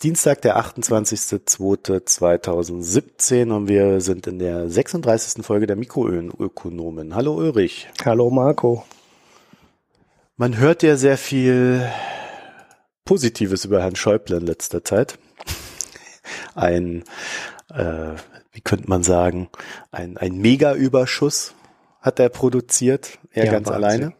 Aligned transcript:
Ist 0.00 0.04
Dienstag, 0.04 0.40
der 0.40 0.58
28.02.2017 0.58 3.52
und 3.52 3.68
wir 3.68 4.00
sind 4.00 4.26
in 4.26 4.38
der 4.38 4.70
36. 4.70 5.44
Folge 5.44 5.66
der 5.66 5.76
Mikroökonomen. 5.76 7.14
Hallo 7.14 7.34
Ulrich. 7.34 7.86
Hallo 8.02 8.30
Marco. 8.30 8.86
Man 10.38 10.56
hört 10.56 10.82
ja 10.82 10.96
sehr 10.96 11.18
viel 11.18 11.86
Positives 13.04 13.66
über 13.66 13.82
Herrn 13.82 13.94
Schäuble 13.94 14.38
in 14.38 14.46
letzter 14.46 14.82
Zeit. 14.82 15.18
Ein, 16.54 17.04
äh, 17.68 18.14
wie 18.52 18.62
könnte 18.62 18.88
man 18.88 19.02
sagen, 19.02 19.50
ein, 19.90 20.16
ein 20.16 20.38
Mega-Überschuss 20.38 21.52
hat 22.00 22.18
er 22.20 22.30
produziert, 22.30 23.18
er 23.32 23.44
ja, 23.44 23.52
ganz 23.52 23.68
Wahnsinn. 23.68 23.84
alleine 23.84 24.14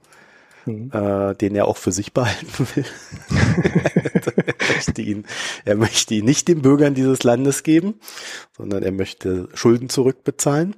mhm. 0.66 0.90
äh, 0.92 1.34
den 1.34 1.54
er 1.54 1.66
auch 1.66 1.76
für 1.76 1.92
sich 1.92 2.12
behalten 2.12 2.66
will. 2.74 2.84
er, 4.44 4.74
möchte 4.74 5.02
ihn, 5.02 5.26
er 5.64 5.76
möchte 5.76 6.14
ihn 6.14 6.24
nicht 6.24 6.48
den 6.48 6.62
Bürgern 6.62 6.94
dieses 6.94 7.22
Landes 7.22 7.62
geben, 7.62 7.94
sondern 8.56 8.82
er 8.82 8.92
möchte 8.92 9.48
Schulden 9.54 9.88
zurückbezahlen. 9.88 10.76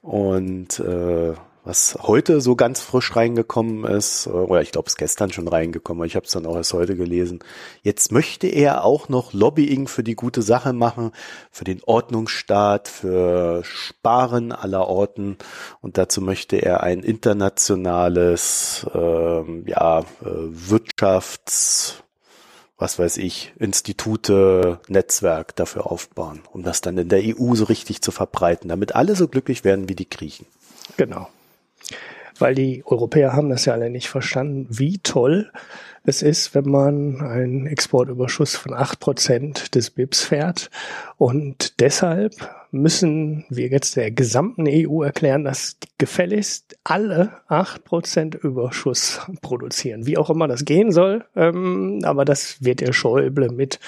Und 0.00 0.80
äh, 0.80 1.34
was 1.64 1.96
heute 2.02 2.40
so 2.40 2.56
ganz 2.56 2.80
frisch 2.80 3.14
reingekommen 3.14 3.84
ist, 3.84 4.26
oder 4.26 4.62
ich 4.62 4.72
glaube, 4.72 4.88
es 4.88 4.96
gestern 4.96 5.32
schon 5.32 5.46
reingekommen, 5.46 6.04
ich 6.06 6.16
habe 6.16 6.26
es 6.26 6.32
dann 6.32 6.46
auch 6.46 6.56
erst 6.56 6.72
heute 6.72 6.96
gelesen. 6.96 7.38
Jetzt 7.82 8.10
möchte 8.10 8.48
er 8.48 8.84
auch 8.84 9.08
noch 9.08 9.32
Lobbying 9.32 9.86
für 9.86 10.02
die 10.02 10.16
gute 10.16 10.42
Sache 10.42 10.72
machen, 10.72 11.12
für 11.52 11.64
den 11.64 11.80
Ordnungsstaat, 11.84 12.88
für 12.88 13.62
Sparen 13.64 14.50
aller 14.50 14.88
Orten 14.88 15.36
und 15.80 15.98
dazu 15.98 16.20
möchte 16.20 16.56
er 16.56 16.82
ein 16.82 17.00
internationales, 17.00 18.84
ähm, 18.92 19.64
ja, 19.66 20.00
äh, 20.00 20.04
Wirtschafts 20.24 21.98
was 22.78 22.98
weiß 22.98 23.18
ich, 23.18 23.52
Institute, 23.60 24.80
Netzwerk 24.88 25.54
dafür 25.54 25.86
aufbauen, 25.86 26.40
um 26.50 26.64
das 26.64 26.80
dann 26.80 26.98
in 26.98 27.08
der 27.08 27.22
EU 27.22 27.54
so 27.54 27.66
richtig 27.66 28.02
zu 28.02 28.10
verbreiten, 28.10 28.68
damit 28.68 28.96
alle 28.96 29.14
so 29.14 29.28
glücklich 29.28 29.62
werden 29.62 29.88
wie 29.88 29.94
die 29.94 30.10
Griechen. 30.10 30.46
Genau 30.96 31.28
weil 32.38 32.54
die 32.54 32.82
Europäer 32.86 33.32
haben 33.32 33.50
das 33.50 33.64
ja 33.64 33.72
alle 33.72 33.90
nicht 33.90 34.08
verstanden, 34.08 34.66
wie 34.70 34.98
toll 34.98 35.50
es 36.04 36.22
ist, 36.22 36.54
wenn 36.54 36.68
man 36.68 37.20
einen 37.20 37.66
Exportüberschuss 37.66 38.56
von 38.56 38.74
acht 38.74 38.98
Prozent 38.98 39.74
des 39.74 39.90
BIPs 39.90 40.22
fährt. 40.22 40.70
Und 41.16 41.80
deshalb 41.80 42.34
müssen 42.72 43.44
wir 43.50 43.68
jetzt 43.68 43.96
der 43.96 44.10
gesamten 44.10 44.66
EU 44.66 45.02
erklären, 45.02 45.44
dass 45.44 45.76
gefälligst 45.98 46.76
alle 46.82 47.30
acht 47.46 47.84
Prozent 47.84 48.34
Überschuss 48.34 49.20
produzieren. 49.42 50.06
Wie 50.06 50.18
auch 50.18 50.30
immer 50.30 50.48
das 50.48 50.64
gehen 50.64 50.90
soll. 50.90 51.24
Ähm, 51.36 52.00
aber 52.02 52.24
das 52.24 52.64
wird 52.64 52.80
der 52.80 52.92
Schäuble 52.92 53.50
mit 53.50 53.78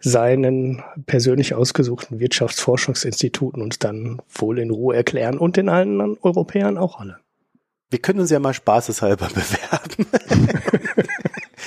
seinen 0.00 0.82
persönlich 1.06 1.54
ausgesuchten 1.54 2.18
Wirtschaftsforschungsinstituten 2.18 3.62
uns 3.62 3.78
dann 3.78 4.20
wohl 4.28 4.58
in 4.58 4.70
Ruhe 4.70 4.96
erklären 4.96 5.38
und 5.38 5.56
den 5.56 5.70
allen 5.70 6.18
Europäern 6.18 6.76
auch 6.76 7.00
alle. 7.00 7.23
Wir 7.94 8.02
können 8.02 8.18
uns 8.18 8.30
ja 8.30 8.40
mal 8.40 8.52
spaßeshalber 8.52 9.28
bewerben. 9.34 10.06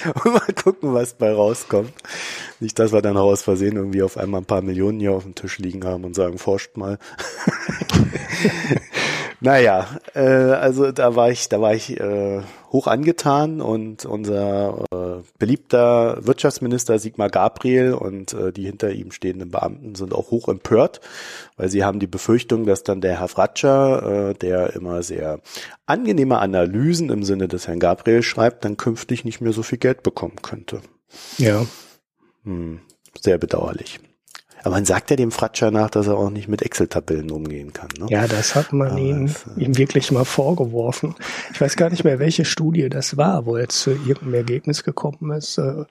und 0.26 0.34
mal 0.34 0.54
gucken, 0.62 0.94
was 0.94 1.14
bei 1.14 1.32
rauskommt. 1.32 1.94
Nicht, 2.60 2.78
dass 2.80 2.92
wir 2.92 3.02
dann 3.02 3.16
aus 3.16 3.44
Versehen 3.44 3.78
irgendwie 3.78 4.02
auf 4.02 4.18
einmal 4.18 4.42
ein 4.42 4.46
paar 4.46 4.62
Millionen 4.62 5.00
hier 5.00 5.14
auf 5.14 5.24
dem 5.24 5.36
Tisch 5.36 5.58
liegen 5.58 5.86
haben 5.86 6.04
und 6.04 6.18
sagen, 6.18 6.38
forscht 6.38 6.76
mal. 6.76 7.00
naja, 9.40 9.88
äh, 10.16 10.20
also 10.20 10.92
da 10.92 11.16
war 11.16 11.30
ich, 11.30 11.48
da 11.50 11.62
war 11.62 11.74
ich 11.74 12.00
äh, 12.00 12.42
hoch 12.72 12.88
angetan 12.88 13.62
und 13.62 14.06
unser 14.06 14.84
äh, 14.92 15.24
beliebter 15.38 16.26
Wirtschaftsminister 16.26 16.98
Sigmar 16.98 17.30
Gabriel 17.30 17.94
und 17.94 18.34
äh, 18.34 18.52
die 18.52 18.66
hinter 18.66 18.92
ihm 18.92 19.12
stehenden 19.12 19.52
Beamten 19.52 19.96
sind 19.96 20.14
auch 20.14 20.32
hoch 20.32 20.48
empört, 20.48 21.02
weil 21.56 21.70
sie 21.70 21.84
haben 21.84 22.00
die 22.00 22.08
Befürchtung, 22.08 22.66
dass 22.66 22.84
dann 22.84 23.02
der 23.02 23.20
Herr 23.20 23.28
Fratscher, 23.28 24.30
äh, 24.30 24.34
der 24.34 24.76
immer 24.76 25.04
sehr 25.04 25.40
angenehme 25.86 26.40
Analysen 26.40 27.10
im 27.10 27.24
Sinne 27.24 27.48
des 27.48 27.68
Herrn 27.68 27.80
Gabriel 27.80 28.24
schreibt, 28.24 28.66
dann 28.66 28.76
künftig 28.76 29.24
nicht 29.24 29.40
mehr 29.40 29.54
so 29.54 29.64
viel 29.64 29.78
Geld 29.78 30.02
bekommen 30.04 30.38
könnte. 30.42 30.82
Ja. 31.38 31.66
Hm, 32.44 32.80
sehr 33.20 33.38
bedauerlich. 33.38 34.00
Aber 34.68 34.76
man 34.76 34.84
sagt 34.84 35.12
ja 35.12 35.16
dem 35.16 35.32
Fratscher 35.32 35.72
nach, 35.72 35.90
dass 35.90 36.08
er 36.08 36.18
auch 36.18 36.30
nicht 36.30 36.50
mit 36.50 36.62
Excel-Tabellen 36.62 37.32
umgehen 37.32 37.72
kann. 37.72 37.88
Ne? 37.98 38.08
Ja, 38.10 38.28
das 38.28 38.54
hat 38.54 38.74
man 38.74 38.98
ihm, 38.98 39.28
das, 39.28 39.46
äh, 39.58 39.64
ihm 39.64 39.78
wirklich 39.78 40.12
mal 40.12 40.26
vorgeworfen. 40.26 41.16
Ich 41.54 41.62
weiß 41.62 41.78
gar 41.78 41.90
nicht 41.90 42.04
mehr, 42.04 42.20
welche 42.20 42.44
Studie 42.44 42.90
das 42.90 43.16
war, 43.16 43.46
wo 43.46 43.56
er 43.56 43.70
zu 43.70 43.92
irgendeinem 43.92 44.34
Ergebnis 44.34 44.84
gekommen 44.84 45.32
ist. 45.32 45.58
Äh, 45.58 45.86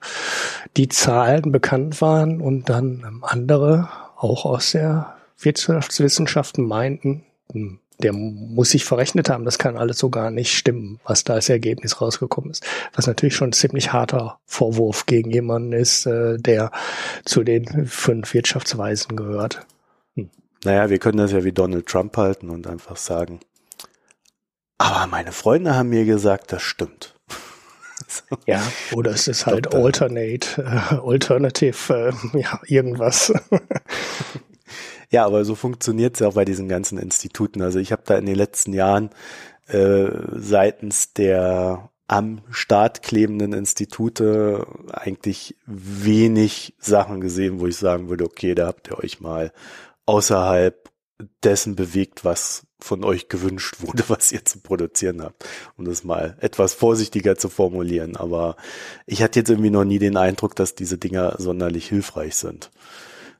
die 0.77 0.89
Zahlen 0.89 1.51
bekannt 1.51 2.01
waren 2.01 2.39
und 2.39 2.69
dann 2.69 3.19
andere, 3.23 3.89
auch 4.15 4.45
aus 4.45 4.73
der 4.73 5.15
Wirtschaftswissenschaften, 5.39 6.63
meinten, 6.63 7.23
hm, 7.51 7.79
der 7.99 8.13
muss 8.13 8.69
sich 8.71 8.85
verrechnet 8.85 9.29
haben, 9.29 9.45
das 9.45 9.57
kann 9.57 9.77
alles 9.77 9.97
so 9.97 10.09
gar 10.09 10.29
nicht 10.29 10.55
stimmen, 10.55 10.99
was 11.03 11.23
da 11.23 11.33
als 11.33 11.49
Ergebnis 11.49 11.99
rausgekommen 11.99 12.51
ist. 12.51 12.65
Was 12.93 13.07
natürlich 13.07 13.35
schon 13.35 13.49
ein 13.49 13.53
ziemlich 13.53 13.91
harter 13.91 14.39
Vorwurf 14.45 15.05
gegen 15.05 15.31
jemanden 15.31 15.73
ist, 15.73 16.05
äh, 16.05 16.37
der 16.37 16.71
zu 17.25 17.43
den 17.43 17.87
fünf 17.87 18.33
Wirtschaftsweisen 18.33 19.15
gehört. 19.15 19.65
Hm. 20.15 20.29
Naja, 20.63 20.89
wir 20.89 20.99
können 20.99 21.17
das 21.17 21.31
ja 21.31 21.43
wie 21.43 21.51
Donald 21.51 21.87
Trump 21.87 22.15
halten 22.17 22.49
und 22.49 22.67
einfach 22.67 22.97
sagen, 22.97 23.39
aber 24.77 25.07
meine 25.07 25.31
Freunde 25.31 25.75
haben 25.75 25.89
mir 25.89 26.05
gesagt, 26.05 26.51
das 26.51 26.61
stimmt. 26.61 27.15
so. 28.07 28.37
Ja, 28.45 28.61
oder 28.93 29.11
es 29.11 29.27
ist 29.27 29.45
halt 29.45 29.73
Alternate, 29.73 30.61
äh, 30.61 30.95
Alternative, 30.95 32.13
äh, 32.33 32.39
ja, 32.39 32.59
irgendwas. 32.67 33.33
Ja, 35.09 35.25
aber 35.25 35.45
so 35.45 35.55
funktioniert 35.55 36.15
es 36.15 36.19
ja 36.19 36.27
auch 36.27 36.33
bei 36.33 36.45
diesen 36.45 36.67
ganzen 36.67 36.97
Instituten. 36.97 37.61
Also 37.61 37.79
ich 37.79 37.91
habe 37.91 38.03
da 38.05 38.17
in 38.17 38.25
den 38.25 38.35
letzten 38.35 38.73
Jahren 38.73 39.09
äh, 39.67 40.09
seitens 40.33 41.13
der 41.13 41.89
am 42.07 42.41
Staat 42.49 43.03
klebenden 43.03 43.51
Institute 43.51 44.65
eigentlich 44.91 45.57
wenig 45.65 46.75
Sachen 46.79 47.19
gesehen, 47.19 47.59
wo 47.59 47.67
ich 47.67 47.75
sagen 47.75 48.09
würde, 48.09 48.23
okay, 48.23 48.55
da 48.55 48.67
habt 48.67 48.87
ihr 48.87 48.97
euch 48.99 49.19
mal 49.19 49.51
außerhalb 50.05 50.89
dessen 51.43 51.75
bewegt, 51.75 52.23
was 52.23 52.65
von 52.79 53.03
euch 53.03 53.27
gewünscht 53.27 53.77
wurde, 53.79 54.03
was 54.07 54.31
ihr 54.31 54.45
zu 54.45 54.59
produzieren 54.59 55.21
habt, 55.21 55.45
um 55.77 55.85
das 55.85 56.03
mal 56.03 56.37
etwas 56.39 56.73
vorsichtiger 56.73 57.37
zu 57.37 57.49
formulieren. 57.49 58.15
Aber 58.15 58.55
ich 59.05 59.21
hatte 59.21 59.39
jetzt 59.39 59.49
irgendwie 59.49 59.69
noch 59.71 59.83
nie 59.83 59.99
den 59.99 60.15
Eindruck, 60.15 60.55
dass 60.55 60.75
diese 60.75 60.97
Dinger 60.97 61.35
sonderlich 61.39 61.87
hilfreich 61.89 62.35
sind. 62.35 62.71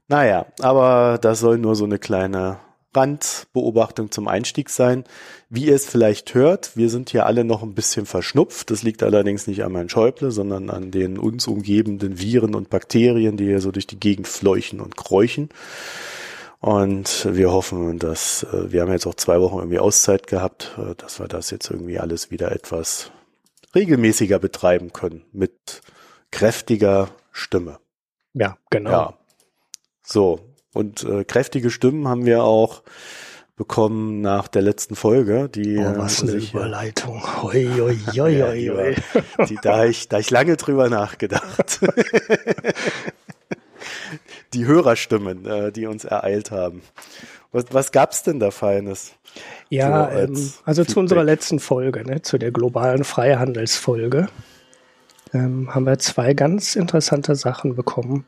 Naja, 0.07 0.45
aber 0.59 1.18
das 1.22 1.40
soll 1.40 1.57
nur 1.57 1.75
so 1.75 1.85
eine 1.85 2.00
kleine 2.00 2.59
Randbeobachtung 2.95 4.12
zum 4.12 4.28
Einstieg 4.28 4.69
sein. 4.69 5.03
Wie 5.50 5.66
ihr 5.66 5.75
es 5.75 5.85
vielleicht 5.85 6.34
hört, 6.34 6.75
wir 6.75 6.90
sind 6.90 7.09
hier 7.09 7.25
alle 7.25 7.44
noch 7.44 7.62
ein 7.62 7.75
bisschen 7.75 8.06
verschnupft. 8.06 8.72
Das 8.72 8.84
liegt 8.84 9.03
allerdings 9.03 9.47
nicht 9.47 9.63
an 9.63 9.72
meinem 9.72 9.90
Schäuble, 9.90 10.31
sondern 10.31 10.69
an 10.69 10.91
den 10.91 11.18
uns 11.18 11.47
umgebenden 11.47 12.19
Viren 12.19 12.56
und 12.56 12.69
Bakterien, 12.69 13.38
die 13.38 13.45
hier 13.45 13.62
so 13.62 13.71
durch 13.71 13.88
die 13.88 14.00
Gegend 14.00 14.27
fleuchen 14.27 14.80
und 14.80 14.98
kräuchen. 14.98 15.50
Und 16.59 17.27
wir 17.30 17.51
hoffen, 17.51 18.00
dass 18.00 18.44
äh, 18.51 18.71
wir 18.71 18.81
haben 18.81 18.92
jetzt 18.92 19.06
auch 19.06 19.13
zwei 19.13 19.39
Wochen 19.39 19.57
irgendwie 19.57 19.80
Auszeit 19.80 20.25
gehabt, 20.25 20.75
äh, 20.77 20.95
dass 20.95 21.19
wir 21.19 21.27
das 21.27 21.51
jetzt 21.51 21.69
irgendwie 21.69 22.00
alles 22.00 22.31
wieder 22.31 22.51
etwas 22.51 23.12
regelmäßiger 23.75 24.39
betreiben 24.39 24.92
können 24.92 25.24
mit 25.31 25.81
kräftiger 26.31 27.09
Stimme. 27.31 27.77
Ja, 28.33 28.57
genau. 28.71 28.92
Ja. 28.92 29.13
So, 30.09 30.39
und 30.74 31.04
äh, 31.04 31.25
kräftige 31.25 31.69
Stimmen 31.69 32.07
haben 32.07 32.25
wir 32.25 32.45
auch 32.45 32.81
bekommen 33.57 34.21
nach 34.21 34.48
der 34.48 34.62
letzten 34.62 34.95
Folge. 34.95 35.50
Die, 35.50 35.80
oh, 35.80 35.98
was 35.98 36.21
eine 36.21 36.31
sich, 36.31 36.54
Überleitung. 36.54 37.21
Hoi, 37.44 37.68
hoi, 37.77 37.98
hoi, 38.15 38.30
ja. 38.38 38.54
Die, 38.54 38.95
die, 39.50 39.57
da 39.62 39.83
ich, 39.83 40.07
da 40.07 40.19
ich 40.19 40.31
lange 40.31 40.56
drüber 40.56 40.89
nachgedacht. 40.89 41.81
die 44.54 44.65
Hörerstimmen, 44.65 45.45
äh, 45.45 45.74
die 45.74 45.88
uns 45.88 46.06
ereilt 46.06 46.51
haben. 46.51 46.83
Was, 47.51 47.65
was 47.71 47.92
gab's 47.92 48.24
denn 48.24 48.39
da 48.39 48.51
Feines? 48.51 49.12
Ja, 49.68 50.09
so 50.09 50.19
ähm, 50.19 50.54
also 50.63 50.83
Feedback. 50.83 50.94
zu 50.94 51.00
unserer 51.01 51.25
letzten 51.25 51.59
Folge, 51.59 52.06
ne, 52.06 52.21
zu 52.21 52.38
der 52.38 52.51
globalen 52.51 53.04
Freihandelsfolge, 53.04 54.30
ähm, 55.33 55.75
haben 55.75 55.86
wir 55.86 56.00
zwei 56.00 56.33
ganz 56.33 56.77
interessante 56.77 57.36
Sachen 57.36 57.75
bekommen. 57.75 58.25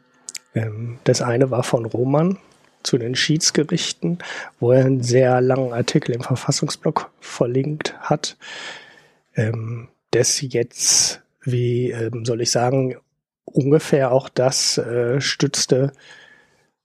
Ähm, 0.56 1.00
das 1.04 1.22
eine 1.22 1.51
war 1.51 1.63
von 1.63 1.86
Roman 1.86 2.38
zu 2.84 2.98
den 2.98 3.16
Schiedsgerichten, 3.16 4.19
wo 4.60 4.72
er 4.72 4.86
einen 4.86 5.04
sehr 5.04 5.42
langen 5.42 5.74
Artikel 5.74 6.16
im 6.16 6.22
Verfassungsblock 6.22 7.12
verlinkt 7.19 7.96
hat, 8.00 8.38
ähm, 9.36 9.90
das 10.12 10.42
jetzt, 10.42 11.22
wie 11.42 11.92
ähm, 11.92 12.25
soll 12.25 12.42
ich 12.42 12.51
sagen, 12.51 12.96
ungefähr 13.46 14.12
auch 14.12 14.30
das 14.30 14.78
äh, 14.78 15.19
stützte, 15.22 15.92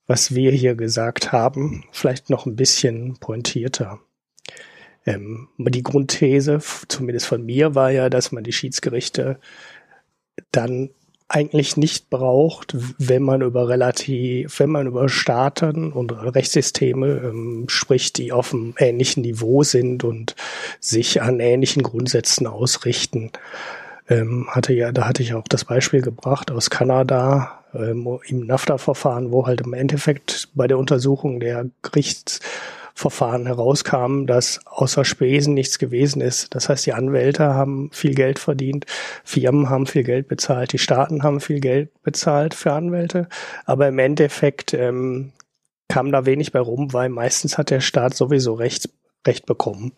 was 0.06 0.34
wir 0.34 0.50
hier 0.50 0.74
gesagt 0.74 1.32
haben, 1.32 1.84
vielleicht 1.92 2.30
noch 2.30 2.46
ein 2.46 2.56
bisschen 2.56 3.16
pointierter. 3.18 4.00
Ähm, 5.06 5.48
die 5.58 5.82
Grundthese, 5.82 6.60
zumindest 6.88 7.26
von 7.26 7.44
mir, 7.44 7.74
war 7.74 7.90
ja, 7.90 8.10
dass 8.10 8.32
man 8.32 8.44
die 8.44 8.52
Schiedsgerichte 8.52 9.38
dann 10.50 10.90
eigentlich 11.34 11.76
nicht 11.76 12.10
braucht, 12.10 12.76
wenn 12.98 13.22
man 13.22 13.42
über 13.42 13.68
relativ, 13.68 14.60
wenn 14.60 14.70
man 14.70 14.86
über 14.86 15.08
Staaten 15.08 15.92
und 15.92 16.12
Rechtssysteme 16.12 17.08
ähm, 17.08 17.64
spricht, 17.68 18.18
die 18.18 18.30
auf 18.30 18.54
einem 18.54 18.74
ähnlichen 18.78 19.22
Niveau 19.22 19.64
sind 19.64 20.04
und 20.04 20.36
sich 20.78 21.22
an 21.22 21.40
ähnlichen 21.40 21.82
Grundsätzen 21.82 22.46
ausrichten. 22.46 23.32
Ähm, 24.08 24.46
hatte 24.48 24.74
ja, 24.74 24.92
da 24.92 25.08
hatte 25.08 25.22
ich 25.22 25.34
auch 25.34 25.48
das 25.48 25.64
Beispiel 25.64 26.02
gebracht 26.02 26.52
aus 26.52 26.70
Kanada 26.70 27.64
ähm, 27.74 28.20
im 28.28 28.46
NAFTA-Verfahren, 28.46 29.32
wo 29.32 29.46
halt 29.46 29.62
im 29.62 29.72
Endeffekt 29.72 30.50
bei 30.54 30.68
der 30.68 30.78
Untersuchung 30.78 31.40
der 31.40 31.66
Gerichts 31.82 32.40
Verfahren 32.94 33.46
herauskam, 33.46 34.26
dass 34.26 34.60
außer 34.66 35.04
Spesen 35.04 35.52
nichts 35.52 35.80
gewesen 35.80 36.22
ist. 36.22 36.54
Das 36.54 36.68
heißt, 36.68 36.86
die 36.86 36.92
Anwälte 36.92 37.52
haben 37.54 37.90
viel 37.92 38.14
Geld 38.14 38.38
verdient, 38.38 38.86
Firmen 39.24 39.68
haben 39.68 39.86
viel 39.86 40.04
Geld 40.04 40.28
bezahlt, 40.28 40.72
die 40.72 40.78
Staaten 40.78 41.24
haben 41.24 41.40
viel 41.40 41.58
Geld 41.58 41.90
bezahlt 42.02 42.54
für 42.54 42.72
Anwälte, 42.72 43.28
aber 43.64 43.88
im 43.88 43.98
Endeffekt 43.98 44.74
ähm, 44.74 45.32
kam 45.88 46.12
da 46.12 46.24
wenig 46.24 46.52
bei 46.52 46.60
rum, 46.60 46.92
weil 46.92 47.08
meistens 47.08 47.58
hat 47.58 47.70
der 47.70 47.80
Staat 47.80 48.14
sowieso 48.14 48.54
Recht, 48.54 48.88
Recht 49.26 49.44
bekommen. 49.44 49.92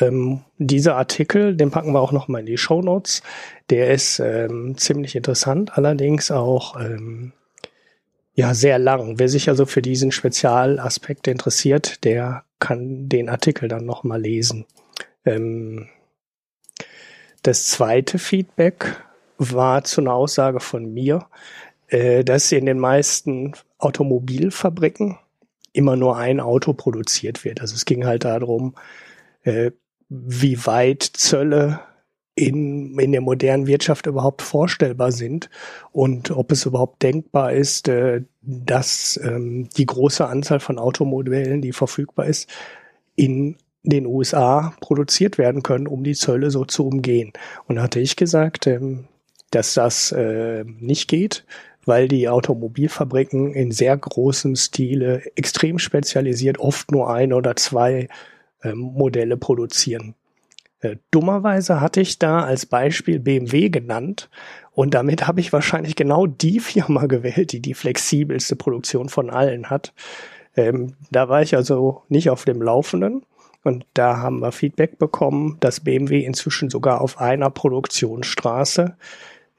Ähm, 0.00 0.40
dieser 0.58 0.96
Artikel, 0.96 1.56
den 1.56 1.70
packen 1.70 1.92
wir 1.92 2.00
auch 2.00 2.12
noch 2.12 2.28
mal 2.28 2.40
in 2.40 2.46
die 2.46 2.58
Show 2.58 2.82
Notes. 2.82 3.22
Der 3.70 3.90
ist 3.90 4.18
ähm, 4.18 4.76
ziemlich 4.76 5.14
interessant, 5.14 5.76
allerdings 5.78 6.30
auch 6.30 6.78
ähm, 6.80 7.32
ja 8.40 8.54
sehr 8.54 8.78
lang. 8.78 9.18
Wer 9.18 9.28
sich 9.28 9.50
also 9.50 9.66
für 9.66 9.82
diesen 9.82 10.12
Spezialaspekt 10.12 11.28
interessiert, 11.28 12.04
der 12.04 12.44
kann 12.58 13.08
den 13.08 13.28
Artikel 13.28 13.68
dann 13.68 13.84
noch 13.84 14.02
mal 14.02 14.20
lesen. 14.20 14.64
Ähm, 15.26 15.88
das 17.42 17.68
zweite 17.68 18.18
Feedback 18.18 18.96
war 19.36 19.84
zu 19.84 20.00
einer 20.00 20.14
Aussage 20.14 20.60
von 20.60 20.90
mir, 20.92 21.26
äh, 21.88 22.24
dass 22.24 22.50
in 22.50 22.64
den 22.64 22.78
meisten 22.78 23.52
Automobilfabriken 23.76 25.18
immer 25.74 25.96
nur 25.96 26.16
ein 26.16 26.40
Auto 26.40 26.72
produziert 26.72 27.44
wird. 27.44 27.60
Also 27.60 27.74
es 27.74 27.84
ging 27.84 28.06
halt 28.06 28.24
darum, 28.24 28.74
äh, 29.42 29.70
wie 30.08 30.64
weit 30.66 31.02
Zölle 31.02 31.80
in, 32.40 32.98
in 32.98 33.12
der 33.12 33.20
modernen 33.20 33.66
Wirtschaft 33.66 34.06
überhaupt 34.06 34.40
vorstellbar 34.40 35.12
sind 35.12 35.50
und 35.92 36.30
ob 36.30 36.50
es 36.52 36.64
überhaupt 36.64 37.02
denkbar 37.02 37.52
ist, 37.52 37.88
äh, 37.88 38.22
dass 38.40 39.20
ähm, 39.22 39.68
die 39.76 39.84
große 39.84 40.26
Anzahl 40.26 40.58
von 40.58 40.78
Automodellen, 40.78 41.60
die 41.60 41.72
verfügbar 41.72 42.26
ist, 42.26 42.48
in 43.14 43.56
den 43.82 44.06
USA 44.06 44.74
produziert 44.80 45.36
werden 45.36 45.62
können, 45.62 45.86
um 45.86 46.02
die 46.02 46.14
Zölle 46.14 46.50
so 46.50 46.64
zu 46.64 46.86
umgehen. 46.86 47.32
Und 47.66 47.76
da 47.76 47.82
hatte 47.82 48.00
ich 48.00 48.16
gesagt, 48.16 48.66
ähm, 48.66 49.04
dass 49.50 49.74
das 49.74 50.12
äh, 50.12 50.64
nicht 50.64 51.08
geht, 51.08 51.44
weil 51.84 52.08
die 52.08 52.28
Automobilfabriken 52.28 53.52
in 53.52 53.70
sehr 53.70 53.96
großem 53.98 54.56
Stile 54.56 55.22
extrem 55.36 55.78
spezialisiert 55.78 56.58
oft 56.58 56.90
nur 56.90 57.12
ein 57.12 57.34
oder 57.34 57.56
zwei 57.56 58.08
ähm, 58.62 58.78
Modelle 58.78 59.36
produzieren. 59.36 60.14
Äh, 60.80 60.96
dummerweise 61.10 61.80
hatte 61.80 62.00
ich 62.00 62.18
da 62.18 62.42
als 62.42 62.66
Beispiel 62.66 63.18
BMW 63.20 63.68
genannt 63.68 64.30
und 64.72 64.94
damit 64.94 65.26
habe 65.26 65.40
ich 65.40 65.52
wahrscheinlich 65.52 65.96
genau 65.96 66.26
die 66.26 66.60
Firma 66.60 67.06
gewählt, 67.06 67.52
die 67.52 67.60
die 67.60 67.74
flexibelste 67.74 68.56
Produktion 68.56 69.08
von 69.08 69.30
allen 69.30 69.70
hat. 69.70 69.92
Ähm, 70.56 70.94
da 71.10 71.28
war 71.28 71.42
ich 71.42 71.54
also 71.54 72.02
nicht 72.08 72.30
auf 72.30 72.44
dem 72.44 72.62
Laufenden 72.62 73.24
und 73.62 73.84
da 73.94 74.18
haben 74.18 74.40
wir 74.40 74.52
Feedback 74.52 74.98
bekommen, 74.98 75.58
dass 75.60 75.80
BMW 75.80 76.24
inzwischen 76.24 76.70
sogar 76.70 77.00
auf 77.00 77.20
einer 77.20 77.50
Produktionsstraße 77.50 78.96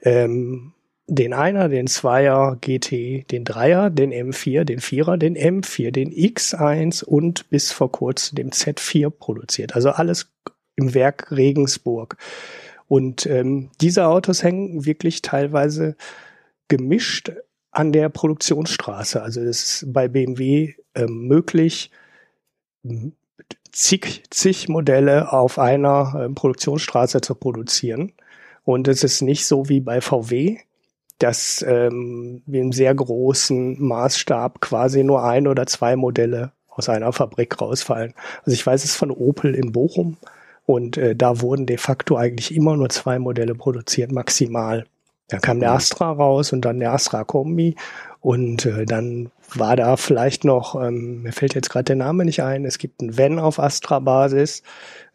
ähm, 0.02 0.74
den 1.08 1.34
Einer, 1.34 1.68
den 1.68 1.88
Zweier 1.88 2.58
GT, 2.62 3.30
den 3.32 3.44
Dreier, 3.44 3.90
den 3.90 4.14
M4, 4.14 4.64
den 4.64 4.80
Vierer, 4.80 5.18
den 5.18 5.36
M4, 5.36 5.92
den 5.92 6.10
X1 6.10 7.04
und 7.04 7.50
bis 7.50 7.72
vor 7.72 7.92
kurzem 7.92 8.38
dem 8.38 8.50
Z4 8.50 9.10
produziert. 9.10 9.76
Also 9.76 9.90
alles 9.90 10.32
im 10.76 10.94
Werk 10.94 11.32
Regensburg. 11.32 12.18
Und 12.88 13.26
ähm, 13.26 13.70
diese 13.80 14.08
Autos 14.08 14.44
hängen 14.44 14.86
wirklich 14.86 15.22
teilweise 15.22 15.96
gemischt 16.68 17.32
an 17.72 17.92
der 17.92 18.10
Produktionsstraße. 18.10 19.22
Also 19.22 19.42
es 19.42 19.82
ist 19.82 19.94
bei 19.94 20.08
BMW 20.08 20.74
ähm, 20.96 21.28
möglich, 21.28 21.90
zig, 23.72 24.24
zig 24.30 24.68
Modelle 24.68 25.32
auf 25.32 25.58
einer 25.58 26.22
ähm, 26.26 26.36
Produktionsstraße 26.36 27.22
zu 27.22 27.36
produzieren. 27.36 28.12
Und 28.64 28.88
es 28.88 29.04
ist 29.04 29.22
nicht 29.22 29.46
so 29.46 29.70
wie 29.70 29.80
bei 29.80 30.02
VW, 30.02 30.58
dass 31.18 31.64
ähm, 31.68 32.42
wir 32.46 32.62
im 32.62 32.72
sehr 32.72 32.94
großen 32.94 33.82
Maßstab 33.82 34.60
quasi 34.60 35.04
nur 35.04 35.24
ein 35.24 35.48
oder 35.48 35.66
zwei 35.66 35.96
Modelle 35.96 36.52
aus 36.68 36.90
einer 36.90 37.14
Fabrik 37.14 37.62
rausfallen. 37.62 38.14
Also 38.40 38.52
ich 38.52 38.66
weiß 38.66 38.84
es 38.84 38.96
von 38.96 39.12
Opel 39.12 39.56
in 39.56 39.72
Bochum, 39.72 40.18
und 40.72 40.96
äh, 40.96 41.18
da 41.18 41.42
wurden 41.42 41.66
de 41.66 41.76
facto 41.76 42.16
eigentlich 42.16 42.56
immer 42.56 42.78
nur 42.78 42.88
zwei 42.88 43.20
Modelle 43.20 43.56
produziert, 43.56 44.14
maximal. 44.14 44.86
Da 45.28 45.40
kam 45.40 45.60
der 45.60 45.72
mhm. 45.72 45.76
Astra 45.76 46.12
raus 46.12 46.54
und 46.54 46.64
dann 46.64 46.80
der 46.80 46.94
Astra 46.94 47.26
Kombi. 47.26 47.76
Und 48.22 48.66
äh, 48.66 48.86
dann 48.86 49.32
war 49.54 49.76
da 49.76 49.98
vielleicht 49.98 50.46
noch, 50.46 50.82
ähm, 50.82 51.24
mir 51.24 51.34
fällt 51.34 51.56
jetzt 51.56 51.70
gerade 51.70 51.84
der 51.84 51.98
Name 51.98 52.24
nicht 52.24 52.42
ein, 52.42 52.64
es 52.64 52.78
gibt 52.78 53.02
einen 53.02 53.18
Van 53.18 53.38
auf 53.38 53.60
Astra-Basis, 53.60 54.64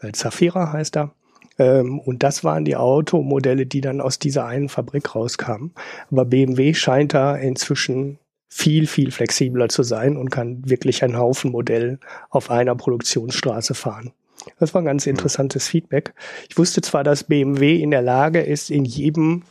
äh, 0.00 0.12
Zafira 0.12 0.74
heißt 0.74 0.98
er. 0.98 1.12
Ähm, 1.58 2.00
und 2.00 2.22
das 2.22 2.44
waren 2.44 2.66
die 2.66 2.76
Automodelle, 2.76 3.64
die 3.64 3.80
dann 3.80 4.02
aus 4.02 4.18
dieser 4.18 4.44
einen 4.44 4.68
Fabrik 4.68 5.14
rauskamen. 5.14 5.72
Aber 6.10 6.26
BMW 6.26 6.74
scheint 6.74 7.14
da 7.14 7.34
inzwischen 7.34 8.18
viel, 8.46 8.86
viel 8.86 9.10
flexibler 9.10 9.70
zu 9.70 9.82
sein 9.82 10.18
und 10.18 10.28
kann 10.28 10.68
wirklich 10.68 11.02
einen 11.02 11.16
Haufen 11.16 11.50
Modellen 11.50 11.98
auf 12.28 12.50
einer 12.50 12.74
Produktionsstraße 12.74 13.72
fahren. 13.72 14.12
Das 14.58 14.74
war 14.74 14.82
ein 14.82 14.86
ganz 14.86 15.06
interessantes 15.06 15.68
Feedback. 15.68 16.14
Ich 16.48 16.58
wusste 16.58 16.80
zwar, 16.80 17.04
dass 17.04 17.24
BMW 17.24 17.80
in 17.80 17.90
der 17.90 18.02
Lage 18.02 18.40
ist, 18.40 18.70
in 18.70 18.84
jedem 18.84 19.42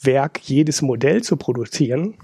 Werk 0.00 0.40
jedes 0.42 0.82
Modell 0.82 1.22
zu 1.22 1.36
produzieren, 1.36 2.16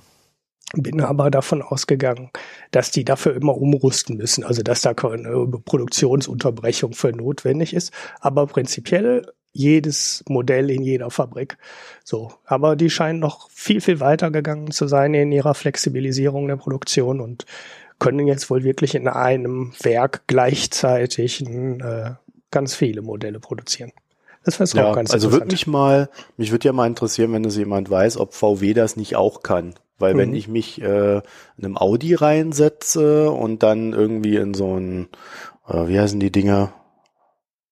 bin 0.74 1.00
aber 1.00 1.30
davon 1.30 1.62
ausgegangen, 1.62 2.30
dass 2.70 2.90
die 2.90 3.04
dafür 3.04 3.34
immer 3.34 3.56
umrüsten 3.56 4.16
müssen, 4.16 4.44
also 4.44 4.62
dass 4.62 4.82
da 4.82 4.92
keine 4.92 5.46
Produktionsunterbrechung 5.64 6.92
für 6.92 7.12
notwendig 7.12 7.72
ist. 7.72 7.92
Aber 8.20 8.46
prinzipiell 8.46 9.24
jedes 9.52 10.22
Modell 10.28 10.70
in 10.70 10.82
jeder 10.82 11.10
Fabrik. 11.10 11.56
So. 12.04 12.32
Aber 12.44 12.76
die 12.76 12.90
scheinen 12.90 13.18
noch 13.18 13.50
viel, 13.50 13.80
viel 13.80 13.98
weiter 14.00 14.30
gegangen 14.30 14.70
zu 14.70 14.86
sein 14.86 15.14
in 15.14 15.32
ihrer 15.32 15.54
Flexibilisierung 15.54 16.46
der 16.46 16.56
Produktion 16.56 17.20
und 17.20 17.46
können 17.98 18.26
jetzt 18.26 18.50
wohl 18.50 18.64
wirklich 18.64 18.94
in 18.94 19.08
einem 19.08 19.72
Werk 19.80 20.22
gleichzeitig 20.26 21.44
äh, 21.46 22.10
ganz 22.50 22.74
viele 22.74 23.02
Modelle 23.02 23.40
produzieren. 23.40 23.92
Das 24.44 24.60
wäre 24.60 24.70
ja, 24.76 24.90
auch 24.90 24.94
ganz 24.94 25.12
Also 25.12 25.32
würde 25.32 25.46
mich 25.46 25.66
mal, 25.66 26.08
mich 26.36 26.52
würde 26.52 26.66
ja 26.66 26.72
mal 26.72 26.86
interessieren, 26.86 27.32
wenn 27.32 27.44
es 27.44 27.56
jemand 27.56 27.90
weiß, 27.90 28.16
ob 28.16 28.34
VW 28.34 28.72
das 28.72 28.96
nicht 28.96 29.16
auch 29.16 29.42
kann. 29.42 29.74
Weil 29.98 30.14
mhm. 30.14 30.18
wenn 30.18 30.34
ich 30.34 30.48
mich 30.48 30.80
äh, 30.80 31.16
in 31.16 31.64
einem 31.64 31.76
Audi 31.76 32.14
reinsetze 32.14 33.30
und 33.30 33.62
dann 33.62 33.92
irgendwie 33.92 34.36
in 34.36 34.54
so 34.54 34.78
ein, 34.78 35.08
äh, 35.68 35.88
wie 35.88 35.98
heißen 35.98 36.20
die 36.20 36.32
Dinger? 36.32 36.72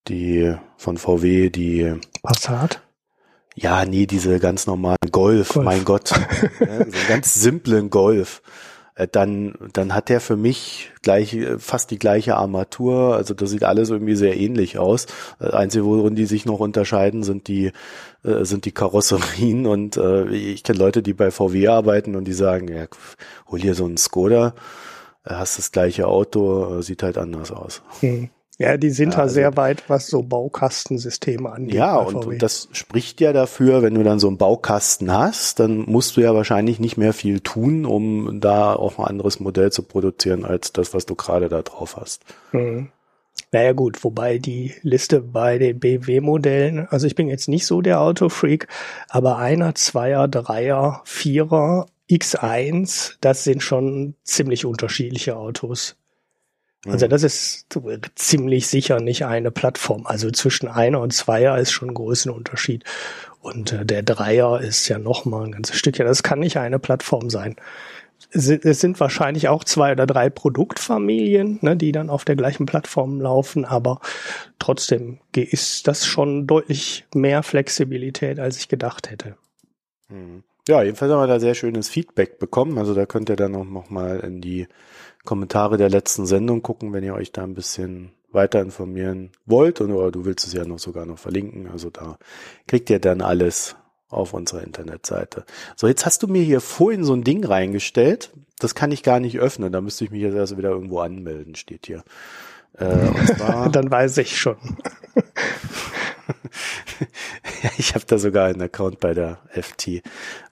Die 0.08 0.54
von 0.76 0.98
VW, 0.98 1.50
die 1.50 1.94
Passat? 2.22 2.82
Ja, 3.54 3.84
nee, 3.84 4.06
diese 4.06 4.38
ganz 4.38 4.66
normalen 4.66 4.98
Golf, 5.10 5.54
Golf. 5.54 5.64
mein 5.64 5.84
Gott. 5.84 6.10
ja, 6.60 6.66
so 6.66 6.82
einen 6.82 6.92
ganz 7.08 7.34
simplen 7.34 7.90
Golf. 7.90 8.42
Äh, 8.96 9.06
dann, 9.06 9.54
dann 9.72 9.94
hat 9.94 10.08
der 10.08 10.20
für 10.20 10.36
mich 10.36 10.90
gleich, 11.02 11.34
äh, 11.34 11.58
fast 11.58 11.90
die 11.90 11.98
gleiche 11.98 12.36
Armatur. 12.36 13.14
Also 13.14 13.34
das 13.34 13.50
sieht 13.50 13.62
alles 13.62 13.90
irgendwie 13.90 14.16
sehr 14.16 14.36
ähnlich 14.36 14.78
aus. 14.78 15.06
Das 15.38 15.52
äh, 15.52 15.56
Einzige, 15.56 15.84
worin 15.84 16.16
die 16.16 16.26
sich 16.26 16.46
noch 16.46 16.58
unterscheiden, 16.58 17.22
sind 17.22 17.46
die, 17.48 17.70
sind 18.22 18.64
die 18.64 18.72
Karosserien. 18.72 19.66
Und 19.76 19.96
ich 20.32 20.64
kenne 20.64 20.78
Leute, 20.78 21.02
die 21.02 21.14
bei 21.14 21.30
VW 21.30 21.68
arbeiten 21.68 22.16
und 22.16 22.24
die 22.24 22.32
sagen, 22.32 22.66
ja, 22.66 22.86
hol 23.48 23.60
hier 23.60 23.74
so 23.74 23.84
einen 23.84 23.98
Skoda, 23.98 24.54
hast 25.24 25.58
das 25.58 25.70
gleiche 25.70 26.08
Auto, 26.08 26.80
sieht 26.80 27.04
halt 27.04 27.18
anders 27.18 27.52
aus. 27.52 27.82
Hm. 28.00 28.30
Ja, 28.58 28.78
die 28.78 28.90
sind 28.90 29.14
ja, 29.14 29.20
also, 29.20 29.34
sehr 29.34 29.56
weit, 29.56 29.84
was 29.88 30.06
so 30.06 30.22
Baukastensysteme 30.22 31.50
angeht. 31.50 31.74
Ja, 31.74 31.96
und, 31.96 32.26
und, 32.26 32.42
das 32.42 32.68
spricht 32.72 33.20
ja 33.20 33.34
dafür, 33.34 33.82
wenn 33.82 33.94
du 33.94 34.02
dann 34.02 34.18
so 34.18 34.28
einen 34.28 34.38
Baukasten 34.38 35.12
hast, 35.12 35.60
dann 35.60 35.80
musst 35.80 36.16
du 36.16 36.22
ja 36.22 36.34
wahrscheinlich 36.34 36.80
nicht 36.80 36.96
mehr 36.96 37.12
viel 37.12 37.40
tun, 37.40 37.84
um 37.84 38.40
da 38.40 38.74
auch 38.74 38.98
ein 38.98 39.04
anderes 39.04 39.40
Modell 39.40 39.72
zu 39.72 39.82
produzieren, 39.82 40.46
als 40.46 40.72
das, 40.72 40.94
was 40.94 41.04
du 41.04 41.14
gerade 41.14 41.50
da 41.50 41.60
drauf 41.60 41.98
hast. 41.98 42.22
Mhm. 42.52 42.88
Naja 43.52 43.72
gut, 43.72 44.02
wobei 44.02 44.38
die 44.38 44.74
Liste 44.82 45.20
bei 45.20 45.58
den 45.58 45.78
BMW-Modellen, 45.78 46.88
also 46.88 47.06
ich 47.06 47.14
bin 47.14 47.28
jetzt 47.28 47.48
nicht 47.48 47.66
so 47.66 47.82
der 47.82 48.00
Autofreak, 48.00 48.68
aber 49.08 49.36
einer, 49.36 49.74
zweier, 49.74 50.28
dreier, 50.28 51.02
vierer, 51.04 51.86
X1, 52.10 53.16
das 53.20 53.44
sind 53.44 53.62
schon 53.62 54.14
ziemlich 54.22 54.64
unterschiedliche 54.64 55.36
Autos. 55.36 55.96
Also 56.86 57.06
mhm. 57.06 57.10
das 57.10 57.22
ist 57.22 57.66
ziemlich 58.14 58.66
sicher 58.68 59.00
nicht 59.00 59.24
eine 59.24 59.50
Plattform. 59.50 60.06
Also 60.06 60.30
zwischen 60.30 60.68
einer 60.68 61.00
und 61.00 61.12
zweier 61.12 61.58
ist 61.58 61.72
schon 61.72 61.90
ein 61.90 61.94
großer 61.94 62.34
Unterschied. 62.34 62.84
Und 63.40 63.72
äh, 63.72 63.84
der 63.84 64.02
Dreier 64.02 64.60
ist 64.60 64.88
ja 64.88 64.98
noch 64.98 65.24
mal 65.24 65.44
ein 65.44 65.52
ganzes 65.52 65.76
Stückchen. 65.76 66.06
Das 66.06 66.22
kann 66.22 66.40
nicht 66.40 66.56
eine 66.56 66.78
Plattform 66.78 67.30
sein. 67.30 67.56
Es 68.30 68.46
sind 68.80 68.98
wahrscheinlich 68.98 69.48
auch 69.48 69.62
zwei 69.62 69.92
oder 69.92 70.06
drei 70.06 70.30
Produktfamilien, 70.30 71.58
ne, 71.60 71.76
die 71.76 71.92
dann 71.92 72.10
auf 72.10 72.24
der 72.24 72.34
gleichen 72.34 72.66
Plattform 72.66 73.20
laufen, 73.20 73.64
aber 73.64 74.00
trotzdem 74.58 75.18
ist 75.34 75.86
das 75.86 76.06
schon 76.06 76.46
deutlich 76.46 77.04
mehr 77.14 77.42
Flexibilität, 77.42 78.40
als 78.40 78.58
ich 78.58 78.68
gedacht 78.68 79.10
hätte. 79.10 79.36
Mhm. 80.08 80.42
Ja, 80.68 80.82
jedenfalls 80.82 81.12
haben 81.12 81.20
wir 81.20 81.26
da 81.28 81.38
sehr 81.38 81.54
schönes 81.54 81.88
Feedback 81.88 82.38
bekommen. 82.38 82.78
Also 82.78 82.94
da 82.94 83.06
könnt 83.06 83.28
ihr 83.28 83.36
dann 83.36 83.54
auch 83.54 83.64
noch 83.64 83.90
mal 83.90 84.18
in 84.20 84.40
die 84.40 84.66
Kommentare 85.26 85.76
der 85.76 85.90
letzten 85.90 86.24
Sendung 86.24 86.62
gucken, 86.62 86.94
wenn 86.94 87.04
ihr 87.04 87.14
euch 87.14 87.32
da 87.32 87.42
ein 87.42 87.54
bisschen 87.54 88.12
weiter 88.32 88.62
informieren 88.62 89.32
wollt 89.44 89.80
und 89.80 89.92
oder 89.92 90.10
du 90.10 90.24
willst 90.24 90.46
es 90.46 90.52
ja 90.54 90.64
noch 90.64 90.78
sogar 90.78 91.04
noch 91.04 91.18
verlinken. 91.18 91.68
Also 91.68 91.90
da 91.90 92.18
kriegt 92.66 92.88
ihr 92.88 92.98
dann 92.98 93.20
alles 93.20 93.76
auf 94.08 94.32
unserer 94.32 94.62
Internetseite. 94.62 95.44
So, 95.74 95.88
jetzt 95.88 96.06
hast 96.06 96.22
du 96.22 96.28
mir 96.28 96.42
hier 96.42 96.60
vorhin 96.60 97.04
so 97.04 97.12
ein 97.12 97.24
Ding 97.24 97.44
reingestellt. 97.44 98.32
Das 98.58 98.74
kann 98.74 98.92
ich 98.92 99.02
gar 99.02 99.20
nicht 99.20 99.38
öffnen. 99.38 99.72
Da 99.72 99.80
müsste 99.80 100.04
ich 100.04 100.10
mich 100.10 100.22
jetzt 100.22 100.36
also 100.36 100.56
wieder 100.56 100.70
irgendwo 100.70 101.00
anmelden, 101.00 101.54
steht 101.56 101.86
hier. 101.86 102.04
Äh, 102.78 103.10
dann 103.72 103.90
weiß 103.90 104.18
ich 104.18 104.38
schon. 104.38 104.56
ich 107.78 107.94
habe 107.94 108.04
da 108.06 108.18
sogar 108.18 108.46
einen 108.46 108.62
Account 108.62 109.00
bei 109.00 109.14
der 109.14 109.40
FT. 109.50 110.02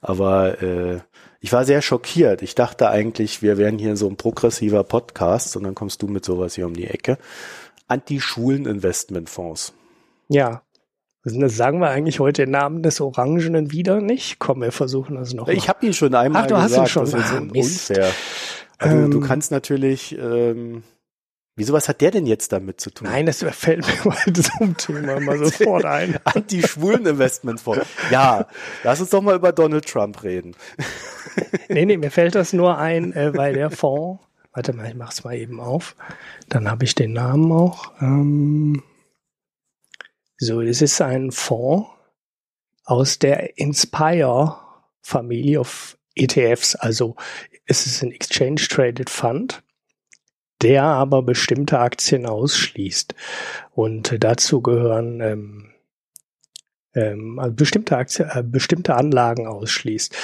Aber 0.01 0.61
äh, 0.61 0.99
ich 1.45 1.53
war 1.53 1.63
sehr 1.63 1.83
schockiert. 1.83 2.41
Ich 2.41 2.55
dachte 2.55 2.89
eigentlich, 2.89 3.43
wir 3.43 3.59
wären 3.59 3.77
hier 3.77 3.95
so 3.97 4.09
ein 4.09 4.15
progressiver 4.15 4.83
Podcast 4.83 5.55
und 5.55 5.61
dann 5.61 5.75
kommst 5.75 6.01
du 6.01 6.07
mit 6.07 6.25
sowas 6.25 6.55
hier 6.55 6.65
um 6.65 6.73
die 6.73 6.87
Ecke. 6.87 7.19
Anti-Schulen-Investmentfonds. 7.87 9.75
Ja. 10.27 10.63
Das 11.23 11.55
sagen 11.55 11.77
wir 11.81 11.89
eigentlich 11.89 12.19
heute 12.19 12.45
den 12.45 12.51
Namen 12.51 12.81
des 12.81 12.99
Orangenen 12.99 13.71
wieder 13.71 14.01
nicht? 14.01 14.39
Komm, 14.39 14.61
wir 14.61 14.71
versuchen 14.71 15.17
das 15.17 15.35
noch. 15.35 15.47
Ich 15.47 15.69
habe 15.69 15.85
ihn 15.85 15.93
schon 15.93 16.15
einmal 16.15 16.45
Ach, 16.45 16.47
du 16.47 16.55
gesagt. 16.55 16.81
Hast 16.81 16.81
ihn 16.81 16.87
schon. 16.87 17.11
Das 17.11 17.29
ist 17.29 17.31
ah, 17.31 17.59
unfair. 17.59 18.11
Also, 18.79 18.97
ähm, 18.97 19.11
du 19.11 19.19
kannst 19.19 19.51
natürlich 19.51 20.17
ähm, 20.17 20.81
Wieso, 21.57 21.71
was 21.71 21.87
hat 21.87 22.01
der 22.01 22.11
denn 22.11 22.25
jetzt 22.25 22.51
damit 22.51 22.81
zu 22.81 22.91
tun? 22.91 23.07
Nein, 23.07 23.25
das 23.25 23.41
fällt 23.41 23.87
mir 23.87 23.95
mal 24.11 24.33
zum 24.33 24.75
Thema 24.75 25.21
mal 25.21 25.37
sofort 25.37 25.85
ein. 25.85 26.19
Anti-Schwulen-Investmentfonds. 26.25 27.87
Ja, 28.11 28.49
lass 28.83 28.99
uns 28.99 29.11
doch 29.11 29.21
mal 29.21 29.35
über 29.35 29.53
Donald 29.53 29.85
Trump 29.85 30.21
reden. 30.23 30.53
nee, 31.69 31.85
nee, 31.85 31.95
mir 31.95 32.11
fällt 32.11 32.35
das 32.35 32.51
nur 32.51 32.77
ein, 32.77 33.13
äh, 33.13 33.33
weil 33.33 33.53
der 33.53 33.71
Fonds, 33.71 34.21
warte 34.51 34.73
mal, 34.73 34.89
ich 34.89 34.95
mach's 34.95 35.23
mal 35.23 35.37
eben 35.37 35.61
auf, 35.61 35.95
dann 36.49 36.69
habe 36.69 36.83
ich 36.83 36.93
den 36.93 37.13
Namen 37.13 37.49
auch. 37.53 37.93
Ähm, 38.01 38.83
so, 40.37 40.61
das 40.61 40.81
ist 40.81 40.99
ein 40.99 41.31
Fonds 41.31 41.89
aus 42.83 43.17
der 43.17 43.57
Inspire-Familie 43.57 45.61
of 45.61 45.97
ETFs, 46.15 46.75
also 46.75 47.15
es 47.65 47.85
ist 47.85 48.03
ein 48.03 48.11
Exchange 48.11 48.67
Traded 48.69 49.09
Fund 49.09 49.63
der 50.61 50.83
aber 50.83 51.21
bestimmte 51.21 51.79
Aktien 51.79 52.25
ausschließt. 52.25 53.13
Und 53.73 54.23
dazu 54.23 54.61
gehören 54.61 55.21
ähm, 55.21 55.71
ähm, 56.95 57.37
also 57.39 57.53
bestimmte, 57.53 57.97
Aktien, 57.97 58.29
äh, 58.33 58.43
bestimmte 58.43 58.95
Anlagen 58.95 59.47
ausschließt. 59.47 60.15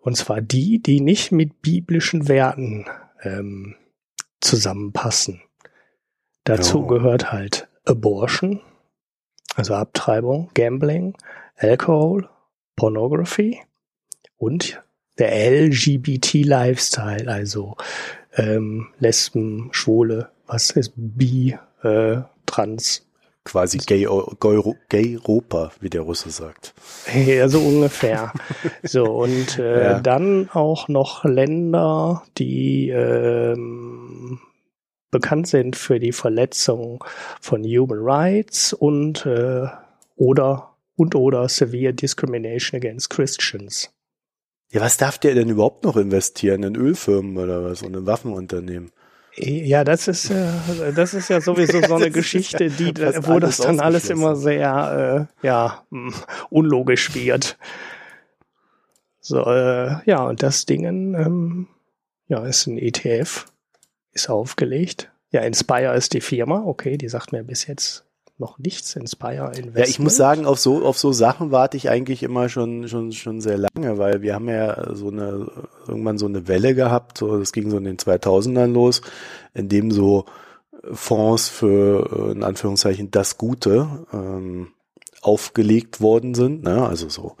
Und 0.00 0.16
zwar 0.16 0.40
die, 0.40 0.82
die 0.82 1.00
nicht 1.00 1.32
mit 1.32 1.62
biblischen 1.62 2.28
Werten 2.28 2.86
ähm, 3.22 3.76
zusammenpassen. 4.40 5.42
Dazu 6.44 6.84
oh. 6.84 6.86
gehört 6.86 7.32
halt 7.32 7.68
Abortion, 7.84 8.60
also 9.54 9.74
Abtreibung, 9.74 10.50
Gambling, 10.54 11.14
Alcohol, 11.56 12.28
Pornography 12.76 13.60
und 14.36 14.82
der 15.18 15.32
LGBT-Lifestyle, 15.66 17.30
also 17.30 17.76
ähm, 18.38 18.88
Lesben, 18.98 19.68
Schwule, 19.72 20.30
was 20.46 20.70
ist 20.70 20.92
bi, 20.96 21.58
äh, 21.82 22.22
trans. 22.46 23.04
Quasi 23.44 23.78
gay, 23.78 24.06
gay, 24.40 24.62
gay 24.88 25.16
Europa, 25.16 25.72
wie 25.80 25.88
der 25.90 26.02
Russe 26.02 26.30
sagt. 26.30 26.74
Ja, 27.14 27.48
so 27.48 27.60
ungefähr. 27.60 28.32
so, 28.82 29.04
und 29.04 29.58
äh, 29.58 29.84
ja. 29.84 30.00
dann 30.00 30.50
auch 30.52 30.88
noch 30.88 31.24
Länder, 31.24 32.24
die 32.36 32.90
ähm, 32.90 34.38
bekannt 35.10 35.48
sind 35.48 35.76
für 35.76 35.98
die 35.98 36.12
Verletzung 36.12 37.04
von 37.40 37.64
Human 37.64 38.00
Rights 38.00 38.74
und 38.74 39.24
äh, 39.24 39.66
oder 40.16 40.74
und 40.96 41.14
oder 41.14 41.48
severe 41.48 41.94
discrimination 41.94 42.78
against 42.78 43.08
Christians. 43.08 43.90
Ja, 44.70 44.82
was 44.82 44.98
darf 44.98 45.18
der 45.18 45.34
denn 45.34 45.48
überhaupt 45.48 45.84
noch 45.84 45.96
investieren? 45.96 46.62
In 46.62 46.76
Ölfirmen 46.76 47.38
oder 47.38 47.64
was 47.64 47.82
und 47.82 47.94
in 47.94 48.06
Waffenunternehmen? 48.06 48.90
Ja, 49.36 49.84
das 49.84 50.08
ist 50.08 50.30
ja, 50.30 50.52
das 50.94 51.14
ist 51.14 51.28
ja 51.28 51.40
sowieso 51.40 51.80
so 51.80 51.94
eine 51.96 52.10
Geschichte, 52.10 52.70
die, 52.70 52.94
wo 53.26 53.38
das 53.38 53.58
dann 53.58 53.80
alles 53.80 54.10
immer 54.10 54.34
sehr, 54.34 55.28
äh, 55.42 55.46
ja, 55.46 55.84
hm, 55.90 56.12
unlogisch 56.50 57.14
wird. 57.14 57.56
So, 59.20 59.44
äh, 59.44 59.98
ja, 60.06 60.22
und 60.24 60.42
das 60.42 60.66
Ding, 60.66 60.84
ähm, 60.84 61.68
ja, 62.26 62.44
ist 62.44 62.66
ein 62.66 62.78
ETF, 62.78 63.46
ist 64.12 64.28
aufgelegt. 64.28 65.12
Ja, 65.30 65.42
Inspire 65.42 65.94
ist 65.94 66.14
die 66.14 66.20
Firma, 66.20 66.64
okay, 66.64 66.96
die 66.96 67.08
sagt 67.08 67.32
mir 67.32 67.44
bis 67.44 67.66
jetzt 67.66 68.07
noch 68.38 68.58
nichts, 68.58 68.96
Inspire 68.96 69.48
Investment. 69.48 69.76
Ja, 69.78 69.84
ich 69.84 69.98
muss 69.98 70.16
sagen, 70.16 70.46
auf 70.46 70.58
so, 70.58 70.84
auf 70.84 70.98
so 70.98 71.12
Sachen 71.12 71.50
warte 71.50 71.76
ich 71.76 71.90
eigentlich 71.90 72.22
immer 72.22 72.48
schon, 72.48 72.88
schon, 72.88 73.12
schon 73.12 73.40
sehr 73.40 73.58
lange, 73.58 73.98
weil 73.98 74.22
wir 74.22 74.34
haben 74.34 74.48
ja 74.48 74.94
so 74.94 75.08
eine, 75.08 75.50
irgendwann 75.86 76.18
so 76.18 76.26
eine 76.26 76.48
Welle 76.48 76.74
gehabt, 76.74 77.18
so, 77.18 77.38
das 77.38 77.52
ging 77.52 77.70
so 77.70 77.78
in 77.78 77.84
den 77.84 77.96
2000ern 77.96 78.72
los, 78.72 79.02
in 79.54 79.68
dem 79.68 79.90
so 79.90 80.24
Fonds 80.92 81.48
für, 81.48 82.32
in 82.32 82.44
Anführungszeichen, 82.44 83.10
das 83.10 83.38
Gute, 83.38 84.06
ähm, 84.12 84.68
aufgelegt 85.20 86.00
worden 86.00 86.34
sind, 86.34 86.62
ne? 86.62 86.86
also 86.86 87.08
so 87.08 87.36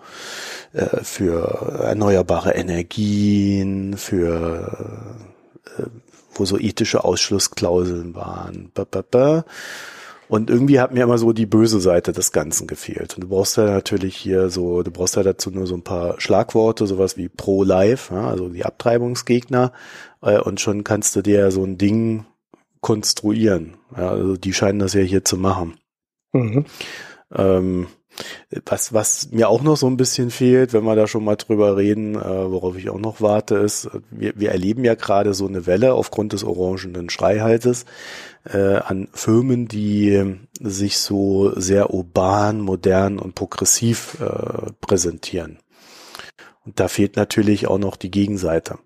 äh, 0.72 1.02
für 1.04 1.80
erneuerbare 1.82 2.52
Energien, 2.52 3.96
für 3.96 5.06
äh, 5.78 5.84
wo 6.34 6.44
so 6.44 6.58
ethische 6.58 7.04
Ausschlussklauseln 7.04 8.14
waren. 8.14 8.70
Ba, 8.74 8.84
ba, 8.84 9.02
ba. 9.08 9.44
Und 10.28 10.50
irgendwie 10.50 10.78
hat 10.78 10.92
mir 10.92 11.04
immer 11.04 11.18
so 11.18 11.32
die 11.32 11.46
böse 11.46 11.80
Seite 11.80 12.12
des 12.12 12.32
Ganzen 12.32 12.66
gefehlt. 12.66 13.14
Und 13.14 13.24
du 13.24 13.28
brauchst 13.28 13.56
ja 13.56 13.64
natürlich 13.64 14.16
hier 14.16 14.50
so, 14.50 14.82
du 14.82 14.90
brauchst 14.90 15.16
ja 15.16 15.22
dazu 15.22 15.50
nur 15.50 15.66
so 15.66 15.74
ein 15.74 15.82
paar 15.82 16.20
Schlagworte, 16.20 16.86
sowas 16.86 17.16
wie 17.16 17.28
Pro-Life, 17.28 18.14
ja, 18.14 18.28
also 18.28 18.48
die 18.48 18.64
Abtreibungsgegner. 18.64 19.72
Äh, 20.22 20.38
und 20.40 20.60
schon 20.60 20.84
kannst 20.84 21.16
du 21.16 21.22
dir 21.22 21.50
so 21.50 21.64
ein 21.64 21.78
Ding 21.78 22.26
konstruieren. 22.80 23.78
Ja, 23.96 24.10
also 24.10 24.36
die 24.36 24.52
scheinen 24.52 24.78
das 24.78 24.92
ja 24.92 25.00
hier 25.00 25.24
zu 25.24 25.36
machen. 25.36 25.78
Mhm. 26.32 26.66
Ähm, 27.34 27.86
was, 28.64 28.92
was 28.92 29.30
mir 29.30 29.48
auch 29.48 29.62
noch 29.62 29.76
so 29.76 29.86
ein 29.86 29.96
bisschen 29.96 30.30
fehlt, 30.30 30.72
wenn 30.72 30.84
wir 30.84 30.96
da 30.96 31.06
schon 31.06 31.24
mal 31.24 31.36
drüber 31.36 31.76
reden, 31.76 32.14
äh, 32.14 32.50
worauf 32.50 32.76
ich 32.76 32.90
auch 32.90 32.98
noch 32.98 33.20
warte, 33.20 33.56
ist, 33.56 33.90
wir, 34.10 34.32
wir 34.36 34.50
erleben 34.50 34.84
ja 34.84 34.94
gerade 34.94 35.34
so 35.34 35.46
eine 35.46 35.66
Welle 35.66 35.94
aufgrund 35.94 36.32
des 36.32 36.44
orangenen 36.44 37.10
Schreihaltes 37.10 37.84
äh, 38.44 38.76
an 38.76 39.08
Firmen, 39.12 39.68
die 39.68 40.36
sich 40.60 40.98
so 40.98 41.52
sehr 41.58 41.92
urban, 41.92 42.60
modern 42.60 43.18
und 43.18 43.34
progressiv 43.34 44.16
äh, 44.20 44.72
präsentieren. 44.80 45.58
Und 46.64 46.80
da 46.80 46.88
fehlt 46.88 47.16
natürlich 47.16 47.66
auch 47.66 47.78
noch 47.78 47.96
die 47.96 48.10
Gegenseite. 48.10 48.78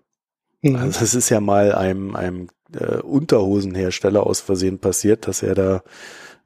Mhm. 0.61 0.77
Also 0.77 1.03
es 1.03 1.15
ist 1.15 1.29
ja 1.29 1.39
mal 1.39 1.73
einem, 1.73 2.15
einem 2.15 2.47
äh, 2.73 2.97
Unterhosenhersteller 2.97 4.25
aus 4.25 4.39
Versehen 4.39 4.79
passiert, 4.79 5.27
dass 5.27 5.43
er 5.43 5.55
da 5.55 5.83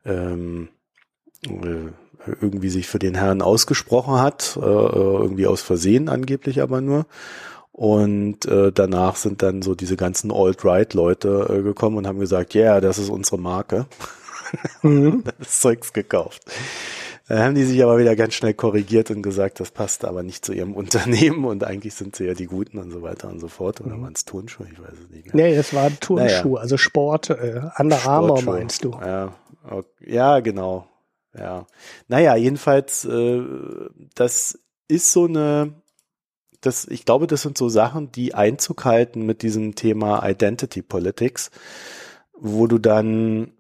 ähm, 0.06 0.70
äh, 1.46 1.92
irgendwie 2.42 2.70
sich 2.70 2.88
für 2.88 3.00
den 3.00 3.16
Herrn 3.16 3.42
ausgesprochen 3.42 4.20
hat, 4.20 4.58
äh, 4.58 4.66
irgendwie 4.66 5.48
aus 5.48 5.62
Versehen 5.62 6.10
angeblich 6.10 6.62
aber 6.62 6.82
nur. 6.82 7.06
Und 7.72 8.46
äh, 8.46 8.72
danach 8.72 9.18
sind 9.18 9.44
dann 9.44 9.62
so 9.62 9.76
diese 9.76 9.98
ganzen 9.98 10.32
Alt-Right-Leute 10.32 11.58
äh, 11.60 11.62
gekommen 11.62 11.98
und 11.98 12.08
haben 12.08 12.20
gesagt, 12.20 12.56
ja, 12.56 12.64
yeah, 12.64 12.82
das 12.82 12.98
ist 12.98 13.10
unsere 13.10 13.38
Marke. 13.38 13.86
Mhm. 14.82 15.26
das 15.40 15.60
Zeugs 15.60 15.92
gekauft. 15.92 16.42
Dann 17.28 17.40
haben 17.40 17.56
die 17.56 17.66
sich 17.66 17.84
aber 17.84 17.98
wieder 17.98 18.16
ganz 18.16 18.34
schnell 18.34 18.54
korrigiert 18.54 19.12
und 19.12 19.22
gesagt, 19.22 19.60
das 19.60 19.72
passt 19.72 20.06
aber 20.06 20.24
nicht 20.24 20.46
zu 20.46 20.54
ihrem 20.54 20.74
Unternehmen 20.76 21.44
und 21.46 21.64
eigentlich 21.64 21.94
sind 21.94 22.16
sie 22.16 22.26
ja 22.26 22.34
die 22.34 22.46
Guten 22.46 22.78
und 22.78 22.92
so 22.92 23.02
weiter 23.02 23.28
und 23.28 23.40
so 23.40 23.50
fort. 23.50 23.82
Oder 23.82 23.98
mhm. 23.98 24.04
waren 24.04 24.14
es 24.14 24.26
Turnschuhe? 24.26 24.68
Ich 24.72 24.80
weiß 24.80 24.94
es 24.94 25.10
nicht 25.10 25.34
mehr. 25.34 25.50
Nee, 25.50 25.56
es 25.56 25.74
waren 25.74 26.00
Turnschuhe, 26.00 26.52
naja. 26.54 26.62
also 26.62 26.78
Sport, 26.78 27.30
äh, 27.30 27.62
Under 27.78 28.06
Armour 28.06 28.42
meinst 28.44 28.86
du. 28.86 28.92
Ja, 28.92 29.34
okay. 29.70 29.86
ja, 30.06 30.40
genau. 30.40 30.88
Ja. 31.38 31.68
Naja, 32.08 32.36
jedenfalls, 32.36 33.06
äh, 33.06 33.42
das 34.16 34.60
ist 34.88 35.12
so 35.12 35.26
eine, 35.26 35.74
das, 36.62 36.86
ich 36.86 37.06
glaube, 37.06 37.28
das 37.28 37.42
sind 37.42 37.58
so 37.58 37.70
Sachen, 37.70 38.12
die 38.12 38.34
Einzug 38.34 38.86
halten 38.86 39.26
mit 39.26 39.42
diesem 39.42 39.76
Thema 39.76 40.28
Identity 40.28 40.82
Politics, 40.82 41.52
wo 42.34 42.68
du 42.68 42.78
dann 42.78 43.52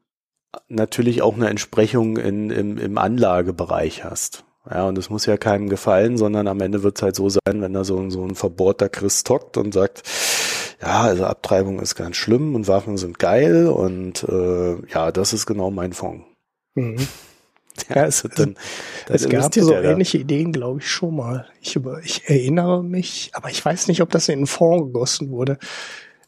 natürlich 0.67 1.21
auch 1.21 1.35
eine 1.35 1.49
Entsprechung 1.49 2.17
in, 2.17 2.49
im, 2.49 2.77
im 2.77 2.97
Anlagebereich 2.97 4.03
hast. 4.03 4.43
Ja, 4.69 4.85
und 4.85 4.97
es 4.97 5.09
muss 5.09 5.25
ja 5.25 5.37
keinem 5.37 5.69
gefallen, 5.69 6.17
sondern 6.17 6.47
am 6.47 6.59
Ende 6.59 6.83
wird 6.83 6.97
es 6.97 7.01
halt 7.01 7.15
so 7.15 7.29
sein, 7.29 7.61
wenn 7.61 7.73
da 7.73 7.83
so, 7.83 8.09
so 8.09 8.25
ein 8.25 8.35
verbohrter 8.35 8.89
Christ 8.89 9.29
hockt 9.29 9.55
und 9.55 9.73
sagt, 9.73 10.03
ja, 10.81 11.01
also 11.01 11.25
Abtreibung 11.25 11.79
ist 11.79 11.95
ganz 11.95 12.17
schlimm 12.17 12.53
und 12.53 12.67
Waffen 12.67 12.97
sind 12.97 13.17
geil 13.17 13.67
und 13.67 14.23
äh, 14.23 14.75
ja, 14.87 15.11
das 15.11 15.33
ist 15.33 15.45
genau 15.45 15.71
mein 15.71 15.93
Fonds. 15.93 16.25
Mhm. 16.75 17.07
Ja, 17.89 18.03
also 18.03 18.27
dann, 18.27 18.55
dann 19.05 19.15
es 19.15 19.29
gab 19.29 19.53
so 19.53 19.73
ähnliche 19.73 20.17
Ideen, 20.17 20.51
glaube 20.51 20.79
ich, 20.79 20.89
schon 20.89 21.15
mal. 21.15 21.47
Ich, 21.61 21.75
über, 21.75 22.01
ich 22.03 22.27
erinnere 22.27 22.83
mich, 22.83 23.31
aber 23.33 23.49
ich 23.49 23.63
weiß 23.63 23.87
nicht, 23.87 24.01
ob 24.01 24.09
das 24.09 24.29
in 24.29 24.39
einen 24.39 24.47
Fonds 24.47 24.87
gegossen 24.87 25.31
wurde. 25.31 25.57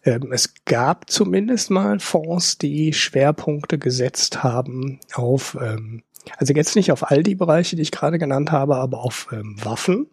Ähm, 0.04 0.32
es 0.32 0.54
gab 0.66 1.10
zumindest 1.10 1.70
mal 1.72 2.00
Fonds, 2.00 2.58
die 2.58 2.94
Schwerpunkte 2.94 3.78
gesetzt 3.78 4.44
haben 4.44 5.00
auf, 5.14 5.58
ähm, 5.62 6.04
also 6.38 6.54
jetzt 6.54 6.76
nicht 6.76 6.92
auf 6.92 7.10
all 7.12 7.24
die 7.24 7.36
Bereiche, 7.36 7.76
die 7.76 7.82
ich 7.82 7.92
gerade 7.92 8.20
genannt 8.20 8.52
habe, 8.52 8.78
aber 8.78 9.00
auf 9.00 9.28
ähm, 9.32 9.58
Waffen 9.64 10.08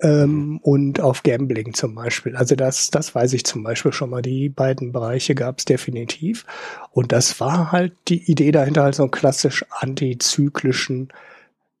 ähm, 0.00 0.58
und 0.62 1.00
auf 1.00 1.22
Gambling 1.22 1.74
zum 1.74 1.94
Beispiel. 1.94 2.36
Also 2.36 2.56
das, 2.56 2.90
das 2.90 3.14
weiß 3.14 3.32
ich 3.32 3.44
zum 3.44 3.62
Beispiel 3.62 3.92
schon 3.92 4.10
mal. 4.10 4.22
Die 4.22 4.48
beiden 4.48 4.92
Bereiche 4.92 5.34
gab 5.34 5.58
es 5.58 5.64
definitiv. 5.64 6.44
Und 6.90 7.12
das 7.12 7.40
war 7.40 7.72
halt 7.72 7.92
die 8.08 8.30
Idee 8.30 8.50
dahinter, 8.52 8.82
halt 8.82 8.94
so 8.94 9.04
einen 9.04 9.12
klassisch 9.12 9.64
antizyklischen 9.70 11.08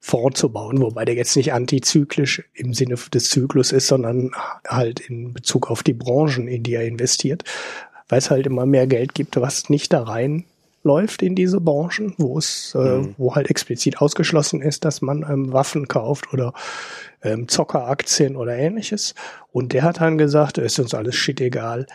Fonds 0.00 0.38
zu 0.38 0.50
bauen, 0.50 0.80
wobei 0.82 1.06
der 1.06 1.14
jetzt 1.14 1.34
nicht 1.34 1.54
antizyklisch 1.54 2.44
im 2.52 2.74
Sinne 2.74 2.96
des 3.12 3.30
Zyklus 3.30 3.72
ist, 3.72 3.86
sondern 3.86 4.32
halt 4.68 5.00
in 5.00 5.32
Bezug 5.32 5.70
auf 5.70 5.82
die 5.82 5.94
Branchen, 5.94 6.46
in 6.46 6.62
die 6.62 6.74
er 6.74 6.86
investiert, 6.86 7.42
weil 8.08 8.18
es 8.18 8.30
halt 8.30 8.46
immer 8.46 8.66
mehr 8.66 8.86
Geld 8.86 9.14
gibt, 9.14 9.40
was 9.40 9.70
nicht 9.70 9.94
da 9.94 10.02
rein 10.02 10.44
läuft 10.84 11.22
in 11.22 11.34
diese 11.34 11.60
Branchen, 11.60 12.14
wo 12.18 12.38
es, 12.38 12.74
äh, 12.74 12.98
mhm. 12.98 13.14
wo 13.18 13.34
halt 13.34 13.50
explizit 13.50 13.98
ausgeschlossen 13.98 14.60
ist, 14.62 14.84
dass 14.84 15.02
man 15.02 15.22
ähm, 15.28 15.52
Waffen 15.52 15.88
kauft 15.88 16.32
oder 16.32 16.52
ähm, 17.22 17.48
Zockeraktien 17.48 18.36
oder 18.36 18.56
ähnliches. 18.56 19.14
Und 19.50 19.72
der 19.72 19.82
hat 19.82 20.00
dann 20.00 20.18
gesagt, 20.18 20.58
ist 20.58 20.78
uns 20.78 20.94
alles 20.94 21.16
shit 21.16 21.40
egal. 21.40 21.86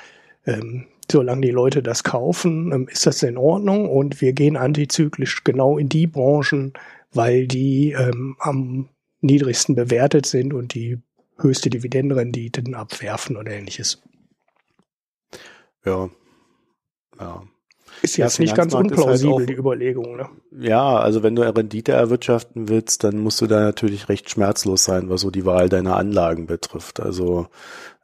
Ähm, 0.45 0.87
solange 1.09 1.41
die 1.41 1.51
Leute 1.51 1.81
das 1.81 2.03
kaufen, 2.03 2.71
ähm, 2.71 2.87
ist 2.89 3.05
das 3.05 3.23
in 3.23 3.37
Ordnung 3.37 3.87
und 3.87 4.21
wir 4.21 4.33
gehen 4.33 4.57
antizyklisch 4.57 5.43
genau 5.43 5.77
in 5.77 5.87
die 5.87 6.07
Branchen, 6.07 6.73
weil 7.13 7.47
die 7.47 7.91
ähm, 7.91 8.35
am 8.39 8.89
niedrigsten 9.21 9.75
bewertet 9.75 10.25
sind 10.25 10.53
und 10.53 10.73
die 10.73 10.97
höchste 11.37 11.69
Dividendenrenditen 11.69 12.73
abwerfen 12.73 13.37
oder 13.37 13.51
ähnliches. 13.51 14.01
Ja. 15.85 16.09
Ja. 17.19 17.43
Ist 18.01 18.17
jetzt 18.17 18.37
ja, 18.37 18.43
nicht 18.43 18.55
ganz 18.55 18.73
halt 18.73 18.85
unplausibel, 18.85 19.33
halt 19.33 19.43
auch, 19.43 19.47
die 19.47 19.53
Überlegung. 19.53 20.15
Ne? 20.15 20.29
Ja, 20.51 20.97
also 20.97 21.23
wenn 21.23 21.35
du 21.35 21.41
Rendite 21.41 21.91
erwirtschaften 21.91 22.69
willst, 22.69 23.03
dann 23.03 23.19
musst 23.19 23.41
du 23.41 23.47
da 23.47 23.59
natürlich 23.59 24.09
recht 24.09 24.29
schmerzlos 24.29 24.83
sein, 24.83 25.09
was 25.09 25.21
so 25.21 25.31
die 25.31 25.45
Wahl 25.45 25.69
deiner 25.69 25.97
Anlagen 25.97 26.47
betrifft. 26.47 26.99
Also 26.99 27.47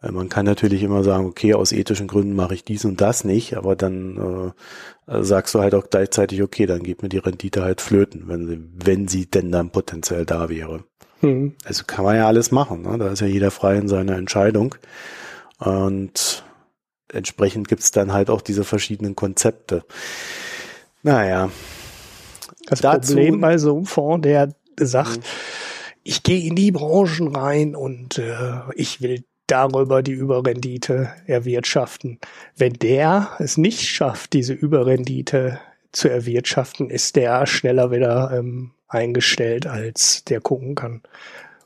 äh, 0.02 0.12
man 0.12 0.30
kann 0.30 0.46
natürlich 0.46 0.84
immer 0.84 1.04
sagen, 1.04 1.25
okay, 1.25 1.54
aus 1.54 1.72
ethischen 1.72 2.08
Gründen 2.08 2.36
mache 2.36 2.53
ich 2.53 2.64
dies 2.64 2.86
und 2.86 3.01
das 3.01 3.24
nicht, 3.24 3.55
aber 3.55 3.75
dann 3.75 4.53
äh, 5.08 5.24
sagst 5.24 5.55
du 5.55 5.60
halt 5.60 5.75
auch 5.75 5.90
gleichzeitig, 5.90 6.42
okay, 6.42 6.66
dann 6.66 6.84
geht 6.84 7.01
mir 7.01 7.10
die 7.10 7.18
Rendite 7.18 7.64
halt 7.64 7.81
flöten, 7.81 8.24
wenn 8.27 8.48
sie, 8.48 8.60
wenn 8.74 9.08
sie 9.08 9.25
denn 9.27 9.51
dann 9.51 9.70
potenziell 9.70 10.25
da 10.25 10.50
wäre. 10.50 10.84
Mhm. 11.22 11.53
Also 11.64 11.84
kann 11.86 12.05
man 12.05 12.16
ja 12.16 12.27
alles 12.27 12.51
machen, 12.51 12.81
ne? 12.81 12.98
da 12.98 13.10
ist 13.10 13.22
ja 13.22 13.27
jeder 13.27 13.51
frei 13.51 13.77
in 13.77 13.88
seiner 13.88 14.18
Entscheidung. 14.18 14.75
Und 15.58 16.44
entsprechend 17.11 17.68
gibt's 17.68 17.91
dann 17.91 18.13
halt 18.13 18.29
auch 18.29 18.41
diese 18.41 18.63
verschiedenen 18.63 19.15
Konzepte. 19.15 19.83
Naja. 21.03 21.50
Das 22.68 22.81
Dazu, 22.81 23.13
Problem 23.13 23.41
bei 23.41 23.57
so 23.57 23.75
einem 23.75 23.85
Fonds, 23.85 24.24
der 24.24 24.55
sagt, 24.79 25.18
mhm. 25.18 25.24
ich 26.03 26.24
gehe 26.24 26.48
in 26.48 26.55
die 26.55 26.72
Branchen 26.72 27.35
rein 27.35 27.75
und 27.75 28.18
äh, 28.18 28.59
ich 28.75 29.01
will 29.01 29.24
darüber 29.48 30.01
die 30.01 30.13
Überrendite 30.13 31.11
erwirtschaften. 31.27 32.20
Wenn 32.55 32.74
der 32.74 33.29
es 33.39 33.57
nicht 33.57 33.81
schafft, 33.81 34.33
diese 34.33 34.53
Überrendite 34.53 35.59
zu 35.91 36.09
erwirtschaften, 36.09 36.89
ist 36.89 37.15
der 37.15 37.46
schneller 37.46 37.91
wieder 37.91 38.31
ähm, 38.33 38.72
eingestellt, 38.87 39.68
als 39.68 40.24
der 40.25 40.41
gucken 40.41 40.75
kann. 40.75 41.01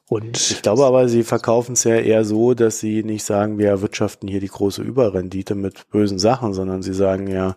Und 0.09 0.37
ich 0.37 0.63
glaube 0.63 0.85
aber, 0.85 1.07
sie 1.07 1.21
verkaufen 1.21 1.73
es 1.73 1.83
ja 1.83 1.95
eher 1.95 2.25
so, 2.25 2.55
dass 2.55 2.79
sie 2.79 3.03
nicht 3.03 3.23
sagen, 3.23 3.59
wir 3.59 3.67
erwirtschaften 3.69 4.27
hier 4.27 4.39
die 4.39 4.47
große 4.47 4.81
Überrendite 4.81 5.53
mit 5.53 5.87
bösen 5.91 6.17
Sachen, 6.17 6.53
sondern 6.53 6.81
sie 6.81 6.95
sagen 6.95 7.27
ja, 7.27 7.55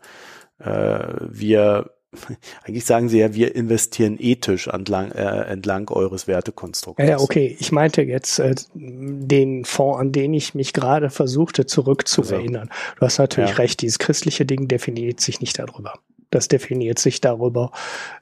äh, 0.59 1.15
wir 1.31 1.91
eigentlich 2.65 2.85
sagen 2.85 3.09
sie 3.09 3.21
ja, 3.21 3.35
wir 3.35 3.57
investieren 3.57 4.19
ethisch 4.21 4.67
entlang, 4.69 5.13
äh, 5.13 5.45
entlang 5.51 5.89
eures 5.89 6.27
Wertekonstrukts. 6.29 7.03
Ja, 7.03 7.19
okay. 7.21 7.57
Ich 7.59 7.73
meinte 7.73 8.03
jetzt 8.03 8.39
äh, 8.39 8.55
den 8.75 9.65
Fonds, 9.65 9.99
an 9.99 10.13
den 10.13 10.35
ich 10.35 10.55
mich 10.55 10.75
gerade 10.75 11.09
versuchte 11.09 11.65
zurückzuerinnern. 11.65 12.69
Also, 12.69 12.95
du 12.99 13.07
hast 13.07 13.19
natürlich 13.19 13.51
ja. 13.51 13.57
recht, 13.57 13.81
dieses 13.81 13.99
christliche 13.99 14.45
Ding 14.45 14.69
definiert 14.69 15.21
sich 15.21 15.41
nicht 15.41 15.59
darüber. 15.59 15.95
Das 16.29 16.49
definiert 16.49 16.99
sich 16.99 17.23
darüber, 17.23 17.73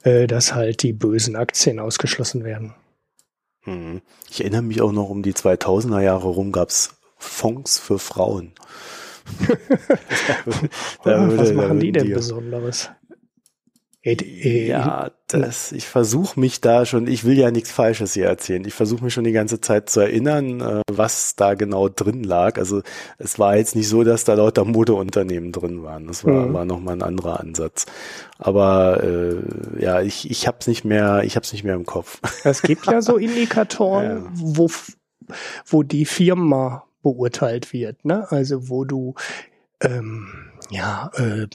äh, 0.04 0.28
dass 0.28 0.54
halt 0.54 0.84
die 0.84 0.92
bösen 0.92 1.34
Aktien 1.34 1.80
ausgeschlossen 1.80 2.44
werden. 2.44 2.74
Mhm. 3.64 4.00
Ich 4.30 4.40
erinnere 4.40 4.62
mich 4.62 4.80
auch 4.80 4.92
noch 4.92 5.10
um 5.10 5.22
die 5.22 5.34
2000er 5.34 6.00
Jahre 6.00 6.28
rum 6.28 6.52
gab's 6.52 6.96
Fonds 7.18 7.78
für 7.78 7.98
Frauen. 7.98 8.52
da 11.04 11.28
würde, 11.28 11.38
Was 11.38 11.52
machen 11.52 11.80
die 11.80 11.92
denn 11.92 12.06
die, 12.06 12.14
Besonderes? 12.14 12.90
Ja, 14.02 15.10
das, 15.26 15.72
ich 15.72 15.86
versuche 15.86 16.40
mich 16.40 16.62
da 16.62 16.86
schon, 16.86 17.06
ich 17.06 17.24
will 17.24 17.36
ja 17.36 17.50
nichts 17.50 17.70
Falsches 17.70 18.14
hier 18.14 18.26
erzählen. 18.26 18.64
Ich 18.64 18.72
versuche 18.72 19.04
mich 19.04 19.12
schon 19.12 19.24
die 19.24 19.32
ganze 19.32 19.60
Zeit 19.60 19.90
zu 19.90 20.00
erinnern, 20.00 20.60
äh, 20.62 20.80
was 20.90 21.36
da 21.36 21.52
genau 21.52 21.90
drin 21.90 22.24
lag. 22.24 22.56
Also 22.56 22.80
es 23.18 23.38
war 23.38 23.58
jetzt 23.58 23.76
nicht 23.76 23.88
so, 23.88 24.02
dass 24.02 24.24
da 24.24 24.34
lauter 24.34 24.64
Modeunternehmen 24.64 25.52
drin 25.52 25.82
waren. 25.82 26.06
Das 26.06 26.24
war, 26.24 26.46
mhm. 26.46 26.54
war 26.54 26.64
nochmal 26.64 26.94
ein 26.94 27.02
anderer 27.02 27.40
Ansatz. 27.40 27.84
Aber 28.38 29.02
äh, 29.04 29.82
ja, 29.82 30.00
ich, 30.00 30.30
ich 30.30 30.46
hab's 30.48 30.66
nicht 30.66 30.84
mehr, 30.84 31.22
ich 31.24 31.36
hab's 31.36 31.52
nicht 31.52 31.64
mehr 31.64 31.74
im 31.74 31.84
Kopf. 31.84 32.20
Es 32.42 32.62
gibt 32.62 32.86
ja 32.86 33.02
so 33.02 33.16
Indikatoren, 33.18 34.24
ja. 34.24 34.30
wo, 34.32 34.70
wo 35.66 35.82
die 35.82 36.06
Firma 36.06 36.84
beurteilt 37.02 37.74
wird, 37.74 38.04
ne? 38.06 38.26
Also 38.30 38.70
wo 38.70 38.84
du 38.84 39.14
ähm, 39.82 40.49
ja, 40.70 41.10
äh, 41.16 41.46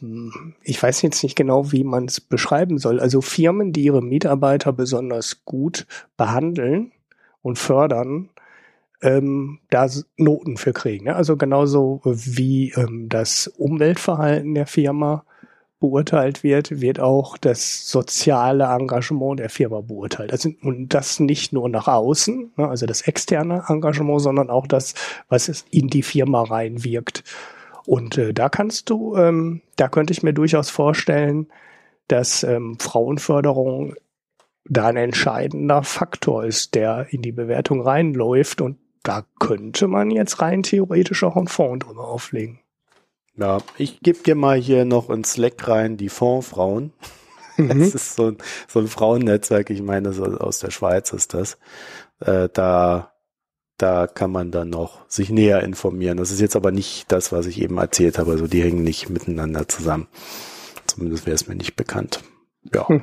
ich 0.63 0.81
weiß 0.81 1.01
jetzt 1.01 1.23
nicht 1.23 1.35
genau, 1.35 1.71
wie 1.71 1.83
man 1.83 2.05
es 2.05 2.19
beschreiben 2.19 2.77
soll. 2.77 2.99
Also 2.99 3.21
Firmen, 3.21 3.71
die 3.71 3.83
ihre 3.83 4.01
Mitarbeiter 4.01 4.73
besonders 4.73 5.45
gut 5.45 5.87
behandeln 6.17 6.91
und 7.41 7.57
fördern, 7.57 8.29
ähm, 9.01 9.59
da 9.69 9.87
Noten 10.17 10.57
für 10.57 10.73
kriegen. 10.73 11.05
Ne? 11.05 11.15
Also 11.15 11.37
genauso 11.37 12.01
wie 12.03 12.71
ähm, 12.71 13.07
das 13.09 13.47
Umweltverhalten 13.47 14.53
der 14.53 14.67
Firma 14.67 15.23
beurteilt 15.79 16.43
wird, 16.43 16.81
wird 16.81 16.99
auch 16.99 17.37
das 17.37 17.89
soziale 17.89 18.65
Engagement 18.65 19.39
der 19.39 19.49
Firma 19.49 19.81
beurteilt. 19.81 20.31
Also, 20.31 20.49
und 20.61 20.93
das 20.93 21.19
nicht 21.19 21.53
nur 21.53 21.69
nach 21.69 21.87
außen, 21.87 22.53
ne, 22.55 22.67
also 22.67 22.85
das 22.85 23.01
externe 23.01 23.65
Engagement, 23.67 24.21
sondern 24.21 24.49
auch 24.49 24.67
das, 24.67 24.95
was 25.29 25.47
es 25.49 25.65
in 25.69 25.87
die 25.87 26.03
Firma 26.03 26.43
reinwirkt. 26.43 27.23
Und 27.85 28.17
äh, 28.17 28.33
da 28.33 28.49
kannst 28.49 28.89
du, 28.89 29.15
ähm, 29.15 29.61
da 29.75 29.87
könnte 29.87 30.13
ich 30.13 30.23
mir 30.23 30.33
durchaus 30.33 30.69
vorstellen, 30.69 31.47
dass 32.07 32.43
ähm, 32.43 32.77
Frauenförderung 32.79 33.95
da 34.67 34.87
ein 34.87 34.97
entscheidender 34.97 35.83
Faktor 35.83 36.45
ist, 36.45 36.75
der 36.75 37.07
in 37.11 37.21
die 37.21 37.31
Bewertung 37.31 37.81
reinläuft. 37.81 38.61
Und 38.61 38.77
da 39.03 39.25
könnte 39.39 39.87
man 39.87 40.09
jetzt 40.09 40.41
rein 40.41 40.63
theoretisch 40.63 41.23
auch 41.23 41.35
einen 41.35 41.47
Fonds 41.47 41.85
drüber 41.85 42.07
auflegen. 42.07 42.59
Ja, 43.37 43.59
ich 43.77 43.99
gebe 43.99 44.19
dir 44.19 44.35
mal 44.35 44.57
hier 44.57 44.85
noch 44.85 45.09
ins 45.09 45.33
Slack 45.33 45.67
rein 45.67 45.97
die 45.97 46.09
Fondsfrauen. 46.09 46.93
Mhm. 47.57 47.69
Das 47.69 47.95
ist 47.95 48.15
so 48.17 48.31
ein, 48.31 48.37
so 48.67 48.81
ein 48.81 48.87
Frauennetzwerk, 48.87 49.69
ich 49.69 49.81
meine, 49.81 50.11
so 50.11 50.25
aus 50.25 50.59
der 50.59 50.71
Schweiz 50.71 51.13
ist 51.13 51.33
das. 51.33 51.57
Äh, 52.19 52.49
da 52.51 53.13
da 53.77 54.07
kann 54.07 54.31
man 54.31 54.51
dann 54.51 54.69
noch 54.69 55.09
sich 55.09 55.29
näher 55.29 55.63
informieren. 55.63 56.17
Das 56.17 56.31
ist 56.31 56.39
jetzt 56.39 56.55
aber 56.55 56.71
nicht 56.71 57.11
das, 57.11 57.31
was 57.31 57.45
ich 57.45 57.61
eben 57.61 57.77
erzählt 57.77 58.17
habe. 58.17 58.31
Also 58.31 58.47
die 58.47 58.63
hängen 58.63 58.83
nicht 58.83 59.09
miteinander 59.09 59.67
zusammen. 59.67 60.07
Zumindest 60.87 61.25
wäre 61.25 61.35
es 61.35 61.47
mir 61.47 61.55
nicht 61.55 61.75
bekannt. 61.75 62.23
Ja. 62.73 62.87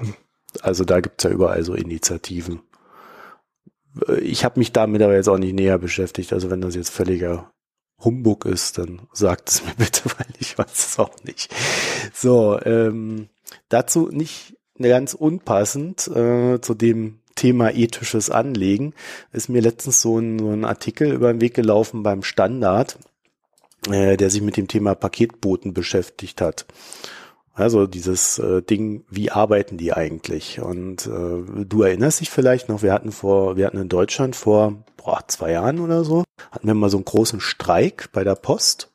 Also 0.61 0.85
da 0.85 1.01
gibt's 1.01 1.25
ja 1.25 1.31
überall 1.31 1.65
so 1.65 1.73
Initiativen. 1.73 2.61
Ich 4.21 4.45
habe 4.45 4.61
mich 4.61 4.71
damit 4.71 5.01
aber 5.01 5.15
jetzt 5.15 5.31
auch 5.31 5.39
nicht 5.39 5.55
näher 5.55 5.79
beschäftigt. 5.79 6.31
Also 6.35 6.51
wenn 6.51 6.61
das 6.61 6.75
jetzt 6.75 6.91
völliger 6.91 7.51
Humbug 7.99 8.45
ist, 8.45 8.77
dann 8.77 9.09
sagt 9.15 9.49
es 9.49 9.65
mir 9.65 9.73
bitte, 9.79 10.03
weil 10.19 10.27
ich 10.39 10.59
weiß 10.59 10.67
es 10.75 10.99
auch 10.99 11.25
nicht. 11.25 11.55
So, 12.13 12.61
ähm, 12.67 13.31
dazu 13.71 14.11
nicht 14.13 14.59
ganz 14.79 15.15
unpassend 15.15 16.07
äh, 16.09 16.61
zu 16.61 16.75
dem 16.75 17.22
Thema 17.35 17.71
ethisches 17.71 18.31
Anlegen 18.31 18.95
ist 19.33 19.49
mir 19.49 19.63
letztens 19.63 20.03
so 20.03 20.19
ein, 20.19 20.39
so 20.39 20.51
ein 20.51 20.65
Artikel 20.65 21.13
über 21.13 21.33
den 21.33 21.41
Weg 21.41 21.55
gelaufen 21.55 22.03
beim 22.03 22.23
Standard, 22.23 22.99
äh, 23.91 24.17
der 24.17 24.31
sich 24.31 24.43
mit 24.43 24.57
dem 24.57 24.69
Thema 24.69 24.95
Paketboten 24.95 25.75
beschäftigt 25.75 26.41
hat. 26.41 26.67
Also 27.55 27.87
dieses 27.87 28.39
äh, 28.39 28.63
Ding, 28.63 29.05
wie 29.11 29.31
arbeiten 29.31 29.77
die 29.77 29.93
eigentlich? 29.93 30.61
Und 30.61 31.07
äh, 31.07 31.65
du 31.65 31.83
erinnerst 31.83 32.21
dich 32.21 32.31
vielleicht 32.31 32.69
noch, 32.69 32.83
wir 32.83 32.93
hatten 32.93 33.13
vor, 33.13 33.57
wir 33.57 33.67
hatten 33.67 33.79
in 33.79 33.91
Deutschland 33.91 34.37
vor 34.37 34.85
boah, 34.97 35.23
zwei 35.27 35.53
Jahren 35.53 35.81
oder 35.81 36.05
so, 36.05 36.25
hatten 36.51 36.67
wir 36.67 36.75
mal 36.75 36.89
so 36.89 36.97
einen 36.97 37.05
großen 37.05 37.41
Streik 37.41 38.11
bei 38.13 38.25
der 38.25 38.37
Post. 38.37 38.92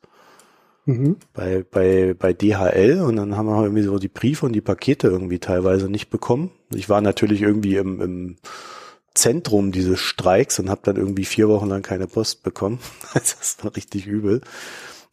Mhm. 0.88 1.16
Bei, 1.34 1.66
bei, 1.70 2.14
bei 2.18 2.32
DHL 2.32 3.02
und 3.02 3.16
dann 3.16 3.36
haben 3.36 3.46
wir 3.46 3.62
irgendwie 3.62 3.82
so 3.82 3.98
die 3.98 4.08
Briefe 4.08 4.46
und 4.46 4.54
die 4.54 4.62
Pakete 4.62 5.08
irgendwie 5.08 5.38
teilweise 5.38 5.90
nicht 5.90 6.08
bekommen. 6.08 6.50
Ich 6.74 6.88
war 6.88 7.02
natürlich 7.02 7.42
irgendwie 7.42 7.76
im, 7.76 8.00
im 8.00 8.36
Zentrum 9.12 9.70
dieses 9.70 10.00
Streiks 10.00 10.58
und 10.58 10.70
habe 10.70 10.80
dann 10.84 10.96
irgendwie 10.96 11.26
vier 11.26 11.50
Wochen 11.50 11.68
lang 11.68 11.82
keine 11.82 12.06
Post 12.06 12.42
bekommen. 12.42 12.78
das 13.12 13.58
war 13.62 13.76
richtig 13.76 14.06
übel. 14.06 14.40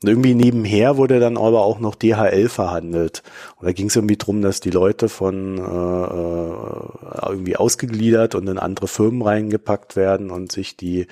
Und 0.02 0.10
irgendwie 0.10 0.36
nebenher 0.36 0.98
wurde 0.98 1.20
dann 1.20 1.38
aber 1.38 1.64
auch 1.64 1.80
noch 1.80 1.96
DHL 1.96 2.50
verhandelt. 2.50 3.24
Und 3.58 3.66
da 3.66 3.72
ging 3.72 3.88
es 3.88 3.96
irgendwie 3.96 4.18
drum, 4.18 4.42
dass 4.42 4.60
die 4.60 4.70
Leute 4.70 5.10
von 5.10 5.58
äh, 5.58 5.62
äh, 5.62 7.30
irgendwie 7.32 7.56
ausgegliedert 7.56 8.36
und 8.36 8.48
in 8.48 8.60
andere 8.60 8.88
Firmen 8.88 9.22
reingepackt 9.22 9.96
werden 9.96 10.32
und 10.32 10.52
sich 10.52 10.76
die, 10.76 11.08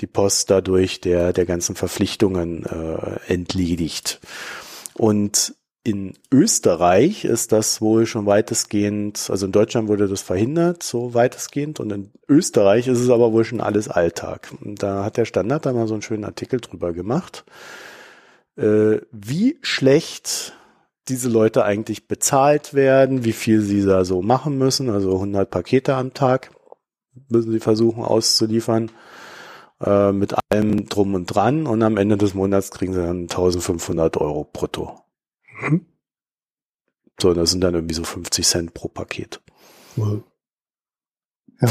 die 0.00 0.06
Post 0.06 0.50
dadurch 0.50 1.00
der, 1.00 1.32
der 1.32 1.46
ganzen 1.46 1.76
Verpflichtungen 1.76 2.66
äh, 2.66 3.32
entledigt. 3.32 4.20
Und 4.94 5.54
in 5.82 6.12
Österreich 6.30 7.24
ist 7.24 7.52
das 7.52 7.80
wohl 7.80 8.04
schon 8.04 8.26
weitestgehend, 8.26 9.28
also 9.30 9.46
in 9.46 9.52
Deutschland 9.52 9.88
wurde 9.88 10.08
das 10.08 10.20
verhindert, 10.20 10.82
so 10.82 11.14
weitestgehend, 11.14 11.80
und 11.80 11.90
in 11.90 12.10
Österreich 12.28 12.86
ist 12.86 12.98
es 12.98 13.08
aber 13.08 13.32
wohl 13.32 13.44
schon 13.44 13.62
alles 13.62 13.88
Alltag. 13.88 14.52
Und 14.60 14.82
da 14.82 15.04
hat 15.04 15.16
der 15.16 15.24
Standard 15.24 15.64
da 15.64 15.72
mal 15.72 15.88
so 15.88 15.94
einen 15.94 16.02
schönen 16.02 16.26
Artikel 16.26 16.60
drüber 16.60 16.92
gemacht 16.92 17.44
äh, 18.56 19.00
wie 19.12 19.58
schlecht 19.62 20.54
diese 21.08 21.28
Leute 21.28 21.64
eigentlich 21.64 22.06
bezahlt 22.06 22.74
werden, 22.74 23.24
wie 23.24 23.32
viel 23.32 23.62
sie 23.62 23.84
da 23.84 24.04
so 24.04 24.22
machen 24.22 24.58
müssen, 24.58 24.90
also 24.90 25.14
100 25.14 25.50
Pakete 25.50 25.94
am 25.94 26.14
Tag 26.14 26.50
müssen 27.28 27.52
sie 27.52 27.60
versuchen 27.60 28.04
auszuliefern 28.04 28.90
äh, 29.80 30.12
mit 30.12 30.34
allem 30.50 30.88
drum 30.88 31.14
und 31.14 31.26
dran 31.26 31.66
und 31.66 31.82
am 31.82 31.96
Ende 31.96 32.16
des 32.16 32.34
Monats 32.34 32.70
kriegen 32.70 32.92
sie 32.92 33.02
dann 33.02 33.22
1500 33.22 34.16
Euro 34.18 34.44
brutto. 34.44 35.00
Mhm. 35.60 35.86
So, 37.20 37.34
das 37.34 37.50
sind 37.50 37.60
dann 37.60 37.74
irgendwie 37.74 37.94
so 37.94 38.04
50 38.04 38.46
Cent 38.46 38.74
pro 38.74 38.88
Paket. 38.88 39.40
Mhm. 39.96 40.24
Ja. 41.60 41.68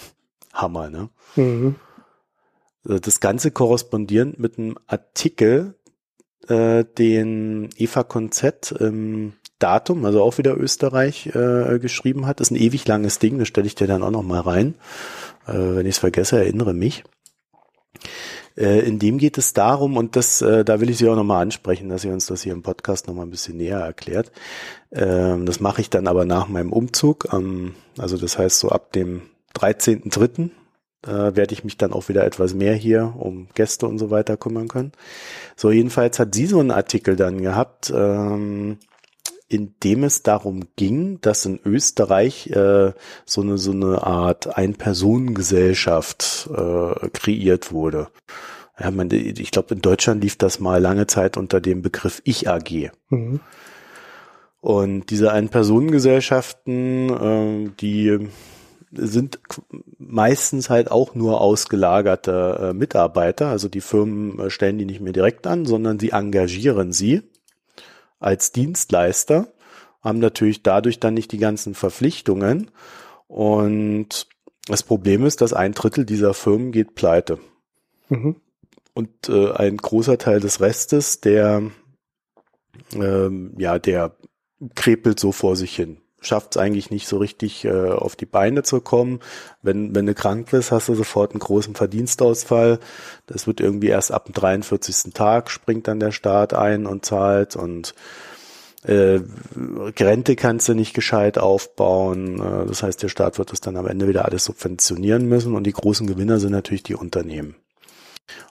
Hammer, 0.52 0.90
ne? 0.90 1.10
Mhm. 1.36 1.76
Das 2.82 3.20
Ganze 3.20 3.50
korrespondierend 3.50 4.38
mit 4.38 4.58
einem 4.58 4.78
Artikel, 4.86 5.77
äh, 6.46 6.84
den 6.84 7.70
Eva 7.76 8.04
Konzett 8.04 8.72
im 8.72 9.34
Datum, 9.58 10.04
also 10.04 10.22
auch 10.22 10.38
wieder 10.38 10.56
Österreich, 10.56 11.26
äh, 11.34 11.78
geschrieben 11.80 12.26
hat. 12.26 12.40
Das 12.40 12.48
ist 12.48 12.52
ein 12.52 12.62
ewig 12.62 12.86
langes 12.86 13.18
Ding, 13.18 13.38
das 13.38 13.48
stelle 13.48 13.66
ich 13.66 13.74
dir 13.74 13.86
dann 13.86 14.02
auch 14.02 14.10
noch 14.10 14.22
mal 14.22 14.40
rein. 14.40 14.74
Äh, 15.46 15.52
wenn 15.54 15.86
ich 15.86 15.96
es 15.96 15.98
vergesse, 15.98 16.38
erinnere 16.38 16.74
mich. 16.74 17.04
Äh, 18.56 18.80
in 18.80 18.98
dem 18.98 19.18
geht 19.18 19.38
es 19.38 19.52
darum, 19.52 19.96
und 19.96 20.16
das, 20.16 20.42
äh, 20.42 20.64
da 20.64 20.80
will 20.80 20.90
ich 20.90 20.98
Sie 20.98 21.08
auch 21.08 21.16
nochmal 21.16 21.42
ansprechen, 21.42 21.88
dass 21.88 22.02
sie 22.02 22.10
uns 22.10 22.26
das 22.26 22.42
hier 22.42 22.52
im 22.52 22.62
Podcast 22.62 23.06
nochmal 23.06 23.26
ein 23.26 23.30
bisschen 23.30 23.56
näher 23.56 23.78
erklärt. 23.78 24.32
Ähm, 24.92 25.46
das 25.46 25.60
mache 25.60 25.80
ich 25.80 25.90
dann 25.90 26.08
aber 26.08 26.24
nach 26.24 26.48
meinem 26.48 26.72
Umzug. 26.72 27.28
Ähm, 27.32 27.74
also 27.98 28.16
das 28.16 28.38
heißt 28.38 28.58
so 28.58 28.70
ab 28.70 28.92
dem 28.92 29.22
13.3. 29.54 30.50
Da 31.02 31.36
werde 31.36 31.54
ich 31.54 31.62
mich 31.62 31.76
dann 31.76 31.92
auch 31.92 32.08
wieder 32.08 32.24
etwas 32.24 32.54
mehr 32.54 32.74
hier 32.74 33.14
um 33.18 33.48
Gäste 33.54 33.86
und 33.86 33.98
so 33.98 34.10
weiter 34.10 34.36
kümmern 34.36 34.68
können. 34.68 34.92
So, 35.56 35.70
jedenfalls 35.70 36.18
hat 36.18 36.34
sie 36.34 36.46
so 36.46 36.58
einen 36.58 36.72
Artikel 36.72 37.14
dann 37.14 37.40
gehabt, 37.40 37.92
ähm, 37.94 38.78
in 39.48 39.74
dem 39.82 40.04
es 40.04 40.22
darum 40.22 40.64
ging, 40.76 41.20
dass 41.20 41.46
in 41.46 41.58
Österreich 41.64 42.48
äh, 42.50 42.92
so 43.24 43.40
eine 43.40 43.58
so 43.58 43.70
eine 43.70 44.02
Art 44.02 44.58
Ein-Personen-Gesellschaft 44.58 46.50
äh, 46.52 47.08
kreiert 47.10 47.72
wurde. 47.72 48.08
Ja, 48.78 48.90
man, 48.90 49.10
ich 49.10 49.50
glaube, 49.50 49.74
in 49.74 49.80
Deutschland 49.80 50.22
lief 50.22 50.36
das 50.36 50.60
mal 50.60 50.80
lange 50.80 51.06
Zeit 51.06 51.36
unter 51.36 51.60
dem 51.60 51.82
Begriff 51.82 52.20
Ich 52.24 52.48
AG. 52.48 52.90
Mhm. 53.08 53.40
Und 54.60 55.10
diese 55.10 55.32
Ein-Personen-Gesellschaften, 55.32 57.08
äh, 57.10 57.70
die 57.80 58.28
sind 58.92 59.40
meistens 59.98 60.70
halt 60.70 60.90
auch 60.90 61.14
nur 61.14 61.40
ausgelagerte 61.40 62.70
äh, 62.70 62.72
Mitarbeiter. 62.72 63.48
Also 63.48 63.68
die 63.68 63.80
Firmen 63.80 64.38
äh, 64.38 64.50
stellen 64.50 64.78
die 64.78 64.86
nicht 64.86 65.00
mehr 65.00 65.12
direkt 65.12 65.46
an, 65.46 65.66
sondern 65.66 65.98
sie 65.98 66.10
engagieren 66.10 66.92
sie 66.92 67.22
als 68.18 68.52
Dienstleister, 68.52 69.48
haben 70.02 70.18
natürlich 70.18 70.62
dadurch 70.62 70.98
dann 71.00 71.14
nicht 71.14 71.32
die 71.32 71.38
ganzen 71.38 71.74
Verpflichtungen. 71.74 72.70
Und 73.26 74.26
das 74.66 74.82
Problem 74.82 75.24
ist, 75.24 75.40
dass 75.40 75.52
ein 75.52 75.72
Drittel 75.72 76.04
dieser 76.04 76.34
Firmen 76.34 76.72
geht 76.72 76.94
pleite. 76.94 77.38
Mhm. 78.08 78.36
Und 78.94 79.28
äh, 79.28 79.52
ein 79.52 79.76
großer 79.76 80.18
Teil 80.18 80.40
des 80.40 80.60
Restes, 80.60 81.20
der, 81.20 81.62
ähm, 82.94 83.54
ja, 83.56 83.78
der 83.78 84.16
krepelt 84.74 85.20
so 85.20 85.30
vor 85.30 85.54
sich 85.54 85.76
hin 85.76 85.98
schafft 86.20 86.56
es 86.56 86.62
eigentlich 86.62 86.90
nicht 86.90 87.06
so 87.06 87.18
richtig 87.18 87.64
äh, 87.64 87.90
auf 87.90 88.16
die 88.16 88.26
Beine 88.26 88.62
zu 88.62 88.80
kommen. 88.80 89.20
Wenn, 89.62 89.94
wenn 89.94 90.06
du 90.06 90.14
krank 90.14 90.50
bist, 90.50 90.72
hast 90.72 90.88
du 90.88 90.94
sofort 90.94 91.32
einen 91.32 91.40
großen 91.40 91.74
Verdienstausfall. 91.74 92.80
Das 93.26 93.46
wird 93.46 93.60
irgendwie 93.60 93.88
erst 93.88 94.12
ab 94.12 94.26
dem 94.26 94.34
43. 94.34 95.12
Tag 95.14 95.50
springt 95.50 95.88
dann 95.88 96.00
der 96.00 96.12
Staat 96.12 96.54
ein 96.54 96.86
und 96.86 97.04
zahlt 97.04 97.56
und 97.56 97.94
äh, 98.84 99.20
Rente 99.98 100.36
kannst 100.36 100.68
du 100.68 100.74
nicht 100.74 100.94
gescheit 100.94 101.38
aufbauen. 101.38 102.40
Äh, 102.40 102.66
das 102.66 102.82
heißt, 102.82 103.02
der 103.02 103.08
Staat 103.08 103.38
wird 103.38 103.52
das 103.52 103.60
dann 103.60 103.76
am 103.76 103.86
Ende 103.86 104.08
wieder 104.08 104.24
alles 104.24 104.44
subventionieren 104.44 105.26
müssen 105.26 105.54
und 105.54 105.64
die 105.64 105.72
großen 105.72 106.06
Gewinner 106.06 106.38
sind 106.38 106.52
natürlich 106.52 106.82
die 106.82 106.94
Unternehmen. 106.94 107.56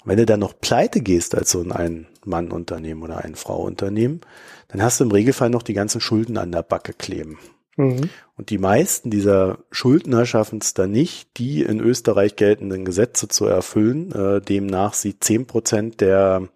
Und 0.04 0.12
wenn 0.12 0.18
du 0.18 0.26
dann 0.26 0.40
noch 0.40 0.60
pleite 0.60 1.02
gehst 1.02 1.36
als 1.36 1.52
so 1.52 1.62
ein 1.62 1.72
Ein-Mann-Unternehmen 1.72 3.04
oder 3.04 3.24
ein 3.24 3.36
Frau-Unternehmen, 3.36 4.22
dann 4.70 4.82
hast 4.82 5.00
du 5.00 5.06
im 5.06 5.12
Regelfall 5.12 5.50
noch 5.50 5.64
die 5.64 5.74
ganzen 5.74 6.02
Schulden 6.02 6.38
an 6.38 6.52
der 6.52 6.64
Backe 6.64 6.94
kleben. 6.94 7.38
Mhm. 7.78 8.10
Und 8.36 8.50
die 8.50 8.58
meisten 8.58 9.10
dieser 9.10 9.60
Schuldner 9.72 10.26
schaffen 10.26 10.60
es 10.62 10.74
dann 10.74 10.92
nicht, 10.92 11.38
die 11.38 11.64
in 11.64 11.80
Österreich 11.80 12.36
geltenden 12.36 12.86
Gesetze 12.86 13.28
zu 13.28 13.46
erfüllen, 13.46 14.12
äh, 14.12 14.42
demnach 14.42 14.94
sie 14.94 15.20
zehn 15.20 15.46
Prozent 15.46 16.02
der 16.02 16.50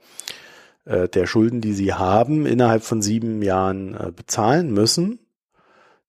äh, 0.86 1.08
der 1.08 1.28
Schulden, 1.28 1.62
die 1.62 1.74
sie 1.74 1.94
haben, 1.94 2.46
innerhalb 2.46 2.84
von 2.84 3.02
sieben 3.02 3.42
Jahren 3.42 3.96
äh, 3.96 4.12
bezahlen 4.16 4.72
müssen, 4.72 5.20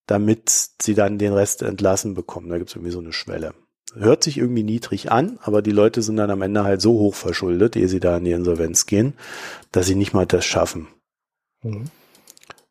damit 0.06 0.50
sie 0.80 0.94
dann 0.94 1.18
den 1.18 1.32
Rest 1.32 1.62
entlassen 1.62 2.14
bekommen. 2.14 2.48
Da 2.48 2.58
gibt 2.58 2.70
es 2.70 2.76
irgendwie 2.76 2.92
so 2.92 3.00
eine 3.00 3.12
Schwelle. 3.12 3.54
Hört 3.94 4.24
sich 4.24 4.38
irgendwie 4.38 4.62
niedrig 4.62 5.12
an, 5.12 5.38
aber 5.42 5.60
die 5.60 5.70
Leute 5.70 6.00
sind 6.00 6.16
dann 6.16 6.30
am 6.30 6.40
Ende 6.40 6.64
halt 6.64 6.80
so 6.80 6.92
hoch 6.92 7.14
verschuldet, 7.14 7.76
ehe 7.76 7.88
sie 7.88 8.00
da 8.00 8.16
in 8.16 8.24
die 8.24 8.32
Insolvenz 8.32 8.86
gehen, 8.86 9.12
dass 9.70 9.86
sie 9.86 9.94
nicht 9.94 10.14
mal 10.14 10.26
das 10.26 10.46
schaffen. 10.46 10.88
Mhm. 11.62 11.84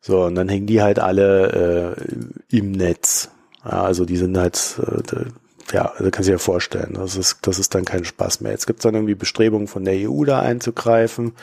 So, 0.04 0.24
und 0.24 0.34
dann 0.34 0.48
hängen 0.48 0.66
die 0.66 0.82
halt 0.82 0.98
alle 0.98 1.96
äh, 1.96 2.56
im 2.56 2.72
Netz. 2.72 3.30
Ja, 3.64 3.84
also 3.84 4.04
die 4.04 4.16
sind 4.16 4.36
halt, 4.36 4.80
äh, 5.12 5.26
ja, 5.72 5.92
also 5.92 6.10
kannst 6.10 6.28
du 6.28 6.32
dir 6.32 6.38
vorstellen, 6.40 6.94
das 6.94 7.16
ist, 7.16 7.38
das 7.42 7.60
ist 7.60 7.72
dann 7.74 7.84
kein 7.84 8.04
Spaß 8.04 8.40
mehr. 8.40 8.50
Jetzt 8.50 8.66
gibt's 8.66 8.82
dann 8.82 8.94
irgendwie 8.94 9.14
Bestrebungen 9.14 9.68
von 9.68 9.84
der 9.84 10.10
EU 10.10 10.24
da 10.24 10.40
einzugreifen. 10.40 11.34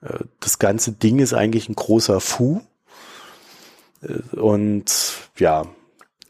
Äh, 0.00 0.24
das 0.40 0.58
ganze 0.58 0.92
Ding 0.92 1.18
ist 1.18 1.34
eigentlich 1.34 1.68
ein 1.68 1.76
großer 1.76 2.20
Fu. 2.20 2.62
Äh, 4.02 4.36
und 4.36 4.86
ja, 5.36 5.66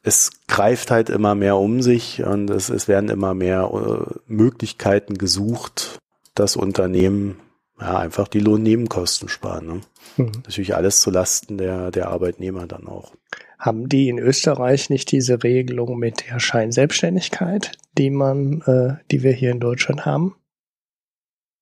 es 0.02 0.32
greift 0.48 0.90
halt 0.90 1.08
immer 1.08 1.36
mehr 1.36 1.56
um 1.56 1.82
sich 1.82 2.24
und 2.24 2.50
es, 2.50 2.68
es 2.68 2.88
werden 2.88 3.10
immer 3.10 3.34
mehr 3.34 3.70
äh, 3.72 4.14
Möglichkeiten 4.26 5.18
gesucht, 5.18 6.00
das 6.34 6.56
Unternehmen 6.56 7.38
ja, 7.80 7.96
einfach 7.96 8.26
die 8.26 8.40
Lohnnebenkosten 8.40 9.28
sparen. 9.28 9.66
Ne? 9.66 9.80
Mhm. 10.16 10.32
Natürlich 10.44 10.74
alles 10.74 11.00
zu 11.00 11.10
Lasten 11.10 11.58
der, 11.58 11.90
der 11.90 12.08
Arbeitnehmer 12.08 12.66
dann 12.66 12.86
auch. 12.86 13.12
Haben 13.58 13.88
die 13.88 14.08
in 14.08 14.18
Österreich 14.18 14.90
nicht 14.90 15.12
diese 15.12 15.42
Regelung 15.42 15.98
mit 15.98 16.28
der 16.28 16.40
Scheinselbstständigkeit, 16.40 17.72
die 17.98 18.10
man, 18.10 18.62
äh, 18.62 19.04
die 19.10 19.22
wir 19.22 19.32
hier 19.32 19.50
in 19.50 19.60
Deutschland 19.60 20.06
haben? 20.06 20.36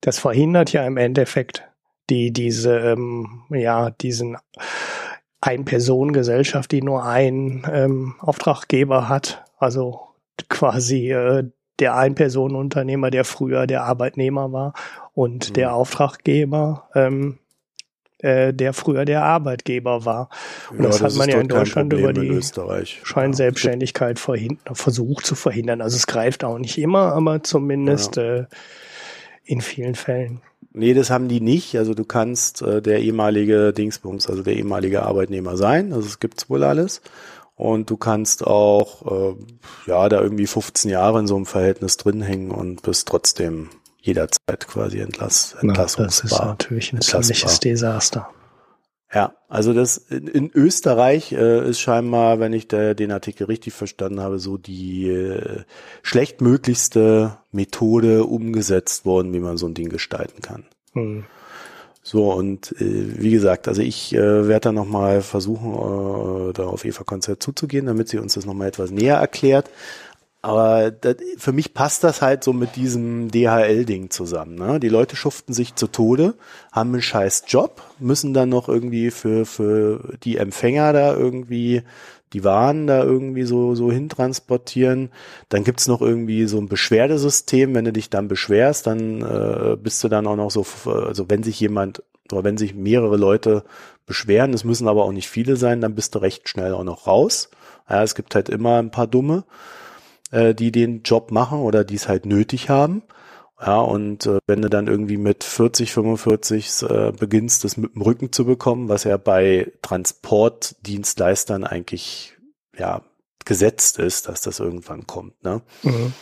Das 0.01 0.19
verhindert 0.19 0.73
ja 0.73 0.87
im 0.87 0.97
Endeffekt 0.97 1.69
die 2.11 2.33
diese 2.33 2.79
ähm, 2.79 3.43
ja 3.51 3.91
diesen 3.91 4.37
Ein-Personen-Gesellschaft, 5.41 6.73
die 6.73 6.83
nur 6.83 7.05
einen 7.05 7.67
ähm, 7.71 8.15
Auftraggeber 8.21 9.09
hat, 9.09 9.45
also 9.59 10.01
quasi 10.49 11.13
äh, 11.13 11.45
der 11.79 11.95
Ein-Personen-Unternehmer, 11.97 13.11
der 13.11 13.25
früher 13.25 13.67
der 13.67 13.85
Arbeitnehmer 13.85 14.53
war 14.53 14.73
und 15.15 15.51
mhm. 15.51 15.55
der 15.55 15.75
Auftraggeber, 15.75 16.89
ähm, 16.95 17.39
äh, 18.19 18.53
der 18.53 18.73
früher 18.73 19.05
der 19.05 19.23
Arbeitgeber 19.23 20.05
war. 20.05 20.29
Und 20.71 20.79
ja, 20.79 20.87
das, 20.87 20.99
das 20.99 21.13
hat 21.13 21.19
man 21.19 21.29
ja 21.29 21.41
in 21.41 21.49
Deutschland 21.49 21.93
über 21.93 22.13
die 22.13 22.27
in 22.29 22.43
Scheinselbstständigkeit 23.05 24.19
versucht 24.19 25.27
zu 25.27 25.35
verhindern. 25.35 25.81
Also 25.81 25.97
es 25.97 26.07
greift 26.07 26.45
auch 26.45 26.59
nicht 26.59 26.79
immer, 26.79 27.13
aber 27.13 27.43
zumindest 27.43 28.17
ja. 28.17 28.37
äh, 28.37 28.47
in 29.45 29.61
vielen 29.61 29.95
Fällen. 29.95 30.41
Nee, 30.73 30.95
das 30.95 31.11
haben 31.11 31.29
die 31.29 31.41
nicht. 31.41 31.77
Also 31.77 31.95
du 31.95 32.05
kannst 32.05 32.63
äh, 32.63 32.83
der 32.83 33.01
ehemalige 33.01 33.73
Dingsbums, 33.73 34.29
also 34.29 34.43
der 34.43 34.57
ehemalige 34.57 35.03
Arbeitnehmer 35.03 35.57
sein. 35.57 35.93
Also 35.93 36.07
es 36.07 36.21
gibt's 36.21 36.51
wohl 36.51 36.63
alles. 36.65 37.01
Und 37.57 37.91
du 37.91 37.97
kannst 37.97 38.47
auch, 38.47 39.35
äh, 39.35 39.35
ja, 39.87 40.09
da 40.09 40.21
irgendwie 40.21 40.47
15 40.47 40.91
Jahre 40.91 41.19
in 41.19 41.27
so 41.27 41.35
einem 41.35 41.47
Verhältnis 41.47 41.97
drin 41.97 42.23
hängen 42.23 42.53
und 42.53 42.83
bist 42.83 43.09
trotzdem 43.09 43.71
jederzeit 44.01 44.67
quasi 44.67 45.01
entlass, 45.01 45.57
entlassungsbar. 45.61 46.07
das 46.07 46.25
ist 46.25 46.39
natürlich 46.41 46.93
ein 46.93 47.01
ziemliches 47.01 47.61
Desaster. 47.61 48.29
Ja, 49.13 49.35
also 49.49 49.73
das 49.73 49.97
in, 49.97 50.29
in 50.29 50.51
Österreich 50.55 51.33
äh, 51.33 51.69
ist 51.69 51.81
scheinbar, 51.81 52.41
wenn 52.41 52.53
ich 52.53 52.69
da, 52.69 52.93
den 52.93 53.11
Artikel 53.11 53.45
richtig 53.47 53.73
verstanden 53.73 54.21
habe, 54.21 54.39
so 54.39 54.59
die 54.59 55.09
äh, 55.09 55.63
schlechtmöglichste 56.03 57.39
Methode 57.51 58.25
umgesetzt 58.25 59.07
worden, 59.07 59.33
wie 59.33 59.41
man 59.41 59.57
so 59.57 59.67
ein 59.67 59.75
Ding 59.75 59.89
gestalten 59.89 60.43
kann. 60.43 60.67
Hm. 60.93 61.25
So, 62.03 62.33
und 62.33 62.73
äh, 62.81 63.21
wie 63.21 63.31
gesagt, 63.31 63.67
also 63.67 63.81
ich 63.81 64.15
äh, 64.15 64.49
werde 64.49 64.61
da 64.61 64.73
nochmal 64.73 65.23
versuchen, 65.23 66.51
äh, 66.51 66.53
da 66.53 66.65
auf 66.65 66.85
Eva 66.85 67.05
Konzert 67.05 67.43
zuzugehen, 67.43 67.87
damit 67.87 68.09
sie 68.09 68.19
uns 68.19 68.35
das 68.35 68.47
nochmal 68.47 68.69
etwas 68.69 68.91
näher 68.91 69.17
erklärt. 69.17 69.71
Aber 70.41 70.93
das, 70.93 71.17
für 71.37 71.53
mich 71.53 71.75
passt 71.75 72.05
das 72.05 72.23
halt 72.23 72.45
so 72.45 72.53
mit 72.53 72.77
diesem 72.77 73.31
DHL-Ding 73.31 74.11
zusammen. 74.11 74.55
Ne? 74.55 74.79
Die 74.79 74.89
Leute 74.89 75.17
schuften 75.17 75.53
sich 75.53 75.75
zu 75.75 75.89
Tode, 75.89 76.35
haben 76.71 76.93
einen 76.93 77.03
scheiß 77.03 77.45
Job, 77.49 77.83
müssen 77.99 78.35
dann 78.35 78.49
noch 78.49 78.69
irgendwie 78.69 79.11
für, 79.11 79.45
für 79.47 80.17
die 80.23 80.37
Empfänger 80.37 80.93
da 80.93 81.15
irgendwie 81.15 81.83
die 82.33 82.45
Waren 82.45 82.87
da 82.87 83.03
irgendwie 83.03 83.45
so, 83.45 83.75
so 83.75 83.91
hintransportieren. 83.91 85.11
Dann 85.49 85.65
gibt's 85.65 85.89
noch 85.89 86.03
irgendwie 86.03 86.47
so 86.47 86.59
ein 86.59 86.69
Beschwerdesystem. 86.69 87.75
Wenn 87.75 87.87
du 87.87 87.93
dich 87.93 88.11
dann 88.11 88.29
beschwerst, 88.29 88.87
dann 88.87 89.23
äh, 89.23 89.77
bist 89.77 90.05
du 90.05 90.09
dann 90.09 90.27
auch 90.27 90.37
noch 90.37 90.51
so, 90.51 90.65
also 90.85 91.29
wenn 91.31 91.43
sich 91.43 91.59
jemand 91.59 92.03
oder 92.31 92.45
wenn 92.45 92.59
sich 92.59 92.75
mehrere 92.75 93.17
Leute 93.17 93.65
beschweren, 94.05 94.53
es 94.53 94.63
müssen 94.63 94.87
aber 94.87 95.05
auch 95.05 95.13
nicht 95.13 95.29
viele 95.29 95.57
sein, 95.57 95.81
dann 95.81 95.95
bist 95.95 96.15
du 96.15 96.19
recht 96.19 96.49
schnell 96.49 96.75
auch 96.75 96.85
noch 96.85 97.07
raus. 97.07 97.51
Ja, 97.89 98.03
es 98.03 98.15
gibt 98.15 98.35
halt 98.35 98.51
immer 98.51 98.77
ein 98.77 98.91
paar 98.91 99.07
Dumme 99.07 99.45
äh, 100.31 100.55
die 100.55 100.73
den 100.73 101.03
Job 101.03 101.31
machen 101.31 101.61
oder 101.61 101.85
die 101.85 101.97
es 101.97 102.09
halt 102.09 102.27
nötig 102.27 102.69
haben. 102.69 103.03
Ja, 103.61 103.81
und 103.81 104.27
äh, 104.27 104.39
wenn 104.47 104.63
du 104.63 104.71
dann 104.71 104.87
irgendwie 104.87 105.17
mit 105.17 105.43
40, 105.43 105.93
45 105.93 106.83
äh, 106.83 107.13
beginnst, 107.13 107.65
das 107.65 107.77
mit 107.77 107.95
dem 107.95 108.03
Rücken 108.03 108.31
zu 108.33 108.45
bekommen, 108.45 108.89
was 108.89 109.03
ja 109.05 109.17
bei 109.17 109.73
Transportdienstleistern 109.83 111.65
eigentlich 111.65 112.37
ja 112.77 113.03
gesetzt 113.45 113.99
ist, 113.99 114.29
dass 114.29 114.43
das 114.43 114.61
irgendwann 114.61 115.07
kommt, 115.07 115.43
ne? 115.43 115.63
Mhm. 115.83 116.13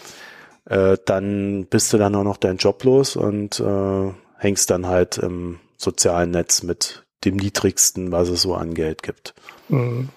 Äh, 0.64 0.96
dann 1.04 1.66
bist 1.66 1.92
du 1.92 1.98
dann 1.98 2.14
auch 2.14 2.24
noch 2.24 2.38
deinen 2.38 2.56
Job 2.56 2.82
los 2.84 3.16
und 3.16 3.60
äh, 3.60 4.12
hängst 4.38 4.70
dann 4.70 4.86
halt 4.86 5.18
im 5.18 5.60
sozialen 5.76 6.30
Netz 6.30 6.62
mit 6.62 7.04
dem 7.24 7.36
niedrigsten, 7.36 8.12
was 8.12 8.30
es 8.30 8.42
so 8.42 8.54
an 8.54 8.74
Geld 8.74 9.02
gibt. 9.02 9.34
Mhm. 9.68 10.08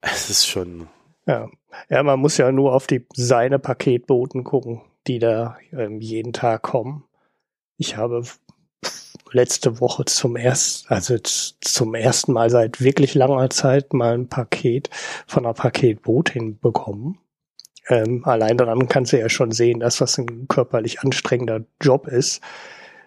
Es 0.00 0.30
ist 0.30 0.46
schon 0.46 0.88
ja. 1.26 1.48
Ja, 1.88 2.02
man 2.02 2.20
muss 2.20 2.36
ja 2.36 2.50
nur 2.52 2.74
auf 2.74 2.86
die 2.86 3.06
seine 3.14 3.58
Paketboten 3.58 4.44
gucken, 4.44 4.82
die 5.06 5.18
da 5.18 5.58
ähm, 5.72 6.00
jeden 6.00 6.32
Tag 6.32 6.62
kommen. 6.62 7.04
Ich 7.76 7.96
habe 7.96 8.24
letzte 9.32 9.80
Woche 9.80 10.04
zum 10.04 10.36
ersten, 10.36 10.92
also 10.92 11.16
zum 11.18 11.94
ersten 11.94 12.32
Mal 12.32 12.50
seit 12.50 12.80
wirklich 12.80 13.14
langer 13.14 13.50
Zeit 13.50 13.92
mal 13.92 14.14
ein 14.14 14.28
Paket 14.28 14.90
von 15.26 15.44
einer 15.44 15.54
Paketbotin 15.54 16.58
bekommen. 16.58 17.18
Ähm, 17.88 18.24
allein 18.24 18.56
daran 18.56 18.88
kannst 18.88 19.12
du 19.12 19.18
ja 19.18 19.28
schon 19.28 19.52
sehen, 19.52 19.80
dass 19.80 19.98
das 19.98 20.18
ein 20.18 20.48
körperlich 20.48 21.00
anstrengender 21.00 21.64
Job 21.80 22.06
ist. 22.06 22.42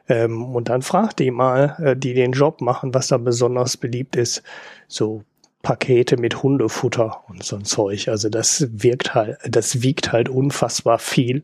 Ähm, 0.10 0.56
und 0.56 0.69
dann 0.69 0.82
fragt 0.82 1.19
die 1.19 1.32
mal, 1.32 1.78
äh, 1.80 1.95
die 1.95 2.13
den 2.13 2.32
Job 2.32 2.62
machen, 2.62 2.93
was 2.93 3.08
da 3.10 3.17
besonders 3.17 3.78
beliebt 3.78 4.15
ist. 4.15 4.41
So 4.88 5.24
Pakete 5.62 6.17
mit 6.17 6.43
Hundefutter 6.43 7.24
und 7.28 7.43
so 7.43 7.56
ein 7.56 7.65
Zeug. 7.65 8.08
Also 8.08 8.30
das 8.30 8.67
wirkt 8.71 9.13
halt, 9.13 9.38
das 9.47 9.82
wiegt 9.82 10.12
halt 10.12 10.30
unfassbar 10.30 11.00
viel. 11.00 11.43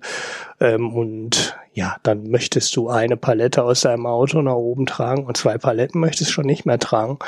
Ähm, 0.60 0.94
und 0.94 1.56
ja, 1.74 1.98
dann 2.04 2.30
möchtest 2.30 2.76
du 2.76 2.90
eine 2.90 3.18
Palette 3.18 3.64
aus 3.64 3.82
deinem 3.82 4.06
Auto 4.06 4.42
nach 4.42 4.56
oben 4.56 4.86
tragen 4.86 5.26
und 5.26 5.38
zwei 5.38 5.58
Paletten 5.58 6.02
möchtest 6.02 6.32
schon 6.32 6.46
nicht 6.46 6.66
mehr 6.66 6.80
tragen. 6.80 7.20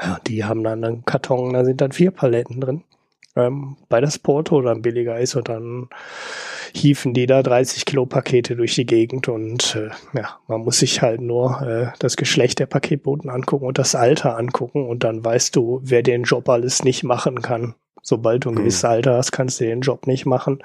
Ja, 0.00 0.18
die 0.26 0.44
haben 0.44 0.64
dann 0.64 0.84
einen 0.84 1.04
Karton, 1.04 1.52
da 1.52 1.64
sind 1.64 1.80
dann 1.80 1.92
vier 1.92 2.10
Paletten 2.10 2.60
drin 2.60 2.82
ähm, 3.38 3.76
weil 3.88 4.02
das 4.02 4.18
Porto 4.18 4.60
dann 4.60 4.82
billiger 4.82 5.18
ist 5.18 5.36
und 5.36 5.48
dann 5.48 5.88
hiefen 6.74 7.14
die 7.14 7.26
da 7.26 7.42
30 7.42 7.86
Kilo 7.86 8.04
Pakete 8.04 8.56
durch 8.56 8.74
die 8.74 8.84
Gegend 8.84 9.28
und 9.28 9.76
äh, 9.76 9.90
ja, 10.18 10.38
man 10.48 10.62
muss 10.62 10.80
sich 10.80 11.00
halt 11.00 11.20
nur 11.20 11.62
äh, 11.62 11.92
das 12.00 12.16
Geschlecht 12.16 12.58
der 12.58 12.66
Paketboten 12.66 13.30
angucken 13.30 13.66
und 13.66 13.78
das 13.78 13.94
Alter 13.94 14.36
angucken 14.36 14.86
und 14.86 15.04
dann 15.04 15.24
weißt 15.24 15.54
du, 15.56 15.80
wer 15.82 16.02
den 16.02 16.24
Job 16.24 16.48
alles 16.48 16.84
nicht 16.84 17.04
machen 17.04 17.40
kann. 17.40 17.74
Sobald 18.02 18.44
du 18.44 18.50
ein 18.50 18.56
hm. 18.56 18.62
gewisses 18.62 18.84
Alter 18.84 19.14
hast, 19.14 19.32
kannst 19.32 19.60
du 19.60 19.64
den 19.64 19.80
Job 19.80 20.06
nicht 20.06 20.26
machen 20.26 20.58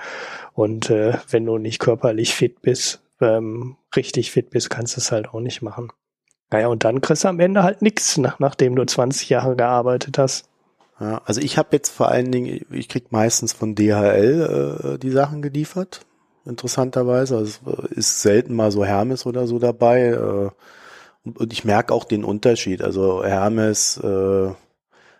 und 0.53 0.89
äh, 0.89 1.13
wenn 1.29 1.45
du 1.45 1.57
nicht 1.59 1.79
körperlich 1.79 2.33
fit 2.33 2.61
bist, 2.61 3.03
ähm, 3.21 3.77
richtig 3.95 4.31
fit 4.31 4.49
bist, 4.49 4.69
kannst 4.69 4.97
du 4.97 5.01
es 5.01 5.11
halt 5.11 5.29
auch 5.29 5.39
nicht 5.39 5.61
machen. 5.61 5.91
Naja, 6.49 6.67
und 6.67 6.83
dann 6.83 7.01
kriegst 7.01 7.23
du 7.23 7.29
am 7.29 7.39
Ende 7.39 7.63
halt 7.63 7.81
nichts, 7.81 8.17
nach, 8.17 8.39
nachdem 8.39 8.75
du 8.75 8.85
20 8.85 9.29
Jahre 9.29 9.55
gearbeitet 9.55 10.17
hast. 10.17 10.47
Ja, 11.03 11.21
also 11.25 11.41
ich 11.41 11.57
habe 11.57 11.69
jetzt 11.73 11.89
vor 11.89 12.07
allen 12.07 12.31
Dingen, 12.31 12.65
ich 12.71 12.87
krieg 12.87 13.11
meistens 13.11 13.51
von 13.51 13.75
DHL 13.75 14.95
äh, 14.95 14.97
die 14.99 15.11
Sachen 15.11 15.41
geliefert, 15.41 16.05
interessanterweise. 16.45 17.35
Also 17.35 17.59
es 17.89 17.91
ist 17.91 18.21
selten 18.21 18.55
mal 18.55 18.71
so 18.71 18.85
Hermes 18.85 19.25
oder 19.25 19.45
so 19.45 19.59
dabei. 19.59 20.11
Äh, 20.11 20.49
und, 21.25 21.37
und, 21.39 21.51
ich 21.51 21.65
merke 21.65 21.93
auch 21.93 22.05
den 22.05 22.23
Unterschied. 22.23 22.81
Also 22.81 23.21
Hermes 23.21 23.97
äh, 23.97 24.51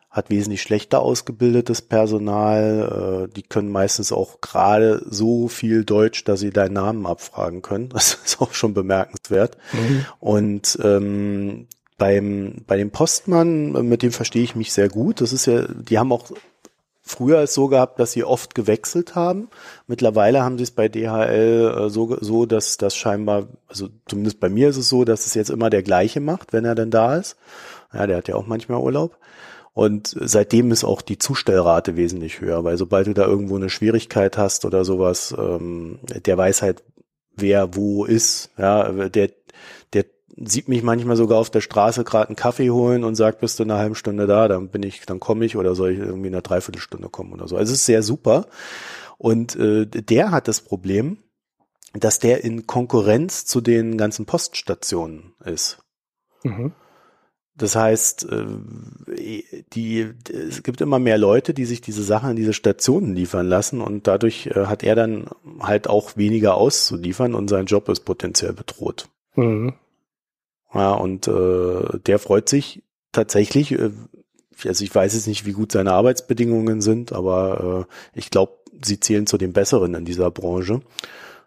hat 0.10 0.30
wesentlich 0.30 0.62
schlechter 0.62 1.02
ausgebildetes 1.02 1.82
Personal. 1.82 3.28
Äh, 3.28 3.34
die 3.34 3.44
können 3.44 3.70
meistens 3.70 4.14
auch 4.14 4.40
gerade 4.40 5.04
so 5.10 5.50
viel 5.50 5.84
Deutsch, 5.84 6.24
dass 6.24 6.40
sie 6.40 6.52
deinen 6.52 6.74
Namen 6.74 7.06
abfragen 7.06 7.62
können. 7.62 7.90
Das 7.94 8.20
ist 8.24 8.40
auch 8.40 8.54
schon 8.54 8.74
bemerkenswert. 8.74 9.58
Mhm. 9.74 10.06
Und 10.22 10.80
ähm, 10.82 11.68
beim, 11.98 12.64
bei 12.68 12.78
dem 12.78 12.92
Postmann, 12.92 13.72
mit 13.88 14.02
dem 14.04 14.12
verstehe 14.12 14.44
ich 14.44 14.56
mich 14.56 14.74
sehr 14.74 14.90
gut. 14.90 15.22
Das 15.22 15.34
ist 15.34 15.46
ja, 15.46 15.68
die 15.68 16.00
haben 16.00 16.12
auch 16.12 16.32
früher 17.04 17.40
es 17.40 17.54
so 17.54 17.68
gehabt, 17.68 18.00
dass 18.00 18.14
sie 18.14 18.24
oft 18.24 18.56
gewechselt 18.56 19.14
haben. 19.16 19.50
Mittlerweile 19.88 20.42
haben 20.44 20.58
sie 20.58 20.64
es 20.64 20.72
bei 20.72 20.88
DHL 20.88 21.86
äh, 21.86 21.90
so, 21.90 22.18
so, 22.22 22.46
dass 22.46 22.78
das 22.78 22.96
scheinbar, 22.96 23.48
also 23.68 23.90
zumindest 24.08 24.40
bei 24.40 24.50
mir 24.50 24.70
ist 24.70 24.78
es 24.78 24.90
so, 24.90 25.04
dass 25.04 25.26
es 25.26 25.34
jetzt 25.34 25.50
immer 25.50 25.70
der 25.70 25.84
gleiche 25.84 26.22
macht, 26.22 26.54
wenn 26.54 26.66
er 26.66 26.76
denn 26.76 26.92
da 26.92 27.18
ist. 27.18 27.36
Ja, 27.94 28.08
der 28.08 28.18
hat 28.18 28.28
ja 28.28 28.36
auch 28.36 28.48
manchmal 28.48 28.80
Urlaub. 28.80 29.18
Und 29.74 30.16
seitdem 30.20 30.72
ist 30.72 30.84
auch 30.84 31.02
die 31.02 31.18
Zustellrate 31.18 31.96
wesentlich 31.98 32.42
höher, 32.42 32.64
weil 32.64 32.78
sobald 32.78 33.08
du 33.08 33.14
da 33.14 33.26
irgendwo 33.26 33.56
eine 33.56 33.72
Schwierigkeit 33.72 34.38
hast 34.38 34.66
oder 34.66 34.86
sowas, 34.86 35.36
ähm, 35.38 36.00
der 36.04 36.38
weiß 36.38 36.62
halt, 36.62 36.84
wer 37.36 37.76
wo 37.76 38.06
ist. 38.06 38.52
Ja, 38.58 39.10
der 39.10 39.32
sieht 40.36 40.68
mich 40.68 40.84
manchmal 40.84 41.16
sogar 41.16 41.38
auf 41.38 41.50
der 41.50 41.62
Straße 41.62 42.04
gerade 42.04 42.30
einen 42.30 42.36
Kaffee 42.36 42.72
holen 42.72 43.04
und 43.04 43.16
sagt, 43.16 43.40
bist 43.40 43.60
du 43.60 43.64
in 43.64 43.72
einer 43.72 43.80
halben 43.80 43.96
Stunde 43.96 44.28
da, 44.28 44.48
dann 44.48 44.70
bin 44.70 44.84
ich, 44.84 45.06
dann 45.06 45.20
komme 45.20 45.46
ich 45.46 45.56
oder 45.56 45.76
soll 45.76 45.92
ich 45.92 46.00
irgendwie 46.00 46.28
in 46.28 46.34
einer 46.34 46.42
Dreiviertelstunde 46.42 47.10
kommen 47.10 47.34
oder 47.34 47.48
so. 47.48 47.56
Also 47.56 47.72
es 47.72 47.80
ist 47.80 47.86
sehr 47.86 48.04
super. 48.04 48.48
Und 49.18 49.56
äh, 49.56 49.86
der 49.86 50.32
hat 50.32 50.48
das 50.48 50.62
Problem, 50.62 51.18
dass 51.94 52.20
der 52.20 52.44
in 52.44 52.66
Konkurrenz 52.66 53.46
zu 53.46 53.62
den 53.62 53.98
ganzen 53.98 54.26
Poststationen 54.26 55.34
ist. 55.46 55.84
Mhm. 56.44 56.74
Das 57.56 57.76
heißt, 57.76 58.28
äh, 58.32 58.46
die, 59.74 60.10
es 60.28 60.64
gibt 60.64 60.82
immer 60.82 60.98
mehr 60.98 61.20
Leute, 61.20 61.54
die 61.54 61.66
sich 61.66 61.82
diese 61.82 62.02
Sachen 62.02 62.32
an 62.32 62.36
diese 62.36 62.54
Stationen 62.54 63.14
liefern 63.16 63.48
lassen 63.48 63.80
und 63.80 64.08
dadurch 64.08 64.48
äh, 64.48 64.66
hat 64.66 64.82
er 64.82 64.96
dann 64.96 65.30
halt 65.60 65.88
auch 65.88 66.18
weniger 66.18 66.56
auszuliefern 66.56 67.36
und 67.36 67.50
sein 67.50 67.68
Job 67.68 67.90
ist 67.90 68.02
potenziell 68.02 68.54
bedroht. 68.54 69.08
Mhm. 69.36 69.76
Ja, 70.74 70.94
und 70.94 71.28
äh, 71.28 72.00
der 72.06 72.20
freut 72.20 72.50
sich 72.50 72.84
tatsächlich, 73.12 73.72
äh, 73.74 73.92
also 74.66 74.84
ich 74.84 74.94
weiß 74.94 75.14
jetzt 75.14 75.28
nicht, 75.28 75.46
wie 75.46 75.52
gut 75.54 75.72
seine 75.72 75.94
Arbeitsbedingungen 75.94 76.82
sind, 76.82 77.12
aber 77.12 77.88
äh, 78.16 78.20
ich 78.20 78.30
glaube, 78.30 78.54
sie 78.84 79.00
zählen 79.00 79.28
zu 79.28 79.38
den 79.38 79.54
Besseren 79.54 79.94
in 79.94 80.06
dieser 80.06 80.32
Branche. 80.32 80.82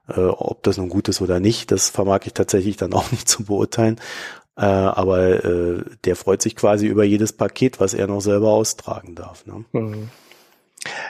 Äh, 0.09 0.21
ob 0.21 0.63
das 0.63 0.77
nun 0.77 0.89
gut 0.89 1.09
ist 1.09 1.21
oder 1.21 1.41
nicht, 1.41 1.71
das 1.73 1.91
vermag 1.91 2.21
ich 2.25 2.33
tatsächlich 2.35 2.77
dann 2.77 2.93
auch 2.95 3.11
nicht 3.11 3.29
zu 3.29 3.45
beurteilen. 3.45 4.01
Äh, 4.57 4.65
aber 4.65 5.45
äh, 5.45 5.85
der 6.05 6.17
freut 6.17 6.41
sich 6.41 6.57
quasi 6.57 6.87
über 6.87 7.05
jedes 7.05 7.33
Paket, 7.33 7.81
was 7.81 7.93
er 7.93 8.07
noch 8.07 8.21
selber 8.21 8.51
austragen 8.53 9.15
darf. 9.15 9.45
Ne? 9.47 9.65
Mhm. 9.73 10.09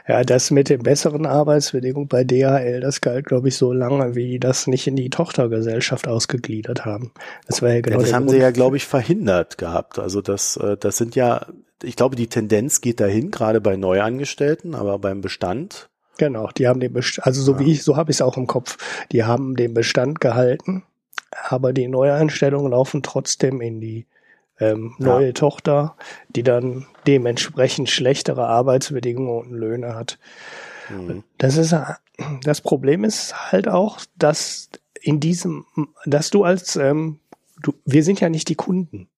Ja, 0.09 0.25
das 0.25 0.51
mit 0.51 0.69
den 0.69 0.83
besseren 0.83 1.27
Arbeitsbedingungen 1.27 2.09
bei 2.09 2.25
DHL, 2.25 2.81
das 2.81 3.01
galt, 3.01 3.27
glaube 3.27 3.49
ich, 3.49 3.57
so 3.57 3.73
lange, 3.73 4.15
wie 4.15 4.39
das 4.39 4.67
nicht 4.67 4.87
in 4.87 4.97
die 4.97 5.11
Tochtergesellschaft 5.11 6.09
ausgegliedert 6.09 6.85
haben. 6.85 7.13
Das 7.47 7.63
war 7.63 7.73
ja 7.73 7.81
genau. 7.81 7.99
Ja, 7.99 8.03
das 8.03 8.13
haben 8.13 8.27
Grund. 8.27 8.37
sie 8.37 8.43
ja, 8.43 8.51
glaube 8.51 8.77
ich, 8.77 8.87
verhindert 8.87 9.59
gehabt. 9.59 9.99
Also 9.99 10.21
das, 10.21 10.57
äh, 10.57 10.77
das 10.77 10.97
sind 10.97 11.17
ja, 11.17 11.47
ich 11.83 11.97
glaube, 11.97 12.17
die 12.17 12.29
Tendenz 12.29 12.81
geht 12.81 13.01
dahin, 13.01 13.31
gerade 13.31 13.61
bei 13.61 13.77
Neuangestellten, 13.77 14.75
aber 14.75 14.99
beim 14.99 15.21
Bestand. 15.21 15.89
Genau, 16.19 16.49
die 16.57 16.67
haben 16.69 16.81
den 16.81 16.93
Bestand, 16.93 17.27
also 17.27 17.43
so 17.43 17.53
ja. 17.53 17.61
wie 17.61 17.73
ich, 17.73 17.83
so 17.83 17.97
habe 17.97 18.11
ich 18.11 18.19
es 18.19 18.23
auch 18.23 18.37
im 18.37 18.47
Kopf. 18.47 18.79
Die 19.13 19.25
haben 19.25 19.57
den 19.57 19.75
Bestand 19.75 20.21
gehalten, 20.21 20.85
aber 21.49 21.73
die 21.73 21.89
Neueinstellungen 21.89 22.73
laufen 22.73 23.03
trotzdem 23.03 23.61
in 23.61 23.81
die 23.81 24.07
ähm, 24.59 24.95
neue 24.99 25.27
ja. 25.27 25.33
Tochter, 25.33 25.97
die 26.29 26.43
dann 26.43 26.87
dementsprechend 27.07 27.89
schlechtere 27.91 28.47
Arbeitsbedingungen 28.47 29.47
und 29.47 29.53
Löhne 29.53 29.95
hat. 29.95 30.19
Mhm. 30.91 31.25
Das 31.39 31.57
ist 31.57 31.75
das 32.43 32.61
Problem 32.61 33.05
ist 33.05 33.53
halt 33.53 33.69
auch, 33.69 34.01
dass 34.17 34.71
in 35.01 35.21
diesem, 35.21 35.67
dass 36.07 36.31
du 36.31 36.45
als 36.45 36.77
ähm, 36.77 37.21
du, 37.63 37.75
wir 37.85 38.03
sind 38.03 38.21
ja 38.21 38.29
nicht 38.29 38.49
die 38.49 38.55
Kunden. 38.55 39.09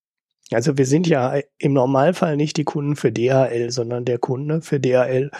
Also 0.50 0.78
wir 0.78 0.86
sind 0.86 1.06
ja 1.06 1.38
im 1.58 1.74
Normalfall 1.74 2.36
nicht 2.36 2.56
die 2.56 2.64
Kunden 2.64 2.96
für 2.96 3.12
DHL, 3.12 3.70
sondern 3.70 4.04
der 4.04 4.18
Kunde 4.18 4.62
für 4.62 4.80
DHL 4.80 5.30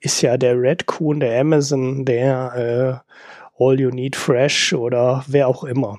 ist 0.00 0.22
ja 0.22 0.36
der 0.36 0.60
Redcoon, 0.60 1.20
der 1.20 1.40
Amazon, 1.40 2.04
der 2.04 3.02
äh, 3.58 3.62
All 3.62 3.80
You 3.80 3.90
Need 3.90 4.16
Fresh 4.16 4.72
oder 4.72 5.24
wer 5.26 5.48
auch 5.48 5.64
immer. 5.64 5.98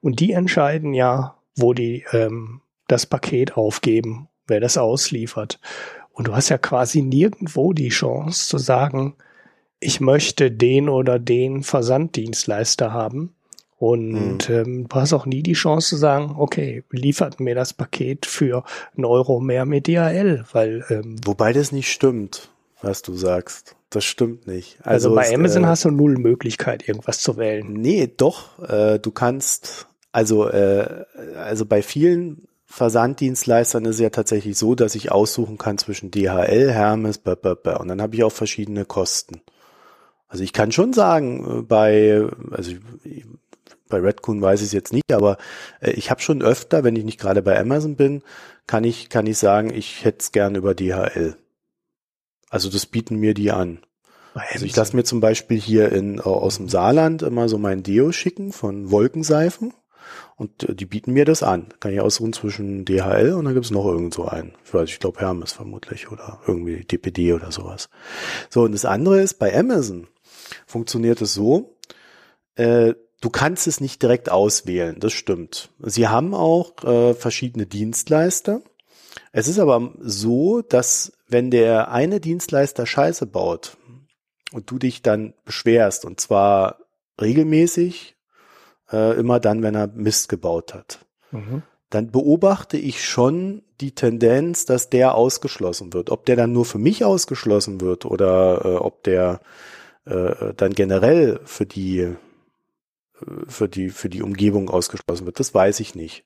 Und 0.00 0.20
die 0.20 0.32
entscheiden 0.32 0.94
ja, 0.94 1.36
wo 1.56 1.72
die 1.72 2.04
ähm, 2.12 2.60
das 2.86 3.06
Paket 3.06 3.56
aufgeben, 3.56 4.28
wer 4.46 4.60
das 4.60 4.78
ausliefert. 4.78 5.58
Und 6.12 6.28
du 6.28 6.34
hast 6.34 6.48
ja 6.48 6.58
quasi 6.58 7.02
nirgendwo 7.02 7.72
die 7.72 7.90
Chance 7.90 8.48
zu 8.48 8.58
sagen, 8.58 9.14
ich 9.80 10.00
möchte 10.00 10.50
den 10.50 10.88
oder 10.88 11.18
den 11.18 11.62
Versanddienstleister 11.62 12.92
haben. 12.92 13.34
Und 13.78 14.48
mhm. 14.48 14.54
ähm, 14.54 14.88
du 14.88 14.96
hast 14.96 15.12
auch 15.12 15.26
nie 15.26 15.42
die 15.42 15.52
Chance 15.52 15.90
zu 15.90 15.96
sagen, 15.96 16.34
okay, 16.38 16.82
liefert 16.90 17.40
mir 17.40 17.54
das 17.54 17.74
Paket 17.74 18.24
für 18.24 18.64
einen 18.96 19.04
Euro 19.04 19.38
mehr 19.38 19.66
mit 19.66 19.86
DHL, 19.86 20.46
weil 20.52 20.84
ähm, 20.88 21.16
wobei 21.26 21.52
das 21.52 21.72
nicht 21.72 21.92
stimmt, 21.92 22.48
was 22.80 23.02
du 23.02 23.14
sagst. 23.14 23.76
Das 23.90 24.04
stimmt 24.04 24.46
nicht. 24.46 24.78
Also, 24.80 25.10
also 25.10 25.14
bei 25.14 25.34
Amazon 25.34 25.64
äh, 25.64 25.66
hast 25.66 25.84
du 25.84 25.90
null 25.90 26.16
Möglichkeit, 26.16 26.88
irgendwas 26.88 27.20
zu 27.20 27.36
wählen. 27.36 27.70
Nee, 27.74 28.10
doch. 28.16 28.58
Äh, 28.66 28.98
du 28.98 29.10
kannst 29.10 29.86
also 30.10 30.48
äh, 30.48 31.04
also 31.36 31.66
bei 31.66 31.82
vielen 31.82 32.48
Versanddienstleistern 32.66 33.84
ist 33.84 33.96
es 33.96 34.00
ja 34.00 34.10
tatsächlich 34.10 34.58
so, 34.58 34.74
dass 34.74 34.94
ich 34.94 35.12
aussuchen 35.12 35.56
kann 35.56 35.78
zwischen 35.78 36.10
DHL, 36.10 36.70
Hermes, 36.72 37.18
b 37.18 37.30
-b 37.30 37.54
-b 37.54 37.76
und 37.76 37.88
dann 37.88 38.02
habe 38.02 38.14
ich 38.16 38.24
auch 38.24 38.32
verschiedene 38.32 38.84
Kosten. 38.84 39.40
Also 40.28 40.42
ich 40.42 40.52
kann 40.52 40.72
schon 40.72 40.92
sagen, 40.92 41.60
äh, 41.60 41.62
bei, 41.62 42.26
also 42.50 42.72
bei 43.88 43.98
Redcoon 43.98 44.42
weiß 44.42 44.60
ich 44.60 44.66
es 44.66 44.72
jetzt 44.72 44.92
nicht, 44.92 45.12
aber 45.12 45.38
äh, 45.80 45.92
ich 45.92 46.10
habe 46.10 46.20
schon 46.20 46.42
öfter, 46.42 46.84
wenn 46.84 46.96
ich 46.96 47.04
nicht 47.04 47.20
gerade 47.20 47.40
bei 47.40 47.58
Amazon 47.58 47.96
bin, 47.96 48.22
kann 48.66 48.84
ich, 48.84 49.08
kann 49.08 49.26
ich 49.26 49.38
sagen, 49.38 49.72
ich 49.72 50.04
hätte 50.04 50.18
es 50.20 50.32
gern 50.32 50.56
über 50.56 50.74
DHL. 50.74 51.36
Also 52.50 52.68
das 52.68 52.86
bieten 52.86 53.16
mir 53.16 53.34
die 53.34 53.52
an. 53.52 53.80
Also 54.34 54.66
ich 54.66 54.76
lasse 54.76 54.94
mir 54.94 55.04
zum 55.04 55.20
Beispiel 55.20 55.58
hier 55.58 55.92
in, 55.92 56.20
aus 56.20 56.58
dem 56.58 56.68
Saarland 56.68 57.22
immer 57.22 57.48
so 57.48 57.56
mein 57.56 57.82
Deo 57.82 58.12
schicken 58.12 58.52
von 58.52 58.90
Wolkenseifen. 58.90 59.72
Und 60.36 60.68
äh, 60.68 60.74
die 60.74 60.86
bieten 60.86 61.12
mir 61.12 61.24
das 61.24 61.42
an. 61.42 61.68
Kann 61.80 61.92
ich 61.92 62.00
aussuchen 62.00 62.32
zwischen 62.32 62.84
DHL 62.84 63.32
und 63.34 63.44
dann 63.44 63.54
gibt 63.54 63.66
es 63.66 63.70
noch 63.70 63.86
irgend 63.86 64.14
so 64.14 64.26
einen. 64.26 64.54
Ich 64.64 64.74
weiß, 64.74 64.88
ich 64.88 64.98
glaube 64.98 65.20
Hermes 65.20 65.52
vermutlich 65.52 66.10
oder 66.10 66.40
irgendwie 66.46 66.84
DPD 66.84 67.32
oder 67.32 67.52
sowas. 67.52 67.88
So, 68.50 68.62
und 68.62 68.72
das 68.72 68.84
andere 68.84 69.20
ist, 69.20 69.34
bei 69.38 69.56
Amazon 69.56 70.06
funktioniert 70.66 71.20
es 71.20 71.34
so, 71.34 71.76
äh, 72.56 72.94
du 73.20 73.30
kannst 73.30 73.66
es 73.66 73.80
nicht 73.80 74.02
direkt 74.02 74.30
auswählen, 74.30 75.00
das 75.00 75.12
stimmt. 75.12 75.70
Sie 75.80 76.08
haben 76.08 76.34
auch 76.34 76.84
äh, 76.84 77.14
verschiedene 77.14 77.66
Dienstleister. 77.66 78.62
Es 79.32 79.48
ist 79.48 79.58
aber 79.58 79.92
so, 80.00 80.62
dass 80.62 81.12
wenn 81.28 81.50
der 81.50 81.90
eine 81.90 82.20
Dienstleister 82.20 82.86
Scheiße 82.86 83.26
baut 83.26 83.76
und 84.52 84.70
du 84.70 84.78
dich 84.78 85.02
dann 85.02 85.34
beschwerst, 85.44 86.04
und 86.04 86.20
zwar 86.20 86.78
regelmäßig, 87.20 88.15
äh, 88.92 89.18
immer 89.18 89.40
dann, 89.40 89.62
wenn 89.62 89.74
er 89.74 89.88
Mist 89.88 90.28
gebaut 90.28 90.74
hat. 90.74 91.04
Mhm. 91.30 91.62
Dann 91.90 92.10
beobachte 92.10 92.76
ich 92.76 93.04
schon 93.04 93.62
die 93.80 93.94
Tendenz, 93.94 94.64
dass 94.64 94.90
der 94.90 95.14
ausgeschlossen 95.14 95.92
wird. 95.92 96.10
Ob 96.10 96.26
der 96.26 96.36
dann 96.36 96.52
nur 96.52 96.64
für 96.64 96.78
mich 96.78 97.04
ausgeschlossen 97.04 97.80
wird 97.80 98.04
oder 98.04 98.64
äh, 98.64 98.76
ob 98.76 99.02
der 99.04 99.40
äh, 100.04 100.52
dann 100.56 100.72
generell 100.72 101.40
für 101.44 101.66
die 101.66 102.00
äh, 102.00 102.16
für 103.46 103.68
die 103.68 103.90
für 103.90 104.08
die 104.08 104.22
Umgebung 104.22 104.68
ausgeschlossen 104.70 105.26
wird, 105.26 105.40
das 105.40 105.54
weiß 105.54 105.80
ich 105.80 105.94
nicht. 105.94 106.24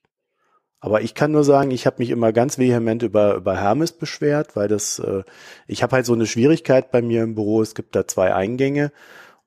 Aber 0.82 1.02
ich 1.02 1.14
kann 1.14 1.30
nur 1.30 1.44
sagen, 1.44 1.70
ich 1.72 1.84
habe 1.84 1.96
mich 1.98 2.08
immer 2.08 2.32
ganz 2.32 2.58
vehement 2.58 3.02
über 3.02 3.34
über 3.34 3.56
Hermes 3.56 3.92
beschwert, 3.92 4.56
weil 4.56 4.68
das 4.68 4.98
äh, 4.98 5.24
ich 5.66 5.82
habe 5.82 5.96
halt 5.96 6.06
so 6.06 6.14
eine 6.14 6.26
Schwierigkeit 6.26 6.90
bei 6.90 7.02
mir 7.02 7.22
im 7.22 7.34
Büro. 7.34 7.60
Es 7.60 7.74
gibt 7.74 7.94
da 7.94 8.06
zwei 8.06 8.34
Eingänge 8.34 8.92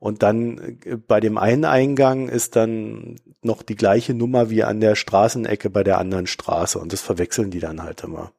und 0.03 0.21
dann 0.21 0.79
äh, 0.83 0.97
bei 0.97 1.21
dem 1.21 1.37
einen 1.37 1.63
Eingang 1.63 2.27
ist 2.27 2.57
dann 2.57 3.15
noch 3.41 3.63
die 3.63 3.77
gleiche 3.77 4.13
Nummer 4.13 4.49
wie 4.49 4.65
an 4.65 4.81
der 4.81 4.95
Straßenecke 4.95 5.69
bei 5.69 5.81
der 5.81 5.97
anderen 5.97 6.27
Straße. 6.27 6.77
Und 6.77 6.91
das 6.91 6.99
verwechseln 6.99 7.51
die 7.51 7.61
dann 7.61 7.83
halt 7.83 8.03
immer. 8.03 8.33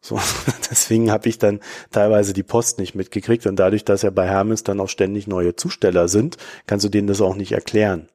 So, 0.00 0.18
deswegen 0.70 1.12
habe 1.12 1.28
ich 1.28 1.38
dann 1.38 1.60
teilweise 1.92 2.32
die 2.32 2.42
Post 2.42 2.80
nicht 2.80 2.96
mitgekriegt. 2.96 3.46
Und 3.46 3.54
dadurch, 3.54 3.84
dass 3.84 4.02
ja 4.02 4.10
bei 4.10 4.26
Hermes 4.26 4.64
dann 4.64 4.80
auch 4.80 4.88
ständig 4.88 5.28
neue 5.28 5.54
Zusteller 5.54 6.08
sind, 6.08 6.38
kannst 6.66 6.84
du 6.84 6.88
denen 6.88 7.06
das 7.06 7.20
auch 7.20 7.36
nicht 7.36 7.52
erklären. 7.52 8.08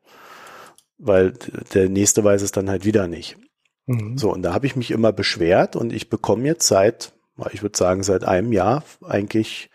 Weil 0.98 1.36
der 1.74 1.88
nächste 1.88 2.26
weiß 2.26 2.42
es 2.42 2.52
dann 2.52 2.70
halt 2.70 2.84
wieder 2.84 3.08
nicht. 3.08 3.38
Mhm. 3.86 4.18
So, 4.18 4.34
und 4.34 4.42
da 4.42 4.54
habe 4.54 4.66
ich 4.66 4.76
mich 4.76 4.92
immer 4.92 5.14
beschwert 5.14 5.78
und 5.78 5.94
ich 5.94 6.10
bekomme 6.10 6.44
jetzt 6.44 6.68
seit, 6.68 7.14
ich 7.54 7.62
würde 7.62 7.78
sagen, 7.78 8.04
seit 8.04 8.26
einem 8.26 8.52
Jahr 8.52 8.84
eigentlich 9.08 9.70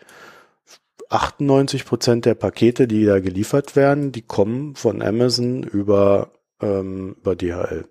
98 1.15 1.85
Prozent 1.85 2.25
der 2.25 2.35
Pakete, 2.35 2.87
die 2.87 3.05
da 3.05 3.19
geliefert 3.19 3.75
werden, 3.75 4.11
die 4.11 4.21
kommen 4.21 4.75
von 4.75 5.01
Amazon 5.01 5.63
über, 5.63 6.31
ähm, 6.61 7.15
über 7.21 7.35
DHL. 7.35 7.85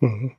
Mhm. 0.00 0.32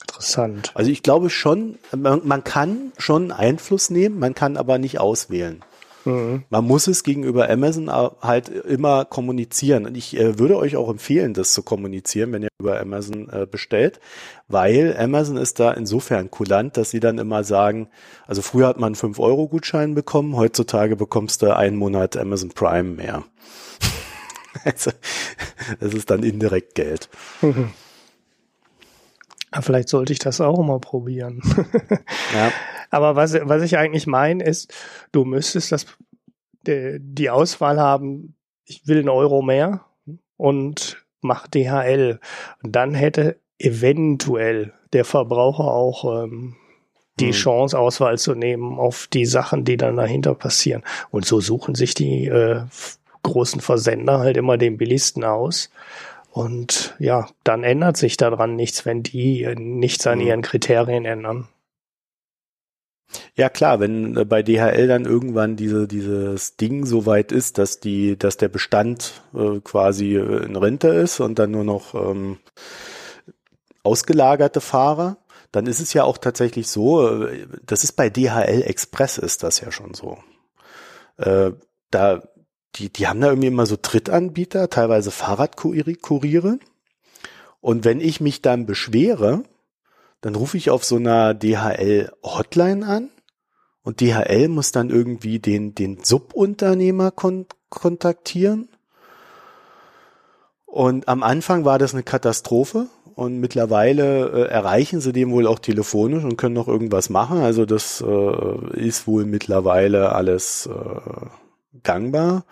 Interessant. 0.00 0.72
Also 0.74 0.90
ich 0.90 1.02
glaube 1.02 1.30
schon, 1.30 1.78
man, 1.96 2.22
man 2.24 2.42
kann 2.42 2.92
schon 2.98 3.30
Einfluss 3.30 3.90
nehmen, 3.90 4.18
man 4.18 4.34
kann 4.34 4.56
aber 4.56 4.78
nicht 4.78 4.98
auswählen. 4.98 5.62
Mhm. 6.04 6.44
Man 6.50 6.64
muss 6.64 6.86
es 6.86 7.04
gegenüber 7.04 7.48
Amazon 7.48 7.90
halt 7.90 8.48
immer 8.48 9.04
kommunizieren. 9.04 9.86
Und 9.86 9.96
ich 9.96 10.18
äh, 10.18 10.38
würde 10.38 10.56
euch 10.56 10.76
auch 10.76 10.88
empfehlen, 10.88 11.34
das 11.34 11.52
zu 11.52 11.62
kommunizieren, 11.62 12.32
wenn 12.32 12.42
ihr 12.42 12.48
über 12.58 12.80
Amazon 12.80 13.28
äh, 13.30 13.46
bestellt, 13.46 14.00
weil 14.48 14.96
Amazon 14.98 15.36
ist 15.36 15.60
da 15.60 15.72
insofern 15.72 16.30
kulant, 16.30 16.76
dass 16.76 16.90
sie 16.90 17.00
dann 17.00 17.18
immer 17.18 17.44
sagen, 17.44 17.88
also 18.26 18.42
früher 18.42 18.68
hat 18.68 18.78
man 18.78 18.94
5-Euro-Gutschein 18.94 19.94
bekommen, 19.94 20.36
heutzutage 20.36 20.96
bekommst 20.96 21.42
du 21.42 21.54
einen 21.54 21.76
Monat 21.76 22.16
Amazon 22.16 22.50
Prime 22.50 22.90
mehr. 22.90 23.24
also, 24.64 24.90
das 25.80 25.94
ist 25.94 26.10
dann 26.10 26.22
indirekt 26.22 26.74
Geld. 26.74 27.08
Mhm. 27.40 27.70
Vielleicht 29.60 29.90
sollte 29.90 30.14
ich 30.14 30.18
das 30.18 30.40
auch 30.40 30.62
mal 30.62 30.80
probieren. 30.80 31.42
ja. 32.34 32.50
Aber 32.92 33.16
was, 33.16 33.34
was 33.42 33.62
ich 33.62 33.78
eigentlich 33.78 34.06
meine, 34.06 34.44
ist, 34.44 34.72
du 35.12 35.24
müsstest 35.24 35.72
das, 35.72 35.86
die, 36.66 36.98
die 37.00 37.30
Auswahl 37.30 37.80
haben, 37.80 38.36
ich 38.66 38.86
will 38.86 38.98
einen 38.98 39.08
Euro 39.08 39.40
mehr 39.40 39.86
und 40.36 41.02
mach 41.22 41.48
DHL. 41.48 42.20
Und 42.62 42.76
dann 42.76 42.94
hätte 42.94 43.40
eventuell 43.58 44.74
der 44.92 45.06
Verbraucher 45.06 45.64
auch 45.64 46.24
ähm, 46.24 46.56
die 47.18 47.26
hm. 47.26 47.32
Chance, 47.32 47.78
Auswahl 47.78 48.18
zu 48.18 48.34
nehmen 48.34 48.78
auf 48.78 49.08
die 49.10 49.24
Sachen, 49.24 49.64
die 49.64 49.78
dann 49.78 49.96
dahinter 49.96 50.34
passieren. 50.34 50.82
Und 51.10 51.24
so 51.24 51.40
suchen 51.40 51.74
sich 51.74 51.94
die 51.94 52.26
äh, 52.26 52.60
großen 53.22 53.62
Versender 53.62 54.18
halt 54.18 54.36
immer 54.36 54.58
den 54.58 54.76
billigsten 54.76 55.24
aus. 55.24 55.70
Und 56.30 56.94
ja, 56.98 57.26
dann 57.42 57.64
ändert 57.64 57.96
sich 57.96 58.18
daran 58.18 58.54
nichts, 58.54 58.84
wenn 58.84 59.02
die 59.02 59.46
nichts 59.56 60.06
an 60.06 60.20
hm. 60.20 60.26
ihren 60.26 60.42
Kriterien 60.42 61.06
ändern. 61.06 61.48
Ja 63.34 63.48
klar, 63.48 63.80
wenn 63.80 64.16
äh, 64.16 64.24
bei 64.24 64.42
DHL 64.42 64.86
dann 64.86 65.04
irgendwann 65.04 65.56
diese, 65.56 65.86
dieses 65.88 66.56
Ding 66.56 66.86
so 66.86 67.06
weit 67.06 67.32
ist, 67.32 67.58
dass 67.58 67.80
die, 67.80 68.18
dass 68.18 68.36
der 68.36 68.48
Bestand 68.48 69.22
äh, 69.34 69.60
quasi 69.60 70.16
äh, 70.16 70.44
in 70.44 70.56
Rente 70.56 70.88
ist 70.88 71.20
und 71.20 71.38
dann 71.38 71.50
nur 71.50 71.64
noch 71.64 71.94
ähm, 71.94 72.38
ausgelagerte 73.82 74.60
Fahrer, 74.60 75.18
dann 75.50 75.66
ist 75.66 75.80
es 75.80 75.92
ja 75.92 76.04
auch 76.04 76.18
tatsächlich 76.18 76.68
so, 76.68 77.24
äh, 77.24 77.46
das 77.64 77.84
ist 77.84 77.92
bei 77.92 78.10
DHL 78.10 78.62
Express 78.62 79.18
ist 79.18 79.42
das 79.42 79.60
ja 79.60 79.70
schon 79.70 79.94
so. 79.94 80.18
Äh, 81.18 81.52
da, 81.90 82.22
die, 82.76 82.90
die 82.90 83.06
haben 83.06 83.20
da 83.20 83.28
irgendwie 83.28 83.48
immer 83.48 83.66
so 83.66 83.76
Drittanbieter, 83.80 84.70
teilweise 84.70 85.10
Fahrradkuriere. 85.10 86.58
Und 87.60 87.84
wenn 87.84 88.00
ich 88.00 88.20
mich 88.20 88.42
dann 88.42 88.66
beschwere, 88.66 89.44
dann 90.22 90.34
rufe 90.34 90.56
ich 90.56 90.70
auf 90.70 90.84
so 90.84 90.96
einer 90.96 91.34
DHL-Hotline 91.34 92.86
an 92.86 93.10
und 93.82 94.00
DHL 94.00 94.48
muss 94.48 94.72
dann 94.72 94.88
irgendwie 94.88 95.40
den, 95.40 95.74
den 95.74 96.02
Subunternehmer 96.02 97.10
kon 97.10 97.46
kontaktieren. 97.68 98.68
Und 100.66 101.08
am 101.08 101.22
Anfang 101.22 101.64
war 101.64 101.78
das 101.78 101.94
eine 101.94 102.02
Katastrophe 102.02 102.86
und 103.14 103.40
mittlerweile 103.40 104.28
äh, 104.28 104.48
erreichen 104.48 105.00
sie 105.00 105.12
den 105.12 105.30
wohl 105.30 105.46
auch 105.46 105.58
telefonisch 105.58 106.24
und 106.24 106.36
können 106.36 106.54
noch 106.54 106.68
irgendwas 106.68 107.10
machen. 107.10 107.40
Also 107.40 107.66
das 107.66 108.02
äh, 108.06 108.78
ist 108.78 109.06
wohl 109.06 109.24
mittlerweile 109.24 110.12
alles 110.12 110.66
äh, 110.66 111.80
gangbar. 111.82 112.44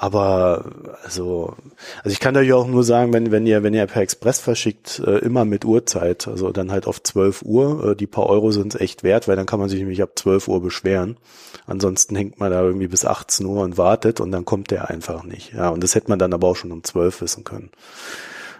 Aber 0.00 0.64
also, 1.02 1.56
also 2.04 2.12
ich 2.12 2.20
kann 2.20 2.36
euch 2.36 2.52
auch 2.52 2.68
nur 2.68 2.84
sagen, 2.84 3.12
wenn, 3.12 3.32
wenn 3.32 3.48
ihr, 3.48 3.64
wenn 3.64 3.74
ihr 3.74 3.84
per 3.86 4.02
Express 4.02 4.38
verschickt, 4.38 5.00
äh, 5.04 5.18
immer 5.18 5.44
mit 5.44 5.64
Uhrzeit, 5.64 6.28
also 6.28 6.52
dann 6.52 6.70
halt 6.70 6.86
auf 6.86 7.02
12 7.02 7.42
Uhr, 7.42 7.84
äh, 7.84 7.96
die 7.96 8.06
paar 8.06 8.26
Euro 8.26 8.52
sind 8.52 8.80
echt 8.80 9.02
wert, 9.02 9.26
weil 9.26 9.34
dann 9.34 9.46
kann 9.46 9.58
man 9.58 9.68
sich 9.68 9.80
nämlich 9.80 10.00
ab 10.00 10.10
12 10.14 10.46
Uhr 10.46 10.62
beschweren. 10.62 11.16
Ansonsten 11.66 12.14
hängt 12.14 12.38
man 12.38 12.52
da 12.52 12.62
irgendwie 12.62 12.86
bis 12.86 13.04
18 13.04 13.44
Uhr 13.44 13.64
und 13.64 13.76
wartet 13.76 14.20
und 14.20 14.30
dann 14.30 14.44
kommt 14.44 14.70
der 14.70 14.88
einfach 14.88 15.24
nicht. 15.24 15.52
Ja, 15.52 15.70
und 15.70 15.82
das 15.82 15.96
hätte 15.96 16.10
man 16.10 16.20
dann 16.20 16.32
aber 16.32 16.46
auch 16.46 16.56
schon 16.56 16.70
um 16.70 16.84
12 16.84 17.20
wissen 17.20 17.42
können. 17.42 17.70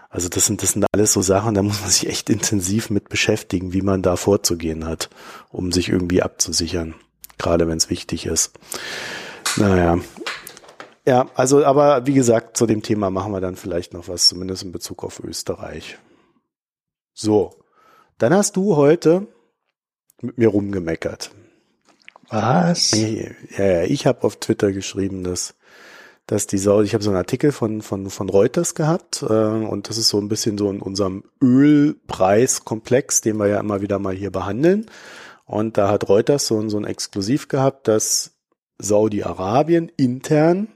Also 0.09 0.27
das 0.27 0.45
sind, 0.45 0.61
das 0.61 0.73
sind 0.73 0.85
alles 0.91 1.13
so 1.13 1.21
Sachen, 1.21 1.53
da 1.53 1.63
muss 1.63 1.79
man 1.79 1.89
sich 1.89 2.09
echt 2.09 2.29
intensiv 2.29 2.89
mit 2.89 3.07
beschäftigen, 3.07 3.71
wie 3.71 3.81
man 3.81 4.01
da 4.01 4.17
vorzugehen 4.17 4.85
hat, 4.85 5.09
um 5.51 5.71
sich 5.71 5.87
irgendwie 5.87 6.21
abzusichern. 6.21 6.95
Gerade 7.37 7.69
wenn 7.69 7.77
es 7.77 7.89
wichtig 7.89 8.25
ist. 8.25 8.51
Naja, 9.55 9.99
ja, 11.09 11.27
also, 11.33 11.65
aber 11.65 12.05
wie 12.05 12.13
gesagt, 12.13 12.55
zu 12.55 12.67
dem 12.67 12.83
Thema 12.83 13.09
machen 13.09 13.31
wir 13.31 13.41
dann 13.41 13.55
vielleicht 13.55 13.95
noch 13.95 14.07
was, 14.07 14.27
zumindest 14.27 14.61
in 14.61 14.71
Bezug 14.71 15.03
auf 15.03 15.19
Österreich. 15.19 15.97
So, 17.15 17.55
dann 18.19 18.31
hast 18.31 18.55
du 18.55 18.75
heute 18.75 19.25
mit 20.21 20.37
mir 20.37 20.49
rumgemeckert. 20.49 21.31
Was? 22.29 22.91
Ja, 22.91 23.31
ja, 23.57 23.83
ich 23.85 24.05
habe 24.05 24.23
auf 24.23 24.35
Twitter 24.35 24.71
geschrieben, 24.71 25.23
dass, 25.23 25.55
dass 26.27 26.45
die 26.45 26.59
Sau, 26.59 26.83
ich 26.83 26.93
habe 26.93 27.03
so 27.03 27.09
einen 27.09 27.17
Artikel 27.17 27.51
von, 27.51 27.81
von, 27.81 28.11
von 28.11 28.29
Reuters 28.29 28.75
gehabt 28.75 29.23
äh, 29.23 29.33
und 29.33 29.89
das 29.89 29.97
ist 29.97 30.09
so 30.09 30.19
ein 30.19 30.29
bisschen 30.29 30.59
so 30.59 30.69
in 30.69 30.79
unserem 30.79 31.23
Ölpreiskomplex, 31.41 33.21
den 33.21 33.37
wir 33.37 33.47
ja 33.47 33.59
immer 33.59 33.81
wieder 33.81 33.97
mal 33.97 34.13
hier 34.13 34.29
behandeln. 34.29 34.85
Und 35.45 35.79
da 35.79 35.89
hat 35.89 36.07
Reuters 36.07 36.45
so, 36.45 36.69
so 36.69 36.77
ein 36.77 36.85
Exklusiv 36.85 37.47
gehabt, 37.47 37.87
dass 37.87 38.35
Saudi-Arabien 38.77 39.91
intern 39.97 40.67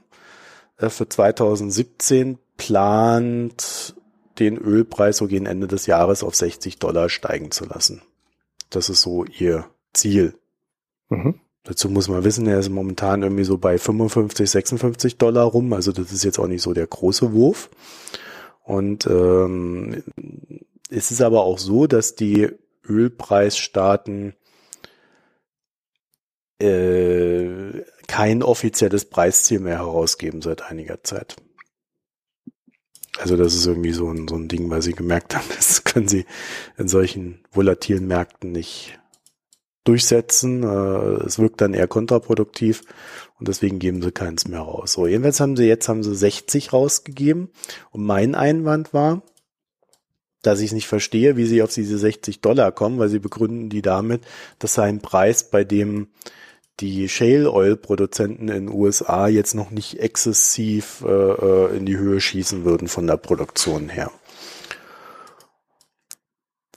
für 0.90 1.08
2017 1.08 2.38
plant, 2.56 3.94
den 4.38 4.56
Ölpreis 4.58 5.18
so 5.18 5.26
gegen 5.26 5.46
Ende 5.46 5.66
des 5.66 5.86
Jahres 5.86 6.22
auf 6.22 6.34
60 6.34 6.78
Dollar 6.78 7.08
steigen 7.08 7.50
zu 7.50 7.64
lassen. 7.64 8.02
Das 8.70 8.88
ist 8.88 9.02
so 9.02 9.24
ihr 9.24 9.66
Ziel. 9.92 10.34
Mhm. 11.08 11.40
Dazu 11.62 11.88
muss 11.88 12.08
man 12.08 12.24
wissen, 12.24 12.46
er 12.46 12.58
ist 12.58 12.68
momentan 12.68 13.22
irgendwie 13.22 13.44
so 13.44 13.56
bei 13.56 13.78
55, 13.78 14.50
56 14.50 15.16
Dollar 15.16 15.44
rum. 15.44 15.72
Also 15.72 15.92
das 15.92 16.12
ist 16.12 16.24
jetzt 16.24 16.38
auch 16.38 16.46
nicht 16.46 16.62
so 16.62 16.74
der 16.74 16.86
große 16.86 17.32
Wurf. 17.32 17.70
Und 18.62 19.06
ähm, 19.06 20.02
es 20.90 21.10
ist 21.10 21.22
aber 21.22 21.44
auch 21.44 21.58
so, 21.58 21.86
dass 21.86 22.14
die 22.14 22.50
Ölpreisstaaten 22.86 24.34
äh, 26.60 27.80
kein 28.14 28.44
offizielles 28.44 29.06
Preisziel 29.06 29.58
mehr 29.58 29.78
herausgeben 29.78 30.40
seit 30.40 30.62
einiger 30.62 31.02
Zeit. 31.02 31.34
Also 33.18 33.36
das 33.36 33.56
ist 33.56 33.66
irgendwie 33.66 33.92
so 33.92 34.08
ein, 34.08 34.28
so 34.28 34.36
ein 34.36 34.46
Ding, 34.46 34.70
weil 34.70 34.82
sie 34.82 34.92
gemerkt 34.92 35.34
haben, 35.34 35.46
das 35.56 35.82
können 35.82 36.06
sie 36.06 36.24
in 36.78 36.86
solchen 36.86 37.40
volatilen 37.50 38.06
Märkten 38.06 38.52
nicht 38.52 39.00
durchsetzen. 39.82 40.62
Äh, 40.62 41.24
es 41.24 41.40
wirkt 41.40 41.60
dann 41.60 41.74
eher 41.74 41.88
kontraproduktiv 41.88 42.82
und 43.40 43.48
deswegen 43.48 43.80
geben 43.80 44.00
sie 44.00 44.12
keins 44.12 44.46
mehr 44.46 44.60
raus. 44.60 44.92
So, 44.92 45.08
jedenfalls 45.08 45.40
haben 45.40 45.56
sie 45.56 45.64
jetzt 45.64 45.88
haben 45.88 46.04
sie 46.04 46.14
60 46.14 46.72
rausgegeben 46.72 47.48
und 47.90 48.04
mein 48.04 48.36
Einwand 48.36 48.94
war, 48.94 49.24
dass 50.42 50.60
ich 50.60 50.66
es 50.66 50.72
nicht 50.72 50.86
verstehe, 50.86 51.36
wie 51.36 51.46
sie 51.46 51.62
auf 51.62 51.74
diese 51.74 51.98
60 51.98 52.40
Dollar 52.42 52.70
kommen, 52.70 53.00
weil 53.00 53.08
sie 53.08 53.18
begründen 53.18 53.70
die 53.70 53.82
damit, 53.82 54.22
dass 54.60 54.74
sei 54.74 54.84
ein 54.84 55.00
Preis, 55.00 55.50
bei 55.50 55.64
dem 55.64 56.10
die 56.80 57.08
Shale 57.08 57.52
Oil 57.52 57.76
Produzenten 57.76 58.48
in 58.48 58.66
den 58.66 58.68
USA 58.68 59.28
jetzt 59.28 59.54
noch 59.54 59.70
nicht 59.70 60.00
exzessiv 60.00 61.04
äh, 61.06 61.10
äh, 61.10 61.76
in 61.76 61.86
die 61.86 61.96
Höhe 61.96 62.20
schießen 62.20 62.64
würden 62.64 62.88
von 62.88 63.06
der 63.06 63.16
Produktion 63.16 63.88
her. 63.88 64.10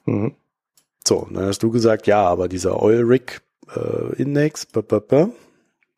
Mhm. 0.05 0.35
So, 1.05 1.27
dann 1.31 1.45
hast 1.45 1.63
du 1.63 1.71
gesagt, 1.71 2.05
ja, 2.05 2.23
aber 2.23 2.47
dieser 2.47 2.81
Oil 2.81 3.03
Rig 3.03 3.41
äh, 3.73 4.21
Index, 4.21 4.67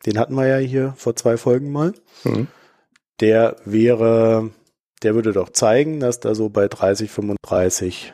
den 0.06 0.18
hatten 0.18 0.36
wir 0.36 0.48
ja 0.48 0.58
hier 0.58 0.94
vor 0.96 1.16
zwei 1.16 1.36
Folgen 1.36 1.72
mal. 1.72 1.94
Mhm. 2.24 2.48
Der 3.20 3.58
wäre, 3.66 4.52
der 5.04 5.16
würde 5.16 5.34
doch 5.34 5.50
zeigen, 5.50 6.00
dass 6.00 6.20
da 6.20 6.36
so 6.36 6.50
bei 6.50 6.68
30, 6.68 7.12
35 7.12 8.14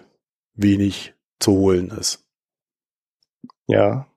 wenig 0.56 1.14
zu 1.40 1.52
holen 1.52 1.92
ist. 1.92 2.24
Ja, 3.68 4.08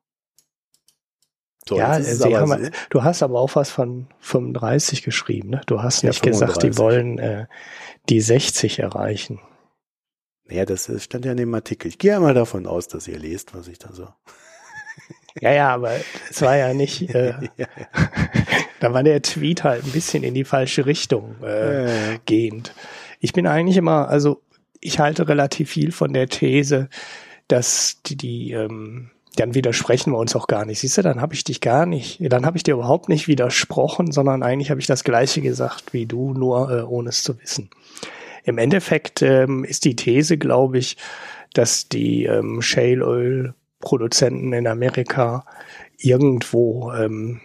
so, 1.69 1.79
ja, 1.79 2.41
haben, 2.41 2.71
du 2.91 3.05
hast 3.05 3.23
aber 3.23 3.41
auch 3.41 3.55
was 3.55 3.71
von 3.71 4.07
35 4.21 5.03
geschrieben. 5.03 5.51
Ne? 5.51 5.61
Du 5.67 5.83
hast 5.83 6.03
nicht 6.05 6.25
ja, 6.25 6.33
gesagt, 6.33 6.63
die 6.63 6.77
wollen 6.79 7.19
äh, 7.19 7.47
die 8.09 8.21
60 8.21 8.79
erreichen. 8.79 9.41
Naja, 10.47 10.65
das 10.65 10.91
stand 11.03 11.25
ja 11.25 11.33
in 11.33 11.37
dem 11.37 11.55
Artikel. 11.55 11.89
Ich 11.89 11.99
gehe 11.99 12.13
ja 12.13 12.21
mal 12.21 12.35
davon 12.35 12.67
aus, 12.67 12.89
dass 12.89 13.07
ihr 13.07 13.19
lest, 13.19 13.55
was 13.55 13.69
ich 13.69 13.79
da 13.79 13.93
so. 13.93 14.09
Ja, 15.41 15.53
ja, 15.53 15.73
aber 15.73 15.93
es 16.29 16.43
war 16.43 16.57
ja 16.57 16.75
nicht. 16.75 17.11
Äh, 17.15 17.35
ja, 17.57 17.67
da 18.81 18.93
war 18.93 19.05
der 19.05 19.23
Tweet 19.23 19.63
halt 19.63 19.85
ein 19.85 19.93
bisschen 19.93 20.25
in 20.25 20.35
die 20.35 20.45
falsche 20.45 20.85
Richtung 20.85 21.41
äh, 21.45 22.19
gehend. 22.25 22.75
Ich 23.21 23.33
bin 23.33 23.47
eigentlich 23.47 23.77
immer, 23.77 24.09
also 24.09 24.43
ich 24.81 24.99
halte 24.99 25.29
relativ 25.29 25.71
viel 25.71 25.93
von 25.93 26.13
der 26.13 26.29
These, 26.29 26.89
dass 27.47 28.03
die, 28.05 28.17
die 28.17 28.53
ähm, 28.53 29.11
dann 29.39 29.55
widersprechen 29.55 30.13
wir 30.13 30.19
uns 30.19 30.35
auch 30.35 30.47
gar 30.47 30.65
nicht. 30.65 30.81
Siehst 30.81 30.99
du, 30.99 31.03
dann 31.03 31.21
habe 31.21 31.35
ich 31.35 31.45
dich 31.45 31.61
gar 31.61 31.87
nicht, 31.87 32.19
dann 32.21 32.45
habe 32.45 32.57
ich 32.57 32.63
dir 32.63 32.75
überhaupt 32.75 33.09
nicht 33.09 33.29
widersprochen, 33.29 34.11
sondern 34.11 34.43
eigentlich 34.43 34.71
habe 34.71 34.81
ich 34.81 34.87
das 34.87 35.05
Gleiche 35.05 35.41
gesagt 35.41 35.93
wie 35.93 36.07
du, 36.07 36.35
nur 36.35 36.71
äh, 36.71 36.83
ohne 36.83 37.11
es 37.11 37.23
zu 37.23 37.41
wissen. 37.41 37.71
Im 38.45 38.59
Endeffekt 38.59 39.23
ähm, 39.23 39.65
ist 39.65 39.85
die 39.85 39.95
These, 39.95 40.39
glaube 40.39 40.79
ich, 40.79 40.97
dass 41.55 41.89
die 41.89 42.25
ähm, 42.25 42.63
Shale 42.63 43.07
Oil 43.07 43.55
Produzenten 43.81 44.53
in 44.53 44.67
Amerika 44.67 45.45
irgendwo 45.99 46.93
ähm, 46.93 47.41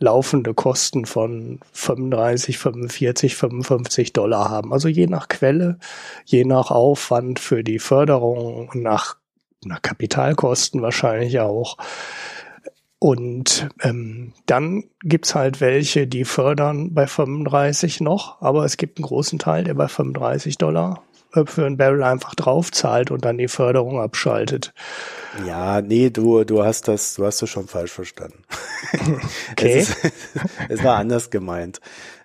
laufende 0.00 0.54
Kosten 0.54 1.06
von 1.06 1.60
35, 1.72 2.58
45, 2.58 3.36
55 3.36 4.12
Dollar 4.12 4.48
haben. 4.48 4.72
Also 4.72 4.88
je 4.88 5.06
nach 5.06 5.28
Quelle, 5.28 5.78
je 6.24 6.44
nach 6.44 6.70
Aufwand 6.70 7.38
für 7.38 7.62
die 7.62 7.78
Förderung, 7.78 8.70
nach 8.74 9.16
nach 9.64 9.82
Kapitalkosten 9.82 10.82
wahrscheinlich 10.82 11.40
auch. 11.40 11.76
Und 13.00 13.68
ähm, 13.82 14.32
dann 14.46 14.84
gibt's 15.02 15.34
halt 15.34 15.60
welche, 15.60 16.08
die 16.08 16.24
fördern 16.24 16.94
bei 16.94 17.06
35 17.06 18.00
noch, 18.00 18.42
aber 18.42 18.64
es 18.64 18.76
gibt 18.76 18.98
einen 18.98 19.06
großen 19.06 19.38
Teil, 19.38 19.62
der 19.62 19.74
bei 19.74 19.86
35 19.86 20.58
Dollar 20.58 21.04
äh, 21.34 21.44
für 21.46 21.64
ein 21.64 21.76
Barrel 21.76 22.02
einfach 22.02 22.34
draufzahlt 22.34 23.12
und 23.12 23.24
dann 23.24 23.38
die 23.38 23.46
Förderung 23.46 24.00
abschaltet. 24.00 24.74
Ja, 25.46 25.80
nee, 25.80 26.10
du, 26.10 26.42
du 26.42 26.64
hast 26.64 26.88
das, 26.88 27.14
du 27.14 27.24
hast 27.24 27.40
das 27.40 27.50
schon 27.50 27.68
falsch 27.68 27.92
verstanden. 27.92 28.42
Okay. 29.52 29.80
es, 29.80 29.90
ist, 29.90 30.12
es 30.68 30.84
war 30.84 30.96
anders 30.96 31.30
gemeint. 31.30 31.80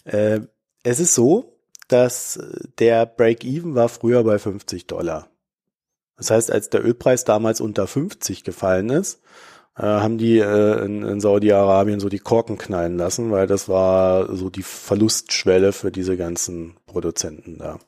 Äh, 0.06 0.42
es 0.84 1.00
ist 1.00 1.16
so, 1.16 1.58
dass 1.88 2.40
der 2.80 3.06
Break-Even 3.06 3.76
war 3.76 3.90
früher 3.90 4.24
bei 4.24 4.40
50 4.40 4.88
Dollar. 4.88 5.28
Das 6.18 6.32
heißt, 6.32 6.52
als 6.52 6.70
der 6.70 6.86
Ölpreis 6.86 7.24
damals 7.26 7.62
unter 7.62 7.88
50 7.88 8.44
gefallen 8.44 8.90
ist, 8.90 9.22
äh, 9.78 9.84
haben 9.84 10.18
die 10.18 10.40
äh, 10.40 10.86
in, 10.86 11.04
in 11.04 11.20
Saudi-Arabien 11.20 12.00
so 12.00 12.10
die 12.10 12.20
Korken 12.20 12.58
knallen 12.58 12.98
lassen, 12.98 13.32
weil 13.32 13.48
das 13.48 13.68
war 13.68 14.36
so 14.36 14.50
die 14.50 14.64
Verlustschwelle 14.64 15.72
für 15.74 15.92
diese 15.92 16.18
ganzen 16.18 16.76
Produzenten 16.86 17.58
da. 17.58 17.80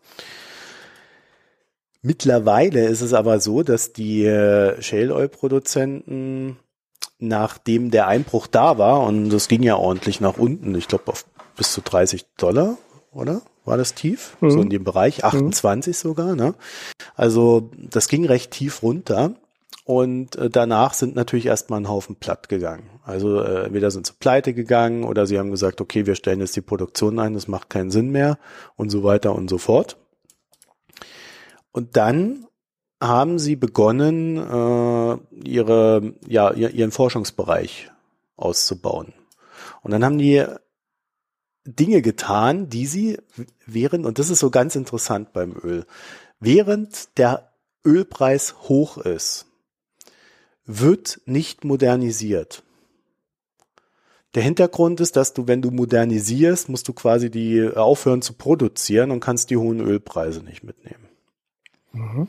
Mittlerweile 2.02 2.86
ist 2.86 3.02
es 3.02 3.14
aber 3.14 3.40
so, 3.40 3.64
dass 3.64 3.94
die 3.94 4.26
äh, 4.26 4.82
Shale 4.82 5.14
Oil 5.14 5.28
Produzenten, 5.28 6.58
nachdem 7.18 7.90
der 7.90 8.08
Einbruch 8.08 8.48
da 8.48 8.78
war, 8.78 9.02
und 9.02 9.30
das 9.30 9.48
ging 9.48 9.64
ja 9.64 9.76
ordentlich 9.76 10.22
nach 10.22 10.38
unten, 10.38 10.76
ich 10.76 10.88
glaube 10.88 11.08
auf 11.08 11.26
bis 11.56 11.72
zu 11.72 11.82
30 11.82 12.26
Dollar, 12.38 12.78
oder? 13.12 13.42
War 13.66 13.78
das 13.78 13.94
tief, 13.94 14.38
mhm. 14.42 14.52
so 14.52 14.62
in 14.62 14.70
dem 14.70 14.84
Bereich, 14.84 15.24
28 15.24 15.92
mhm. 15.92 15.98
sogar. 15.98 16.36
Ne? 16.36 16.56
Also 17.16 17.70
das 17.78 18.08
ging 18.08 18.26
recht 18.26 18.52
tief 18.52 18.84
runter. 18.84 19.36
Und 19.86 20.36
äh, 20.38 20.50
danach 20.50 20.96
sind 20.96 21.16
natürlich 21.16 21.46
erstmal 21.46 21.80
ein 21.80 21.88
Haufen 21.88 22.16
platt 22.16 22.50
gegangen. 22.50 22.90
Also 23.04 23.40
äh, 23.40 23.66
entweder 23.66 23.92
sind 23.92 24.08
sie 24.08 24.14
pleite 24.20 24.56
gegangen 24.56 25.04
oder 25.04 25.28
sie 25.28 25.38
haben 25.38 25.52
gesagt, 25.52 25.80
okay, 25.80 26.08
wir 26.08 26.16
stellen 26.16 26.40
jetzt 26.40 26.56
die 26.56 26.62
Produktion 26.62 27.20
ein, 27.20 27.36
das 27.36 27.48
macht 27.48 27.70
keinen 27.70 27.92
Sinn 27.92 28.10
mehr 28.10 28.40
und 28.78 28.90
so 28.90 29.04
weiter 29.04 29.36
und 29.36 29.48
so 29.48 29.60
fort. 29.60 29.98
Und 31.72 31.98
dann 31.98 32.48
haben 33.00 33.38
sie 33.38 33.56
begonnen, 33.56 34.38
äh, 34.38 35.18
ihre, 35.48 36.14
ja, 36.28 36.52
ihren 36.52 36.92
Forschungsbereich 36.92 37.92
auszubauen. 38.38 39.14
Und 39.84 39.92
dann 39.92 40.04
haben 40.04 40.18
die 40.18 40.44
Dinge 41.66 42.02
getan, 42.02 42.70
die 42.70 42.86
sie 42.86 43.18
während, 43.66 44.06
und 44.06 44.20
das 44.20 44.30
ist 44.30 44.40
so 44.40 44.52
ganz 44.52 44.76
interessant 44.76 45.34
beim 45.34 45.54
Öl, 45.64 45.86
während 46.40 47.18
der 47.18 47.52
Ölpreis 47.84 48.56
hoch 48.64 48.98
ist, 48.98 49.48
wird 50.66 51.22
nicht 51.26 51.64
modernisiert. 51.64 52.64
Der 54.36 54.44
Hintergrund 54.44 55.00
ist, 55.00 55.16
dass 55.16 55.34
du, 55.34 55.48
wenn 55.48 55.62
du 55.62 55.72
modernisierst, 55.72 56.68
musst 56.68 56.88
du 56.88 56.94
quasi 56.94 57.32
die 57.32 57.70
aufhören 57.70 58.22
zu 58.22 58.34
produzieren 58.34 59.12
und 59.12 59.22
kannst 59.22 59.50
die 59.50 59.58
hohen 59.58 59.80
Ölpreise 59.80 60.42
nicht 60.44 60.64
mitnehmen. 60.64 61.08
Mhm. 61.94 62.28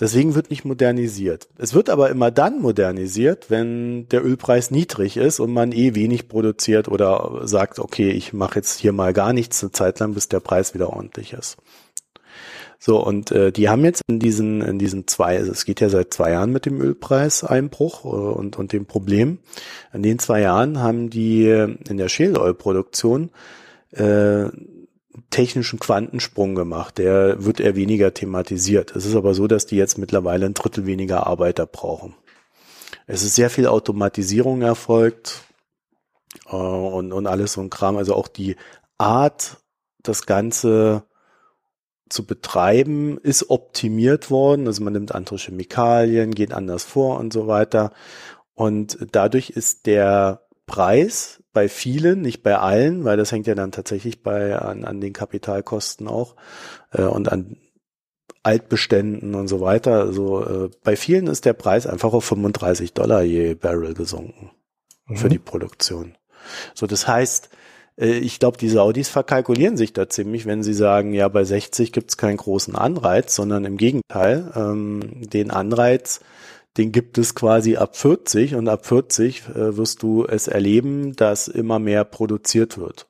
Deswegen 0.00 0.34
wird 0.34 0.50
nicht 0.50 0.64
modernisiert. 0.64 1.48
Es 1.56 1.72
wird 1.72 1.88
aber 1.88 2.10
immer 2.10 2.32
dann 2.32 2.60
modernisiert, 2.60 3.48
wenn 3.48 4.08
der 4.08 4.24
Ölpreis 4.24 4.72
niedrig 4.72 5.16
ist 5.16 5.38
und 5.38 5.52
man 5.52 5.70
eh 5.70 5.94
wenig 5.94 6.28
produziert 6.28 6.88
oder 6.88 7.42
sagt, 7.44 7.78
okay, 7.78 8.10
ich 8.10 8.32
mache 8.32 8.56
jetzt 8.56 8.80
hier 8.80 8.92
mal 8.92 9.12
gar 9.12 9.32
nichts 9.32 9.62
eine 9.62 9.70
Zeit 9.70 10.00
lang, 10.00 10.14
bis 10.14 10.28
der 10.28 10.40
Preis 10.40 10.74
wieder 10.74 10.90
ordentlich 10.90 11.32
ist. 11.32 11.58
So, 12.80 13.02
und 13.02 13.30
äh, 13.30 13.52
die 13.52 13.68
haben 13.68 13.84
jetzt 13.84 14.02
in 14.08 14.18
diesen, 14.18 14.60
in 14.60 14.78
diesen 14.80 15.06
zwei, 15.06 15.38
also 15.38 15.52
es 15.52 15.64
geht 15.64 15.80
ja 15.80 15.88
seit 15.88 16.12
zwei 16.12 16.32
Jahren 16.32 16.50
mit 16.50 16.66
dem 16.66 16.80
Ölpreiseinbruch 16.80 18.04
äh, 18.04 18.08
und, 18.08 18.58
und 18.58 18.72
dem 18.72 18.86
Problem. 18.86 19.38
In 19.92 20.02
den 20.02 20.18
zwei 20.18 20.40
Jahren 20.40 20.80
haben 20.80 21.08
die 21.08 21.46
in 21.48 21.96
der 21.96 22.08
Shale 22.08 22.38
Oil 22.38 22.52
Produktion 22.52 23.30
äh, 23.92 24.48
technischen 25.30 25.78
Quantensprung 25.78 26.54
gemacht. 26.54 26.98
Der 26.98 27.44
wird 27.44 27.60
eher 27.60 27.76
weniger 27.76 28.14
thematisiert. 28.14 28.94
Es 28.94 29.06
ist 29.06 29.16
aber 29.16 29.34
so, 29.34 29.46
dass 29.46 29.66
die 29.66 29.76
jetzt 29.76 29.98
mittlerweile 29.98 30.46
ein 30.46 30.54
Drittel 30.54 30.86
weniger 30.86 31.26
Arbeiter 31.26 31.66
brauchen. 31.66 32.14
Es 33.06 33.22
ist 33.22 33.34
sehr 33.34 33.50
viel 33.50 33.66
Automatisierung 33.66 34.62
erfolgt 34.62 35.42
äh, 36.46 36.56
und, 36.56 37.12
und 37.12 37.26
alles 37.26 37.54
so 37.54 37.60
ein 37.60 37.70
Kram. 37.70 37.96
Also 37.96 38.14
auch 38.14 38.28
die 38.28 38.56
Art, 38.98 39.58
das 40.02 40.26
Ganze 40.26 41.04
zu 42.08 42.26
betreiben, 42.26 43.18
ist 43.18 43.50
optimiert 43.50 44.30
worden. 44.30 44.66
Also 44.66 44.82
man 44.82 44.92
nimmt 44.92 45.14
andere 45.14 45.36
Chemikalien, 45.36 46.34
geht 46.34 46.52
anders 46.52 46.84
vor 46.84 47.18
und 47.18 47.32
so 47.32 47.46
weiter. 47.46 47.92
Und 48.54 48.98
dadurch 49.12 49.50
ist 49.50 49.86
der 49.86 50.43
Preis 50.66 51.42
bei 51.52 51.68
vielen, 51.68 52.20
nicht 52.20 52.42
bei 52.42 52.58
allen, 52.58 53.04
weil 53.04 53.16
das 53.16 53.32
hängt 53.32 53.46
ja 53.46 53.54
dann 53.54 53.72
tatsächlich 53.72 54.22
bei 54.22 54.58
an, 54.58 54.84
an 54.84 55.00
den 55.00 55.12
Kapitalkosten 55.12 56.08
auch 56.08 56.36
äh, 56.92 57.02
und 57.02 57.30
an 57.30 57.56
Altbeständen 58.42 59.34
und 59.34 59.48
so 59.48 59.60
weiter. 59.60 60.00
Also 60.00 60.44
äh, 60.44 60.70
bei 60.82 60.96
vielen 60.96 61.26
ist 61.26 61.44
der 61.44 61.54
Preis 61.54 61.86
einfach 61.86 62.12
auf 62.12 62.24
35 62.24 62.92
Dollar 62.92 63.22
je 63.22 63.54
Barrel 63.54 63.94
gesunken 63.94 64.50
mhm. 65.06 65.16
für 65.16 65.28
die 65.28 65.38
Produktion. 65.38 66.16
So, 66.74 66.86
das 66.86 67.08
heißt, 67.08 67.48
äh, 67.98 68.18
ich 68.18 68.38
glaube, 68.38 68.58
die 68.58 68.68
Saudis 68.68 69.08
verkalkulieren 69.08 69.76
sich 69.76 69.92
da 69.92 70.08
ziemlich, 70.08 70.46
wenn 70.46 70.62
sie 70.62 70.74
sagen, 70.74 71.12
ja, 71.12 71.28
bei 71.28 71.44
60 71.44 71.92
gibt 71.92 72.10
es 72.10 72.16
keinen 72.16 72.36
großen 72.36 72.76
Anreiz, 72.76 73.34
sondern 73.34 73.64
im 73.64 73.76
Gegenteil, 73.76 74.52
ähm, 74.54 75.28
den 75.30 75.50
Anreiz, 75.50 76.20
den 76.76 76.92
gibt 76.92 77.18
es 77.18 77.34
quasi 77.34 77.76
ab 77.76 77.96
40 77.96 78.54
und 78.56 78.68
ab 78.68 78.86
40 78.86 79.48
äh, 79.48 79.76
wirst 79.76 80.02
du 80.02 80.24
es 80.24 80.48
erleben, 80.48 81.14
dass 81.14 81.48
immer 81.48 81.78
mehr 81.78 82.04
produziert 82.04 82.78
wird. 82.78 83.06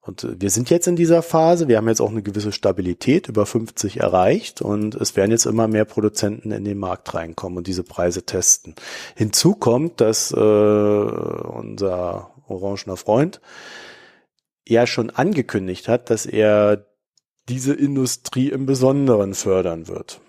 Und 0.00 0.24
äh, 0.24 0.40
wir 0.40 0.50
sind 0.50 0.70
jetzt 0.70 0.86
in 0.86 0.96
dieser 0.96 1.22
Phase, 1.22 1.68
wir 1.68 1.78
haben 1.78 1.88
jetzt 1.88 2.00
auch 2.00 2.10
eine 2.10 2.22
gewisse 2.22 2.52
Stabilität 2.52 3.28
über 3.28 3.46
50 3.46 4.00
erreicht 4.00 4.60
und 4.60 4.94
es 4.94 5.16
werden 5.16 5.30
jetzt 5.30 5.46
immer 5.46 5.66
mehr 5.66 5.86
Produzenten 5.86 6.50
in 6.50 6.64
den 6.64 6.78
Markt 6.78 7.14
reinkommen 7.14 7.58
und 7.58 7.66
diese 7.66 7.84
Preise 7.84 8.24
testen. 8.24 8.74
Hinzu 9.16 9.54
kommt, 9.54 10.00
dass 10.00 10.30
äh, 10.30 10.36
unser 10.36 12.30
orangener 12.46 12.96
Freund 12.96 13.40
ja 14.66 14.86
schon 14.86 15.10
angekündigt 15.10 15.88
hat, 15.88 16.10
dass 16.10 16.26
er 16.26 16.86
diese 17.48 17.74
Industrie 17.74 18.50
im 18.50 18.66
Besonderen 18.66 19.34
fördern 19.34 19.88
wird. 19.88 20.20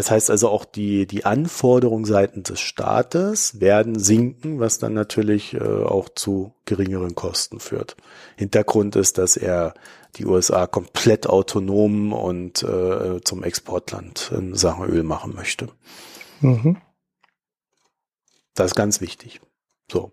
Das 0.00 0.10
heißt 0.10 0.30
also 0.30 0.48
auch 0.48 0.64
die, 0.64 1.06
die 1.06 1.26
Anforderungen 1.26 2.06
seitens 2.06 2.48
des 2.48 2.60
Staates 2.60 3.60
werden 3.60 3.98
sinken, 3.98 4.58
was 4.58 4.78
dann 4.78 4.94
natürlich 4.94 5.52
äh, 5.52 5.60
auch 5.60 6.08
zu 6.08 6.54
geringeren 6.64 7.14
Kosten 7.14 7.60
führt. 7.60 7.98
Hintergrund 8.38 8.96
ist, 8.96 9.18
dass 9.18 9.36
er 9.36 9.74
die 10.16 10.24
USA 10.24 10.66
komplett 10.66 11.26
autonom 11.26 12.14
und 12.14 12.62
äh, 12.62 13.20
zum 13.22 13.44
Exportland 13.44 14.32
in 14.34 14.54
Sachen 14.54 14.86
Öl 14.88 15.02
machen 15.02 15.34
möchte. 15.34 15.68
Mhm. 16.40 16.78
Das 18.54 18.70
ist 18.70 18.76
ganz 18.76 19.02
wichtig. 19.02 19.42
So. 19.92 20.12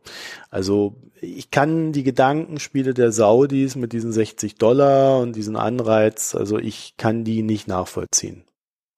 Also 0.50 0.98
ich 1.22 1.50
kann 1.50 1.94
die 1.94 2.04
Gedankenspiele 2.04 2.94
der 2.94 3.14
Saudis 3.14 3.78
mit 3.78 3.94
diesen 3.94 4.12
60 4.12 4.56
Dollar 4.56 5.20
und 5.20 5.38
diesen 5.38 5.56
Anreiz, 5.56 6.36
also 6.36 6.58
ich 6.58 6.98
kann 6.98 7.24
die 7.24 7.42
nicht 7.42 7.70
nachvollziehen. 7.70 8.44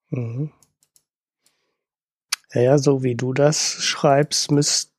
Mhm. 0.08 0.50
Ja, 2.52 2.78
so 2.78 3.02
wie 3.02 3.14
du 3.14 3.32
das 3.32 3.58
schreibst, 3.80 4.50
müsst, 4.50 4.92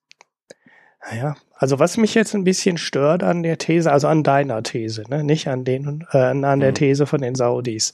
naja, 1.10 1.36
also 1.54 1.80
was 1.80 1.98
mich 1.98 2.16
jetzt 2.16 2.34
ein 2.34 2.44
bisschen 2.44 2.78
stört 2.78 3.24
an 3.24 3.44
der 3.44 3.58
These, 3.58 3.92
also 3.92 4.08
an 4.08 4.24
deiner 4.24 4.64
These, 4.64 5.04
ne, 5.10 5.24
nicht 5.24 5.48
an 5.48 5.64
den, 5.64 6.08
äh, 6.12 6.18
an 6.18 6.42
der 6.42 6.72
mhm. 6.72 6.76
These 6.76 7.06
von 7.06 7.22
den 7.22 7.36
Saudis. 7.36 7.94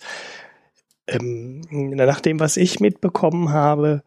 Ähm, 1.07 1.61
nach 1.69 2.21
dem, 2.21 2.39
was 2.39 2.55
ich 2.57 2.79
mitbekommen 2.79 3.51
habe, 3.51 4.03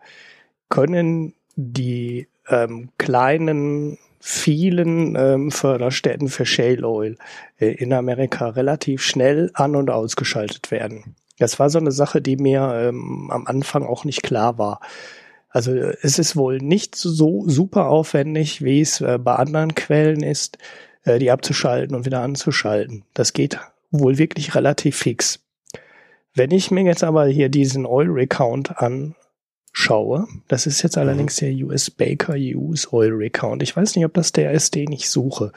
können 0.68 1.34
die 1.56 2.28
ähm, 2.48 2.90
kleinen 2.98 3.98
vielen 4.20 5.16
ähm, 5.16 5.50
Förderstätten 5.50 6.28
für 6.28 6.46
Shale 6.46 6.86
Oil 6.86 7.16
äh, 7.58 7.72
in 7.72 7.92
Amerika 7.92 8.48
relativ 8.50 9.02
schnell 9.02 9.50
an- 9.54 9.76
und 9.76 9.90
ausgeschaltet 9.90 10.70
werden. 10.70 11.16
Das 11.38 11.58
war 11.58 11.70
so 11.70 11.78
eine 11.78 11.90
Sache, 11.92 12.20
die 12.20 12.36
mir 12.36 12.72
ähm, 12.74 13.30
am 13.30 13.46
Anfang 13.46 13.84
auch 13.84 14.04
nicht 14.04 14.22
klar 14.22 14.58
war. 14.58 14.80
Also 15.50 15.72
es 15.72 16.18
ist 16.18 16.36
wohl 16.36 16.58
nicht 16.58 16.94
so 16.94 17.44
super 17.48 17.88
aufwendig, 17.88 18.62
wie 18.62 18.80
es 18.80 19.00
äh, 19.00 19.18
bei 19.18 19.34
anderen 19.34 19.74
Quellen 19.74 20.22
ist, 20.22 20.58
äh, 21.04 21.18
die 21.18 21.30
abzuschalten 21.30 21.96
und 21.96 22.06
wieder 22.06 22.22
anzuschalten. 22.22 23.04
Das 23.14 23.32
geht 23.32 23.58
wohl 23.90 24.18
wirklich 24.18 24.54
relativ 24.54 24.96
fix. 24.96 25.40
Wenn 26.34 26.52
ich 26.52 26.70
mir 26.70 26.84
jetzt 26.84 27.02
aber 27.02 27.26
hier 27.26 27.48
diesen 27.48 27.84
Oil 27.84 28.08
Recount 28.08 28.78
anschaue, 28.78 30.28
das 30.46 30.66
ist 30.66 30.82
jetzt 30.82 30.96
allerdings 30.96 31.36
der 31.36 31.52
US 31.64 31.90
Baker 31.90 32.34
Use 32.34 32.92
Oil 32.92 33.12
Recount. 33.12 33.64
Ich 33.64 33.76
weiß 33.76 33.96
nicht, 33.96 34.04
ob 34.04 34.14
das 34.14 34.30
der 34.30 34.52
ist, 34.52 34.76
den 34.76 34.92
ich 34.92 35.10
suche. 35.10 35.50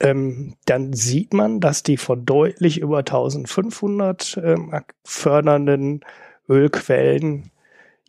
Ähm, 0.00 0.54
dann 0.64 0.94
sieht 0.94 1.34
man, 1.34 1.60
dass 1.60 1.82
die 1.82 1.98
von 1.98 2.24
deutlich 2.24 2.80
über 2.80 2.98
1500 2.98 4.40
ähm, 4.42 4.74
fördernden 5.04 6.00
Ölquellen 6.48 7.50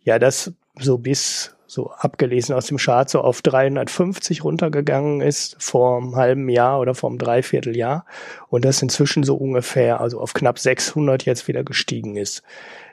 ja 0.02 0.18
das 0.18 0.54
so 0.80 0.98
bis 0.98 1.54
so 1.66 1.90
abgelesen 1.90 2.54
aus 2.54 2.66
dem 2.66 2.78
Chart 2.78 3.08
so 3.08 3.20
auf 3.20 3.42
350 3.42 4.42
runtergegangen 4.42 5.20
ist 5.20 5.54
vor 5.62 5.98
einem 5.98 6.16
halben 6.16 6.48
Jahr 6.48 6.80
oder 6.80 6.96
vor 6.96 7.10
einem 7.10 7.18
Dreivierteljahr 7.18 8.06
und 8.48 8.64
das 8.64 8.82
inzwischen 8.82 9.22
so 9.22 9.36
ungefähr 9.36 10.00
also 10.00 10.20
auf 10.20 10.34
knapp 10.34 10.58
600 10.58 11.24
jetzt 11.24 11.46
wieder 11.46 11.62
gestiegen 11.62 12.16
ist. 12.16 12.42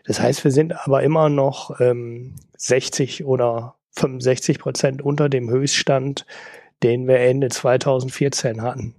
Das 0.06 0.22
heißt, 0.22 0.44
wir 0.44 0.52
sind 0.52 0.74
aber 0.86 1.02
immer 1.02 1.30
noch 1.30 1.80
ähm, 1.82 2.36
60 2.56 3.26
oder 3.26 3.76
65 3.94 4.60
Prozent 4.60 5.02
unter 5.02 5.28
dem 5.28 5.50
Höchststand, 5.50 6.28
den 6.84 7.08
wir 7.08 7.20
Ende 7.20 7.50
2014 7.50 8.62
hatten. 8.62 8.94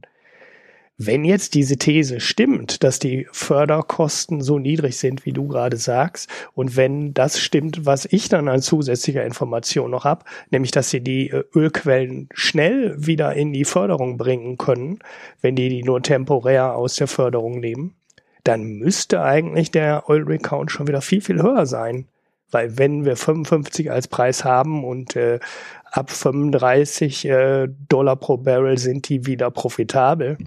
Wenn 1.00 1.24
jetzt 1.24 1.54
diese 1.54 1.76
These 1.76 2.18
stimmt, 2.18 2.82
dass 2.82 2.98
die 2.98 3.28
Förderkosten 3.30 4.40
so 4.40 4.58
niedrig 4.58 4.98
sind, 4.98 5.24
wie 5.24 5.32
du 5.32 5.46
gerade 5.46 5.76
sagst, 5.76 6.28
und 6.54 6.76
wenn 6.76 7.14
das 7.14 7.38
stimmt, 7.38 7.86
was 7.86 8.04
ich 8.10 8.28
dann 8.28 8.48
an 8.48 8.62
zusätzlicher 8.62 9.24
Information 9.24 9.92
noch 9.92 10.04
habe, 10.04 10.24
nämlich 10.50 10.72
dass 10.72 10.90
sie 10.90 11.00
die 11.00 11.30
äh, 11.30 11.44
Ölquellen 11.54 12.28
schnell 12.34 12.96
wieder 12.98 13.32
in 13.34 13.52
die 13.52 13.64
Förderung 13.64 14.16
bringen 14.16 14.58
können, 14.58 14.98
wenn 15.40 15.54
die 15.54 15.68
die 15.68 15.84
nur 15.84 16.02
temporär 16.02 16.74
aus 16.74 16.96
der 16.96 17.06
Förderung 17.06 17.60
nehmen, 17.60 17.94
dann 18.42 18.64
müsste 18.64 19.22
eigentlich 19.22 19.70
der 19.70 20.08
Oil 20.08 20.24
Recount 20.24 20.72
schon 20.72 20.88
wieder 20.88 21.00
viel, 21.00 21.20
viel 21.20 21.40
höher 21.40 21.66
sein. 21.66 22.08
Weil 22.50 22.76
wenn 22.76 23.04
wir 23.04 23.14
55 23.14 23.92
als 23.92 24.08
Preis 24.08 24.44
haben 24.44 24.82
und 24.84 25.14
äh, 25.14 25.38
ab 25.84 26.10
35 26.10 27.24
äh, 27.26 27.68
Dollar 27.88 28.16
pro 28.16 28.36
Barrel 28.38 28.78
sind 28.78 29.08
die 29.08 29.26
wieder 29.26 29.52
profitabel, 29.52 30.38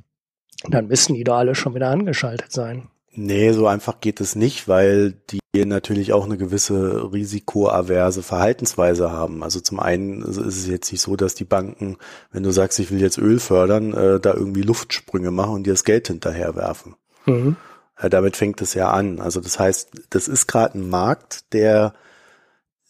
dann 0.70 0.88
müssen 0.88 1.16
die 1.16 1.24
da 1.24 1.38
alle 1.38 1.56
schon 1.56 1.76
wieder 1.76 1.90
angeschaltet 1.90 2.52
sein. 2.52 2.88
Nee, 3.14 3.52
so 3.52 3.68
einfach 3.68 4.00
geht 4.00 4.22
es 4.22 4.36
nicht, 4.36 4.70
weil 4.70 5.14
die 5.30 5.42
natürlich 5.54 6.14
auch 6.14 6.24
eine 6.24 6.38
gewisse 6.38 7.12
risikoaverse 7.12 8.24
Verhaltensweise 8.24 9.12
haben. 9.12 9.44
Also 9.44 9.60
zum 9.60 9.82
einen 9.82 10.22
ist 10.22 10.38
es 10.38 10.68
jetzt 10.68 10.92
nicht 10.92 11.02
so, 11.02 11.18
dass 11.18 11.36
die 11.36 11.44
Banken, 11.44 11.98
wenn 12.32 12.44
du 12.44 12.52
sagst, 12.52 12.80
ich 12.80 12.90
will 12.90 13.02
jetzt 13.02 13.18
Öl 13.18 13.40
fördern, 13.40 13.94
äh, 13.94 14.20
da 14.22 14.34
irgendwie 14.34 14.62
Luftsprünge 14.62 15.32
machen 15.32 15.56
und 15.56 15.64
dir 15.68 15.74
das 15.74 15.84
Geld 15.84 16.08
hinterherwerfen. 16.08 16.96
Mhm. 17.26 17.58
Äh, 17.98 18.10
damit 18.10 18.38
fängt 18.38 18.62
es 18.62 18.74
ja 18.76 18.92
an. 18.92 19.20
Also 19.20 19.42
das 19.42 19.60
heißt, 19.60 19.90
das 20.10 20.30
ist 20.30 20.48
gerade 20.48 20.78
ein 20.78 20.90
Markt, 20.90 21.52
der 21.54 21.94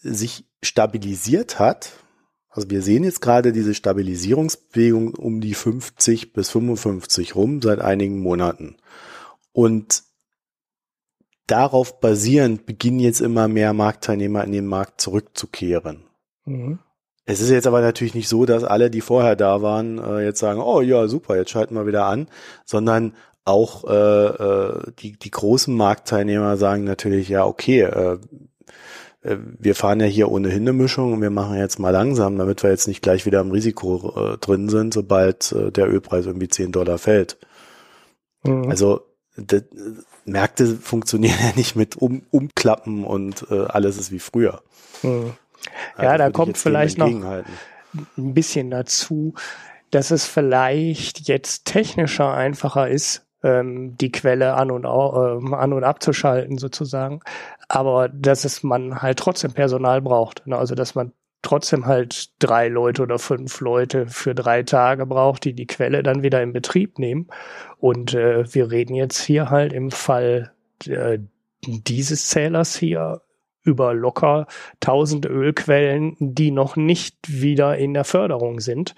sich 0.04 0.46
stabilisiert 0.62 1.58
hat, 1.58 1.94
also 2.52 2.70
wir 2.70 2.82
sehen 2.82 3.06
jetzt 3.06 3.22
gerade 3.22 3.54
diese 3.54 3.74
Stabilisierungsbewegung 3.74 5.16
um 5.16 5.40
die 5.40 5.54
50 5.54 6.34
bis 6.34 6.50
55 6.50 7.36
rum 7.36 7.62
seit 7.62 7.80
einigen 7.80 8.20
Monaten. 8.20 8.76
Und 9.54 10.04
darauf 11.48 12.00
basierend 12.00 12.66
beginnen 12.66 13.00
jetzt 13.00 13.22
immer 13.22 13.48
mehr 13.48 13.74
Marktteilnehmer 13.74 14.44
in 14.44 14.52
den 14.52 14.68
Markt 14.68 15.00
zurückzukehren. 15.00 16.04
Mhm. 16.46 16.80
Es 17.26 17.40
ist 17.40 17.52
jetzt 17.52 17.68
aber 17.68 17.82
natürlich 17.82 18.16
nicht 18.16 18.28
so, 18.28 18.46
dass 18.46 18.64
alle, 18.64 18.90
die 18.90 19.02
vorher 19.02 19.38
da 19.38 19.62
waren, 19.62 20.00
äh, 20.00 20.26
jetzt 20.26 20.40
sagen, 20.40 20.60
oh 20.60 20.82
ja, 20.82 21.08
super, 21.08 21.38
jetzt 21.38 21.52
schalten 21.52 21.76
wir 21.76 21.88
wieder 21.88 22.06
an, 22.06 22.28
sondern 22.66 23.14
auch 23.46 23.86
äh, 23.86 23.94
äh, 23.94 24.92
die, 25.00 25.18
die 25.18 25.32
großen 25.32 25.76
Marktteilnehmer 25.76 26.58
sagen 26.58 26.84
natürlich, 26.84 27.30
ja, 27.30 27.46
okay, 27.46 27.82
äh, 27.82 28.14
äh, 28.14 28.20
wir 29.24 29.76
fahren 29.76 30.00
ja 30.00 30.08
hier 30.08 30.32
ohnehin 30.32 30.64
eine 30.64 30.74
Mischung 30.74 31.14
und 31.14 31.22
wir 31.22 31.30
machen 31.30 31.58
jetzt 31.58 31.80
mal 31.80 31.92
langsam, 31.92 32.38
damit 32.38 32.64
wir 32.64 32.72
jetzt 32.72 32.88
nicht 32.88 33.02
gleich 33.02 33.26
wieder 33.26 33.40
im 33.42 33.52
Risiko 33.52 34.34
äh, 34.34 34.38
drin 34.38 34.68
sind, 34.68 34.94
sobald 34.94 35.52
äh, 35.52 35.72
der 35.72 35.88
Ölpreis 35.90 36.26
irgendwie 36.26 36.48
10 36.48 36.72
Dollar 36.72 36.98
fällt. 36.98 37.38
Mhm. 38.44 38.70
Also 38.70 39.02
das, 39.38 39.64
Märkte 40.26 40.68
funktionieren 40.68 41.38
ja 41.42 41.52
nicht 41.56 41.76
mit 41.76 41.96
um, 41.98 42.24
Umklappen 42.32 43.04
und 43.04 43.46
äh, 43.50 43.66
alles 43.66 43.98
ist 43.98 44.12
wie 44.12 44.20
früher. 44.20 44.62
Mhm. 45.04 45.34
Ja, 45.98 46.10
also 46.10 46.18
da 46.18 46.32
kommt 46.32 46.58
vielleicht 46.58 46.98
noch 46.98 47.08
ein 47.08 47.46
bisschen 48.34 48.72
dazu, 48.72 49.36
dass 49.92 50.10
es 50.10 50.26
vielleicht 50.26 51.28
jetzt 51.28 51.66
technischer 51.66 52.34
einfacher 52.34 52.90
ist, 52.90 53.26
ähm, 53.44 53.98
die 53.98 54.12
Quelle 54.12 54.54
an 54.54 54.72
und, 54.72 54.86
äh, 54.86 55.56
an 55.56 55.74
und 55.74 55.84
abzuschalten 55.84 56.58
sozusagen, 56.58 57.22
aber 57.68 58.10
dass 58.10 58.46
es 58.46 58.64
man 58.64 59.02
halt 59.02 59.20
trotzdem 59.20 59.54
Personal 59.54 60.02
braucht. 60.02 60.46
Ne? 60.48 60.58
Also 60.58 60.76
dass 60.76 60.96
man 60.96 61.12
trotzdem 61.42 61.86
halt 61.86 62.30
drei 62.40 62.68
Leute 62.68 63.02
oder 63.02 63.18
fünf 63.18 63.62
Leute 63.62 64.08
für 64.08 64.36
drei 64.36 64.64
Tage 64.64 65.06
braucht, 65.06 65.44
die 65.46 65.54
die 65.54 65.68
Quelle 65.68 66.04
dann 66.04 66.24
wieder 66.24 66.42
in 66.42 66.54
Betrieb 66.54 67.00
nehmen. 67.00 67.28
Und 67.80 68.14
äh, 68.14 68.54
wir 68.54 68.70
reden 68.70 68.94
jetzt 68.94 69.22
hier 69.22 69.50
halt 69.50 69.74
im 69.74 69.92
Fall 69.92 70.52
äh, 70.88 71.20
dieses 71.66 72.30
Zählers 72.30 72.76
hier 72.76 73.22
über 73.64 73.94
locker 73.94 74.48
tausend 74.80 75.26
Ölquellen, 75.26 76.16
die 76.20 76.52
noch 76.52 76.76
nicht 76.76 77.16
wieder 77.28 77.78
in 77.78 77.94
der 77.94 78.06
Förderung 78.06 78.60
sind. 78.60 78.96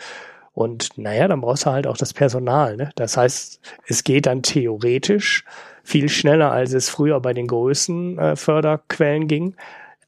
Und 0.54 0.97
naja, 0.97 1.28
dann 1.28 1.41
brauchst 1.41 1.66
du 1.66 1.72
halt 1.72 1.88
auch 1.88 1.97
das 1.97 2.14
Personal. 2.14 2.78
Ne? 2.78 2.91
Das 2.95 3.18
heißt, 3.18 3.60
es 3.88 4.04
geht 4.04 4.28
dann 4.28 4.43
theoretisch 4.43 5.45
viel 5.84 6.10
schneller, 6.10 6.51
als 6.51 6.74
es 6.74 6.89
früher 6.89 7.20
bei 7.20 7.34
den 7.34 7.47
größten 7.47 8.20
äh, 8.20 8.36
Förderquellen 8.36 9.28
ging. 9.28 9.56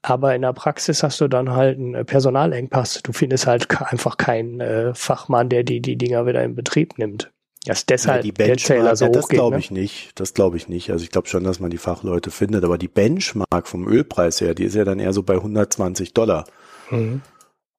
Aber 0.03 0.35
in 0.35 0.43
der 0.43 0.53
Praxis 0.53 1.01
hast 1.01 1.19
du 1.19 1.27
dann 1.27 1.51
halt 1.51 1.79
einen 1.79 1.95
äh, 1.95 2.05
Personalengpass. 2.05 3.01
Du 3.01 3.11
findest 3.11 3.47
halt 3.47 3.67
einfach 3.81 4.17
keinen 4.17 4.61
äh, 4.61 4.93
Fachmann, 4.93 5.49
der 5.49 5.63
die, 5.63 5.81
die 5.81 5.97
Dinger 5.97 6.27
wieder 6.27 6.43
in 6.43 6.55
Betrieb 6.55 6.99
nimmt. 6.99 7.31
Das 7.65 7.79
ist 7.79 7.89
deshalb 7.89 8.17
ja, 8.17 8.31
die 8.31 8.31
der 8.31 8.57
Zähler 8.57 8.95
so 8.95 9.05
ja, 9.05 9.11
Das 9.11 9.27
glaube 9.27 9.55
ne? 9.55 9.59
ich 9.59 9.71
ne? 9.71 9.79
nicht. 9.79 10.11
Das 10.19 10.35
glaube 10.35 10.57
ich 10.57 10.69
nicht. 10.69 10.91
Also 10.91 11.03
ich 11.03 11.09
glaube 11.09 11.27
schon, 11.27 11.43
dass 11.43 11.59
man 11.59 11.71
die 11.71 11.79
Fachleute 11.79 12.29
findet. 12.29 12.63
Aber 12.63 12.77
die 12.77 12.87
Benchmark 12.87 13.67
vom 13.67 13.87
Ölpreis 13.87 14.39
her, 14.41 14.53
die 14.53 14.65
ist 14.65 14.75
ja 14.75 14.85
dann 14.85 14.99
eher 14.99 15.11
so 15.11 15.23
bei 15.23 15.33
120 15.33 16.13
Dollar. 16.13 16.45
Mhm. 16.91 17.21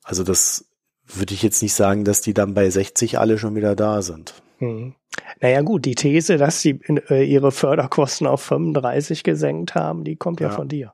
Also 0.02 0.24
das 0.24 0.64
würde 1.06 1.34
ich 1.34 1.42
jetzt 1.42 1.62
nicht 1.62 1.74
sagen, 1.74 2.04
dass 2.04 2.20
die 2.20 2.34
dann 2.34 2.54
bei 2.54 2.68
60 2.68 3.18
alle 3.18 3.38
schon 3.38 3.54
wieder 3.54 3.76
da 3.76 4.02
sind. 4.02 4.34
Hm. 4.58 4.94
Naja 5.40 5.62
gut, 5.62 5.84
die 5.84 5.94
These, 5.94 6.36
dass 6.36 6.60
sie 6.60 6.80
äh, 7.10 7.24
ihre 7.24 7.52
Förderkosten 7.52 8.26
auf 8.26 8.42
35 8.42 9.22
gesenkt 9.22 9.74
haben, 9.74 10.04
die 10.04 10.16
kommt 10.16 10.40
ja, 10.40 10.48
ja. 10.48 10.54
von 10.54 10.68
dir. 10.68 10.92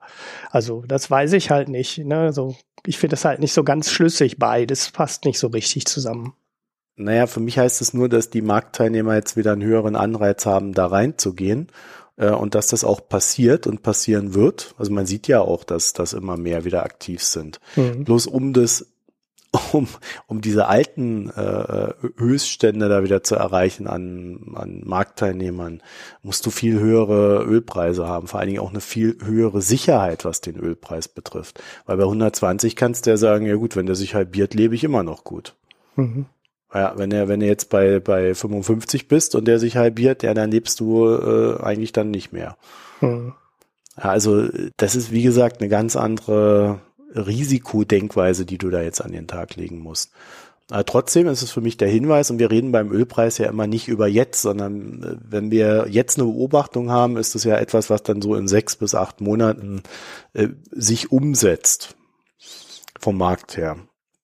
Also 0.51 0.85
das 0.87 1.11
weiß 1.11 1.33
ich 1.35 1.51
halt 1.51 1.69
nicht. 1.69 1.99
Ne? 1.99 2.33
So, 2.33 2.57
ich 2.87 2.99
finde 2.99 3.15
das 3.15 3.25
halt 3.25 3.41
nicht 3.41 3.53
so 3.53 3.65
ganz 3.65 3.91
schlüssig 3.91 4.39
beides, 4.39 4.91
passt 4.91 5.25
nicht 5.25 5.39
so 5.39 5.49
richtig 5.49 5.87
zusammen. 5.87 6.35
Naja, 6.97 7.27
für 7.27 7.41
mich 7.41 7.59
heißt 7.59 7.81
es 7.81 7.95
nur, 7.95 8.09
dass 8.09 8.31
die 8.31 8.43
Marktteilnehmer 8.43 9.15
jetzt 9.15 9.37
wieder 9.37 9.53
einen 9.53 9.63
höheren 9.63 9.97
Anreiz 9.97 10.45
haben, 10.45 10.73
da 10.75 10.87
reinzugehen 10.87 11.69
äh, 12.17 12.31
und 12.31 12.55
dass 12.55 12.69
das 12.69 12.85
auch 12.85 13.09
passiert 13.09 13.67
und 13.67 13.83
passieren 13.83 14.35
wird. 14.35 14.75
Also 14.79 14.93
man 14.93 15.07
sieht 15.07 15.27
ja 15.27 15.41
auch, 15.41 15.65
dass 15.65 15.95
das 15.95 16.13
immer 16.13 16.37
mehr 16.37 16.65
wieder 16.65 16.85
aktiv 16.85 17.23
sind. 17.23 17.61
Mhm. 17.77 18.05
Bloß 18.05 18.27
um 18.27 18.53
das 18.53 18.92
um, 19.73 19.87
um 20.27 20.41
diese 20.41 20.67
alten 20.67 21.31
äh, 21.31 21.93
Höchststände 22.17 22.89
da 22.89 23.03
wieder 23.03 23.23
zu 23.23 23.35
erreichen 23.35 23.87
an, 23.87 24.53
an 24.55 24.83
Marktteilnehmern, 24.85 25.83
musst 26.23 26.47
du 26.47 26.51
viel 26.51 26.79
höhere 26.79 27.45
Ölpreise 27.45 28.07
haben, 28.07 28.29
vor 28.29 28.41
allen 28.41 28.49
Dingen 28.49 28.61
auch 28.61 28.71
eine 28.71 28.81
viel 28.81 29.19
höhere 29.23 29.61
Sicherheit, 29.61 30.25
was 30.25 30.41
den 30.41 30.57
Ölpreis 30.57 31.09
betrifft. 31.09 31.63
Weil 31.85 31.99
bei 31.99 32.05
120 32.05 32.77
kannst 32.77 33.07
du 33.07 33.11
ja 33.11 33.17
sagen, 33.17 33.47
ja 33.47 33.57
gut, 33.57 33.77
wenn 33.77 33.87
der 33.87 33.95
sich 33.95 34.15
halbiert, 34.15 34.55
lebe 34.55 34.75
ich 34.75 34.85
immer 34.85 35.03
noch 35.03 35.25
gut. 35.25 35.55
Mhm. 35.97 36.27
Ja, 36.75 36.95
wenn 36.97 37.13
er, 37.13 37.29
wenn 37.29 37.43
er 37.43 37.49
jetzt 37.49 37.69
bei, 37.69 38.01
bei 38.01 38.35
55 38.35 39.07
bist 39.07 39.35
und 39.35 39.47
der 39.47 39.59
sich 39.59 39.77
halbiert, 39.77 40.23
ja, 40.23 40.33
dann 40.33 40.51
lebst 40.51 40.81
du 40.81 41.07
äh, 41.09 41.63
eigentlich 41.63 41.93
dann 41.93 42.11
nicht 42.11 42.33
mehr. 42.33 42.57
Mhm. 43.03 43.35
Ja, 43.99 44.05
also 44.05 44.49
das 44.79 44.97
ist, 44.97 45.13
wie 45.13 45.23
gesagt, 45.23 45.61
eine 45.61 45.69
ganz 45.69 45.97
andere 45.97 46.81
Risikodenkweise, 47.15 48.45
die 48.47 48.59
du 48.59 48.71
da 48.71 48.83
jetzt 48.83 49.01
an 49.01 49.13
den 49.13 49.27
Tag 49.27 49.57
legen 49.57 49.79
musst. 49.79 50.13
Aber 50.71 50.87
trotzdem 50.87 51.27
ist 51.27 51.43
es 51.43 51.51
für 51.51 51.61
mich 51.61 51.77
der 51.77 51.89
Hinweis, 51.89 52.31
und 52.31 52.39
wir 52.39 52.51
reden 52.51 52.73
beim 52.73 52.91
Ölpreis 52.91 53.39
ja 53.39 53.49
immer 53.49 53.67
nicht 53.67 53.89
über 53.89 54.07
jetzt, 54.07 54.43
sondern 54.43 55.03
äh, 55.03 55.17
wenn 55.29 55.51
wir 55.51 55.87
jetzt 55.91 56.19
eine 56.19 56.27
Beobachtung 56.27 56.91
haben, 56.91 57.17
ist 57.17 57.35
es 57.35 57.45
ja 57.45 57.57
etwas, 57.59 57.91
was 57.91 58.03
dann 58.03 58.23
so 58.23 58.35
in 58.35 58.49
sechs 58.49 58.77
bis 58.77 58.95
acht 58.95 59.21
Monaten 59.21 59.83
äh, 60.33 60.49
sich 60.71 61.13
umsetzt 61.13 61.95
vom 62.99 63.19
Markt 63.19 63.57
her. 63.57 63.77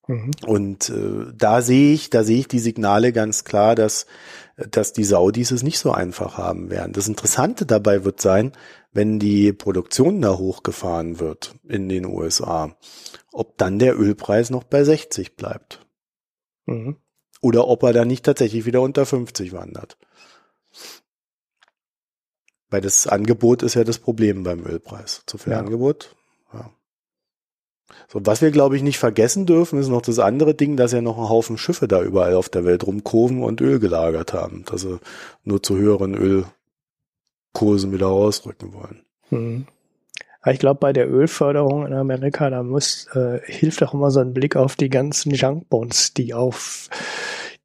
Mhm. 0.06 0.30
Und 0.46 0.88
äh, 0.88 1.32
da 1.36 1.60
sehe 1.60 1.92
ich, 1.92 2.08
da 2.08 2.24
sehe 2.24 2.38
ich 2.38 2.48
die 2.48 2.60
Signale 2.60 3.12
ganz 3.12 3.44
klar, 3.44 3.74
dass, 3.74 4.06
dass 4.56 4.94
die 4.94 5.04
Saudis 5.04 5.50
es 5.50 5.62
nicht 5.62 5.78
so 5.78 5.92
einfach 5.92 6.38
haben 6.38 6.70
werden. 6.70 6.94
Das 6.94 7.08
Interessante 7.08 7.66
dabei 7.66 8.04
wird 8.04 8.20
sein, 8.22 8.52
wenn 8.92 9.18
die 9.18 9.52
Produktion 9.52 10.20
da 10.20 10.38
hochgefahren 10.38 11.20
wird 11.20 11.54
in 11.68 11.88
den 11.88 12.06
USA, 12.06 12.76
ob 13.32 13.58
dann 13.58 13.78
der 13.78 13.98
Ölpreis 13.98 14.50
noch 14.50 14.64
bei 14.64 14.84
60 14.84 15.36
bleibt. 15.36 15.86
Mhm. 16.66 16.96
Oder 17.40 17.68
ob 17.68 17.82
er 17.84 17.92
dann 17.92 18.08
nicht 18.08 18.24
tatsächlich 18.24 18.66
wieder 18.66 18.80
unter 18.80 19.06
50 19.06 19.52
wandert. 19.52 19.96
Weil 22.70 22.80
das 22.80 23.06
Angebot 23.06 23.62
ist 23.62 23.74
ja 23.74 23.84
das 23.84 23.98
Problem 23.98 24.42
beim 24.42 24.64
Ölpreis. 24.64 25.22
Zu 25.26 25.38
viel 25.38 25.52
ja. 25.52 25.60
Angebot. 25.60 26.16
Ja. 26.52 26.70
So, 28.08 28.20
was 28.24 28.42
wir, 28.42 28.50
glaube 28.50 28.76
ich, 28.76 28.82
nicht 28.82 28.98
vergessen 28.98 29.46
dürfen, 29.46 29.78
ist 29.78 29.88
noch 29.88 30.02
das 30.02 30.18
andere 30.18 30.54
Ding, 30.54 30.76
dass 30.76 30.92
ja 30.92 31.00
noch 31.00 31.16
ein 31.16 31.28
Haufen 31.28 31.56
Schiffe 31.56 31.88
da 31.88 32.02
überall 32.02 32.34
auf 32.34 32.48
der 32.48 32.64
Welt 32.64 32.86
rumkurven 32.86 33.42
und 33.42 33.60
Öl 33.60 33.78
gelagert 33.78 34.34
haben, 34.34 34.64
dass 34.66 34.82
sie 34.82 34.98
nur 35.44 35.62
zu 35.62 35.76
höheren 35.76 36.14
Öl 36.14 36.44
Kursen 37.52 37.92
wieder 37.92 38.08
ausrücken 38.08 38.72
wollen. 38.72 39.02
Hm. 39.30 39.66
Ich 40.46 40.58
glaube, 40.58 40.78
bei 40.78 40.92
der 40.92 41.10
Ölförderung 41.10 41.86
in 41.86 41.92
Amerika, 41.92 42.48
da 42.48 42.62
muss, 42.62 43.06
äh, 43.14 43.40
hilft 43.44 43.82
auch 43.82 43.92
immer 43.92 44.10
so 44.10 44.20
ein 44.20 44.32
Blick 44.32 44.56
auf 44.56 44.76
die 44.76 44.88
ganzen 44.88 45.34
Junkbonds, 45.34 46.14
die 46.14 46.32
auf, 46.32 46.88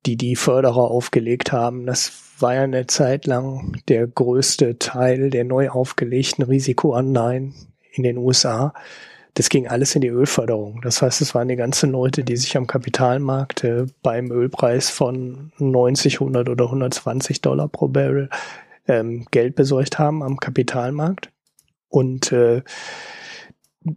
die 0.05 0.17
die 0.17 0.36
Förderer 0.36 0.89
aufgelegt 0.89 1.51
haben. 1.51 1.86
Das 1.86 2.11
war 2.39 2.55
ja 2.55 2.63
eine 2.63 2.88
Zeit 2.88 3.25
lang 3.25 3.77
der 3.88 4.07
größte 4.07 4.79
Teil 4.79 5.29
der 5.29 5.43
neu 5.43 5.69
aufgelegten 5.69 6.43
Risikoanleihen 6.43 7.53
in 7.91 8.03
den 8.03 8.17
USA. 8.17 8.73
Das 9.36 9.49
ging 9.49 9.67
alles 9.67 9.95
in 9.95 10.01
die 10.01 10.09
Ölförderung. 10.09 10.81
Das 10.81 11.01
heißt, 11.01 11.21
es 11.21 11.34
waren 11.34 11.47
die 11.47 11.55
ganzen 11.55 11.91
Leute, 11.91 12.23
die 12.23 12.38
sich 12.38 12.55
am 12.57 12.67
Kapitalmarkt 12.67 13.63
äh, 13.63 13.86
beim 14.03 14.31
Ölpreis 14.31 14.89
von 14.89 15.51
90, 15.57 16.15
100 16.15 16.49
oder 16.49 16.65
120 16.65 17.41
Dollar 17.41 17.67
pro 17.67 17.88
Barrel 17.88 18.29
ähm, 18.88 19.25
Geld 19.31 19.55
besorgt 19.55 19.99
haben 19.99 20.23
am 20.23 20.38
Kapitalmarkt. 20.38 21.31
Und 21.89 22.31
äh, 22.31 22.63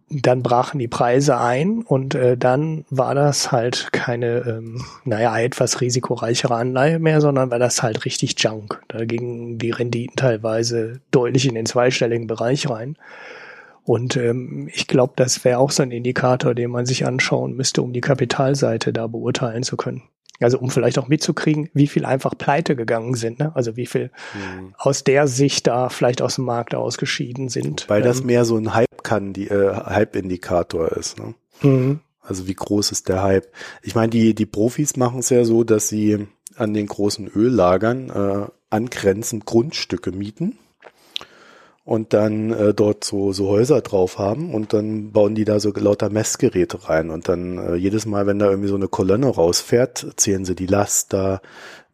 dann 0.08 0.42
brachen 0.42 0.78
die 0.78 0.88
Preise 0.88 1.38
ein 1.38 1.82
und 1.82 2.14
äh, 2.14 2.36
dann 2.36 2.84
war 2.90 3.14
das 3.14 3.52
halt 3.52 3.92
keine, 3.92 4.38
ähm, 4.40 4.84
naja, 5.04 5.38
etwas 5.38 5.80
risikoreichere 5.80 6.54
Anleihe 6.54 6.98
mehr, 6.98 7.20
sondern 7.20 7.50
war 7.50 7.58
das 7.58 7.82
halt 7.82 8.04
richtig 8.04 8.34
Junk. 8.38 8.82
Da 8.88 9.04
gingen 9.04 9.58
die 9.58 9.70
Renditen 9.70 10.16
teilweise 10.16 11.00
deutlich 11.12 11.46
in 11.46 11.54
den 11.54 11.66
zweistelligen 11.66 12.26
Bereich 12.26 12.68
rein. 12.68 12.96
Und 13.84 14.16
ähm, 14.16 14.68
ich 14.72 14.88
glaube, 14.88 15.12
das 15.14 15.44
wäre 15.44 15.58
auch 15.58 15.70
so 15.70 15.84
ein 15.84 15.92
Indikator, 15.92 16.54
den 16.54 16.72
man 16.72 16.86
sich 16.86 17.06
anschauen 17.06 17.54
müsste, 17.54 17.82
um 17.82 17.92
die 17.92 18.00
Kapitalseite 18.00 18.92
da 18.92 19.06
beurteilen 19.06 19.62
zu 19.62 19.76
können. 19.76 20.02
Also 20.40 20.58
um 20.58 20.70
vielleicht 20.70 20.98
auch 20.98 21.08
mitzukriegen, 21.08 21.70
wie 21.72 21.86
viel 21.86 22.04
einfach 22.04 22.36
pleite 22.36 22.76
gegangen 22.76 23.14
sind, 23.14 23.38
ne? 23.38 23.52
Also 23.54 23.76
wie 23.76 23.86
viel 23.86 24.10
mhm. 24.34 24.74
aus 24.76 25.04
der 25.04 25.28
Sicht 25.28 25.66
da 25.66 25.88
vielleicht 25.88 26.22
aus 26.22 26.36
dem 26.36 26.44
Markt 26.44 26.74
ausgeschieden 26.74 27.48
sind. 27.48 27.88
Weil 27.88 28.02
ähm, 28.02 28.06
das 28.06 28.22
mehr 28.22 28.44
so 28.44 28.56
ein 28.56 28.74
Hype 28.74 29.02
kann, 29.02 29.32
die 29.32 29.48
äh, 29.48 29.74
Hype-Indikator 29.74 30.92
ist, 30.92 31.18
ne? 31.18 31.34
Mhm. 31.62 32.00
Also 32.20 32.48
wie 32.48 32.54
groß 32.54 32.92
ist 32.92 33.08
der 33.08 33.22
Hype? 33.22 33.46
Ich 33.82 33.94
meine, 33.94 34.10
die, 34.10 34.34
die 34.34 34.46
Profis 34.46 34.96
machen 34.96 35.20
es 35.20 35.30
ja 35.30 35.44
so, 35.44 35.62
dass 35.64 35.88
sie 35.88 36.26
an 36.56 36.74
den 36.74 36.86
großen 36.86 37.30
Öllagern 37.34 38.10
äh, 38.10 38.50
angrenzend 38.68 39.46
Grundstücke 39.46 40.10
mieten 40.10 40.58
und 41.86 42.12
dann 42.12 42.50
äh, 42.50 42.74
dort 42.74 43.04
so, 43.04 43.32
so 43.32 43.48
Häuser 43.48 43.80
drauf 43.80 44.18
haben 44.18 44.52
und 44.52 44.72
dann 44.72 45.12
bauen 45.12 45.36
die 45.36 45.44
da 45.44 45.60
so 45.60 45.72
lauter 45.72 46.10
Messgeräte 46.10 46.88
rein 46.88 47.10
und 47.10 47.28
dann 47.28 47.58
äh, 47.58 47.74
jedes 47.76 48.06
Mal, 48.06 48.26
wenn 48.26 48.40
da 48.40 48.50
irgendwie 48.50 48.68
so 48.68 48.74
eine 48.74 48.88
Kolonne 48.88 49.28
rausfährt, 49.28 50.14
zählen 50.16 50.44
sie 50.44 50.56
die 50.56 50.66
Last 50.66 51.12
da, 51.12 51.40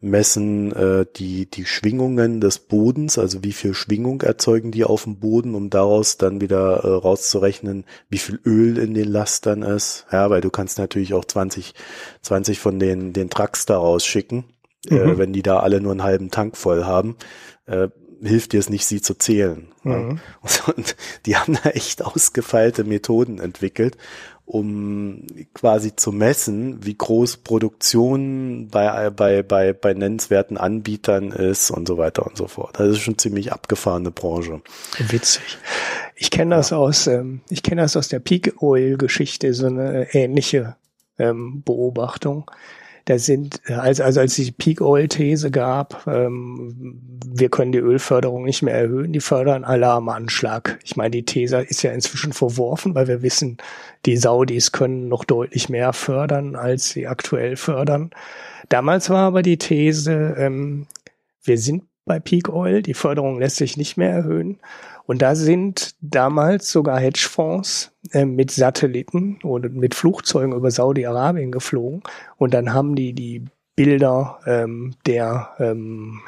messen 0.01 0.71
äh, 0.73 1.05
die, 1.15 1.45
die 1.45 1.65
Schwingungen 1.65 2.41
des 2.41 2.57
Bodens, 2.57 3.19
also 3.19 3.43
wie 3.43 3.53
viel 3.53 3.75
Schwingung 3.75 4.21
erzeugen 4.21 4.71
die 4.71 4.83
auf 4.83 5.03
dem 5.03 5.17
Boden, 5.19 5.53
um 5.53 5.69
daraus 5.69 6.17
dann 6.17 6.41
wieder 6.41 6.83
äh, 6.83 6.87
rauszurechnen, 6.87 7.85
wie 8.09 8.17
viel 8.17 8.39
Öl 8.47 8.79
in 8.79 8.95
den 8.95 9.07
Lastern 9.07 9.61
ist. 9.61 10.07
Ja, 10.11 10.31
weil 10.31 10.41
du 10.41 10.49
kannst 10.49 10.79
natürlich 10.79 11.13
auch 11.13 11.23
20, 11.23 11.75
20 12.23 12.57
von 12.57 12.79
den, 12.79 13.13
den 13.13 13.29
Trucks 13.29 13.67
da 13.67 13.77
rausschicken, 13.77 14.45
äh, 14.89 14.95
mhm. 14.95 15.09
äh, 15.11 15.17
wenn 15.19 15.33
die 15.33 15.43
da 15.43 15.59
alle 15.59 15.79
nur 15.79 15.91
einen 15.91 16.03
halben 16.03 16.31
Tank 16.31 16.57
voll 16.57 16.83
haben. 16.83 17.15
Äh, 17.67 17.89
hilft 18.25 18.53
dir 18.53 18.59
es 18.59 18.69
nicht, 18.69 18.85
sie 18.85 19.01
zu 19.01 19.15
zählen. 19.15 19.67
Mhm. 19.83 20.19
Und 20.75 20.95
die 21.25 21.37
haben 21.37 21.57
da 21.63 21.69
echt 21.69 22.03
ausgefeilte 22.03 22.83
Methoden 22.83 23.39
entwickelt 23.39 23.97
um 24.45 25.25
quasi 25.53 25.95
zu 25.95 26.11
messen, 26.11 26.85
wie 26.85 26.95
groß 26.95 27.37
Produktion 27.37 28.67
bei, 28.69 29.09
bei, 29.09 29.41
bei, 29.41 29.73
bei 29.73 29.93
nennenswerten 29.93 30.57
Anbietern 30.57 31.31
ist 31.31 31.71
und 31.71 31.87
so 31.87 31.97
weiter 31.97 32.25
und 32.25 32.37
so 32.37 32.47
fort. 32.47 32.77
Das 32.77 32.89
ist 32.89 32.99
schon 32.99 33.17
ziemlich 33.17 33.53
abgefahrene 33.53 34.11
Branche. 34.11 34.61
Witzig. 34.99 35.57
Ich 36.15 36.29
kenne 36.29 36.55
das 36.55 36.71
ja. 36.71 36.77
aus, 36.77 37.07
ähm, 37.07 37.41
ich 37.49 37.63
kenne 37.63 37.81
das 37.81 37.95
aus 37.95 38.09
der 38.09 38.19
Peak 38.19 38.61
Oil 38.61 38.97
Geschichte, 38.97 39.53
so 39.53 39.67
eine 39.67 40.13
ähnliche 40.13 40.75
ähm, 41.17 41.63
Beobachtung 41.63 42.51
da 43.05 43.19
sind, 43.19 43.61
also, 43.69 44.03
also 44.03 44.21
als 44.21 44.35
die 44.35 44.51
Peak 44.51 44.79
Oil 44.79 45.07
These 45.07 45.51
gab, 45.51 46.07
ähm, 46.07 47.19
wir 47.25 47.49
können 47.49 47.73
die 47.73 47.79
Ölförderung 47.79 48.45
nicht 48.45 48.61
mehr 48.61 48.75
erhöhen, 48.75 49.11
die 49.11 49.19
fördern 49.19 49.65
Alarmanschlag. 49.65 50.79
Ich 50.83 50.95
meine, 50.95 51.11
die 51.11 51.25
These 51.25 51.57
ist 51.57 51.83
ja 51.83 51.91
inzwischen 51.91 52.31
verworfen, 52.31 52.95
weil 52.95 53.07
wir 53.07 53.21
wissen, 53.21 53.57
die 54.05 54.15
Saudis 54.15 54.71
können 54.71 55.09
noch 55.09 55.25
deutlich 55.25 55.67
mehr 55.67 55.91
fördern, 55.91 56.55
als 56.55 56.89
sie 56.89 57.07
aktuell 57.07 57.57
fördern. 57.57 58.11
Damals 58.69 59.09
war 59.09 59.27
aber 59.27 59.41
die 59.41 59.57
These, 59.57 60.35
ähm, 60.37 60.87
wir 61.43 61.57
sind 61.57 61.83
bei 62.05 62.19
Peak 62.19 62.49
Oil, 62.49 62.81
die 62.81 62.93
Förderung 62.93 63.39
lässt 63.39 63.57
sich 63.57 63.77
nicht 63.77 63.97
mehr 63.97 64.11
erhöhen. 64.11 64.59
Und 65.05 65.21
da 65.21 65.35
sind 65.35 65.95
damals 66.01 66.71
sogar 66.71 66.99
Hedgefonds 66.99 67.91
äh, 68.11 68.25
mit 68.25 68.51
Satelliten 68.51 69.39
oder 69.43 69.69
mit 69.69 69.95
Flugzeugen 69.95 70.53
über 70.53 70.71
Saudi-Arabien 70.71 71.51
geflogen. 71.51 72.03
Und 72.37 72.53
dann 72.53 72.73
haben 72.73 72.95
die 72.95 73.13
die 73.13 73.45
Bilder 73.75 74.39
ähm, 74.45 74.93
der 75.05 75.49
ähm, 75.59 76.21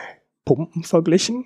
Pumpen 0.45 0.83
verglichen. 0.83 1.45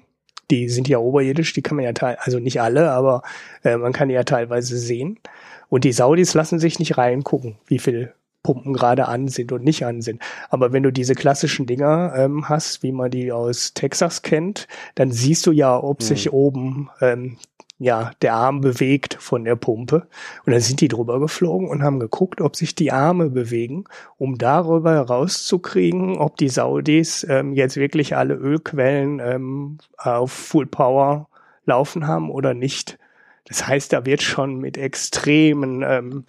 Die 0.49 0.69
sind 0.69 0.88
ja 0.88 0.97
oberirdisch, 0.97 1.53
die 1.53 1.61
kann 1.61 1.75
man 1.75 1.86
ja 1.86 1.93
teilweise, 1.93 2.25
also 2.25 2.39
nicht 2.39 2.59
alle, 2.61 2.91
aber 2.91 3.21
äh, 3.63 3.77
man 3.77 3.93
kann 3.93 4.07
die 4.09 4.15
ja 4.15 4.23
teilweise 4.23 4.77
sehen. 4.77 5.19
Und 5.67 5.84
die 5.84 5.91
Saudis 5.91 6.34
lassen 6.34 6.57
sich 6.57 6.80
nicht 6.80 6.97
reingucken, 6.97 7.57
wie 7.67 7.77
viel 7.77 8.13
Pumpen 8.44 8.74
gerade 8.74 9.08
an 9.08 9.28
sind 9.28 9.52
und 9.52 9.64
nicht 9.64 9.86
an 9.86 10.02
sind. 10.02 10.22
Aber 10.50 10.72
wenn 10.72 10.84
du 10.84 10.92
diese 10.92 11.16
klassischen 11.16 11.66
Dinger 11.66 12.14
ähm, 12.16 12.48
hast, 12.48 12.84
wie 12.84 12.92
man 12.92 13.12
die 13.12 13.32
aus 13.32 13.74
Texas 13.74 14.22
kennt, 14.22 14.68
dann 14.96 15.12
siehst 15.12 15.46
du 15.46 15.52
ja, 15.52 15.78
ob 15.82 16.00
mhm. 16.00 16.06
sich 16.06 16.32
oben 16.32 16.90
ähm, 17.02 17.38
ja 17.80 18.12
der 18.22 18.34
Arm 18.36 18.62
bewegt 18.62 19.18
von 19.20 19.44
der 19.44 19.56
Pumpe. 19.56 20.08
Und 20.46 20.54
dann 20.54 20.62
sind 20.62 20.82
die 20.82 20.88
drüber 20.88 21.20
geflogen 21.20 21.68
und 21.68 21.84
haben 21.84 22.00
geguckt, 22.00 22.42
ob 22.42 22.56
sich 22.56 22.76
die 22.76 22.92
Arme 22.92 23.30
bewegen, 23.30 23.86
um 24.18 24.38
darüber 24.38 24.94
herauszukriegen, 24.94 26.18
ob 26.18 26.38
die 26.38 26.50
Saudis 26.50 27.26
ähm, 27.30 27.54
jetzt 27.54 27.78
wirklich 27.78 28.16
alle 28.16 28.36
Ölquellen 28.36 29.20
ähm, 29.20 29.78
auf 29.98 30.32
Full 30.32 30.68
Power 30.68 31.28
laufen 31.66 32.08
haben 32.08 32.30
oder 32.30 32.54
nicht. 32.54 32.98
Das 33.46 33.68
heißt, 33.68 33.92
da 33.94 34.06
wird 34.06 34.22
schon 34.22 34.60
mit 34.60 34.78
extremen 34.78 35.84
ähm, 35.84 36.26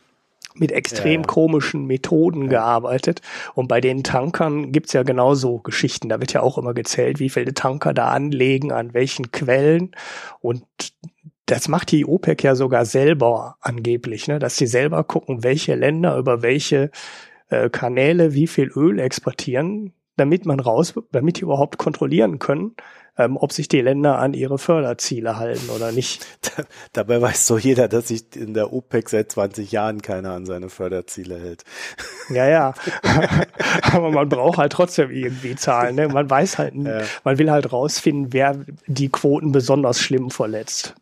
mit 0.54 0.72
extrem 0.72 1.22
ja. 1.22 1.26
komischen 1.26 1.86
Methoden 1.86 2.44
ja. 2.44 2.48
gearbeitet. 2.48 3.22
Und 3.54 3.68
bei 3.68 3.80
den 3.80 4.02
Tankern 4.02 4.72
gibt's 4.72 4.92
ja 4.92 5.02
genauso 5.02 5.58
Geschichten. 5.58 6.08
Da 6.08 6.20
wird 6.20 6.32
ja 6.32 6.42
auch 6.42 6.58
immer 6.58 6.74
gezählt, 6.74 7.20
wie 7.20 7.30
viele 7.30 7.54
Tanker 7.54 7.94
da 7.94 8.08
anlegen, 8.08 8.72
an 8.72 8.94
welchen 8.94 9.30
Quellen. 9.30 9.92
Und 10.40 10.64
das 11.46 11.68
macht 11.68 11.90
die 11.90 12.06
OPEC 12.06 12.44
ja 12.44 12.54
sogar 12.54 12.84
selber 12.84 13.56
angeblich, 13.60 14.28
ne? 14.28 14.38
dass 14.38 14.56
sie 14.56 14.66
selber 14.66 15.04
gucken, 15.04 15.42
welche 15.42 15.74
Länder 15.74 16.16
über 16.16 16.42
welche 16.42 16.90
äh, 17.48 17.68
Kanäle 17.70 18.34
wie 18.34 18.46
viel 18.46 18.70
Öl 18.74 18.98
exportieren, 19.00 19.92
damit 20.16 20.46
man 20.46 20.60
raus, 20.60 20.94
damit 21.10 21.38
die 21.38 21.42
überhaupt 21.42 21.78
kontrollieren 21.78 22.38
können, 22.38 22.76
ähm, 23.18 23.36
ob 23.36 23.52
sich 23.52 23.68
die 23.68 23.80
Länder 23.80 24.18
an 24.18 24.34
ihre 24.34 24.58
Förderziele 24.58 25.36
halten 25.36 25.70
oder 25.70 25.92
nicht. 25.92 26.26
Dabei 26.92 27.20
weiß 27.20 27.46
so 27.46 27.58
jeder, 27.58 27.88
dass 27.88 28.08
sich 28.08 28.24
in 28.34 28.54
der 28.54 28.72
OPEC 28.72 29.08
seit 29.08 29.32
20 29.32 29.72
Jahren 29.72 30.02
keiner 30.02 30.32
an 30.32 30.46
seine 30.46 30.68
Förderziele 30.68 31.38
hält. 31.38 31.64
Ja, 32.30 32.48
ja. 32.48 32.74
Aber 33.92 34.12
man 34.12 34.28
braucht 34.28 34.58
halt 34.58 34.70
trotzdem 34.70 35.10
irgendwie 35.10 35.56
Zahlen. 35.56 35.96
Ne? 35.96 36.06
Man 36.06 36.30
weiß 36.30 36.58
halt, 36.58 36.74
ja. 36.76 37.00
man 37.24 37.38
will 37.38 37.50
halt 37.50 37.72
rausfinden, 37.72 38.32
wer 38.32 38.56
die 38.86 39.08
Quoten 39.08 39.50
besonders 39.50 40.00
schlimm 40.00 40.30
verletzt. 40.30 40.94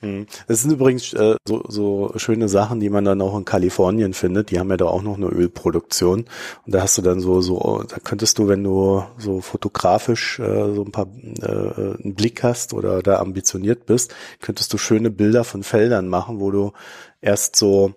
Mhm. 0.00 0.26
Das 0.46 0.62
sind 0.62 0.70
übrigens 0.70 1.12
äh, 1.12 1.34
so, 1.44 1.64
so 1.68 2.12
schöne 2.16 2.48
Sachen, 2.48 2.78
die 2.78 2.90
man 2.90 3.04
dann 3.04 3.20
auch 3.20 3.36
in 3.36 3.44
Kalifornien 3.44 4.14
findet. 4.14 4.50
Die 4.50 4.60
haben 4.60 4.70
ja 4.70 4.76
da 4.76 4.86
auch 4.86 5.02
noch 5.02 5.16
eine 5.16 5.26
Ölproduktion. 5.26 6.26
Und 6.66 6.74
da 6.74 6.82
hast 6.82 6.98
du 6.98 7.02
dann 7.02 7.20
so, 7.20 7.40
so, 7.40 7.82
da 7.88 7.96
könntest 7.98 8.38
du, 8.38 8.48
wenn 8.48 8.62
du 8.62 9.02
so 9.18 9.40
fotografisch 9.40 10.38
äh, 10.38 10.74
so 10.74 10.84
ein 10.84 10.92
paar 10.92 11.08
äh, 11.42 12.02
einen 12.02 12.14
Blick 12.14 12.42
hast 12.42 12.74
oder 12.74 13.02
da 13.02 13.18
ambitioniert 13.18 13.86
bist, 13.86 14.14
könntest 14.40 14.72
du 14.72 14.78
schöne 14.78 15.10
Bilder 15.10 15.42
von 15.44 15.62
Feldern 15.62 16.08
machen, 16.08 16.38
wo 16.40 16.50
du 16.50 16.72
erst 17.20 17.56
so 17.56 17.94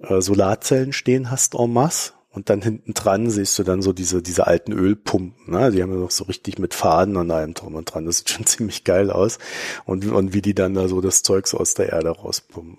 äh, 0.00 0.20
Solarzellen 0.20 0.92
stehen 0.92 1.30
hast 1.30 1.54
en 1.54 1.72
masse 1.72 2.12
und 2.36 2.50
dann 2.50 2.60
hinten 2.60 2.92
dran 2.92 3.30
siehst 3.30 3.58
du 3.58 3.62
dann 3.62 3.80
so 3.80 3.94
diese, 3.94 4.20
diese 4.20 4.46
alten 4.46 4.72
Ölpumpen, 4.72 5.50
ne? 5.50 5.70
Die 5.70 5.82
haben 5.82 5.90
ja 5.90 5.98
noch 5.98 6.10
so 6.10 6.24
richtig 6.24 6.58
mit 6.58 6.74
Faden 6.74 7.16
und 7.16 7.30
allem 7.30 7.54
drum 7.54 7.74
und 7.76 7.86
dran. 7.86 8.04
Das 8.04 8.18
sieht 8.18 8.28
schon 8.28 8.44
ziemlich 8.46 8.84
geil 8.84 9.10
aus. 9.10 9.38
Und, 9.86 10.04
und 10.04 10.34
wie 10.34 10.42
die 10.42 10.54
dann 10.54 10.74
da 10.74 10.86
so 10.86 11.00
das 11.00 11.22
Zeug 11.22 11.46
so 11.46 11.56
aus 11.56 11.72
der 11.72 11.88
Erde 11.94 12.10
rauspumpen. 12.10 12.76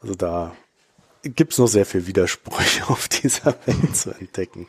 Also 0.00 0.14
da 0.14 0.56
gibt's 1.22 1.58
noch 1.58 1.66
sehr 1.66 1.84
viel 1.84 2.06
Widersprüche 2.06 2.84
auf 2.88 3.08
dieser 3.08 3.54
Welt 3.66 3.94
zu 3.94 4.10
entdecken. 4.18 4.68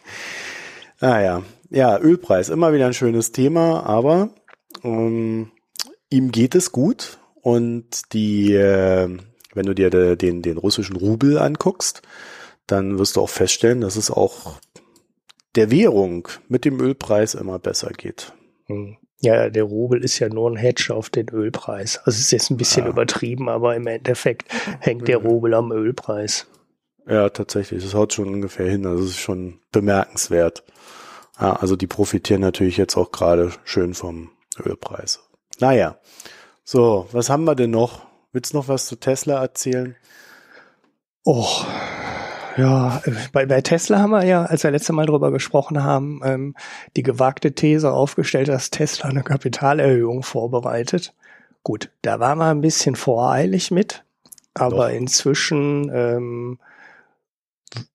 Naja, 0.99 1.41
ja, 1.69 1.97
Ölpreis, 1.97 2.49
immer 2.49 2.73
wieder 2.73 2.87
ein 2.87 2.93
schönes 2.93 3.31
Thema, 3.31 3.85
aber 3.85 4.31
ähm, 4.83 5.49
ihm 6.09 6.33
geht 6.33 6.55
es 6.55 6.73
gut 6.73 7.19
und 7.41 8.11
die, 8.11 8.53
äh, 8.53 9.17
wenn 9.53 9.65
du 9.65 9.73
dir 9.73 9.89
de, 9.89 10.17
den, 10.17 10.41
den 10.41 10.57
russischen 10.57 10.97
Rubel 10.97 11.37
anguckst, 11.37 12.01
dann 12.71 12.99
wirst 12.99 13.15
du 13.15 13.21
auch 13.21 13.29
feststellen, 13.29 13.81
dass 13.81 13.95
es 13.95 14.11
auch 14.11 14.59
der 15.55 15.71
Währung 15.71 16.27
mit 16.47 16.65
dem 16.65 16.79
Ölpreis 16.79 17.35
immer 17.35 17.59
besser 17.59 17.89
geht. 17.91 18.33
Hm. 18.67 18.97
Ja, 19.21 19.49
der 19.49 19.63
Rubel 19.63 20.03
ist 20.03 20.19
ja 20.19 20.29
nur 20.29 20.49
ein 20.49 20.55
Hedge 20.55 20.93
auf 20.93 21.09
den 21.09 21.29
Ölpreis. 21.29 21.97
Also 21.97 22.11
es 22.11 22.19
ist 22.19 22.31
jetzt 22.31 22.51
ein 22.51 22.57
bisschen 22.57 22.85
ja. 22.85 22.89
übertrieben, 22.89 23.49
aber 23.49 23.75
im 23.75 23.87
Endeffekt 23.87 24.45
hängt 24.79 25.07
der 25.07 25.17
Rubel 25.17 25.53
am 25.53 25.71
Ölpreis. 25.71 26.47
Ja, 27.05 27.29
tatsächlich. 27.29 27.83
Das 27.83 27.93
haut 27.93 28.13
schon 28.13 28.33
ungefähr 28.33 28.69
hin. 28.69 28.85
Also 28.85 29.03
es 29.03 29.11
ist 29.11 29.19
schon 29.19 29.59
bemerkenswert. 29.71 30.63
Ja, 31.39 31.53
also 31.53 31.75
die 31.75 31.87
profitieren 31.87 32.41
natürlich 32.41 32.77
jetzt 32.77 32.95
auch 32.95 33.11
gerade 33.11 33.51
schön 33.65 33.93
vom 33.93 34.29
Ölpreis. 34.63 35.19
Naja. 35.59 35.99
So, 36.63 37.07
was 37.11 37.29
haben 37.29 37.45
wir 37.45 37.55
denn 37.55 37.71
noch? 37.71 38.05
Willst 38.31 38.53
du 38.53 38.57
noch 38.57 38.67
was 38.67 38.85
zu 38.85 38.95
Tesla 38.95 39.41
erzählen? 39.41 39.95
Och, 41.25 41.65
ja, 42.59 43.01
bei, 43.31 43.45
bei 43.45 43.61
Tesla 43.61 43.99
haben 43.99 44.11
wir 44.11 44.25
ja, 44.25 44.43
als 44.43 44.63
wir 44.63 44.71
letzte 44.71 44.93
Mal 44.93 45.05
drüber 45.05 45.31
gesprochen 45.31 45.83
haben, 45.83 46.21
ähm, 46.23 46.55
die 46.95 47.03
gewagte 47.03 47.53
These 47.53 47.91
aufgestellt, 47.91 48.49
dass 48.49 48.69
Tesla 48.69 49.09
eine 49.09 49.23
Kapitalerhöhung 49.23 50.23
vorbereitet. 50.23 51.13
Gut, 51.63 51.89
da 52.01 52.19
waren 52.19 52.37
wir 52.37 52.47
ein 52.47 52.61
bisschen 52.61 52.95
voreilig 52.95 53.71
mit, 53.71 54.03
aber 54.53 54.89
Doch. 54.89 54.95
inzwischen 54.95 55.89
ähm, 55.93 56.59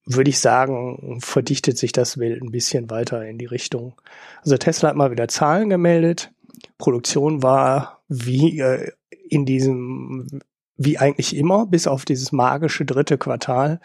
würde 0.06 0.30
ich 0.30 0.38
sagen, 0.38 1.18
verdichtet 1.20 1.78
sich 1.78 1.92
das 1.92 2.18
Bild 2.18 2.42
ein 2.42 2.50
bisschen 2.50 2.90
weiter 2.90 3.24
in 3.26 3.38
die 3.38 3.46
Richtung. 3.46 4.00
Also 4.42 4.56
Tesla 4.56 4.90
hat 4.90 4.96
mal 4.96 5.10
wieder 5.10 5.28
Zahlen 5.28 5.68
gemeldet. 5.68 6.30
Produktion 6.78 7.42
war 7.42 8.02
wie 8.08 8.60
äh, 8.60 8.92
in 9.28 9.44
diesem, 9.44 10.40
wie 10.76 10.98
eigentlich 10.98 11.36
immer, 11.36 11.66
bis 11.66 11.86
auf 11.86 12.04
dieses 12.04 12.32
magische 12.32 12.84
dritte 12.84 13.18
Quartal, 13.18 13.80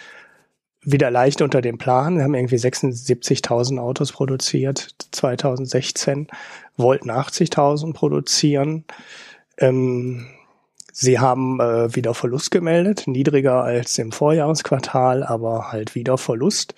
wieder 0.81 1.11
leicht 1.11 1.41
unter 1.41 1.61
dem 1.61 1.77
Plan. 1.77 2.17
Wir 2.17 2.23
haben 2.23 2.35
irgendwie 2.35 2.55
76.000 2.55 3.79
Autos 3.79 4.11
produziert 4.11 4.95
2016, 5.11 6.27
wollten 6.77 7.11
80.000 7.11 7.93
produzieren, 7.93 8.85
ähm, 9.57 10.27
Sie 11.01 11.17
haben 11.17 11.61
äh, 11.61 11.95
wieder 11.95 12.13
Verlust 12.13 12.51
gemeldet, 12.51 13.03
niedriger 13.07 13.63
als 13.63 13.97
im 13.99 14.11
Vorjahresquartal, 14.11 15.23
aber 15.23 15.71
halt 15.71 15.95
wieder 15.95 16.17
Verlust. 16.17 16.75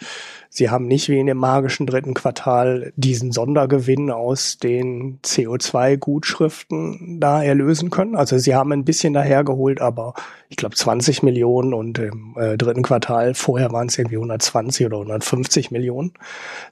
Sie 0.54 0.70
haben 0.70 0.86
nicht 0.86 1.08
wie 1.08 1.18
in 1.18 1.28
dem 1.28 1.38
magischen 1.38 1.88
dritten 1.88 2.14
Quartal 2.14 2.92
diesen 2.98 3.32
Sondergewinn 3.32 4.12
aus 4.12 4.58
den 4.58 5.22
CO2-Gutschriften 5.22 7.22
da 7.22 7.42
erlösen 7.42 7.90
können. 7.90 8.18
Also 8.18 8.38
sie 8.38 8.54
haben 8.54 8.74
ein 8.74 8.84
bisschen 8.84 9.14
dahergeholt, 9.14 9.80
aber 9.80 10.14
ich 10.50 10.58
glaube 10.58 10.76
20 10.76 11.24
Millionen 11.24 11.74
und 11.74 12.00
im 12.00 12.36
äh, 12.38 12.58
dritten 12.58 12.82
Quartal, 12.82 13.34
vorher 13.34 13.72
waren 13.72 13.88
es 13.88 13.98
irgendwie 13.98 14.18
120 14.18 14.88
oder 14.88 14.98
150 14.98 15.72
Millionen, 15.72 16.12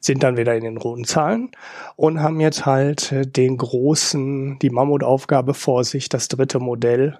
sind 0.02 0.24
dann 0.24 0.36
wieder 0.36 0.58
in 0.58 0.66
den 0.66 0.76
roten 0.76 1.06
Zahlen 1.06 1.50
und 1.96 2.22
haben 2.22 2.42
jetzt 2.42 2.66
halt 2.66 3.14
äh, 3.14 3.26
den 3.26 3.56
großen, 3.56 4.60
die 4.60 4.72
Mammutaufgabe 4.72 5.54
vor 5.54 5.86
sich, 5.86 6.10
das 6.10 6.28
dritte 6.28 6.60
Modell 6.60 7.18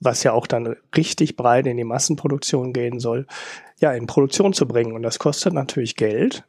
was 0.00 0.22
ja 0.22 0.32
auch 0.32 0.46
dann 0.46 0.76
richtig 0.96 1.36
breit 1.36 1.66
in 1.66 1.76
die 1.76 1.84
Massenproduktion 1.84 2.72
gehen 2.72 3.00
soll, 3.00 3.26
ja, 3.80 3.92
in 3.92 4.06
Produktion 4.06 4.52
zu 4.52 4.66
bringen. 4.66 4.92
Und 4.92 5.02
das 5.02 5.18
kostet 5.18 5.52
natürlich 5.52 5.96
Geld. 5.96 6.44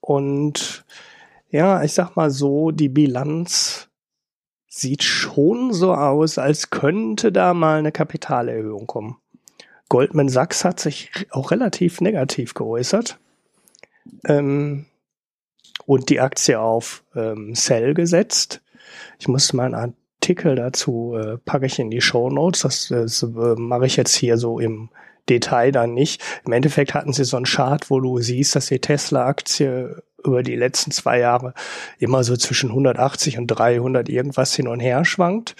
Und 0.00 0.84
ja, 1.50 1.82
ich 1.82 1.92
sag 1.92 2.16
mal 2.16 2.30
so, 2.30 2.70
die 2.70 2.88
Bilanz 2.88 3.88
sieht 4.68 5.02
schon 5.02 5.72
so 5.72 5.94
aus, 5.94 6.38
als 6.38 6.70
könnte 6.70 7.32
da 7.32 7.54
mal 7.54 7.78
eine 7.78 7.92
Kapitalerhöhung 7.92 8.86
kommen. 8.86 9.16
Goldman 9.88 10.28
Sachs 10.28 10.64
hat 10.64 10.78
sich 10.78 11.10
auch 11.30 11.50
relativ 11.50 12.00
negativ 12.00 12.54
geäußert 12.54 13.18
ähm, 14.24 14.86
und 15.86 16.08
die 16.08 16.20
Aktie 16.20 16.60
auf 16.60 17.02
ähm, 17.16 17.56
Sell 17.56 17.94
gesetzt. 17.94 18.62
Ich 19.18 19.26
muss 19.26 19.52
mal 19.52 19.74
einen 19.74 19.96
Artikel 20.30 20.54
dazu 20.54 21.16
äh, 21.16 21.38
packe 21.38 21.66
ich 21.66 21.80
in 21.80 21.90
die 21.90 22.00
Show 22.00 22.30
Notes. 22.30 22.60
Das, 22.60 22.86
das 22.86 23.24
äh, 23.24 23.26
mache 23.56 23.86
ich 23.86 23.96
jetzt 23.96 24.14
hier 24.14 24.36
so 24.36 24.60
im 24.60 24.88
Detail 25.28 25.72
dann 25.72 25.92
nicht. 25.92 26.22
Im 26.46 26.52
Endeffekt 26.52 26.94
hatten 26.94 27.12
sie 27.12 27.24
so 27.24 27.36
einen 27.36 27.46
Chart, 27.46 27.90
wo 27.90 27.98
du 27.98 28.18
siehst, 28.18 28.54
dass 28.54 28.66
die 28.66 28.78
Tesla-Aktie 28.78 30.04
über 30.22 30.44
die 30.44 30.54
letzten 30.54 30.92
zwei 30.92 31.18
Jahre 31.18 31.52
immer 31.98 32.22
so 32.22 32.36
zwischen 32.36 32.68
180 32.70 33.38
und 33.38 33.48
300 33.48 34.08
irgendwas 34.08 34.54
hin 34.54 34.68
und 34.68 34.78
her 34.78 35.04
schwankt 35.04 35.56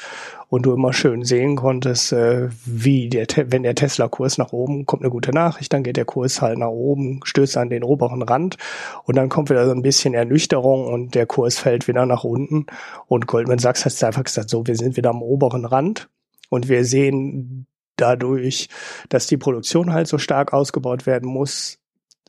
und 0.50 0.66
du 0.66 0.74
immer 0.74 0.92
schön 0.92 1.22
sehen 1.22 1.56
konntest, 1.56 2.12
äh, 2.12 2.48
wie 2.66 3.08
der, 3.08 3.26
wenn 3.46 3.62
der 3.62 3.76
Tesla-Kurs 3.76 4.36
nach 4.36 4.52
oben 4.52 4.84
kommt, 4.84 5.02
eine 5.02 5.10
gute 5.10 5.30
Nachricht, 5.30 5.72
dann 5.72 5.84
geht 5.84 5.96
der 5.96 6.04
Kurs 6.04 6.42
halt 6.42 6.58
nach 6.58 6.68
oben, 6.68 7.20
stößt 7.24 7.56
an 7.56 7.70
den 7.70 7.84
oberen 7.84 8.22
Rand 8.22 8.56
und 9.04 9.16
dann 9.16 9.28
kommt 9.28 9.48
wieder 9.48 9.64
so 9.64 9.72
ein 9.72 9.82
bisschen 9.82 10.12
Ernüchterung 10.12 10.86
und 10.86 11.14
der 11.14 11.26
Kurs 11.26 11.58
fällt 11.58 11.86
wieder 11.86 12.04
nach 12.04 12.24
unten 12.24 12.66
und 13.06 13.28
Goldman 13.28 13.60
Sachs 13.60 13.84
hat 13.84 14.02
einfach 14.02 14.24
gesagt, 14.24 14.50
so, 14.50 14.66
wir 14.66 14.76
sind 14.76 14.96
wieder 14.96 15.10
am 15.10 15.22
oberen 15.22 15.64
Rand 15.64 16.08
und 16.50 16.68
wir 16.68 16.84
sehen 16.84 17.66
dadurch, 17.94 18.68
dass 19.08 19.28
die 19.28 19.36
Produktion 19.36 19.92
halt 19.92 20.08
so 20.08 20.18
stark 20.18 20.52
ausgebaut 20.52 21.06
werden 21.06 21.28
muss, 21.28 21.78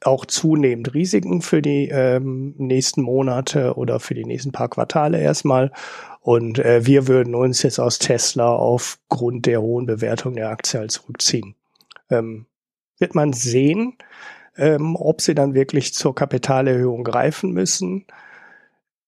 auch 0.04 0.26
zunehmend 0.26 0.94
Risiken 0.94 1.42
für 1.42 1.62
die 1.62 1.90
ähm, 1.90 2.56
nächsten 2.58 3.02
Monate 3.02 3.76
oder 3.76 4.00
für 4.00 4.16
die 4.16 4.26
nächsten 4.26 4.52
paar 4.52 4.68
Quartale 4.70 5.20
erstmal. 5.20 5.72
Und 6.22 6.60
äh, 6.60 6.86
wir 6.86 7.08
würden 7.08 7.34
uns 7.34 7.64
jetzt 7.64 7.80
aus 7.80 7.98
Tesla 7.98 8.56
aufgrund 8.56 9.48
der 9.48 9.62
hohen 9.62 9.88
Bewertung 9.88 10.36
der 10.36 10.50
Aktie 10.50 10.80
halt 10.80 10.92
zurückziehen. 10.92 11.56
Ähm, 12.10 12.46
wird 13.00 13.16
man 13.16 13.34
sehen, 13.34 13.98
ähm, 14.56 14.96
ob 14.96 15.22
sie 15.22 15.34
dann 15.34 15.56
wirklich 15.56 15.96
zur 15.96 16.14
Kapitalerhöhung 16.14 17.04
greifen 17.04 17.52
müssen. 17.52 18.06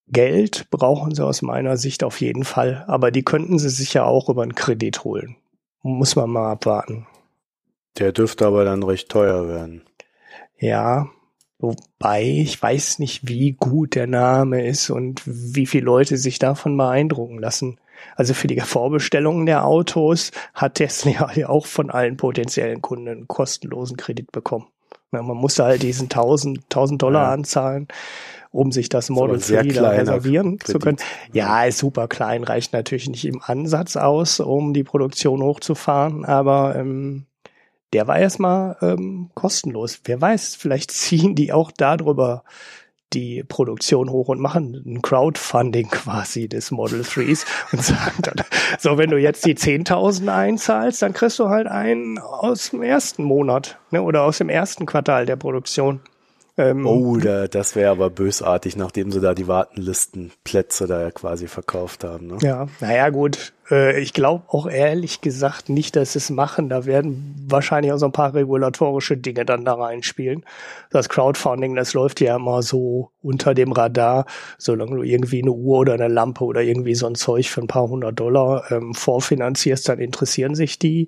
Geld 0.07 0.69
brauchen 0.71 1.13
sie 1.13 1.23
aus 1.23 1.43
meiner 1.43 1.77
Sicht 1.77 2.03
auf 2.03 2.19
jeden 2.19 2.43
Fall, 2.43 2.83
aber 2.87 3.11
die 3.11 3.23
könnten 3.23 3.59
sie 3.59 3.69
sich 3.69 3.93
ja 3.93 4.05
auch 4.05 4.27
über 4.27 4.41
einen 4.41 4.55
Kredit 4.55 5.03
holen. 5.03 5.37
Muss 5.83 6.15
man 6.15 6.31
mal 6.31 6.51
abwarten. 6.51 7.07
Der 7.99 8.11
dürfte 8.11 8.47
aber 8.47 8.65
dann 8.65 8.81
recht 8.81 9.09
teuer 9.09 9.47
werden. 9.47 9.83
Ja, 10.57 11.09
wobei 11.63 12.23
ich 12.23 12.61
weiß 12.61 12.99
nicht, 12.99 13.27
wie 13.27 13.53
gut 13.53 13.95
der 13.95 14.07
Name 14.07 14.65
ist 14.65 14.89
und 14.89 15.21
wie 15.25 15.65
viele 15.65 15.85
Leute 15.85 16.17
sich 16.17 16.37
davon 16.37 16.75
beeindrucken 16.75 17.39
lassen. 17.39 17.79
Also 18.15 18.33
für 18.33 18.47
die 18.47 18.59
Vorbestellungen 18.59 19.45
der 19.45 19.65
Autos 19.65 20.31
hat 20.53 20.75
Tesla 20.75 21.31
ja 21.35 21.49
auch 21.49 21.65
von 21.65 21.89
allen 21.89 22.17
potenziellen 22.17 22.81
Kunden 22.81 23.07
einen 23.07 23.27
kostenlosen 23.27 23.95
Kredit 23.95 24.31
bekommen. 24.31 24.67
man 25.11 25.25
musste 25.25 25.63
halt 25.63 25.83
diesen 25.83 26.05
1000, 26.05 26.63
1000 26.65 27.01
Dollar 27.01 27.23
ja. 27.23 27.31
anzahlen 27.31 27.87
um 28.51 28.71
sich 28.71 28.87
das 28.87 29.09
Model 29.09 29.39
3 29.39 29.63
da 29.69 29.89
reservieren 29.89 30.59
Kredit. 30.59 30.67
zu 30.67 30.77
können. 30.77 30.97
Ja, 31.31 31.65
ist 31.65 31.79
super 31.79 32.07
klein, 32.07 32.43
reicht 32.43 32.71
natürlich 32.71 33.09
nicht 33.09 33.25
im 33.25 33.41
Ansatz 33.41 33.95
aus, 33.95 34.39
um 34.39 34.73
die 34.73 34.83
Produktion 34.83 35.41
hochzufahren, 35.41 36.23
aber 36.23 36.75
ähm, 36.75 37.25
der 37.93 38.07
war 38.07 38.19
erstmal 38.19 38.77
ähm, 38.81 39.29
kostenlos. 39.33 40.01
Wer 40.03 40.19
weiß, 40.19 40.55
vielleicht 40.55 40.91
ziehen 40.91 41.35
die 41.35 41.53
auch 41.53 41.71
darüber 41.71 42.43
die 43.13 43.43
Produktion 43.43 44.09
hoch 44.09 44.27
und 44.27 44.39
machen 44.39 44.81
ein 44.85 45.01
Crowdfunding 45.01 45.89
quasi 45.89 46.47
des 46.47 46.71
Model 46.71 47.01
3s 47.01 47.45
und 47.71 47.83
sagen 47.83 48.21
dann, 48.23 48.45
so 48.79 48.97
wenn 48.97 49.11
du 49.11 49.17
jetzt 49.17 49.45
die 49.45 49.55
10.000 49.55 50.27
einzahlst, 50.27 51.01
dann 51.01 51.13
kriegst 51.13 51.39
du 51.39 51.49
halt 51.49 51.67
einen 51.67 52.17
aus 52.17 52.71
dem 52.71 52.81
ersten 52.81 53.23
Monat 53.23 53.77
ne, 53.91 54.01
oder 54.01 54.23
aus 54.23 54.39
dem 54.39 54.49
ersten 54.49 54.85
Quartal 54.85 55.25
der 55.25 55.35
Produktion. 55.35 56.01
Ähm, 56.55 56.85
oh, 56.85 57.17
da, 57.17 57.47
das 57.47 57.75
wäre 57.75 57.89
aber 57.89 58.11
bösartig, 58.11 58.75
nachdem 58.75 59.11
sie 59.11 59.19
da 59.19 59.33
die 59.33 59.47
Wartenlistenplätze 59.47 60.85
da 60.85 61.01
ja 61.01 61.11
quasi 61.11 61.47
verkauft 61.47 62.03
haben. 62.03 62.27
Ne? 62.27 62.37
Ja, 62.41 62.67
naja 62.79 63.09
gut, 63.09 63.53
ich 63.69 64.13
glaube 64.13 64.43
auch 64.49 64.67
ehrlich 64.67 65.21
gesagt 65.21 65.69
nicht, 65.69 65.95
dass 65.95 66.13
sie 66.13 66.19
es 66.19 66.29
machen. 66.29 66.67
Da 66.67 66.85
werden 66.85 67.33
wahrscheinlich 67.47 67.93
auch 67.93 67.97
so 67.97 68.07
ein 68.07 68.11
paar 68.11 68.33
regulatorische 68.33 69.15
Dinge 69.15 69.45
dann 69.45 69.63
da 69.63 69.75
reinspielen. 69.75 70.43
Das 70.89 71.07
Crowdfunding, 71.07 71.75
das 71.75 71.93
läuft 71.93 72.19
ja 72.19 72.35
immer 72.35 72.61
so 72.61 73.11
unter 73.21 73.53
dem 73.53 73.71
Radar, 73.71 74.25
solange 74.57 74.97
du 74.97 75.03
irgendwie 75.03 75.41
eine 75.41 75.51
Uhr 75.51 75.79
oder 75.79 75.93
eine 75.93 76.09
Lampe 76.09 76.43
oder 76.43 76.61
irgendwie 76.61 76.95
so 76.95 77.07
ein 77.07 77.15
Zeug 77.15 77.49
für 77.49 77.61
ein 77.61 77.67
paar 77.67 77.87
hundert 77.87 78.19
Dollar 78.19 78.69
ähm, 78.69 78.93
vorfinanzierst, 78.93 79.87
dann 79.87 79.99
interessieren 79.99 80.55
sich 80.55 80.77
die 80.77 81.07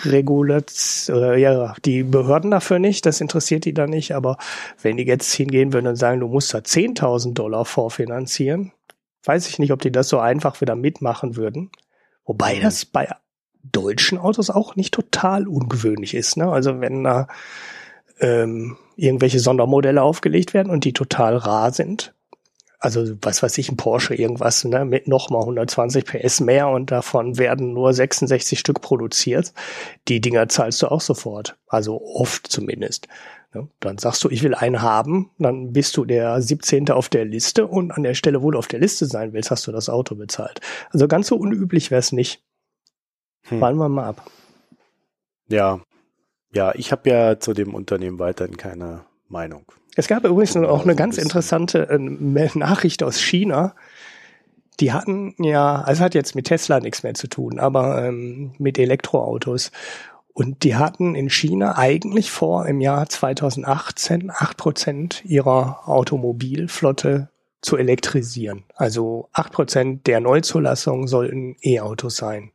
Regulats, 0.00 1.08
äh, 1.08 1.40
ja, 1.40 1.74
die 1.84 2.02
Behörden 2.02 2.50
dafür 2.50 2.80
nicht. 2.80 3.06
Das 3.06 3.20
interessiert 3.20 3.64
die 3.64 3.74
dann 3.74 3.90
nicht. 3.90 4.14
Aber 4.14 4.38
wenn 4.82 4.96
die 4.96 5.04
jetzt 5.04 5.32
hingehen 5.32 5.72
würden 5.72 5.86
und 5.86 5.96
sagen, 5.96 6.20
du 6.20 6.28
musst 6.28 6.52
da 6.52 6.58
10.000 6.58 7.34
Dollar 7.34 7.64
vorfinanzieren, 7.64 8.72
weiß 9.24 9.48
ich 9.48 9.58
nicht, 9.58 9.72
ob 9.72 9.80
die 9.80 9.92
das 9.92 10.08
so 10.08 10.18
einfach 10.18 10.60
wieder 10.60 10.74
mitmachen 10.74 11.36
würden. 11.36 11.70
Wobei 12.24 12.56
mhm. 12.56 12.62
das 12.62 12.84
bei 12.84 13.08
deutschen 13.62 14.18
Autos 14.18 14.50
auch 14.50 14.76
nicht 14.76 14.92
total 14.94 15.46
ungewöhnlich 15.46 16.14
ist. 16.14 16.36
Ne? 16.36 16.50
Also 16.50 16.80
wenn 16.80 17.04
da 17.04 17.28
ähm, 18.20 18.76
irgendwelche 18.96 19.40
Sondermodelle 19.40 20.02
aufgelegt 20.02 20.54
werden 20.54 20.70
und 20.70 20.84
die 20.84 20.92
total 20.92 21.36
rar 21.36 21.72
sind, 21.72 22.12
also 22.82 23.16
was 23.22 23.42
weiß 23.42 23.58
ich, 23.58 23.70
ein 23.70 23.76
Porsche 23.76 24.14
irgendwas 24.14 24.64
ne, 24.64 24.84
mit 24.84 25.06
nochmal 25.06 25.42
120 25.42 26.04
PS 26.04 26.40
mehr 26.40 26.68
und 26.68 26.90
davon 26.90 27.38
werden 27.38 27.72
nur 27.72 27.92
66 27.92 28.58
Stück 28.58 28.80
produziert, 28.80 29.52
die 30.08 30.20
Dinger 30.20 30.48
zahlst 30.48 30.82
du 30.82 30.88
auch 30.88 31.00
sofort. 31.00 31.56
Also 31.68 32.02
oft 32.02 32.48
zumindest. 32.48 33.06
Ne? 33.54 33.68
Dann 33.80 33.98
sagst 33.98 34.24
du, 34.24 34.30
ich 34.30 34.42
will 34.42 34.54
einen 34.54 34.82
haben, 34.82 35.30
dann 35.38 35.72
bist 35.72 35.96
du 35.96 36.04
der 36.04 36.40
17. 36.40 36.90
auf 36.90 37.08
der 37.08 37.24
Liste 37.24 37.66
und 37.66 37.90
an 37.90 38.02
der 38.02 38.14
Stelle, 38.14 38.42
wo 38.42 38.50
du 38.50 38.58
auf 38.58 38.66
der 38.66 38.80
Liste 38.80 39.06
sein 39.06 39.32
willst, 39.32 39.50
hast 39.50 39.66
du 39.66 39.72
das 39.72 39.88
Auto 39.88 40.14
bezahlt. 40.14 40.60
Also 40.90 41.08
ganz 41.08 41.28
so 41.28 41.36
unüblich 41.36 41.90
wäre 41.90 42.00
es 42.00 42.12
nicht. 42.12 42.42
Hm. 43.48 43.60
Warten 43.60 43.78
wir 43.78 43.88
mal 43.88 44.06
ab. 44.06 44.30
Ja, 45.48 45.80
ja, 46.54 46.72
ich 46.74 46.92
habe 46.92 47.08
ja 47.08 47.38
zu 47.38 47.52
dem 47.52 47.74
Unternehmen 47.74 48.18
weiterhin 48.18 48.56
keine 48.56 49.04
Meinung. 49.28 49.64
Es 49.96 50.08
gab 50.08 50.24
übrigens 50.24 50.56
auch 50.56 50.62
also 50.62 50.84
eine 50.84 50.96
ganz 50.96 51.18
interessante 51.18 51.88
äh, 51.90 51.98
Nachricht 52.58 53.02
aus 53.02 53.20
China. 53.20 53.74
Die 54.80 54.92
hatten 54.92 55.34
ja, 55.38 55.82
also 55.82 56.02
hat 56.02 56.14
jetzt 56.14 56.34
mit 56.34 56.46
Tesla 56.46 56.80
nichts 56.80 57.02
mehr 57.02 57.14
zu 57.14 57.28
tun, 57.28 57.58
aber 57.58 58.06
ähm, 58.06 58.52
mit 58.58 58.78
Elektroautos. 58.78 59.70
Und 60.34 60.62
die 60.64 60.76
hatten 60.76 61.14
in 61.14 61.28
China 61.28 61.76
eigentlich 61.76 62.30
vor, 62.30 62.66
im 62.66 62.80
Jahr 62.80 63.08
2018 63.08 64.30
acht 64.30 64.56
Prozent 64.56 65.22
ihrer 65.24 65.88
Automobilflotte 65.88 67.28
zu 67.60 67.76
elektrisieren. 67.76 68.64
Also 68.74 69.28
acht 69.32 69.52
Prozent 69.52 70.06
der 70.06 70.20
Neuzulassungen 70.20 71.06
sollten 71.06 71.56
E-Autos 71.62 72.16
sein. 72.16 72.50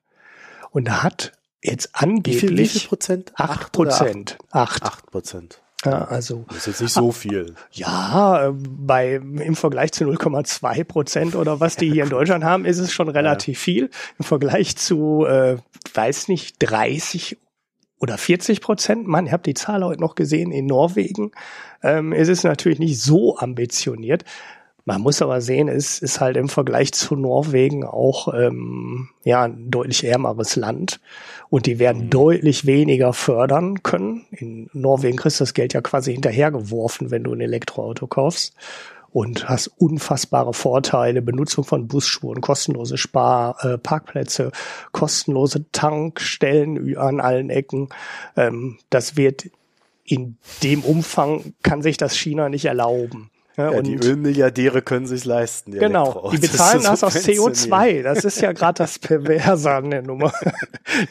Und 0.72 0.88
da 0.88 1.04
hat 1.04 1.34
jetzt 1.62 1.90
angeblich 1.94 2.44
wie 2.44 2.48
viel, 2.48 2.58
wie 2.58 2.68
viel 2.68 2.88
Prozent? 2.88 3.32
Acht 3.36 3.72
Prozent. 3.72 4.38
Acht. 4.52 4.84
Acht 4.84 5.06
Prozent. 5.12 5.62
Ja, 5.86 6.06
also. 6.06 6.46
Das 6.48 6.58
ist 6.58 6.68
jetzt 6.68 6.82
nicht 6.82 6.94
so 6.94 7.12
viel. 7.12 7.54
Ja, 7.72 8.52
bei, 8.54 9.16
im 9.16 9.56
Vergleich 9.56 9.92
zu 9.92 10.06
0,2 10.06 10.84
Prozent 10.84 11.36
oder 11.36 11.60
was 11.60 11.76
die 11.76 11.92
hier 11.92 12.04
in 12.04 12.10
Deutschland 12.10 12.44
haben, 12.44 12.66
ist 12.66 12.80
es 12.80 12.92
schon 12.92 13.10
relativ 13.10 13.60
ja. 13.60 13.64
viel. 13.64 13.90
Im 14.18 14.26
Vergleich 14.26 14.76
zu, 14.76 15.26
äh, 15.26 15.58
weiß 15.94 16.28
nicht, 16.30 16.56
30 16.60 17.38
oder 18.00 18.18
40 18.18 18.62
Prozent, 18.62 19.08
Mann, 19.08 19.26
ihr 19.26 19.32
habt 19.32 19.46
die 19.46 19.54
Zahl 19.54 19.84
heute 19.84 20.02
noch 20.02 20.16
gesehen, 20.16 20.52
in 20.52 20.66
Norwegen 20.66 21.32
ähm, 21.84 22.14
ist 22.14 22.28
es 22.28 22.44
natürlich 22.44 22.80
nicht 22.80 23.02
so 23.02 23.38
ambitioniert. 23.38 24.24
Man 24.86 25.02
muss 25.02 25.22
aber 25.22 25.42
sehen, 25.42 25.68
es 25.68 26.00
ist 26.00 26.22
halt 26.22 26.38
im 26.38 26.48
Vergleich 26.48 26.94
zu 26.94 27.18
Norwegen 27.18 27.84
auch 27.84 28.34
ähm, 28.34 29.10
ja 29.26 29.44
ein 29.44 29.70
deutlich 29.70 30.06
ärmeres 30.06 30.56
Land 30.56 31.02
und 31.50 31.66
die 31.66 31.78
werden 31.78 32.06
mhm. 32.06 32.10
deutlich 32.10 32.66
weniger 32.66 33.12
fördern 33.12 33.84
können. 33.84 34.26
In 34.32 34.70
Norwegen 34.72 35.18
kriegst 35.18 35.42
du 35.42 35.42
das 35.42 35.54
Geld 35.54 35.74
ja 35.74 35.82
quasi 35.82 36.14
hinterhergeworfen, 36.14 37.12
wenn 37.12 37.26
du 37.26 37.34
ein 37.34 37.42
Elektroauto 37.42 38.08
kaufst 38.08 38.56
und 39.12 39.48
hast 39.48 39.68
unfassbare 39.68 40.54
Vorteile, 40.54 41.22
Benutzung 41.22 41.64
von 41.64 41.88
Busspuren, 41.88 42.42
kostenlose 42.42 42.98
Spar, 42.98 43.58
äh, 43.64 43.78
Parkplätze, 43.78 44.52
kostenlose 44.92 45.72
Tankstellen 45.72 46.98
an 46.98 47.20
allen 47.20 47.50
Ecken. 47.50 47.90
Ähm, 48.36 48.78
das 48.90 49.18
wird 49.18 49.50
in 50.04 50.38
dem 50.64 50.84
Umfang 50.84 51.54
kann 51.64 51.82
sich 51.82 51.98
das 51.98 52.18
China 52.18 52.50
nicht 52.50 52.66
erlauben. 52.66 53.30
Ja, 53.58 53.72
ja, 53.72 53.82
die 53.82 53.96
Ölmilliardäre 53.96 54.84
können 54.84 55.08
sich 55.08 55.26
leisten. 55.26 55.72
Die 55.72 55.80
genau, 55.80 56.30
die 56.32 56.38
bezahlen 56.38 56.78
das, 56.84 57.00
das 57.00 57.04
aus 57.04 57.16
CO2. 57.16 58.04
Das 58.04 58.24
ist 58.24 58.40
ja 58.40 58.52
gerade 58.52 58.78
das 58.78 59.00
Perverse 59.00 59.72
an 59.72 59.90
der 59.90 60.04
Nummer. 60.04 60.32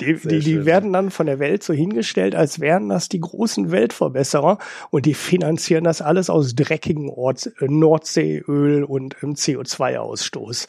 Die, 0.01 0.17
die, 0.17 0.41
die 0.41 0.65
werden 0.65 0.93
dann 0.93 1.11
von 1.11 1.27
der 1.27 1.39
Welt 1.39 1.63
so 1.63 1.73
hingestellt, 1.73 2.35
als 2.35 2.61
wären 2.61 2.89
das 2.89 3.09
die 3.09 3.21
großen 3.21 3.71
Weltverbesserer 3.71 4.59
und 4.91 5.07
die 5.07 5.15
finanzieren 5.15 5.85
das 5.85 6.01
alles 6.01 6.31
aus 6.31 6.55
dreckigem 6.55 7.11
Ort, 7.11 7.53
Nordseeöl 7.61 8.83
und 8.85 9.17
im 9.21 9.35
CO2-Ausstoß. 9.35 10.67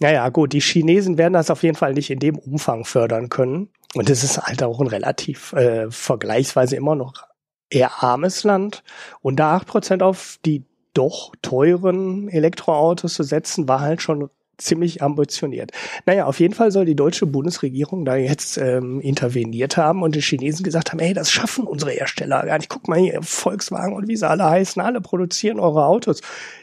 Naja, 0.00 0.28
gut, 0.28 0.52
die 0.52 0.60
Chinesen 0.60 1.18
werden 1.18 1.34
das 1.34 1.50
auf 1.50 1.64
jeden 1.64 1.76
Fall 1.76 1.92
nicht 1.92 2.10
in 2.10 2.20
dem 2.20 2.38
Umfang 2.38 2.84
fördern 2.84 3.28
können. 3.28 3.68
Und 3.94 4.08
es 4.08 4.24
ist 4.24 4.38
halt 4.38 4.62
auch 4.62 4.80
ein 4.80 4.86
relativ 4.86 5.52
äh, 5.52 5.90
vergleichsweise 5.90 6.76
immer 6.76 6.94
noch 6.94 7.26
eher 7.68 8.02
armes 8.02 8.44
Land. 8.44 8.84
Und 9.20 9.36
da 9.36 9.56
acht 9.56 9.66
Prozent 9.66 10.02
auf 10.02 10.38
die 10.44 10.64
doch 10.94 11.32
teuren 11.42 12.28
Elektroautos 12.28 13.14
zu 13.14 13.22
setzen, 13.22 13.68
war 13.68 13.80
halt 13.80 14.02
schon 14.02 14.30
ziemlich 14.56 15.02
ambitioniert. 15.02 15.72
Naja, 16.06 16.26
auf 16.26 16.40
jeden 16.40 16.54
Fall 16.54 16.70
soll 16.70 16.84
die 16.84 16.96
deutsche 16.96 17.26
Bundesregierung 17.26 18.04
da 18.04 18.16
jetzt 18.16 18.56
ähm, 18.56 19.00
interveniert 19.00 19.76
haben 19.76 20.02
und 20.02 20.14
die 20.14 20.20
Chinesen 20.20 20.64
gesagt 20.64 20.92
haben, 20.92 21.00
ey, 21.00 21.12
das 21.12 21.30
schaffen 21.30 21.66
unsere 21.66 21.90
Hersteller 21.90 22.44
gar 22.46 22.58
nicht. 22.58 22.68
Guck 22.68 22.88
mal 22.88 22.98
hier, 22.98 23.20
Volkswagen 23.22 23.94
und 23.94 24.08
wie 24.08 24.16
sie 24.16 24.28
alle 24.28 24.44
heißen, 24.44 24.80
alle 24.80 25.00
produzieren 25.00 25.60
eure 25.60 25.86
Autos. 25.86 26.20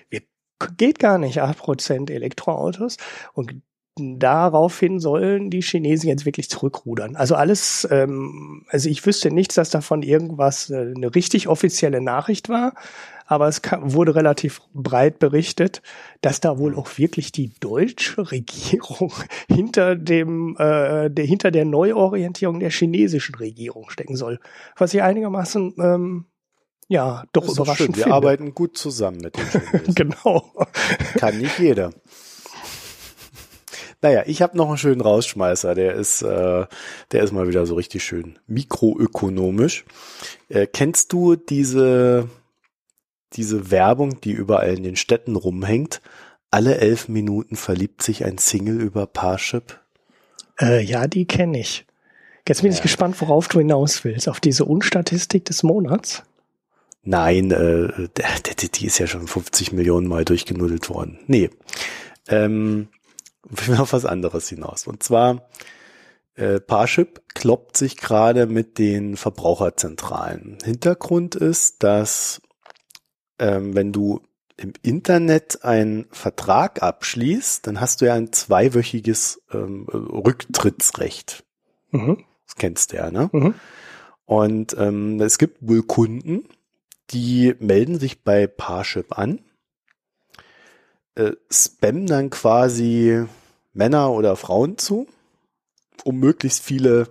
Wir, 0.09 0.21
geht 0.77 0.99
gar 0.99 1.17
nicht, 1.17 1.41
acht 1.41 1.57
Prozent 1.57 2.09
Elektroautos. 2.09 2.97
Und 3.33 3.61
daraufhin 3.97 4.99
sollen 4.99 5.49
die 5.49 5.61
Chinesen 5.61 6.07
jetzt 6.07 6.25
wirklich 6.25 6.49
zurückrudern. 6.49 7.15
Also 7.15 7.35
alles, 7.35 7.87
ähm, 7.91 8.65
also 8.69 8.89
ich 8.89 9.05
wüsste 9.05 9.31
nichts, 9.31 9.55
dass 9.55 9.69
davon 9.69 10.01
irgendwas 10.01 10.69
äh, 10.69 10.93
eine 10.95 11.13
richtig 11.13 11.47
offizielle 11.47 11.99
Nachricht 12.01 12.47
war, 12.47 12.73
aber 13.31 13.47
es 13.47 13.61
kam, 13.61 13.93
wurde 13.93 14.13
relativ 14.13 14.61
breit 14.73 15.17
berichtet, 15.17 15.81
dass 16.19 16.41
da 16.41 16.57
wohl 16.57 16.75
auch 16.75 16.97
wirklich 16.97 17.31
die 17.31 17.53
deutsche 17.61 18.29
Regierung 18.29 19.13
hinter 19.47 19.95
dem, 19.95 20.57
äh, 20.59 21.09
der, 21.09 21.23
hinter 21.23 21.49
der 21.49 21.63
Neuorientierung 21.63 22.59
der 22.59 22.71
chinesischen 22.71 23.35
Regierung 23.35 23.89
stecken 23.89 24.17
soll. 24.17 24.41
Was 24.75 24.93
ich 24.93 25.01
einigermaßen 25.01 25.75
ähm, 25.79 26.25
ja, 26.89 27.23
doch 27.31 27.45
das 27.45 27.53
überraschend 27.53 27.95
Wir 27.95 28.03
finde. 28.03 28.15
arbeiten 28.15 28.53
gut 28.53 28.77
zusammen 28.77 29.21
mit 29.21 29.37
den 29.37 29.47
Chinesen. 29.47 29.95
genau. 29.95 30.51
Kann 31.15 31.37
nicht 31.37 31.57
jeder. 31.57 31.91
Naja, 34.01 34.23
ich 34.25 34.41
habe 34.41 34.57
noch 34.57 34.67
einen 34.67 34.77
schönen 34.77 34.99
Rausschmeißer, 34.99 35.73
der 35.73 35.93
ist, 35.93 36.21
äh, 36.21 36.65
der 37.13 37.23
ist 37.23 37.31
mal 37.31 37.47
wieder 37.47 37.65
so 37.65 37.75
richtig 37.75 38.03
schön 38.03 38.39
mikroökonomisch. 38.47 39.85
Äh, 40.49 40.67
kennst 40.67 41.13
du 41.13 41.37
diese 41.37 42.27
diese 43.33 43.71
Werbung, 43.71 44.21
die 44.21 44.31
überall 44.31 44.75
in 44.75 44.83
den 44.83 44.95
Städten 44.95 45.35
rumhängt. 45.35 46.01
Alle 46.49 46.77
elf 46.77 47.07
Minuten 47.07 47.55
verliebt 47.55 48.03
sich 48.03 48.25
ein 48.25 48.37
Single 48.37 48.81
über 48.81 49.07
Parship. 49.07 49.79
Äh, 50.59 50.83
ja, 50.83 51.07
die 51.07 51.25
kenne 51.25 51.59
ich. 51.59 51.85
Jetzt 52.47 52.61
bin 52.61 52.71
ja. 52.71 52.77
ich 52.77 52.81
gespannt, 52.81 53.21
worauf 53.21 53.47
du 53.47 53.59
hinaus 53.59 54.03
willst. 54.03 54.27
Auf 54.27 54.39
diese 54.39 54.65
Unstatistik 54.65 55.45
des 55.45 55.63
Monats? 55.63 56.23
Nein, 57.03 57.51
äh, 57.51 58.09
die, 58.59 58.69
die 58.69 58.85
ist 58.85 58.99
ja 58.99 59.07
schon 59.07 59.27
50 59.27 59.71
Millionen 59.71 60.07
Mal 60.07 60.25
durchgenudelt 60.25 60.89
worden. 60.89 61.19
Nee. 61.27 61.49
Ähm, 62.27 62.89
ich 63.49 63.67
will 63.67 63.77
auf 63.77 63.93
was 63.93 64.05
anderes 64.05 64.49
hinaus. 64.49 64.87
Und 64.87 65.01
zwar, 65.01 65.49
äh, 66.35 66.59
Parship 66.59 67.21
kloppt 67.33 67.77
sich 67.77 67.97
gerade 67.97 68.45
mit 68.45 68.77
den 68.77 69.17
Verbraucherzentralen. 69.17 70.57
Hintergrund 70.63 71.35
ist, 71.35 71.83
dass 71.83 72.41
ähm, 73.41 73.75
wenn 73.75 73.91
du 73.91 74.21
im 74.55 74.73
Internet 74.83 75.65
einen 75.65 76.05
Vertrag 76.11 76.83
abschließt, 76.83 77.65
dann 77.65 77.81
hast 77.81 77.99
du 77.99 78.05
ja 78.05 78.13
ein 78.13 78.31
zweiwöchiges 78.31 79.41
ähm, 79.51 79.87
Rücktrittsrecht. 79.89 81.43
Mhm. 81.89 82.23
Das 82.45 82.55
kennst 82.55 82.91
du 82.91 82.97
ja, 82.97 83.09
ne? 83.09 83.29
Mhm. 83.33 83.55
Und 84.25 84.75
ähm, 84.77 85.19
es 85.19 85.39
gibt 85.39 85.57
wohl 85.67 85.81
Kunden, 85.81 86.47
die 87.09 87.55
melden 87.59 87.99
sich 87.99 88.23
bei 88.23 88.45
Parship 88.45 89.17
an, 89.17 89.39
äh, 91.15 91.31
spammen 91.49 92.05
dann 92.05 92.29
quasi 92.29 93.25
Männer 93.73 94.11
oder 94.11 94.35
Frauen 94.35 94.77
zu, 94.77 95.07
um 96.03 96.19
möglichst 96.19 96.63
viele 96.63 97.07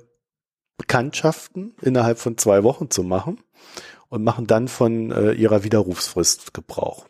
Bekanntschaften 0.78 1.74
innerhalb 1.82 2.18
von 2.18 2.38
zwei 2.38 2.62
Wochen 2.62 2.90
zu 2.90 3.02
machen 3.02 3.38
und 4.10 4.22
machen 4.22 4.46
dann 4.46 4.68
von 4.68 5.10
äh, 5.10 5.32
ihrer 5.32 5.64
Widerrufsfrist 5.64 6.52
Gebrauch. 6.52 7.06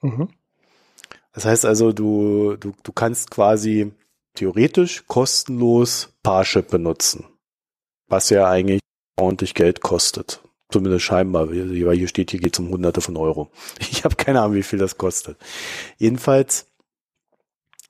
Mhm. 0.00 0.30
Das 1.32 1.44
heißt 1.44 1.64
also, 1.64 1.92
du, 1.92 2.56
du, 2.56 2.72
du 2.82 2.92
kannst 2.92 3.30
quasi 3.30 3.92
theoretisch 4.34 5.04
kostenlos 5.06 6.08
Parship 6.22 6.68
benutzen, 6.70 7.26
was 8.08 8.30
ja 8.30 8.48
eigentlich 8.48 8.80
ordentlich 9.16 9.54
Geld 9.54 9.80
kostet. 9.80 10.42
Zumindest 10.70 11.04
scheinbar, 11.04 11.48
weil 11.50 11.96
hier 11.96 12.08
steht, 12.08 12.30
hier 12.30 12.40
geht 12.40 12.54
es 12.54 12.58
um 12.58 12.70
hunderte 12.70 13.00
von 13.00 13.16
Euro. 13.16 13.50
Ich 13.90 14.04
habe 14.04 14.16
keine 14.16 14.40
Ahnung, 14.40 14.56
wie 14.56 14.62
viel 14.62 14.78
das 14.78 14.98
kostet. 14.98 15.38
Jedenfalls 15.96 16.66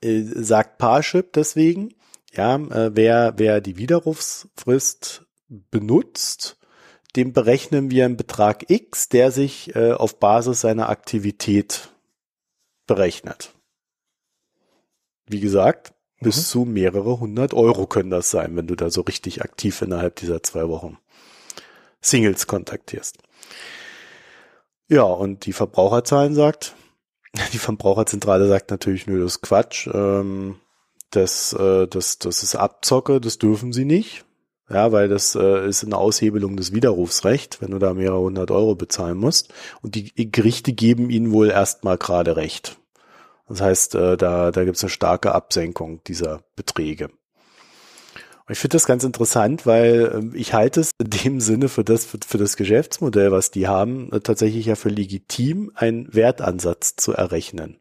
äh, 0.01 0.21
sagt 0.21 0.77
Parship 0.77 1.33
deswegen, 1.33 1.93
ja, 2.33 2.55
äh, 2.55 2.95
wer, 2.95 3.33
wer 3.37 3.61
die 3.61 3.77
Widerrufsfrist 3.77 5.25
benutzt, 5.47 6.58
dem 7.15 7.33
berechnen 7.33 7.89
wir 7.91 8.05
einen 8.05 8.17
Betrag 8.17 8.69
X, 8.69 9.09
der 9.09 9.31
sich 9.31 9.75
äh, 9.75 9.93
auf 9.93 10.19
Basis 10.19 10.61
seiner 10.61 10.89
Aktivität 10.89 11.89
berechnet. 12.85 13.53
Wie 15.27 15.39
gesagt, 15.39 15.93
mhm. 16.19 16.25
bis 16.25 16.49
zu 16.49 16.65
mehrere 16.65 17.19
hundert 17.19 17.53
Euro 17.53 17.87
können 17.87 18.09
das 18.09 18.29
sein, 18.29 18.55
wenn 18.55 18.67
du 18.67 18.75
da 18.75 18.89
so 18.89 19.01
richtig 19.01 19.41
aktiv 19.41 19.81
innerhalb 19.81 20.15
dieser 20.17 20.43
zwei 20.43 20.67
Wochen 20.67 20.97
Singles 22.01 22.47
kontaktierst. 22.47 23.17
Ja, 24.87 25.03
und 25.03 25.45
die 25.45 25.53
Verbraucherzahlen 25.53 26.33
sagt, 26.33 26.75
die 27.53 27.59
Verbraucherzentrale 27.59 28.47
sagt 28.47 28.71
natürlich, 28.71 29.07
nö, 29.07 29.21
das 29.21 29.35
ist 29.35 29.41
Quatsch, 29.41 29.87
ähm, 29.93 30.59
das, 31.11 31.53
äh, 31.53 31.87
das, 31.87 32.19
das 32.19 32.43
ist 32.43 32.55
Abzocke, 32.55 33.19
das 33.19 33.37
dürfen 33.37 33.73
sie 33.73 33.85
nicht. 33.85 34.25
Ja, 34.69 34.91
weil 34.91 35.07
das 35.07 35.33
äh, 35.33 35.67
ist 35.67 35.83
eine 35.83 35.97
Aushebelung 35.97 36.55
des 36.55 36.73
Widerrufsrechts, 36.73 37.59
wenn 37.61 37.71
du 37.71 37.79
da 37.79 37.95
mehrere 37.95 38.19
hundert 38.19 38.51
Euro 38.51 38.75
bezahlen 38.75 39.17
musst. 39.17 39.51
Und 39.81 39.95
die 39.95 40.31
Gerichte 40.31 40.73
geben 40.73 41.09
ihnen 41.09 41.31
wohl 41.31 41.49
erstmal 41.49 41.97
gerade 41.97 42.35
recht. 42.35 42.77
Das 43.47 43.61
heißt, 43.61 43.95
äh, 43.95 44.15
da, 44.15 44.51
da 44.51 44.63
gibt 44.63 44.77
es 44.77 44.83
eine 44.83 44.91
starke 44.91 45.33
Absenkung 45.33 46.03
dieser 46.03 46.43
Beträge. 46.55 47.05
Und 47.05 48.53
ich 48.53 48.59
finde 48.59 48.75
das 48.75 48.85
ganz 48.85 49.03
interessant, 49.03 49.65
weil 49.65 50.31
äh, 50.33 50.37
ich 50.37 50.53
halte 50.53 50.81
es 50.81 50.91
in 50.99 51.09
dem 51.09 51.39
Sinne 51.39 51.67
für 51.67 51.83
das, 51.83 52.05
für, 52.05 52.19
für 52.25 52.37
das 52.37 52.55
Geschäftsmodell, 52.55 53.31
was 53.31 53.49
die 53.49 53.67
haben, 53.67 54.11
äh, 54.11 54.19
tatsächlich 54.19 54.67
ja 54.67 54.75
für 54.75 54.89
legitim, 54.89 55.71
einen 55.73 56.13
Wertansatz 56.13 56.95
zu 56.95 57.13
errechnen. 57.13 57.79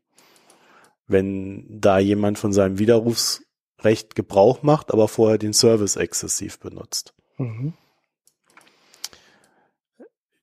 Wenn 1.07 1.66
da 1.68 1.99
jemand 1.99 2.39
von 2.39 2.55
seinem 2.55 2.78
Widerrufs 2.78 3.43
Recht 3.81 4.14
Gebrauch 4.14 4.62
macht, 4.62 4.93
aber 4.93 5.09
vorher 5.09 5.39
den 5.39 5.53
Service 5.53 5.97
exzessiv 5.97 6.59
benutzt. 6.59 7.14
Mhm. 7.37 7.74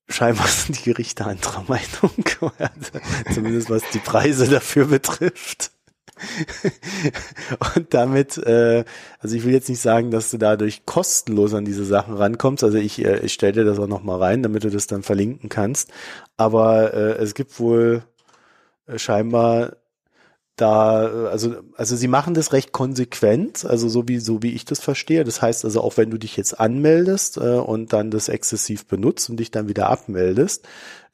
Scheinbar 0.08 0.48
sind 0.48 0.80
die 0.80 0.92
Gerichte 0.92 1.26
anderer 1.26 1.64
Meinung, 1.68 2.12
zumindest 3.34 3.70
was 3.70 3.84
die 3.92 4.00
Preise 4.00 4.48
dafür 4.48 4.86
betrifft. 4.86 5.72
Und 7.76 7.94
damit, 7.94 8.38
äh, 8.38 8.86
also 9.20 9.36
ich 9.36 9.44
will 9.44 9.52
jetzt 9.54 9.68
nicht 9.68 9.82
sagen, 9.82 10.12
dass 10.12 10.32
du 10.32 10.38
dadurch 10.38 10.86
kostenlos 10.86 11.54
an 11.54 11.66
diese 11.66 11.84
Sachen 11.84 12.16
rankommst. 12.16 12.64
Also 12.64 12.78
ich, 12.78 13.04
äh, 13.04 13.20
ich 13.20 13.34
stelle 13.34 13.54
dir 13.54 13.66
das 13.66 13.80
auch 13.80 13.88
nochmal 13.88 14.20
rein, 14.20 14.44
damit 14.44 14.64
du 14.64 14.70
das 14.70 14.88
dann 14.88 15.04
verlinken 15.04 15.50
kannst. 15.50 15.92
Aber 16.38 16.94
äh, 16.94 17.18
es 17.18 17.34
gibt 17.34 17.60
wohl 17.60 18.04
äh, 18.88 18.98
scheinbar 18.98 19.76
da, 20.56 21.28
also, 21.30 21.56
also 21.76 21.96
sie 21.98 22.08
machen 22.08 22.34
das 22.34 22.54
recht 22.54 22.72
konsequent, 22.72 23.66
also 23.66 23.90
so 23.90 24.08
wie, 24.08 24.20
so 24.20 24.42
wie 24.42 24.54
ich 24.54 24.64
das 24.64 24.80
verstehe. 24.80 25.26
Das 25.26 25.42
heißt 25.42 25.66
also, 25.66 25.82
auch 25.82 25.98
wenn 25.98 26.10
du 26.10 26.18
dich 26.18 26.38
jetzt 26.38 26.58
anmeldest 26.60 27.38
äh, 27.38 27.42
und 27.42 27.92
dann 27.92 28.10
das 28.10 28.30
exzessiv 28.30 28.86
benutzt 28.86 29.30
und 29.30 29.38
dich 29.38 29.52
dann 29.52 29.68
wieder 29.68 29.90
abmeldest, 29.90 30.66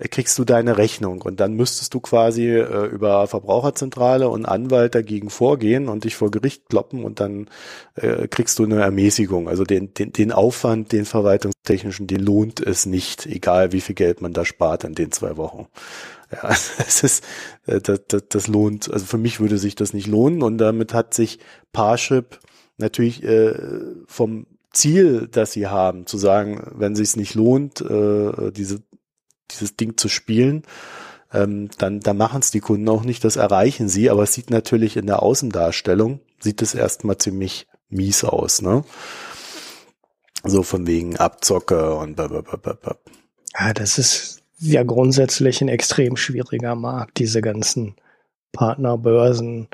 kriegst 0.10 0.38
du 0.40 0.46
deine 0.46 0.78
Rechnung 0.78 1.22
und 1.22 1.40
dann 1.40 1.54
müsstest 1.54 1.94
du 1.94 2.00
quasi 2.00 2.48
äh, 2.48 2.86
über 2.88 3.28
Verbraucherzentrale 3.28 4.30
und 4.30 4.46
Anwalt 4.46 4.96
dagegen 4.96 5.30
vorgehen 5.30 5.88
und 5.90 6.04
dich 6.04 6.16
vor 6.16 6.32
Gericht 6.32 6.70
kloppen 6.70 7.04
und 7.04 7.20
dann 7.20 7.48
äh, 7.96 8.28
kriegst 8.28 8.58
du 8.60 8.64
eine 8.64 8.82
Ermäßigung. 8.82 9.48
Also 9.48 9.64
den, 9.64 9.94
den, 9.94 10.12
den 10.14 10.32
Aufwand, 10.32 10.92
den 10.92 11.06
verwaltungstechnischen, 11.06 12.08
den 12.08 12.22
lohnt 12.22 12.60
es 12.60 12.86
nicht, 12.86 13.26
egal 13.26 13.72
wie 13.72 13.82
viel 13.82 13.96
Geld 13.96 14.22
man 14.22 14.34
da 14.34 14.46
spart 14.46 14.84
in 14.84 14.96
den 14.96 15.12
zwei 15.12 15.38
Wochen. 15.38 15.68
Ja, 16.32 16.50
es 16.88 17.04
ist, 17.04 17.24
äh, 17.68 17.80
das, 17.80 18.02
das, 18.08 18.24
das 18.30 18.48
lohnt, 18.48 18.92
also 18.92 19.06
für 19.06 19.18
mich 19.18 19.40
würde 19.40 19.58
sich 19.58 19.76
das 19.76 19.94
nicht 19.94 20.08
lohnen 20.08 20.42
und 20.42 20.58
damit 20.58 20.94
hat 20.94 21.14
sich 21.14 21.40
Parship 21.74 22.40
natürlich 22.78 23.24
äh, 23.24 23.54
vom 24.08 24.48
Ziel, 24.74 25.28
das 25.30 25.52
sie 25.52 25.68
haben, 25.68 26.08
zu 26.08 26.18
sagen, 26.18 26.64
wenn 26.74 26.96
sich 26.96 27.10
es 27.10 27.16
nicht 27.18 27.36
lohnt, 27.36 27.82
äh, 27.82 28.52
diese, 28.52 28.82
dieses 29.52 29.76
Ding 29.76 29.98
zu 29.98 30.10
spielen, 30.10 30.64
ähm, 31.34 31.70
dann, 31.78 32.00
dann 32.00 32.18
machen 32.18 32.42
es 32.42 32.52
die 32.52 32.60
Kunden 32.60 32.88
auch 32.90 33.04
nicht, 33.04 33.24
das 33.24 33.36
erreichen 33.36 33.88
sie, 33.88 34.10
aber 34.10 34.24
es 34.24 34.34
sieht 34.34 34.50
natürlich 34.50 34.98
in 34.98 35.06
der 35.06 35.24
Außendarstellung, 35.24 36.20
sieht 36.40 36.62
es 36.62 36.74
erstmal 36.74 37.18
ziemlich 37.18 37.68
mies 37.90 38.24
aus, 38.24 38.62
ne? 38.62 38.84
So 40.44 40.64
von 40.64 40.88
wegen 40.88 41.18
Abzocke 41.18 41.96
und 41.96 42.16
blablabla. 42.16 42.98
Ja, 43.60 43.74
das 43.74 43.98
ist 43.98 44.42
ja 44.60 44.84
grundsätzlich 44.84 45.62
ein 45.62 45.68
extrem 45.68 46.18
schwieriger 46.18 46.76
Markt, 46.76 47.20
diese 47.20 47.42
ganzen 47.42 47.96
Partnerbörsen. 48.52 49.68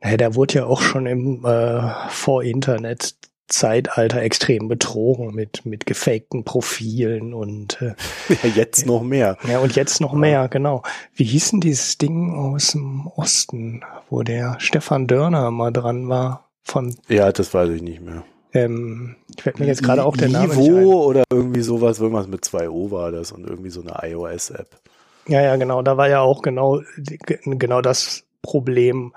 Naja, 0.00 0.16
der 0.16 0.34
wurde 0.34 0.54
ja 0.54 0.66
auch 0.66 0.80
schon 0.80 1.06
im 1.06 1.44
äh, 1.44 2.08
Vor-Internet 2.08 3.14
Zeitalter 3.50 4.22
extrem 4.22 4.68
betrogen 4.68 5.34
mit, 5.34 5.66
mit 5.66 5.86
gefakten 5.86 6.44
Profilen 6.44 7.34
und 7.34 7.80
äh, 7.82 7.94
ja, 8.42 8.50
jetzt 8.54 8.86
noch 8.86 9.02
mehr. 9.02 9.36
Ja, 9.46 9.58
und 9.58 9.76
jetzt 9.76 10.00
noch 10.00 10.14
mehr, 10.14 10.48
genau. 10.48 10.82
Wie 11.14 11.24
hieß 11.24 11.50
denn 11.50 11.60
dieses 11.60 11.98
Ding 11.98 12.34
aus 12.34 12.72
dem 12.72 13.06
Osten, 13.06 13.82
wo 14.08 14.22
der 14.22 14.56
Stefan 14.58 15.06
Dörner 15.06 15.50
mal 15.50 15.72
dran 15.72 16.08
war 16.08 16.48
von 16.62 16.96
Ja, 17.08 17.30
das 17.32 17.52
weiß 17.52 17.70
ich 17.70 17.82
nicht 17.82 18.00
mehr. 18.00 18.24
Ähm, 18.52 19.16
ich 19.36 19.46
werde 19.46 19.60
mir 19.62 19.68
jetzt 19.68 19.82
gerade 19.82 20.04
auch 20.04 20.16
der 20.16 20.28
Name 20.28 20.54
Nivo 20.54 21.04
oder 21.04 21.24
irgendwie 21.30 21.62
sowas, 21.62 22.00
irgendwas 22.00 22.26
mit 22.26 22.44
2O 22.44 22.90
war 22.90 23.12
das 23.12 23.32
und 23.32 23.46
irgendwie 23.48 23.70
so 23.70 23.82
eine 23.82 23.96
iOS-App. 24.10 24.68
Ja, 25.28 25.40
ja, 25.42 25.56
genau. 25.56 25.82
Da 25.82 25.96
war 25.96 26.08
ja 26.08 26.20
auch 26.20 26.42
genau, 26.42 26.80
genau 27.44 27.80
das 27.80 28.24
Problem, 28.42 29.12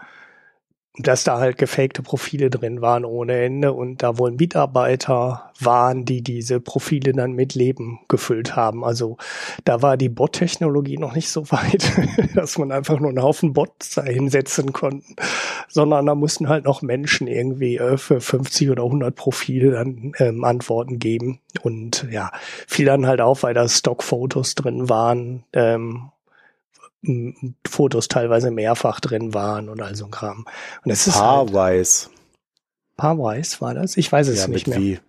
dass 0.98 1.24
da 1.24 1.40
halt 1.40 1.58
gefakte 1.58 2.04
Profile 2.04 2.52
drin 2.52 2.82
waren 2.82 3.04
ohne 3.04 3.42
Ende 3.44 3.74
und 3.74 4.04
da 4.04 4.20
wohl 4.20 4.32
Mitarbeiter 4.32 5.52
waren, 5.60 6.06
die 6.06 6.22
diese 6.22 6.60
Profile 6.60 7.14
dann 7.14 7.34
mit 7.34 7.56
Leben 7.56 8.02
gefüllt 8.10 8.56
haben. 8.56 8.86
Also 8.86 9.18
da 9.66 9.82
war 9.82 9.98
die 9.98 10.10
Bot-Technologie 10.10 11.00
noch 11.00 11.16
nicht 11.16 11.30
so 11.30 11.50
weit, 11.50 11.92
dass 12.36 12.60
man 12.60 12.72
einfach 12.72 13.00
nur 13.00 13.10
einen 13.10 13.24
Haufen 13.24 13.54
Bots 13.54 13.96
da 13.96 14.04
hinsetzen 14.04 14.72
konnte, 14.72 15.04
sondern 15.68 16.06
da 16.06 16.14
mussten 16.14 16.48
halt 16.48 16.66
noch 16.66 16.84
Menschen 16.84 17.26
irgendwie 17.26 17.78
äh, 17.78 17.98
für 17.98 18.22
50 18.22 18.70
oder 18.70 18.84
100 18.84 19.16
Profile 19.16 19.72
dann 19.72 20.12
ähm, 20.20 20.44
Antworten 20.44 21.00
geben 21.00 21.40
und 21.64 22.06
ja, 22.12 22.32
fiel 22.68 22.86
dann 22.86 23.08
halt 23.08 23.20
auf, 23.20 23.42
weil 23.42 23.56
da 23.56 23.68
Stockfotos 23.68 24.54
drin 24.54 24.90
waren 24.90 25.44
ähm, 25.54 26.12
Fotos 27.68 28.08
teilweise 28.08 28.52
mehrfach 28.52 29.00
drin 29.00 29.34
waren 29.34 29.70
und 29.70 29.82
all 29.82 29.96
so 29.96 30.06
ein 30.06 30.12
Kram. 30.12 30.46
Und 30.84 30.92
es 30.92 31.08
ist 31.08 31.16
Paarweiß. 31.16 32.10
Halt, 32.10 32.18
Paarweiß 32.98 33.62
war 33.62 33.74
das? 33.74 33.98
Ich 33.98 34.12
weiß 34.12 34.28
es 34.30 34.42
ja, 34.42 34.48
nicht 34.48 34.68
mehr. 34.68 34.80
Wie? 34.80 35.00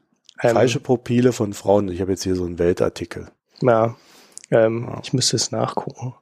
Ähm, 0.42 0.55
Falsche 0.55 0.80
Profile 0.80 1.32
von 1.32 1.53
Frauen. 1.53 1.88
Ich 1.88 2.01
habe 2.01 2.11
jetzt 2.11 2.24
hier 2.24 2.34
so 2.34 2.45
einen 2.45 2.59
Weltartikel. 2.59 3.28
Ja, 3.61 3.97
ähm, 4.51 4.88
ja. 4.88 5.01
ich 5.03 5.12
müsste 5.12 5.36
es 5.36 5.53
nachgucken. 5.53 6.14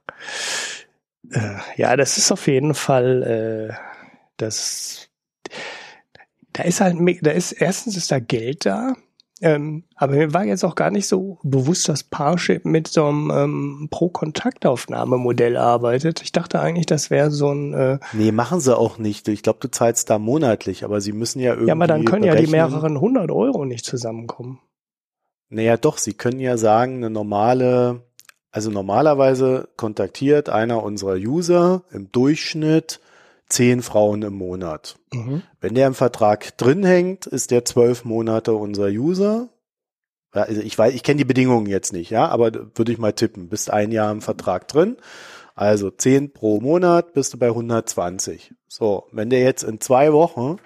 Äh, 1.31 1.57
ja, 1.75 1.95
das 1.95 2.17
ist 2.17 2.31
auf 2.31 2.47
jeden 2.47 2.75
Fall 2.75 3.23
äh, 3.71 3.73
das. 4.37 5.09
Da 6.51 6.63
ist 6.63 6.81
halt, 6.81 6.97
da 7.25 7.31
ist 7.31 7.51
erstens 7.53 7.97
ist 7.97 8.11
da 8.11 8.19
Geld 8.19 8.67
da 8.67 8.95
ähm, 9.43 9.83
aber 9.95 10.13
mir 10.13 10.33
war 10.33 10.45
jetzt 10.45 10.63
auch 10.63 10.75
gar 10.75 10.89
nicht 10.89 11.05
so 11.05 11.37
bewusst, 11.43 11.89
dass 11.89 12.03
Parship 12.03 12.63
mit 12.63 12.87
so 12.87 13.05
einem 13.05 13.29
ähm, 13.29 13.87
Pro-Kontaktaufnahmemodell 13.91 15.57
arbeitet. 15.57 16.21
Ich 16.21 16.31
dachte 16.31 16.61
eigentlich, 16.61 16.85
das 16.85 17.09
wäre 17.09 17.29
so 17.29 17.51
ein. 17.51 17.73
Äh 17.73 17.99
nee, 18.13 18.31
machen 18.31 18.61
sie 18.61 18.77
auch 18.77 18.97
nicht. 18.97 19.27
Ich 19.27 19.43
glaube, 19.43 19.59
du 19.61 19.69
zahlst 19.69 20.09
da 20.09 20.17
monatlich, 20.17 20.85
aber 20.85 21.01
sie 21.01 21.11
müssen 21.11 21.39
ja 21.39 21.51
irgendwie. 21.51 21.67
Ja, 21.67 21.73
aber 21.73 21.87
dann 21.87 22.05
können 22.05 22.21
berechnen. 22.21 22.41
ja 22.41 22.45
die 22.45 22.51
mehreren 22.51 23.01
hundert 23.01 23.31
Euro 23.31 23.65
nicht 23.65 23.85
zusammenkommen. 23.85 24.59
Naja, 25.49 25.75
doch, 25.75 25.97
sie 25.97 26.13
können 26.13 26.39
ja 26.39 26.55
sagen, 26.55 26.95
eine 26.95 27.09
normale, 27.09 28.01
also 28.49 28.71
normalerweise 28.71 29.67
kontaktiert 29.75 30.47
einer 30.47 30.81
unserer 30.83 31.15
User 31.15 31.83
im 31.91 32.11
Durchschnitt 32.13 33.01
zehn 33.53 33.83
Frauen 33.83 34.23
im 34.23 34.33
Monat. 34.33 34.97
Mhm. 35.13 35.43
Wenn 35.61 35.75
der 35.75 35.87
im 35.87 35.93
Vertrag 35.93 36.57
drin 36.57 36.83
hängt, 36.83 37.27
ist 37.27 37.51
der 37.51 37.65
zwölf 37.65 38.03
Monate 38.03 38.53
unser 38.53 38.87
User. 38.87 39.49
Ja, 40.33 40.41
also 40.43 40.61
ich 40.61 40.75
weiß, 40.75 40.93
ich 40.93 41.03
kenne 41.03 41.19
die 41.19 41.25
Bedingungen 41.25 41.67
jetzt 41.67 41.93
nicht, 41.93 42.09
ja, 42.09 42.27
aber 42.27 42.51
würde 42.75 42.91
ich 42.91 42.97
mal 42.97 43.13
tippen. 43.13 43.49
Bist 43.49 43.69
ein 43.69 43.91
Jahr 43.91 44.11
im 44.11 44.21
Vertrag 44.21 44.67
drin. 44.67 44.97
Also 45.53 45.91
zehn 45.91 46.33
pro 46.33 46.59
Monat 46.59 47.13
bist 47.13 47.33
du 47.33 47.37
bei 47.37 47.49
120. 47.49 48.55
So, 48.67 49.07
wenn 49.11 49.29
der 49.29 49.43
jetzt 49.43 49.61
in 49.61 49.79
zwei 49.79 50.11
Wochen, 50.11 50.57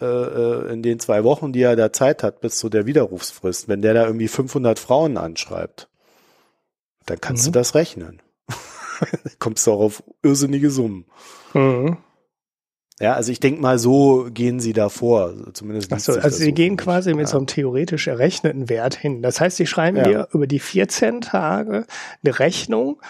äh, 0.00 0.06
äh, 0.06 0.72
in 0.72 0.82
den 0.82 0.98
zwei 0.98 1.22
Wochen, 1.22 1.52
die 1.52 1.62
er 1.62 1.76
da 1.76 1.92
Zeit 1.92 2.24
hat, 2.24 2.40
bis 2.40 2.56
zu 2.56 2.68
der 2.68 2.86
Widerrufsfrist, 2.86 3.68
wenn 3.68 3.80
der 3.80 3.94
da 3.94 4.06
irgendwie 4.06 4.26
500 4.26 4.80
Frauen 4.80 5.16
anschreibt, 5.16 5.88
dann 7.06 7.20
kannst 7.20 7.44
mhm. 7.44 7.52
du 7.52 7.58
das 7.60 7.76
rechnen. 7.76 8.22
Kommst 9.38 9.64
du 9.68 9.72
auch 9.72 9.80
auf 9.80 10.02
irrsinnige 10.24 10.70
Summen. 10.70 11.04
Mhm. 11.56 11.96
Ja, 12.98 13.12
also 13.12 13.30
ich 13.30 13.40
denke 13.40 13.60
mal, 13.60 13.78
so 13.78 14.28
gehen 14.32 14.58
sie 14.58 14.72
da 14.72 14.88
vor. 14.88 15.34
Zumindest 15.52 15.92
Ach 15.92 15.98
so, 15.98 16.12
also 16.12 16.30
sie 16.30 16.46
so 16.46 16.52
gehen 16.52 16.78
quasi 16.78 17.12
mit 17.12 17.26
ja. 17.26 17.26
so 17.26 17.36
einem 17.36 17.46
theoretisch 17.46 18.06
errechneten 18.06 18.70
Wert 18.70 18.94
hin. 18.94 19.20
Das 19.20 19.40
heißt, 19.40 19.58
sie 19.58 19.66
schreiben 19.66 19.98
ja. 19.98 20.04
dir 20.04 20.28
über 20.32 20.46
die 20.46 20.58
14 20.58 21.20
Tage 21.20 21.86
eine 22.24 22.38
Rechnung, 22.38 23.02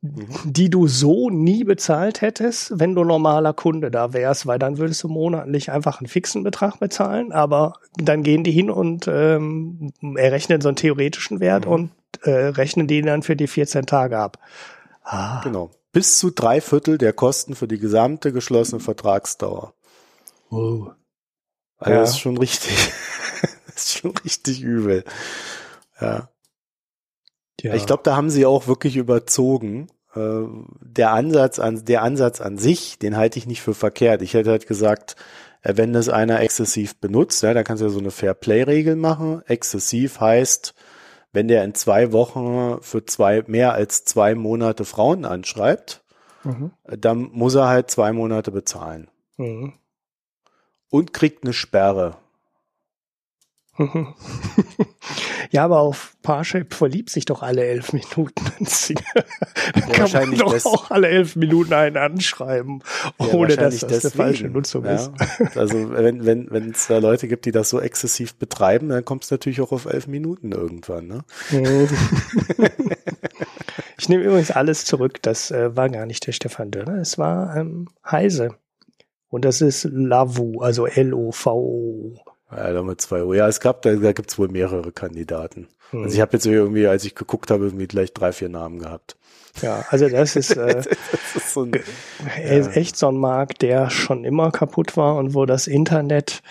mhm. 0.00 0.26
die 0.44 0.70
du 0.70 0.86
so 0.86 1.28
nie 1.28 1.64
bezahlt 1.64 2.22
hättest, 2.22 2.78
wenn 2.78 2.94
du 2.94 3.04
normaler 3.04 3.52
Kunde 3.52 3.90
da 3.90 4.14
wärst, 4.14 4.46
weil 4.46 4.58
dann 4.58 4.78
würdest 4.78 5.02
du 5.02 5.08
monatlich 5.08 5.70
einfach 5.70 6.00
einen 6.00 6.08
fixen 6.08 6.42
Betrag 6.42 6.80
bezahlen, 6.80 7.30
aber 7.32 7.74
dann 7.98 8.22
gehen 8.22 8.42
die 8.42 8.52
hin 8.52 8.70
und 8.70 9.06
ähm, 9.06 9.92
errechnen 10.16 10.62
so 10.62 10.68
einen 10.68 10.76
theoretischen 10.76 11.40
Wert 11.40 11.66
mhm. 11.66 11.72
und 11.72 11.90
äh, 12.22 12.30
rechnen 12.30 12.86
den 12.86 13.04
dann 13.04 13.22
für 13.22 13.36
die 13.36 13.48
14 13.48 13.84
Tage 13.84 14.16
ab. 14.16 14.38
Ah. 15.04 15.42
Genau 15.44 15.70
bis 15.96 16.18
zu 16.18 16.28
drei 16.28 16.60
Viertel 16.60 16.98
der 16.98 17.14
Kosten 17.14 17.54
für 17.54 17.66
die 17.66 17.78
gesamte 17.78 18.30
geschlossene 18.30 18.82
Vertragsdauer. 18.82 19.72
Wow. 20.50 20.90
Also 21.78 21.90
ja. 21.94 22.00
das 22.00 22.10
ist 22.10 22.18
schon 22.18 22.36
richtig, 22.36 22.92
das 23.66 23.76
ist 23.76 23.98
schon 24.00 24.10
richtig 24.18 24.60
übel. 24.60 25.04
Ja. 25.98 26.28
ja. 27.62 27.74
Ich 27.74 27.86
glaube, 27.86 28.02
da 28.02 28.14
haben 28.14 28.28
sie 28.28 28.44
auch 28.44 28.66
wirklich 28.66 28.96
überzogen. 28.96 29.86
Äh, 30.14 30.42
der 30.82 31.12
Ansatz 31.12 31.58
an, 31.58 31.82
der 31.86 32.02
Ansatz 32.02 32.42
an 32.42 32.58
sich, 32.58 32.98
den 32.98 33.16
halte 33.16 33.38
ich 33.38 33.46
nicht 33.46 33.62
für 33.62 33.72
verkehrt. 33.72 34.20
Ich 34.20 34.34
hätte 34.34 34.50
halt 34.50 34.66
gesagt, 34.66 35.16
äh, 35.62 35.78
wenn 35.78 35.94
das 35.94 36.10
einer 36.10 36.42
exzessiv 36.42 37.00
benutzt, 37.00 37.42
ja, 37.42 37.54
da 37.54 37.62
kannst 37.62 37.80
du 37.80 37.86
ja 37.86 37.90
so 37.90 38.00
eine 38.00 38.10
Fair 38.10 38.34
Play 38.34 38.64
Regel 38.64 38.96
machen. 38.96 39.40
Exzessiv 39.46 40.20
heißt, 40.20 40.74
wenn 41.36 41.48
der 41.48 41.64
in 41.64 41.74
zwei 41.74 42.12
Wochen 42.12 42.80
für 42.80 43.04
zwei, 43.04 43.44
mehr 43.46 43.74
als 43.74 44.06
zwei 44.06 44.34
Monate 44.34 44.86
Frauen 44.86 45.26
anschreibt, 45.26 46.02
mhm. 46.44 46.70
dann 46.86 47.28
muss 47.30 47.54
er 47.54 47.68
halt 47.68 47.90
zwei 47.90 48.14
Monate 48.14 48.50
bezahlen. 48.50 49.10
Mhm. 49.36 49.74
Und 50.88 51.12
kriegt 51.12 51.44
eine 51.44 51.52
Sperre. 51.52 52.16
ja, 55.50 55.64
aber 55.64 55.80
auf 55.80 56.16
Parship 56.22 56.72
verliebt 56.74 57.10
sich 57.10 57.24
doch 57.24 57.42
alle 57.42 57.64
elf 57.64 57.92
Minuten 57.92 58.44
ein 58.60 58.66
Single. 58.66 59.04
ja, 59.74 59.80
kann 59.82 60.10
man 60.12 60.38
doch 60.38 60.64
auch 60.64 60.90
alle 60.90 61.08
elf 61.08 61.36
Minuten 61.36 61.72
einen 61.72 61.96
anschreiben, 61.96 62.82
ohne 63.18 63.50
ja, 63.50 63.56
dass 63.56 63.80
das 63.80 64.02
deswegen, 64.02 64.06
eine 64.06 64.10
falsche 64.10 64.48
Nutzung 64.48 64.84
ja. 64.84 64.94
ist. 64.94 65.10
also 65.56 65.90
wenn 65.92 66.24
wenn 66.24 66.50
wenn 66.50 66.70
es 66.70 66.86
da 66.86 66.98
Leute 66.98 67.28
gibt, 67.28 67.44
die 67.44 67.52
das 67.52 67.68
so 67.68 67.80
exzessiv 67.80 68.34
betreiben, 68.36 68.88
dann 68.88 69.04
kommst 69.04 69.30
du 69.30 69.34
natürlich 69.34 69.60
auch 69.60 69.72
auf 69.72 69.86
elf 69.86 70.06
Minuten 70.06 70.52
irgendwann. 70.52 71.06
Ne? 71.06 71.24
ich 73.98 74.08
nehme 74.08 74.24
übrigens 74.24 74.50
alles 74.50 74.84
zurück. 74.84 75.22
Das 75.22 75.50
äh, 75.50 75.76
war 75.76 75.88
gar 75.90 76.06
nicht 76.06 76.26
der 76.26 76.32
Stefan 76.32 76.70
Dörner, 76.70 76.96
es 76.96 77.18
war 77.18 77.56
ähm, 77.56 77.88
Heise. 78.10 78.56
Und 79.28 79.44
das 79.44 79.60
ist 79.60 79.84
Lavu, 79.90 80.60
also 80.60 80.86
L-O-V-O. 80.86 82.14
Ja, 82.56 82.72
damit 82.72 83.00
zwei 83.00 83.18
Euro. 83.18 83.34
Ja, 83.34 83.48
es 83.48 83.60
gab, 83.60 83.82
da, 83.82 83.94
da 83.94 84.12
gibt's 84.12 84.38
wohl 84.38 84.48
mehrere 84.48 84.92
Kandidaten. 84.92 85.68
Hm. 85.90 86.04
Also 86.04 86.14
ich 86.14 86.20
habe 86.20 86.32
jetzt 86.32 86.46
irgendwie, 86.46 86.86
als 86.86 87.04
ich 87.04 87.14
geguckt 87.14 87.50
habe, 87.50 87.64
irgendwie 87.64 87.86
gleich 87.86 88.12
drei, 88.12 88.32
vier 88.32 88.48
Namen 88.48 88.78
gehabt. 88.78 89.16
Ja, 89.62 89.84
also 89.90 90.08
das 90.08 90.36
ist, 90.36 90.50
äh, 90.56 90.74
das 90.74 90.86
ist 91.34 91.52
so 91.52 91.64
ein, 91.64 91.72
ja. 92.38 92.66
echt 92.70 92.96
so 92.96 93.08
ein 93.08 93.16
Markt, 93.16 93.62
der 93.62 93.90
schon 93.90 94.24
immer 94.24 94.50
kaputt 94.50 94.96
war 94.96 95.16
und 95.16 95.34
wo 95.34 95.46
das 95.46 95.66
Internet 95.66 96.42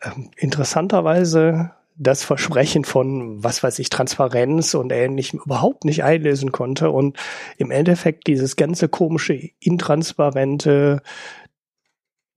äh, 0.00 0.10
interessanterweise 0.36 1.72
das 2.00 2.22
Versprechen 2.22 2.84
von, 2.84 3.42
was 3.42 3.62
weiß 3.62 3.80
ich, 3.80 3.90
Transparenz 3.90 4.74
und 4.74 4.92
ähnlichem 4.92 5.40
überhaupt 5.44 5.84
nicht 5.84 6.04
einlösen 6.04 6.52
konnte 6.52 6.90
und 6.90 7.18
im 7.56 7.72
Endeffekt 7.72 8.28
dieses 8.28 8.54
ganze 8.54 8.88
komische, 8.88 9.50
intransparente, 9.58 11.02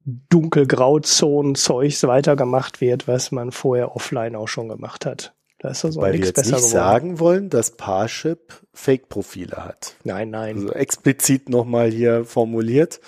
dunkelgrauzonen-Zeugs 0.05 2.03
weitergemacht 2.03 2.81
wird, 2.81 3.07
was 3.07 3.31
man 3.31 3.51
vorher 3.51 3.95
offline 3.95 4.35
auch 4.35 4.47
schon 4.47 4.69
gemacht 4.69 5.05
hat. 5.05 5.33
Da 5.61 5.69
ist 5.69 5.85
also 5.85 6.01
Weil 6.01 6.13
wir 6.13 6.25
jetzt 6.25 6.37
nicht 6.37 6.47
geworden. 6.47 6.71
sagen 6.71 7.19
wollen, 7.19 7.49
dass 7.51 7.69
Parship 7.77 8.51
Fake-Profile 8.73 9.57
hat. 9.57 9.95
Nein, 10.03 10.31
nein. 10.31 10.55
Also 10.55 10.73
explizit 10.73 11.49
nochmal 11.49 11.91
hier 11.91 12.25
formuliert. 12.25 12.99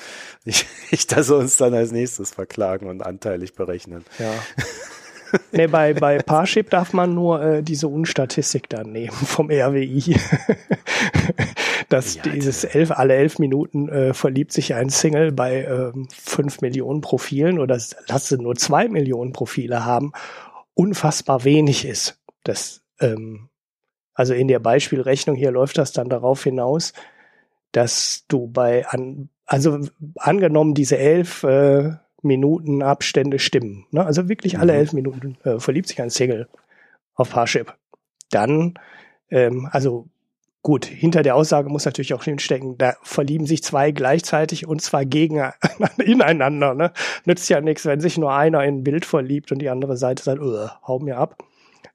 Ich, 0.45 0.68
ich 0.91 1.07
dass 1.07 1.28
sie 1.28 1.36
uns 1.36 1.57
dann 1.57 1.74
als 1.74 1.91
nächstes 1.91 2.30
verklagen 2.30 2.88
und 2.88 3.03
anteilig 3.03 3.56
berechnen. 3.56 4.06
Ja. 4.20 4.34
nee, 5.52 5.65
bei, 5.65 5.95
bei 5.95 6.20
Parship 6.20 6.70
darf 6.70 6.94
man 6.94 7.15
nur 7.15 7.41
äh, 7.41 7.64
diese 7.64 7.88
Unstatistik 7.88 8.70
dann 8.70 8.91
nehmen 8.91 9.15
vom 9.26 9.49
RWI. 9.49 10.15
Dass 11.94 12.15
ja, 12.15 12.24
dieses 12.24 12.64
elf, 12.64 12.90
alle 12.90 13.14
elf 13.14 13.38
Minuten 13.38 13.88
äh, 13.88 14.15
verliebt 14.15 14.52
sich 14.52 14.74
ein 14.74 14.90
Single 14.90 15.32
bei 15.32 15.64
ähm, 15.64 16.07
fünf 16.11 16.61
Millionen 16.61 17.02
Profilen 17.02 17.60
oder 17.60 17.80
lasse 18.07 18.41
nur 18.41 18.56
zwei 18.56 18.88
Millionen 18.88 19.32
Profile 19.32 19.86
haben, 19.86 20.11
unfassbar 20.74 21.44
wenig 21.44 21.86
ist. 21.86 22.20
Das, 22.44 22.82
ähm, 22.99 23.49
also 24.15 24.34
in 24.34 24.48
der 24.48 24.57
Beispielrechnung 24.57 25.36
hier 25.36 25.52
läuft 25.52 25.78
das 25.78 25.91
dann 25.91 26.10
darauf 26.10 26.44
hinaus, 26.44 26.94
dass 27.74 28.26
du 28.28 28.48
bei 28.48 28.88
an, 28.88 29.30
also 29.45 29.78
angenommen 30.15 30.74
diese 30.74 30.98
elf 30.98 31.44
äh, 31.44 31.91
Minuten 32.24 32.82
Abstände 32.82 33.38
stimmen. 33.38 33.86
Ne? 33.91 34.03
Also 34.03 34.28
wirklich 34.30 34.57
alle 34.57 34.74
mhm. 34.74 34.80
elf 34.80 34.94
Minuten 34.94 35.38
äh, 35.44 35.60
verliebt 35.60 35.90
sich 35.90 36.02
ein 36.02 36.10
Single 36.10 36.48
auf 37.14 37.30
Parship. 37.30 37.76
Dann, 38.32 38.80
ähm, 39.30 39.70
also 39.72 40.07
gut, 40.64 40.85
hinter 40.85 41.22
der 41.22 41.35
Aussage 41.35 41.69
muss 41.69 41.85
natürlich 41.85 42.14
auch 42.14 42.23
stecken, 42.40 42.77
da 42.77 42.95
verlieben 43.03 43.45
sich 43.45 43.61
zwei 43.64 43.91
gleichzeitig 43.91 44.65
und 44.65 44.81
zwar 44.81 45.06
gegen 45.06 45.44
ineinander. 46.03 46.73
Ne? 46.73 46.94
Nützt 47.26 47.49
ja 47.49 47.61
nichts, 47.61 47.85
wenn 47.85 47.99
sich 47.99 48.18
nur 48.18 48.34
einer 48.34 48.64
in 48.64 48.77
ein 48.77 48.84
Bild 48.84 49.06
verliebt 49.06 49.52
und 49.52 49.60
die 49.60 49.69
andere 49.69 49.98
Seite 49.98 50.23
sagt, 50.23 50.41
hau 50.88 50.99
mir 50.99 51.18
ab. 51.18 51.44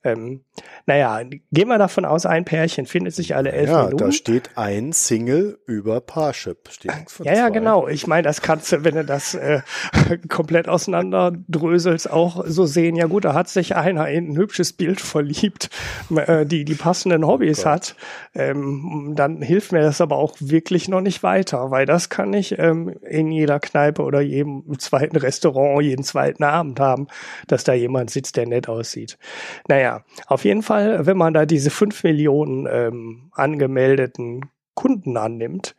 Ähm, 0.04 0.44
naja, 0.86 1.22
gehen 1.52 1.68
wir 1.68 1.76
davon 1.76 2.04
aus, 2.04 2.24
ein 2.24 2.44
Pärchen 2.44 2.86
findet 2.86 3.14
sich 3.14 3.34
alle 3.34 3.50
elf 3.50 3.68
ja, 3.68 3.84
Minuten. 3.84 3.98
Ja, 3.98 4.06
da 4.06 4.12
steht 4.12 4.50
ein 4.56 4.92
Single 4.92 5.58
über 5.66 6.00
Parship. 6.00 6.68
Steht 6.70 6.92
ja, 7.24 7.34
ja, 7.34 7.48
genau. 7.48 7.88
Ich 7.88 8.06
meine, 8.06 8.22
das 8.22 8.40
kannst 8.40 8.70
du, 8.70 8.84
wenn 8.84 8.94
du 8.94 9.04
das 9.04 9.34
äh, 9.34 9.60
komplett 10.28 10.68
auseinanderdröselst, 10.68 12.10
auch 12.10 12.44
so 12.46 12.64
sehen. 12.64 12.94
Ja 12.94 13.06
gut, 13.06 13.24
da 13.24 13.34
hat 13.34 13.48
sich 13.48 13.74
einer 13.74 14.08
in 14.08 14.32
ein 14.32 14.36
hübsches 14.36 14.72
Bild 14.72 15.00
verliebt, 15.00 15.68
äh, 16.14 16.46
die 16.46 16.64
die 16.64 16.74
passenden 16.74 17.26
Hobbys 17.26 17.66
oh 17.66 17.70
hat. 17.70 17.96
Ähm, 18.34 19.14
dann 19.16 19.42
hilft 19.42 19.72
mir 19.72 19.80
das 19.80 20.00
aber 20.00 20.16
auch 20.16 20.36
wirklich 20.38 20.88
noch 20.88 21.00
nicht 21.00 21.24
weiter, 21.24 21.70
weil 21.72 21.86
das 21.86 22.08
kann 22.08 22.32
ich 22.32 22.58
ähm, 22.58 22.94
in 23.02 23.32
jeder 23.32 23.58
Kneipe 23.58 24.02
oder 24.02 24.20
jedem 24.20 24.78
zweiten 24.78 25.16
Restaurant, 25.16 25.82
jeden 25.82 26.04
zweiten 26.04 26.44
Abend 26.44 26.78
haben, 26.78 27.08
dass 27.48 27.64
da 27.64 27.72
jemand 27.72 28.10
sitzt, 28.10 28.36
der 28.36 28.46
nett 28.46 28.68
aussieht. 28.68 29.18
Naja, 29.66 29.97
auf 30.26 30.44
jeden 30.44 30.62
Fall, 30.62 31.06
wenn 31.06 31.16
man 31.16 31.34
da 31.34 31.46
diese 31.46 31.70
fünf 31.70 32.04
Millionen 32.04 32.66
ähm, 32.70 33.30
angemeldeten 33.32 34.50
Kunden 34.74 35.16
annimmt, 35.16 35.74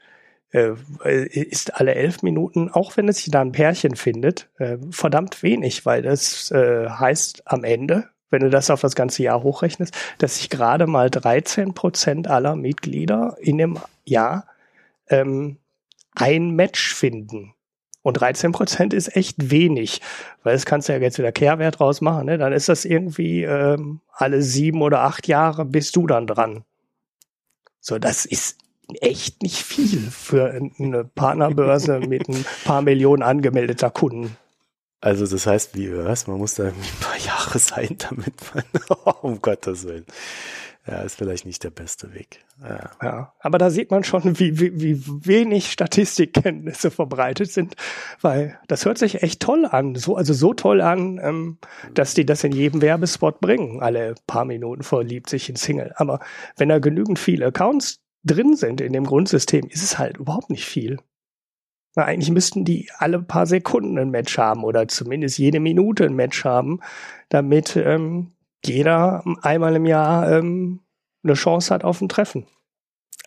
äh, 0.51 0.73
ist 1.27 1.75
alle 1.75 1.95
elf 1.95 2.23
Minuten, 2.23 2.69
auch 2.69 2.97
wenn 2.97 3.07
es 3.07 3.17
sich 3.17 3.31
da 3.31 3.41
ein 3.41 3.51
Pärchen 3.51 3.95
findet, 3.95 4.49
äh, 4.57 4.77
verdammt 4.91 5.43
wenig, 5.43 5.85
weil 5.85 6.01
das 6.01 6.51
äh, 6.51 6.89
heißt 6.89 7.43
am 7.45 7.63
Ende, 7.63 8.09
wenn 8.29 8.41
du 8.41 8.49
das 8.49 8.69
auf 8.69 8.81
das 8.81 8.95
ganze 8.95 9.23
Jahr 9.23 9.43
hochrechnest, 9.43 9.95
dass 10.17 10.37
sich 10.37 10.49
gerade 10.49 10.87
mal 10.87 11.09
13 11.09 11.73
Prozent 11.73 12.27
aller 12.27 12.55
Mitglieder 12.55 13.37
in 13.39 13.57
dem 13.57 13.77
Jahr 14.05 14.45
ähm, 15.09 15.57
ein 16.15 16.51
Match 16.51 16.93
finden. 16.93 17.53
Und 18.01 18.13
13 18.13 18.53
Prozent 18.53 18.93
ist 18.93 19.15
echt 19.15 19.51
wenig, 19.51 20.01
weil 20.43 20.53
das 20.53 20.65
kannst 20.65 20.88
du 20.88 20.93
ja 20.93 20.99
jetzt 20.99 21.17
wieder 21.17 21.31
Kehrwert 21.31 21.81
rausmachen. 21.81 22.26
Ne? 22.26 22.38
Dann 22.38 22.53
ist 22.53 22.69
das 22.69 22.85
irgendwie 22.85 23.43
ähm, 23.43 23.99
alle 24.11 24.41
sieben 24.41 24.81
oder 24.81 25.01
acht 25.01 25.27
Jahre 25.27 25.65
bist 25.65 25.95
du 25.95 26.07
dann 26.07 26.26
dran. 26.26 26.63
So, 27.81 27.99
das 27.99 28.26
ist 28.26 28.57
echt 29.01 29.43
nicht 29.43 29.61
viel 29.63 29.99
für 30.11 30.51
eine 30.51 31.03
Partnerbörse 31.03 31.99
mit 32.07 32.27
ein 32.30 32.45
paar 32.63 32.81
Millionen 32.81 33.21
angemeldeter 33.21 33.89
Kunden. 33.89 34.38
Also 35.01 35.26
das 35.26 35.47
heißt, 35.47 35.77
wie 35.77 35.95
was? 35.95 36.27
Man 36.27 36.39
muss 36.39 36.55
da 36.55 36.65
ein 36.65 36.73
paar 36.99 37.17
Jahre 37.17 37.59
sein, 37.59 37.95
damit 37.97 38.34
man, 38.53 38.63
um 39.21 39.41
Gottes 39.41 39.85
Willen. 39.85 40.05
Ja, 40.89 41.01
ist 41.01 41.17
vielleicht 41.17 41.45
nicht 41.45 41.63
der 41.63 41.69
beste 41.69 42.13
Weg. 42.15 42.43
Ja, 42.63 42.89
ja 43.03 43.33
aber 43.39 43.59
da 43.59 43.69
sieht 43.69 43.91
man 43.91 44.03
schon, 44.03 44.39
wie, 44.39 44.59
wie, 44.59 44.81
wie 44.81 45.03
wenig 45.05 45.71
Statistikkenntnisse 45.71 46.89
verbreitet 46.89 47.51
sind, 47.51 47.75
weil 48.21 48.57
das 48.67 48.85
hört 48.85 48.97
sich 48.97 49.21
echt 49.21 49.39
toll 49.39 49.67
an. 49.67 49.93
So, 49.93 50.15
also 50.15 50.33
so 50.33 50.53
toll 50.53 50.81
an, 50.81 51.19
ähm, 51.21 51.57
dass 51.93 52.15
die 52.15 52.25
das 52.25 52.43
in 52.43 52.53
jedem 52.53 52.81
Werbespot 52.81 53.39
bringen. 53.39 53.81
Alle 53.83 54.15
paar 54.25 54.45
Minuten 54.45 54.81
verliebt 54.81 55.29
sich 55.29 55.47
in 55.47 55.57
Single. 55.57 55.93
Aber 55.95 56.21
wenn 56.57 56.69
da 56.69 56.79
genügend 56.79 57.19
viele 57.19 57.47
Accounts 57.47 58.01
drin 58.23 58.55
sind 58.55 58.81
in 58.81 58.93
dem 58.93 59.05
Grundsystem, 59.05 59.67
ist 59.67 59.83
es 59.83 59.99
halt 59.99 60.17
überhaupt 60.17 60.49
nicht 60.49 60.65
viel. 60.65 60.97
Na, 61.95 62.05
eigentlich 62.05 62.31
müssten 62.31 62.65
die 62.65 62.89
alle 62.97 63.21
paar 63.21 63.45
Sekunden 63.45 63.99
ein 63.99 64.09
Match 64.09 64.37
haben 64.39 64.63
oder 64.63 64.87
zumindest 64.87 65.37
jede 65.37 65.59
Minute 65.59 66.05
ein 66.05 66.15
Match 66.15 66.45
haben, 66.45 66.79
damit 67.29 67.75
ähm, 67.75 68.31
jeder 68.65 69.23
einmal 69.41 69.76
im 69.76 69.86
Jahr 69.86 70.31
ähm, 70.31 70.81
eine 71.23 71.34
Chance 71.34 71.73
hat 71.73 71.84
auf 71.84 72.02
ein 72.02 72.10
Treffen. 72.10 72.45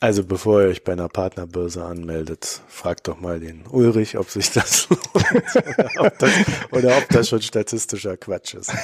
Also 0.01 0.25
bevor 0.25 0.63
ihr 0.63 0.69
euch 0.69 0.83
bei 0.83 0.93
einer 0.93 1.09
Partnerbörse 1.09 1.85
anmeldet, 1.85 2.63
fragt 2.67 3.07
doch 3.07 3.21
mal 3.21 3.39
den 3.39 3.67
Ulrich, 3.69 4.19
ob 4.19 4.31
sich 4.31 4.51
das 4.51 4.89
lohnt 4.91 5.57
oder, 5.57 5.91
ob 5.99 6.19
das, 6.19 6.31
oder 6.73 6.99
ob 6.99 7.09
das 7.11 7.29
schon 7.29 7.41
statistischer 7.41 8.17
Quatsch 8.17 8.55
ist. 8.55 8.73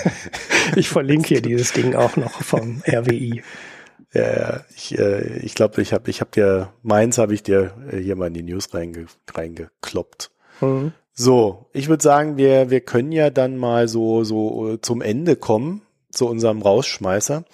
Ich 0.77 0.91
verlinke 0.91 1.29
hier 1.29 1.41
dieses 1.41 1.73
Ding 1.73 1.95
auch 1.95 2.17
noch 2.17 2.43
vom 2.43 2.83
RWI. 2.87 3.43
Ja, 4.13 4.23
ja, 4.23 4.61
ich, 4.77 4.99
äh, 4.99 5.39
ich 5.39 5.55
glaube, 5.55 5.81
ich 5.81 5.95
habe 5.95 6.11
ich 6.11 6.21
hab 6.21 6.31
dir, 6.31 6.73
meins 6.83 7.17
habe 7.17 7.33
ich 7.33 7.43
dir 7.43 7.73
äh, 7.91 7.97
hier 7.97 8.17
mal 8.17 8.27
in 8.27 8.35
die 8.35 8.43
News 8.43 8.73
reinge, 8.75 9.07
reingekloppt. 9.33 10.31
Mhm. 10.61 10.93
So, 11.15 11.67
ich 11.73 11.89
würde 11.89 12.03
sagen, 12.03 12.37
wir, 12.37 12.71
wir 12.71 12.81
können 12.81 13.13
ja 13.13 13.31
dann 13.31 13.57
mal 13.57 13.89
so, 13.89 14.25
so 14.25 14.75
äh, 14.75 14.81
zum 14.81 15.01
Ende 15.01 15.37
kommen 15.37 15.83
zu 16.11 16.27
unserem 16.27 16.63
Rausschmeißer. 16.63 17.45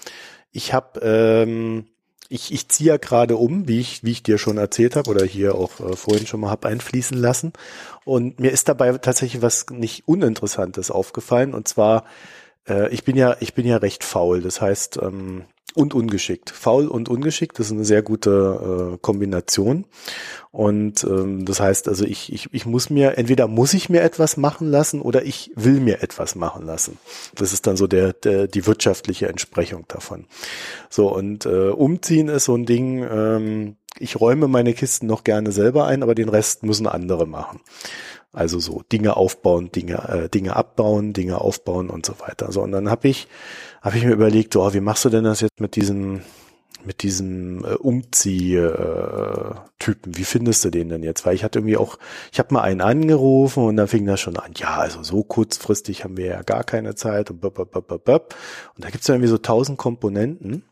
Ich 0.52 0.72
habe, 0.72 1.00
ähm, 1.00 1.86
ich, 2.28 2.52
ich 2.52 2.68
ziehe 2.68 2.90
ja 2.90 2.96
gerade 2.96 3.36
um, 3.36 3.68
wie 3.68 3.80
ich, 3.80 4.04
wie 4.04 4.12
ich 4.12 4.22
dir 4.22 4.38
schon 4.38 4.58
erzählt 4.58 4.96
habe 4.96 5.10
oder 5.10 5.24
hier 5.24 5.54
auch 5.54 5.80
äh, 5.80 5.96
vorhin 5.96 6.26
schon 6.26 6.40
mal 6.40 6.50
hab 6.50 6.64
einfließen 6.64 7.16
lassen. 7.16 7.52
Und 8.04 8.40
mir 8.40 8.50
ist 8.50 8.68
dabei 8.68 8.92
tatsächlich 8.98 9.42
was 9.42 9.66
nicht 9.70 10.06
Uninteressantes 10.06 10.90
aufgefallen. 10.90 11.54
Und 11.54 11.68
zwar, 11.68 12.04
äh, 12.68 12.88
ich 12.92 13.04
bin 13.04 13.16
ja, 13.16 13.36
ich 13.40 13.54
bin 13.54 13.66
ja 13.66 13.76
recht 13.78 14.04
faul. 14.04 14.40
Das 14.40 14.60
heißt, 14.60 14.98
ähm, 15.02 15.44
und 15.74 15.94
ungeschickt. 15.94 16.50
Faul 16.50 16.86
und 16.86 17.08
ungeschickt, 17.08 17.58
das 17.58 17.66
ist 17.66 17.72
eine 17.72 17.84
sehr 17.84 18.02
gute 18.02 18.94
äh, 18.94 18.98
Kombination. 19.00 19.84
Und 20.50 21.04
ähm, 21.04 21.44
das 21.44 21.60
heißt 21.60 21.88
also, 21.88 22.04
ich, 22.04 22.32
ich, 22.32 22.48
ich 22.52 22.64
muss 22.64 22.90
mir, 22.90 23.18
entweder 23.18 23.48
muss 23.48 23.74
ich 23.74 23.88
mir 23.88 24.02
etwas 24.02 24.36
machen 24.36 24.70
lassen 24.70 25.00
oder 25.00 25.24
ich 25.24 25.50
will 25.56 25.80
mir 25.80 26.02
etwas 26.02 26.36
machen 26.36 26.64
lassen. 26.64 26.98
Das 27.34 27.52
ist 27.52 27.66
dann 27.66 27.76
so 27.76 27.86
der, 27.86 28.12
der 28.12 28.46
die 28.46 28.66
wirtschaftliche 28.66 29.28
Entsprechung 29.28 29.84
davon. 29.88 30.26
So, 30.90 31.12
und 31.12 31.44
äh, 31.46 31.70
umziehen 31.70 32.28
ist 32.28 32.44
so 32.44 32.54
ein 32.54 32.66
Ding, 32.66 33.04
ähm, 33.10 33.76
ich 33.98 34.20
räume 34.20 34.48
meine 34.48 34.74
Kisten 34.74 35.06
noch 35.06 35.24
gerne 35.24 35.52
selber 35.52 35.86
ein, 35.86 36.02
aber 36.02 36.14
den 36.14 36.28
Rest 36.28 36.62
müssen 36.62 36.86
andere 36.86 37.26
machen. 37.26 37.60
Also 38.32 38.58
so 38.58 38.82
Dinge 38.90 39.16
aufbauen, 39.16 39.70
Dinge, 39.70 40.08
äh, 40.08 40.28
Dinge 40.28 40.56
abbauen, 40.56 41.12
Dinge 41.12 41.40
aufbauen 41.40 41.88
und 41.88 42.04
so 42.04 42.14
weiter. 42.18 42.50
So, 42.50 42.62
und 42.62 42.72
dann 42.72 42.90
habe 42.90 43.06
ich, 43.06 43.28
hab 43.84 43.94
ich 43.94 44.04
mir 44.04 44.12
überlegt, 44.12 44.56
oh, 44.56 44.72
wie 44.72 44.80
machst 44.80 45.04
du 45.04 45.10
denn 45.10 45.24
das 45.24 45.42
jetzt 45.42 45.60
mit 45.60 45.76
diesem, 45.76 46.22
mit 46.86 47.02
diesem 47.02 47.62
äh, 47.66 47.74
Umzieh-Typen? 47.74 48.56
Wie 50.16 50.24
findest 50.24 50.64
du 50.64 50.70
den 50.70 50.88
denn 50.88 51.02
jetzt? 51.02 51.26
Weil 51.26 51.34
ich 51.34 51.44
hatte 51.44 51.58
irgendwie 51.58 51.76
auch, 51.76 51.98
ich 52.32 52.38
habe 52.38 52.54
mal 52.54 52.62
einen 52.62 52.80
angerufen 52.80 53.62
und 53.62 53.76
dann 53.76 53.86
fing 53.86 54.06
das 54.06 54.20
schon 54.20 54.38
an, 54.38 54.52
ja, 54.56 54.78
also 54.78 55.02
so 55.02 55.22
kurzfristig 55.22 56.02
haben 56.02 56.16
wir 56.16 56.24
ja 56.24 56.40
gar 56.42 56.64
keine 56.64 56.94
Zeit 56.94 57.30
und 57.30 57.42
böp, 57.42 57.56
böp, 57.56 57.72
böp, 57.86 58.04
böp. 58.06 58.34
Und 58.74 58.86
da 58.86 58.90
gibt's 58.90 59.06
ja 59.06 59.16
irgendwie 59.16 59.28
so 59.28 59.36
tausend 59.36 59.76
Komponenten. 59.76 60.64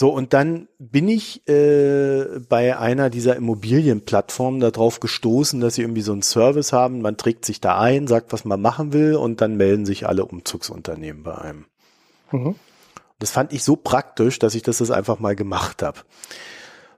So, 0.00 0.10
und 0.10 0.32
dann 0.32 0.68
bin 0.78 1.08
ich 1.08 1.42
äh, 1.48 2.38
bei 2.48 2.78
einer 2.78 3.10
dieser 3.10 3.34
Immobilienplattformen 3.34 4.60
darauf 4.60 5.00
gestoßen, 5.00 5.60
dass 5.60 5.74
sie 5.74 5.82
irgendwie 5.82 6.02
so 6.02 6.12
einen 6.12 6.22
Service 6.22 6.72
haben. 6.72 7.02
Man 7.02 7.16
trägt 7.16 7.44
sich 7.44 7.60
da 7.60 7.80
ein, 7.80 8.06
sagt, 8.06 8.32
was 8.32 8.44
man 8.44 8.60
machen 8.60 8.92
will 8.92 9.16
und 9.16 9.40
dann 9.40 9.56
melden 9.56 9.86
sich 9.86 10.06
alle 10.06 10.24
Umzugsunternehmen 10.24 11.24
bei 11.24 11.36
einem. 11.38 11.64
Mhm. 12.30 12.54
Das 13.18 13.32
fand 13.32 13.52
ich 13.52 13.64
so 13.64 13.74
praktisch, 13.74 14.38
dass 14.38 14.54
ich 14.54 14.62
das, 14.62 14.78
das 14.78 14.92
einfach 14.92 15.18
mal 15.18 15.34
gemacht 15.34 15.82
habe. 15.82 15.98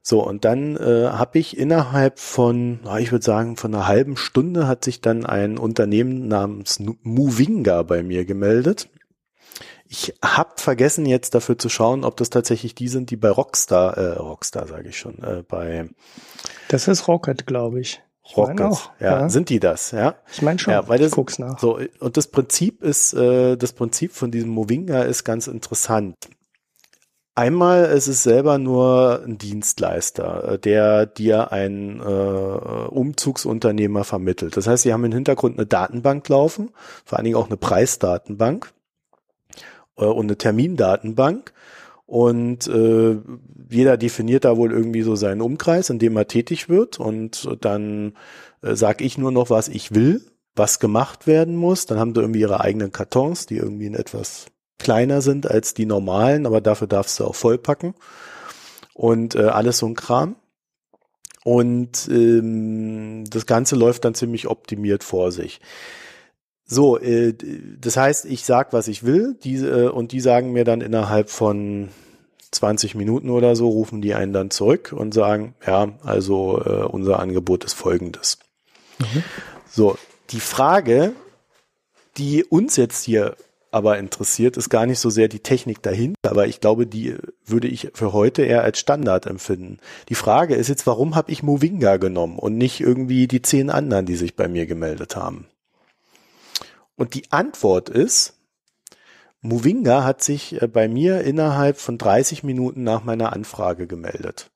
So, 0.03 0.23
und 0.23 0.45
dann 0.45 0.77
äh, 0.77 1.09
habe 1.09 1.39
ich 1.39 1.57
innerhalb 1.57 2.19
von, 2.19 2.81
ich 2.99 3.13
würde 3.13 3.25
sagen, 3.25 3.57
von 3.57 3.75
einer 3.75 3.87
halben 3.87 4.19
Stunde 4.19 4.67
hat 4.67 4.85
sich 4.85 5.01
dann 5.01 5.25
ein 5.25 5.57
Unternehmen 5.57 6.29
namens 6.29 6.83
Movinga 7.03 7.83
bei 7.83 8.03
mir 8.03 8.27
gemeldet. 8.27 8.91
Ich 9.93 10.15
habe 10.25 10.53
vergessen 10.55 11.05
jetzt 11.05 11.35
dafür 11.35 11.59
zu 11.59 11.69
schauen, 11.69 12.05
ob 12.05 12.17
das 12.17 12.31
tatsächlich 12.31 12.77
die 12.77 12.87
sind, 12.87 13.11
die 13.11 13.17
bei 13.17 13.29
Rockstar, 13.29 13.99
äh, 13.99 14.19
Rockstar 14.19 14.69
sage 14.69 14.91
ich 14.91 14.97
schon, 14.97 15.19
äh, 15.19 15.43
bei 15.43 15.89
Das 16.69 16.87
ist 16.87 17.09
Rocket, 17.09 17.45
glaube 17.45 17.81
ich. 17.81 18.01
ich 18.25 18.37
Rocket, 18.37 18.61
auch, 18.61 18.91
ja. 19.01 19.23
ja. 19.23 19.29
Sind 19.29 19.49
die 19.49 19.59
das, 19.59 19.91
ja? 19.91 20.15
Ich 20.33 20.43
meine 20.43 20.61
schon, 20.61 20.75
ja, 20.75 20.87
weil 20.87 21.01
das, 21.01 21.09
ich 21.09 21.15
guck's 21.17 21.41
nach. 21.41 21.59
So, 21.59 21.81
und 21.99 22.17
das 22.17 22.29
Prinzip 22.29 22.85
ist, 22.85 23.15
äh, 23.15 23.57
das 23.57 23.73
Prinzip 23.73 24.13
von 24.13 24.31
diesem 24.31 24.51
Movinga 24.51 25.03
ist 25.03 25.25
ganz 25.25 25.49
interessant. 25.49 26.15
Einmal 27.35 27.87
ist 27.87 28.07
es 28.07 28.23
selber 28.23 28.59
nur 28.59 29.25
ein 29.27 29.39
Dienstleister, 29.39 30.53
äh, 30.53 30.59
der 30.61 31.07
dir 31.07 31.51
ein 31.51 31.99
äh, 31.99 32.05
Umzugsunternehmer 32.05 34.05
vermittelt. 34.05 34.57
Das 34.57 34.69
heißt, 34.69 34.85
sie 34.85 34.93
haben 34.93 35.05
im 35.05 35.13
Hintergrund 35.13 35.59
eine 35.59 35.67
Datenbank 35.67 36.29
laufen, 36.29 36.71
vor 37.05 37.19
allen 37.19 37.25
Dingen 37.25 37.37
auch 37.37 37.49
eine 37.49 37.57
Preisdatenbank 37.57 38.73
äh, 40.01 40.05
und 40.05 40.27
eine 40.27 40.39
Termindatenbank. 40.39 41.53
Und 42.07 42.67
äh, 42.67 43.19
jeder 43.71 43.97
definiert 43.97 44.45
da 44.45 44.57
wohl 44.57 44.73
irgendwie 44.73 45.03
so 45.03 45.15
seinen 45.15 45.41
Umkreis, 45.41 45.91
in 45.91 46.01
dem 46.01 46.17
er 46.17 46.27
tätig 46.27 46.69
wird. 46.69 46.99
Und 46.99 47.49
dann 47.61 48.15
äh, 48.63 48.75
sage 48.75 49.05
ich 49.05 49.17
nur 49.17 49.31
noch, 49.31 49.49
was 49.51 49.69
ich 49.69 49.95
will, 49.95 50.23
was 50.57 50.81
gemacht 50.81 51.29
werden 51.29 51.55
muss. 51.55 51.87
Dann 51.87 52.01
haben 52.01 52.15
sie 52.15 52.21
irgendwie 52.21 52.41
ihre 52.41 52.61
eigenen 52.61 52.91
Kartons, 52.91 53.47
die 53.47 53.59
irgendwie 53.59 53.87
in 53.87 53.95
etwas 53.95 54.47
kleiner 54.79 55.23
sind 55.23 55.49
als 55.49 55.75
die 55.75 55.87
normalen, 55.87 56.47
aber 56.47 56.61
dafür 56.61 56.89
darfst 56.89 57.21
du 57.21 57.25
auch 57.25 57.35
vollpacken. 57.35 57.95
Und 58.95 59.37
äh, 59.37 59.45
alles 59.45 59.79
so 59.79 59.87
ein 59.87 59.95
Kram. 59.95 60.35
Und 61.45 62.09
ähm, 62.11 63.25
das 63.31 63.47
Ganze 63.47 63.77
läuft 63.77 64.05
dann 64.05 64.15
ziemlich 64.15 64.49
optimiert 64.49 65.05
vor 65.05 65.33
sich. 65.33 65.61
So, 66.73 66.99
äh, 66.99 67.35
das 67.81 67.97
heißt, 67.97 68.27
ich 68.27 68.45
sag, 68.45 68.73
was 68.73 68.87
ich 68.87 69.03
will, 69.03 69.37
diese, 69.43 69.87
äh, 69.87 69.89
und 69.89 70.13
die 70.13 70.21
sagen 70.21 70.53
mir 70.53 70.63
dann 70.63 70.81
innerhalb 70.81 71.29
von 71.29 71.89
20 72.53 72.95
Minuten 72.95 73.29
oder 73.29 73.57
so, 73.57 73.69
rufen 73.69 74.01
die 74.01 74.15
einen 74.15 74.33
dann 74.33 74.53
zurück 74.53 74.95
und 74.97 75.13
sagen, 75.13 75.55
ja, 75.67 75.89
also 76.05 76.63
äh, 76.65 76.85
unser 76.85 77.19
Angebot 77.19 77.65
ist 77.65 77.73
folgendes. 77.73 78.39
Mhm. 79.01 79.25
So, 79.69 79.99
die 80.31 80.39
Frage, 80.39 81.13
die 82.17 82.45
uns 82.45 82.77
jetzt 82.77 83.03
hier 83.03 83.35
aber 83.73 83.99
interessiert, 83.99 84.57
ist 84.57 84.69
gar 84.69 84.87
nicht 84.87 85.01
so 85.01 85.11
sehr 85.11 85.27
die 85.27 85.41
Technik 85.41 85.83
dahinter, 85.83 86.31
aber 86.31 86.47
ich 86.47 86.61
glaube, 86.61 86.87
die 86.87 87.17
würde 87.45 87.67
ich 87.67 87.89
für 87.95 88.13
heute 88.13 88.43
eher 88.43 88.63
als 88.63 88.79
Standard 88.79 89.27
empfinden. 89.27 89.79
Die 90.09 90.15
Frage 90.15 90.55
ist 90.55 90.69
jetzt, 90.69 90.87
warum 90.87 91.17
habe 91.17 91.33
ich 91.33 91.43
Movinga 91.43 91.97
genommen 91.97 92.39
und 92.39 92.57
nicht 92.57 92.81
irgendwie 92.81 93.27
die 93.27 93.43
zehn 93.43 93.71
anderen, 93.71 94.07
die 94.07 94.17
sich 94.17 94.37
bei 94.37 94.47
mir 94.47 94.67
gemeldet 94.67 95.17
haben? 95.17 95.47
Und 97.01 97.15
die 97.15 97.33
Antwort 97.33 97.89
ist, 97.89 98.35
Movinga 99.41 100.05
hat 100.05 100.23
sich 100.23 100.61
äh, 100.61 100.69
bei 100.69 100.87
mir 100.87 101.23
innerhalb 101.23 101.79
von 101.79 101.97
30 101.97 102.45
Minuten 102.45 102.83
nach 102.83 103.05
meiner 103.05 103.33
Anfrage 103.33 103.87
gemeldet. 103.87 104.51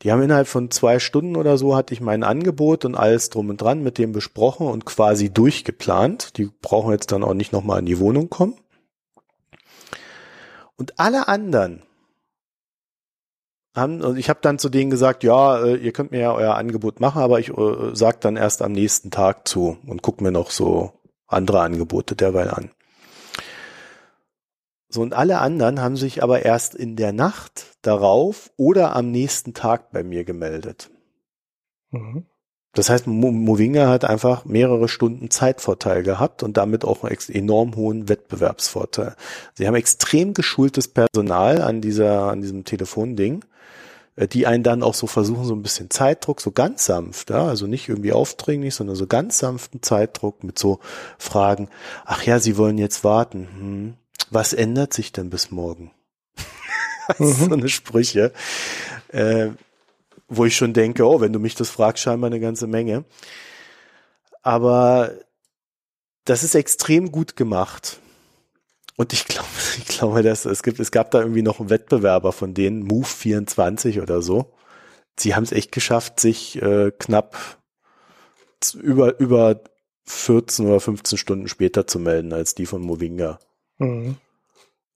Die 0.00 0.10
haben 0.10 0.22
innerhalb 0.22 0.48
von 0.48 0.70
zwei 0.70 0.98
Stunden 0.98 1.36
oder 1.36 1.58
so 1.58 1.76
hatte 1.76 1.92
ich 1.92 2.00
mein 2.00 2.22
Angebot 2.22 2.86
und 2.86 2.94
alles 2.94 3.28
drum 3.28 3.50
und 3.50 3.60
dran 3.60 3.82
mit 3.82 3.98
dem 3.98 4.12
besprochen 4.12 4.68
und 4.68 4.86
quasi 4.86 5.28
durchgeplant. 5.28 6.38
Die 6.38 6.50
brauchen 6.62 6.92
jetzt 6.92 7.12
dann 7.12 7.22
auch 7.22 7.34
nicht 7.34 7.52
nochmal 7.52 7.80
in 7.80 7.86
die 7.86 7.98
Wohnung 7.98 8.30
kommen. 8.30 8.54
Und 10.76 10.98
alle 10.98 11.28
anderen 11.28 11.82
haben, 13.76 14.00
und 14.00 14.16
ich 14.16 14.30
habe 14.30 14.40
dann 14.40 14.58
zu 14.58 14.70
denen 14.70 14.90
gesagt, 14.90 15.24
ja, 15.24 15.62
äh, 15.62 15.76
ihr 15.76 15.92
könnt 15.92 16.10
mir 16.10 16.20
ja 16.20 16.32
euer 16.32 16.54
Angebot 16.54 17.00
machen, 17.00 17.20
aber 17.20 17.38
ich 17.38 17.50
äh, 17.50 17.90
sag 17.92 18.22
dann 18.22 18.36
erst 18.36 18.62
am 18.62 18.72
nächsten 18.72 19.10
Tag 19.10 19.46
zu 19.46 19.76
und 19.86 20.00
guck 20.00 20.22
mir 20.22 20.32
noch 20.32 20.50
so 20.50 20.94
andere 21.32 21.60
Angebote 21.60 22.16
derweil 22.16 22.50
an. 22.50 22.70
So, 24.88 25.00
und 25.00 25.14
alle 25.14 25.38
anderen 25.38 25.80
haben 25.80 25.96
sich 25.96 26.22
aber 26.22 26.44
erst 26.44 26.74
in 26.74 26.96
der 26.96 27.12
Nacht 27.12 27.66
darauf 27.80 28.50
oder 28.56 28.94
am 28.94 29.10
nächsten 29.10 29.54
Tag 29.54 29.90
bei 29.90 30.02
mir 30.02 30.24
gemeldet. 30.24 30.90
Mhm. 31.90 32.26
Das 32.74 32.88
heißt, 32.88 33.06
Movinga 33.06 33.88
hat 33.88 34.06
einfach 34.06 34.46
mehrere 34.46 34.88
Stunden 34.88 35.30
Zeitvorteil 35.30 36.02
gehabt 36.02 36.42
und 36.42 36.56
damit 36.56 36.86
auch 36.86 37.04
einen 37.04 37.16
enorm 37.28 37.76
hohen 37.76 38.08
Wettbewerbsvorteil. 38.08 39.14
Sie 39.54 39.66
haben 39.66 39.74
extrem 39.74 40.32
geschultes 40.32 40.88
Personal 40.88 41.60
an 41.60 41.82
dieser, 41.82 42.30
an 42.30 42.40
diesem 42.40 42.64
Telefonding 42.64 43.44
die 44.16 44.46
einen 44.46 44.62
dann 44.62 44.82
auch 44.82 44.94
so 44.94 45.06
versuchen, 45.06 45.44
so 45.44 45.54
ein 45.54 45.62
bisschen 45.62 45.90
Zeitdruck, 45.90 46.40
so 46.40 46.50
ganz 46.50 46.84
sanft, 46.84 47.30
ja, 47.30 47.46
also 47.46 47.66
nicht 47.66 47.88
irgendwie 47.88 48.12
aufdringlich, 48.12 48.74
sondern 48.74 48.96
so 48.96 49.06
ganz 49.06 49.38
sanften 49.38 49.82
Zeitdruck 49.82 50.44
mit 50.44 50.58
so 50.58 50.80
Fragen, 51.18 51.68
ach 52.04 52.22
ja, 52.24 52.38
Sie 52.38 52.56
wollen 52.58 52.78
jetzt 52.78 53.04
warten, 53.04 53.48
hm, 53.56 53.94
was 54.30 54.52
ändert 54.52 54.92
sich 54.92 55.12
denn 55.12 55.30
bis 55.30 55.50
morgen? 55.50 55.92
mhm. 57.18 57.32
so 57.32 57.52
eine 57.52 57.68
Sprüche, 57.68 58.32
äh, 59.08 59.48
wo 60.28 60.44
ich 60.44 60.56
schon 60.56 60.74
denke, 60.74 61.06
oh, 61.06 61.20
wenn 61.20 61.32
du 61.32 61.38
mich 61.38 61.54
das 61.54 61.70
fragst, 61.70 62.02
scheinbar 62.02 62.28
eine 62.28 62.40
ganze 62.40 62.66
Menge. 62.66 63.04
Aber 64.42 65.12
das 66.24 66.42
ist 66.42 66.54
extrem 66.54 67.12
gut 67.12 67.36
gemacht. 67.36 67.98
Und 69.02 69.12
ich 69.12 69.26
glaube, 69.26 69.48
ich 69.78 69.86
glaube, 69.86 70.22
dass 70.22 70.44
es 70.44 70.62
gibt, 70.62 70.78
es 70.78 70.92
gab 70.92 71.10
da 71.10 71.20
irgendwie 71.20 71.42
noch 71.42 71.58
einen 71.58 71.70
Wettbewerber 71.70 72.32
von 72.32 72.54
denen, 72.54 72.84
Move 72.84 73.04
24 73.04 74.00
oder 74.00 74.22
so. 74.22 74.52
Sie 75.18 75.34
haben 75.34 75.42
es 75.42 75.50
echt 75.50 75.72
geschafft, 75.72 76.20
sich 76.20 76.62
äh, 76.62 76.92
knapp 76.96 77.36
über, 78.80 79.18
über 79.18 79.60
14 80.04 80.66
oder 80.66 80.78
15 80.78 81.18
Stunden 81.18 81.48
später 81.48 81.88
zu 81.88 81.98
melden 81.98 82.32
als 82.32 82.54
die 82.54 82.64
von 82.64 82.80
Movinga. 82.80 83.40
Mhm. 83.78 84.18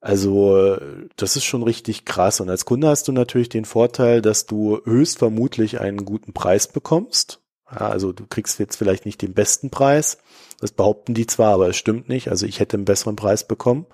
Also, 0.00 0.78
das 1.16 1.34
ist 1.34 1.44
schon 1.44 1.64
richtig 1.64 2.04
krass. 2.04 2.40
Und 2.40 2.48
als 2.48 2.64
Kunde 2.64 2.86
hast 2.86 3.08
du 3.08 3.12
natürlich 3.12 3.48
den 3.48 3.64
Vorteil, 3.64 4.22
dass 4.22 4.46
du 4.46 4.80
höchstvermutlich 4.84 5.80
einen 5.80 6.04
guten 6.04 6.32
Preis 6.32 6.68
bekommst. 6.68 7.40
Ja, 7.70 7.88
also 7.88 8.12
du 8.12 8.26
kriegst 8.26 8.58
jetzt 8.58 8.76
vielleicht 8.76 9.06
nicht 9.06 9.22
den 9.22 9.34
besten 9.34 9.70
Preis, 9.70 10.18
das 10.60 10.72
behaupten 10.72 11.14
die 11.14 11.26
zwar, 11.26 11.54
aber 11.54 11.68
es 11.68 11.76
stimmt 11.76 12.08
nicht. 12.08 12.28
Also 12.28 12.46
ich 12.46 12.60
hätte 12.60 12.76
einen 12.76 12.84
besseren 12.84 13.16
Preis 13.16 13.46
bekommen. 13.46 13.86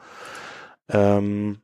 Ähm, 0.88 1.62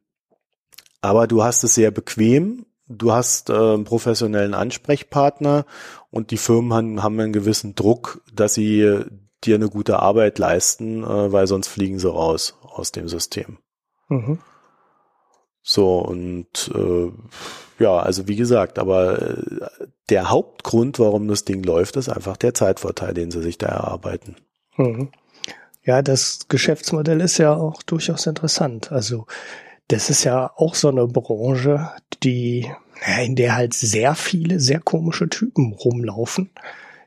aber 1.01 1.26
du 1.26 1.44
hast 1.44 1.64
es 1.64 1.74
sehr 1.74 1.90
bequem. 1.90 2.66
Du 2.86 3.12
hast 3.12 3.51
äh, 3.51 3.52
einen 3.52 3.85
professionellen 3.85 4.55
Ansprechpartner 4.55 5.66
und 6.10 6.30
die 6.30 6.39
Firmen 6.39 6.72
haben, 6.72 7.02
haben 7.02 7.20
einen 7.20 7.32
gewissen 7.32 7.74
Druck, 7.74 8.22
dass 8.32 8.55
sie 8.55 9.05
dir 9.44 9.55
eine 9.55 9.68
gute 9.68 10.01
Arbeit 10.01 10.39
leisten, 10.39 11.05
äh, 11.05 11.32
weil 11.32 11.47
sonst 11.47 11.68
fliegen 11.68 11.98
sie 11.98 12.10
raus 12.10 12.56
aus 12.62 12.93
dem 12.93 13.09
System. 13.09 13.59
Mhm. 14.09 14.39
So, 15.62 15.98
und 15.98 16.70
äh, 16.74 17.12
ja, 17.78 17.98
also 17.98 18.28
wie 18.28 18.36
gesagt, 18.36 18.78
aber 18.78 19.22
äh, 19.22 19.86
der 20.10 20.30
Hauptgrund, 20.30 20.98
warum 20.98 21.28
das 21.28 21.44
Ding 21.44 21.62
läuft, 21.62 21.96
ist 21.96 22.09
einfach 22.09 22.36
der 22.36 22.55
Zeitvorteil, 22.55 23.14
den 23.14 23.30
sie 23.30 23.42
sich 23.42 23.59
da 23.59 23.66
erarbeiten. 23.66 24.36
Mhm. 24.76 25.10
Ja, 25.84 26.02
das 26.02 26.48
Geschäftsmodell 26.48 27.20
ist 27.20 27.38
ja 27.38 27.55
auch 27.55 27.82
durchaus 27.82 28.26
interessant. 28.26 28.92
Also 28.92 29.26
das 29.88 30.10
ist 30.10 30.24
ja 30.24 30.52
auch 30.56 30.74
so 30.74 30.88
eine 30.88 31.06
Branche, 31.06 31.90
die 32.22 32.70
in 33.24 33.36
der 33.36 33.56
halt 33.56 33.74
sehr 33.74 34.14
viele 34.14 34.60
sehr 34.60 34.80
komische 34.80 35.28
Typen 35.28 35.72
rumlaufen. 35.72 36.50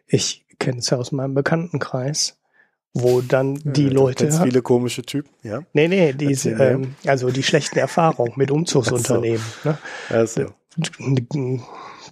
Ich 0.07 0.45
kenne 0.57 0.79
es 0.79 0.89
ja 0.89 0.97
aus 0.97 1.11
meinem 1.11 1.33
Bekanntenkreis, 1.33 2.37
wo 2.93 3.21
dann 3.21 3.59
die 3.63 3.87
ja, 3.87 3.93
Leute. 3.93 4.25
Ganz 4.25 4.39
viele 4.43 4.61
komische 4.61 5.03
Typen, 5.03 5.29
ja. 5.43 5.61
Nee, 5.73 5.87
nee, 5.87 6.13
die, 6.13 6.33
ähm, 6.49 6.95
also 7.05 7.29
die 7.29 7.43
schlechten 7.43 7.79
Erfahrungen 7.79 8.33
mit 8.35 8.51
Umzugsunternehmen. 8.51 9.43
Ne? 9.63 9.77
Also 10.09 10.47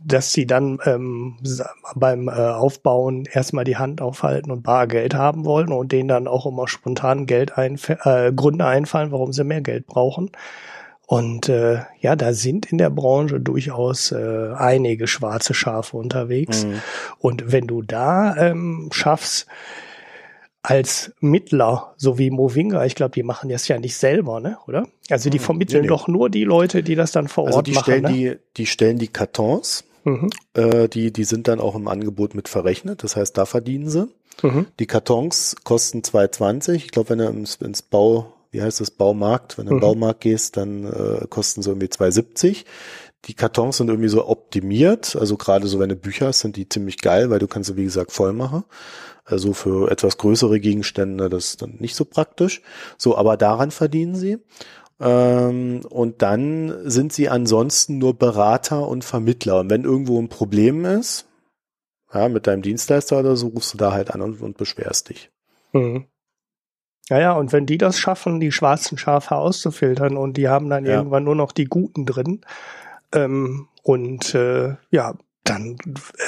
dass 0.05 0.31
sie 0.31 0.47
dann 0.47 0.79
ähm, 0.85 1.37
beim 1.95 2.27
äh, 2.27 2.31
Aufbauen 2.31 3.25
erstmal 3.31 3.65
die 3.65 3.77
Hand 3.77 4.01
aufhalten 4.01 4.51
und 4.51 4.63
bar 4.63 4.87
Geld 4.87 5.13
haben 5.13 5.45
wollen 5.45 5.71
und 5.71 5.91
denen 5.91 6.07
dann 6.07 6.27
auch 6.27 6.45
immer 6.45 6.67
spontan 6.67 7.25
Geld 7.25 7.57
einf 7.57 7.89
äh, 7.89 8.31
Gründe 8.33 8.65
einfallen, 8.65 9.11
warum 9.11 9.33
sie 9.33 9.43
mehr 9.43 9.61
Geld 9.61 9.87
brauchen. 9.87 10.31
Und 11.05 11.49
äh, 11.49 11.81
ja, 11.99 12.15
da 12.15 12.33
sind 12.33 12.67
in 12.67 12.77
der 12.77 12.91
Branche 12.91 13.39
durchaus 13.39 14.11
äh, 14.11 14.53
einige 14.55 15.07
schwarze 15.07 15.53
Schafe 15.53 15.97
unterwegs. 15.97 16.65
Mhm. 16.65 16.81
Und 17.17 17.51
wenn 17.51 17.65
du 17.65 17.81
da 17.81 18.35
ähm, 18.37 18.89
schaffst, 18.91 19.47
als 20.61 21.13
Mittler, 21.19 21.93
so 21.95 22.17
wie 22.17 22.31
Movinga, 22.31 22.85
ich 22.85 22.95
glaube, 22.95 23.11
die 23.11 23.23
machen 23.23 23.49
das 23.49 23.67
ja 23.67 23.79
nicht 23.79 23.95
selber, 23.95 24.39
ne? 24.39 24.57
Oder? 24.67 24.87
Also 25.09 25.29
die 25.29 25.37
hm, 25.37 25.45
vermitteln 25.45 25.81
nee, 25.81 25.87
nee. 25.87 25.95
doch 25.95 26.07
nur 26.07 26.29
die 26.29 26.43
Leute, 26.43 26.83
die 26.83 26.95
das 26.95 27.11
dann 27.11 27.27
vor 27.27 27.47
also 27.47 27.57
Ort 27.57 27.67
die 27.67 27.71
machen. 27.71 27.83
Stellen 27.83 28.03
ne? 28.03 28.11
die, 28.11 28.37
die 28.57 28.65
stellen 28.65 28.97
die 28.97 29.07
Kartons, 29.07 29.85
mhm. 30.03 30.29
äh, 30.53 30.89
die, 30.89 31.13
die 31.13 31.23
sind 31.23 31.47
dann 31.47 31.59
auch 31.59 31.75
im 31.75 31.87
Angebot 31.87 32.35
mit 32.35 32.49
verrechnet, 32.49 33.03
das 33.03 33.15
heißt, 33.15 33.37
da 33.37 33.45
verdienen 33.45 33.89
sie. 33.89 34.09
Mhm. 34.43 34.67
Die 34.79 34.85
Kartons 34.85 35.55
kosten 35.63 36.01
2,20. 36.01 36.73
Ich 36.73 36.91
glaube, 36.91 37.09
wenn 37.09 37.19
du 37.19 37.27
ins, 37.27 37.55
ins 37.55 37.81
Bau, 37.81 38.33
wie 38.51 38.61
heißt 38.61 38.81
das, 38.81 38.91
Baumarkt, 38.91 39.57
wenn 39.57 39.65
du 39.65 39.71
mhm. 39.71 39.77
in 39.77 39.81
den 39.81 39.87
Baumarkt 39.87 40.21
gehst, 40.21 40.57
dann 40.57 40.85
äh, 40.85 41.27
kosten 41.29 41.61
sie 41.61 41.69
irgendwie 41.69 41.87
2,70. 41.87 42.65
Die 43.25 43.33
Kartons 43.33 43.77
sind 43.77 43.89
irgendwie 43.89 44.09
so 44.09 44.27
optimiert, 44.27 45.15
also 45.15 45.35
gerade 45.35 45.67
so 45.67 45.79
wenn 45.79 45.89
du 45.89 45.95
Bücher 45.95 46.27
hast, 46.27 46.39
sind 46.39 46.55
die 46.55 46.69
ziemlich 46.69 46.99
geil, 46.99 47.29
weil 47.29 47.39
du 47.39 47.47
kannst 47.47 47.69
sie 47.69 47.75
wie 47.75 47.83
gesagt 47.83 48.11
voll 48.11 48.33
machen. 48.33 48.63
Also 49.25 49.53
für 49.53 49.91
etwas 49.91 50.17
größere 50.17 50.59
Gegenstände 50.59 51.29
das 51.29 51.47
ist 51.47 51.61
dann 51.61 51.75
nicht 51.79 51.95
so 51.95 52.05
praktisch. 52.05 52.61
So, 52.97 53.17
aber 53.17 53.37
daran 53.37 53.71
verdienen 53.71 54.15
sie. 54.15 54.39
Ähm, 54.99 55.81
und 55.89 56.21
dann 56.21 56.89
sind 56.89 57.13
sie 57.13 57.29
ansonsten 57.29 57.99
nur 57.99 58.17
Berater 58.17 58.87
und 58.87 59.03
Vermittler. 59.03 59.59
Und 59.59 59.69
wenn 59.69 59.83
irgendwo 59.83 60.19
ein 60.19 60.29
Problem 60.29 60.85
ist, 60.85 61.27
ja, 62.13 62.27
mit 62.27 62.47
deinem 62.47 62.63
Dienstleister 62.63 63.19
oder 63.19 63.35
so, 63.35 63.47
rufst 63.47 63.73
du 63.73 63.77
da 63.77 63.91
halt 63.91 64.11
an 64.11 64.21
und, 64.21 64.41
und 64.41 64.57
beschwerst 64.57 65.09
dich. 65.09 65.29
Mhm. 65.73 66.05
Ja, 67.09 67.19
ja, 67.19 67.31
und 67.33 67.53
wenn 67.53 67.65
die 67.65 67.77
das 67.77 67.97
schaffen, 67.97 68.39
die 68.39 68.51
schwarzen 68.51 68.97
Schafe 68.97 69.35
auszufiltern 69.35 70.15
und 70.15 70.37
die 70.37 70.47
haben 70.47 70.69
dann 70.69 70.85
ja. 70.85 70.97
irgendwann 70.97 71.23
nur 71.23 71.35
noch 71.35 71.51
die 71.51 71.65
guten 71.65 72.05
drin, 72.05 72.41
ähm, 73.13 73.67
und 73.83 74.35
äh, 74.35 74.75
ja, 74.91 75.15
dann 75.43 75.77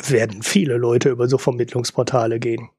werden 0.08 0.42
viele 0.42 0.78
Leute 0.78 1.10
über 1.10 1.28
so 1.28 1.38
Vermittlungsportale 1.38 2.40
gehen. 2.40 2.70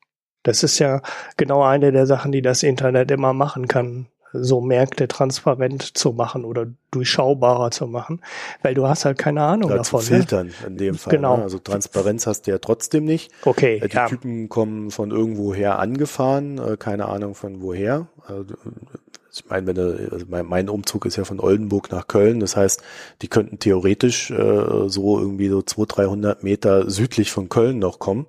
Das 0.43 0.65
ist 0.65 0.79
ja 0.81 1.03
genau 1.37 1.63
eine 1.63 1.93
der 1.93 2.07
Sachen, 2.07 2.33
die 2.33 2.43
das 2.43 2.63
Internet 2.65 3.11
immer 3.13 3.33
machen 3.33 3.69
kann, 3.69 4.09
so 4.33 4.61
Märkte 4.61 5.09
transparent 5.09 5.97
zu 5.97 6.13
machen 6.13 6.45
oder 6.45 6.67
durchschaubarer 6.91 7.71
zu 7.71 7.87
machen, 7.87 8.21
weil 8.63 8.75
du 8.75 8.89
hast 8.89 9.05
halt 9.05 9.19
keine 9.19 9.43
Ahnung 9.43 9.71
oder 9.71 9.79
davon. 9.79 10.01
Zu 10.01 10.13
ne? 10.13 10.19
filtern 10.19 10.47
ne? 10.47 10.67
in 10.67 10.77
dem 10.79 10.95
Fall. 10.97 11.13
Genau. 11.13 11.37
Ne? 11.37 11.43
Also 11.45 11.59
Transparenz 11.59 12.27
hast 12.27 12.47
du 12.47 12.51
ja 12.51 12.59
trotzdem 12.59 13.05
nicht. 13.05 13.31
Okay. 13.45 13.77
Äh, 13.77 13.89
die 13.89 13.95
ja. 13.95 14.09
Typen 14.09 14.49
kommen 14.49 14.91
von 14.91 15.11
irgendwoher 15.11 15.79
angefahren, 15.79 16.59
äh, 16.59 16.77
keine 16.77 17.07
Ahnung 17.09 17.35
von 17.35 17.63
woher. 17.63 18.09
Ich 19.33 19.49
meine, 19.49 19.67
wenn 19.67 19.77
du, 19.77 20.11
also 20.13 20.27
mein, 20.29 20.47
mein, 20.47 20.69
Umzug 20.69 21.07
ist 21.07 21.17
ja 21.17 21.25
von 21.25 21.41
Oldenburg 21.41 21.91
nach 21.91 22.07
Köln, 22.07 22.41
das 22.41 22.57
heißt, 22.57 22.83
die 23.23 23.29
könnten 23.29 23.59
theoretisch 23.59 24.31
äh, 24.31 24.89
so 24.89 25.19
irgendwie 25.19 25.49
so 25.49 25.63
200, 25.63 25.97
300 25.97 26.43
Meter 26.43 26.91
südlich 26.91 27.33
von 27.33 27.49
Köln 27.49 27.79
noch 27.79 27.99
kommen. 27.99 28.27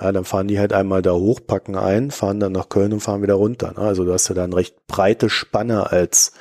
Ja, 0.00 0.10
dann 0.10 0.24
fahren 0.24 0.48
die 0.48 0.58
halt 0.58 0.72
einmal 0.72 1.02
da 1.02 1.12
hoch, 1.12 1.40
packen 1.46 1.76
ein, 1.76 2.10
fahren 2.10 2.40
dann 2.40 2.52
nach 2.52 2.68
Köln 2.68 2.92
und 2.92 3.00
fahren 3.00 3.22
wieder 3.22 3.34
runter. 3.34 3.72
Ne? 3.76 3.78
Also 3.78 4.04
du 4.04 4.12
hast 4.12 4.28
ja 4.28 4.34
dann 4.34 4.52
recht 4.52 4.86
breite 4.88 5.30
Spanne 5.30 5.92
als 5.92 6.32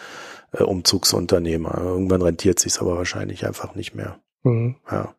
äh, 0.51 0.63
Umzugsunternehmer. 0.63 1.77
Irgendwann 1.77 2.21
rentiert 2.21 2.59
sich 2.59 2.79
aber 2.81 2.97
wahrscheinlich 2.97 3.45
einfach 3.45 3.75
nicht 3.75 3.93
mehr. 3.93 4.19
Mhm. 4.43 4.77
Ja. 4.89 5.13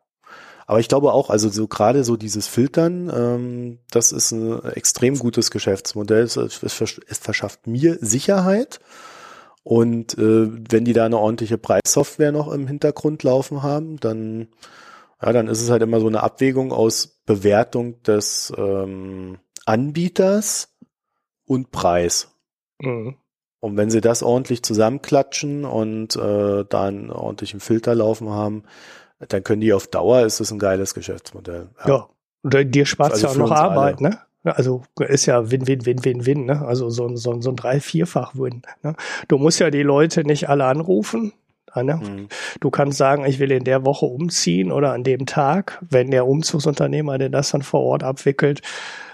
Aber 0.65 0.79
ich 0.79 0.87
glaube 0.87 1.13
auch, 1.13 1.29
also 1.29 1.49
so 1.49 1.67
gerade 1.67 2.03
so 2.03 2.15
dieses 2.15 2.47
Filtern, 2.47 3.11
ähm, 3.13 3.79
das 3.91 4.11
ist 4.11 4.31
ein 4.31 4.63
extrem 4.73 5.17
gutes 5.19 5.51
Geschäftsmodell. 5.51 6.23
Es, 6.23 6.37
es, 6.37 6.63
es 6.63 7.17
verschafft 7.17 7.67
mir 7.67 7.97
Sicherheit. 8.01 8.79
Und 9.63 10.17
äh, 10.17 10.49
wenn 10.69 10.85
die 10.85 10.93
da 10.93 11.05
eine 11.05 11.17
ordentliche 11.17 11.57
Preissoftware 11.57 12.31
noch 12.31 12.51
im 12.51 12.67
Hintergrund 12.67 13.23
laufen 13.23 13.63
haben, 13.63 13.97
dann, 13.97 14.49
ja, 15.21 15.31
dann 15.31 15.47
ist 15.47 15.61
es 15.61 15.69
halt 15.69 15.81
immer 15.81 16.01
so 16.01 16.07
eine 16.07 16.21
Abwägung 16.21 16.73
aus 16.73 17.21
Bewertung 17.25 18.01
des 18.03 18.51
ähm, 18.57 19.37
Anbieters 19.65 20.75
und 21.45 21.71
Preis. 21.71 22.29
Mhm. 22.79 23.15
Und 23.61 23.77
wenn 23.77 23.89
sie 23.89 24.01
das 24.01 24.23
ordentlich 24.23 24.61
zusammenklatschen 24.63 25.63
und 25.63 26.17
äh, 26.17 26.65
da 26.67 26.83
einen 26.83 27.09
ordentlichen 27.09 27.61
Filter 27.61 27.95
laufen 27.95 28.29
haben, 28.29 28.63
dann 29.27 29.43
können 29.43 29.61
die 29.61 29.73
auf 29.73 29.87
Dauer, 29.87 30.21
ist 30.21 30.39
das 30.39 30.51
ein 30.51 30.59
geiles 30.59 30.93
Geschäftsmodell. 30.93 31.69
Ja, 31.85 31.89
ja. 31.89 32.07
und 32.41 32.75
dir 32.75 32.85
spart 32.85 33.13
also 33.13 33.27
ja 33.27 33.33
auch 33.33 33.37
noch 33.37 33.51
Arbeit, 33.51 33.99
alle. 33.99 34.09
ne? 34.09 34.19
Also 34.43 34.83
ist 34.99 35.25
ja 35.25 35.51
Win, 35.51 35.67
Win, 35.67 35.85
Win, 35.85 36.03
Win, 36.03 36.25
Win, 36.25 36.45
ne? 36.45 36.65
Also 36.65 36.89
so 36.89 37.07
ein, 37.07 37.15
so 37.15 37.31
ein, 37.31 37.41
so 37.41 37.51
ein 37.51 37.55
drei-, 37.55 37.79
vierfach 37.79 38.33
Win. 38.35 38.63
Ne? 38.81 38.95
Du 39.29 39.37
musst 39.37 39.59
ja 39.59 39.69
die 39.69 39.83
Leute 39.83 40.25
nicht 40.25 40.49
alle 40.49 40.65
anrufen. 40.65 41.31
Ne? 41.75 41.95
Mhm. 41.95 42.27
Du 42.59 42.69
kannst 42.69 42.97
sagen, 42.97 43.25
ich 43.25 43.39
will 43.39 43.51
in 43.51 43.63
der 43.63 43.85
Woche 43.85 44.05
umziehen 44.05 44.71
oder 44.71 44.93
an 44.93 45.03
dem 45.03 45.25
Tag, 45.25 45.81
wenn 45.89 46.11
der 46.11 46.27
Umzugsunternehmer, 46.27 47.17
der 47.17 47.29
das 47.29 47.51
dann 47.51 47.63
vor 47.63 47.81
Ort 47.81 48.03
abwickelt, 48.03 48.61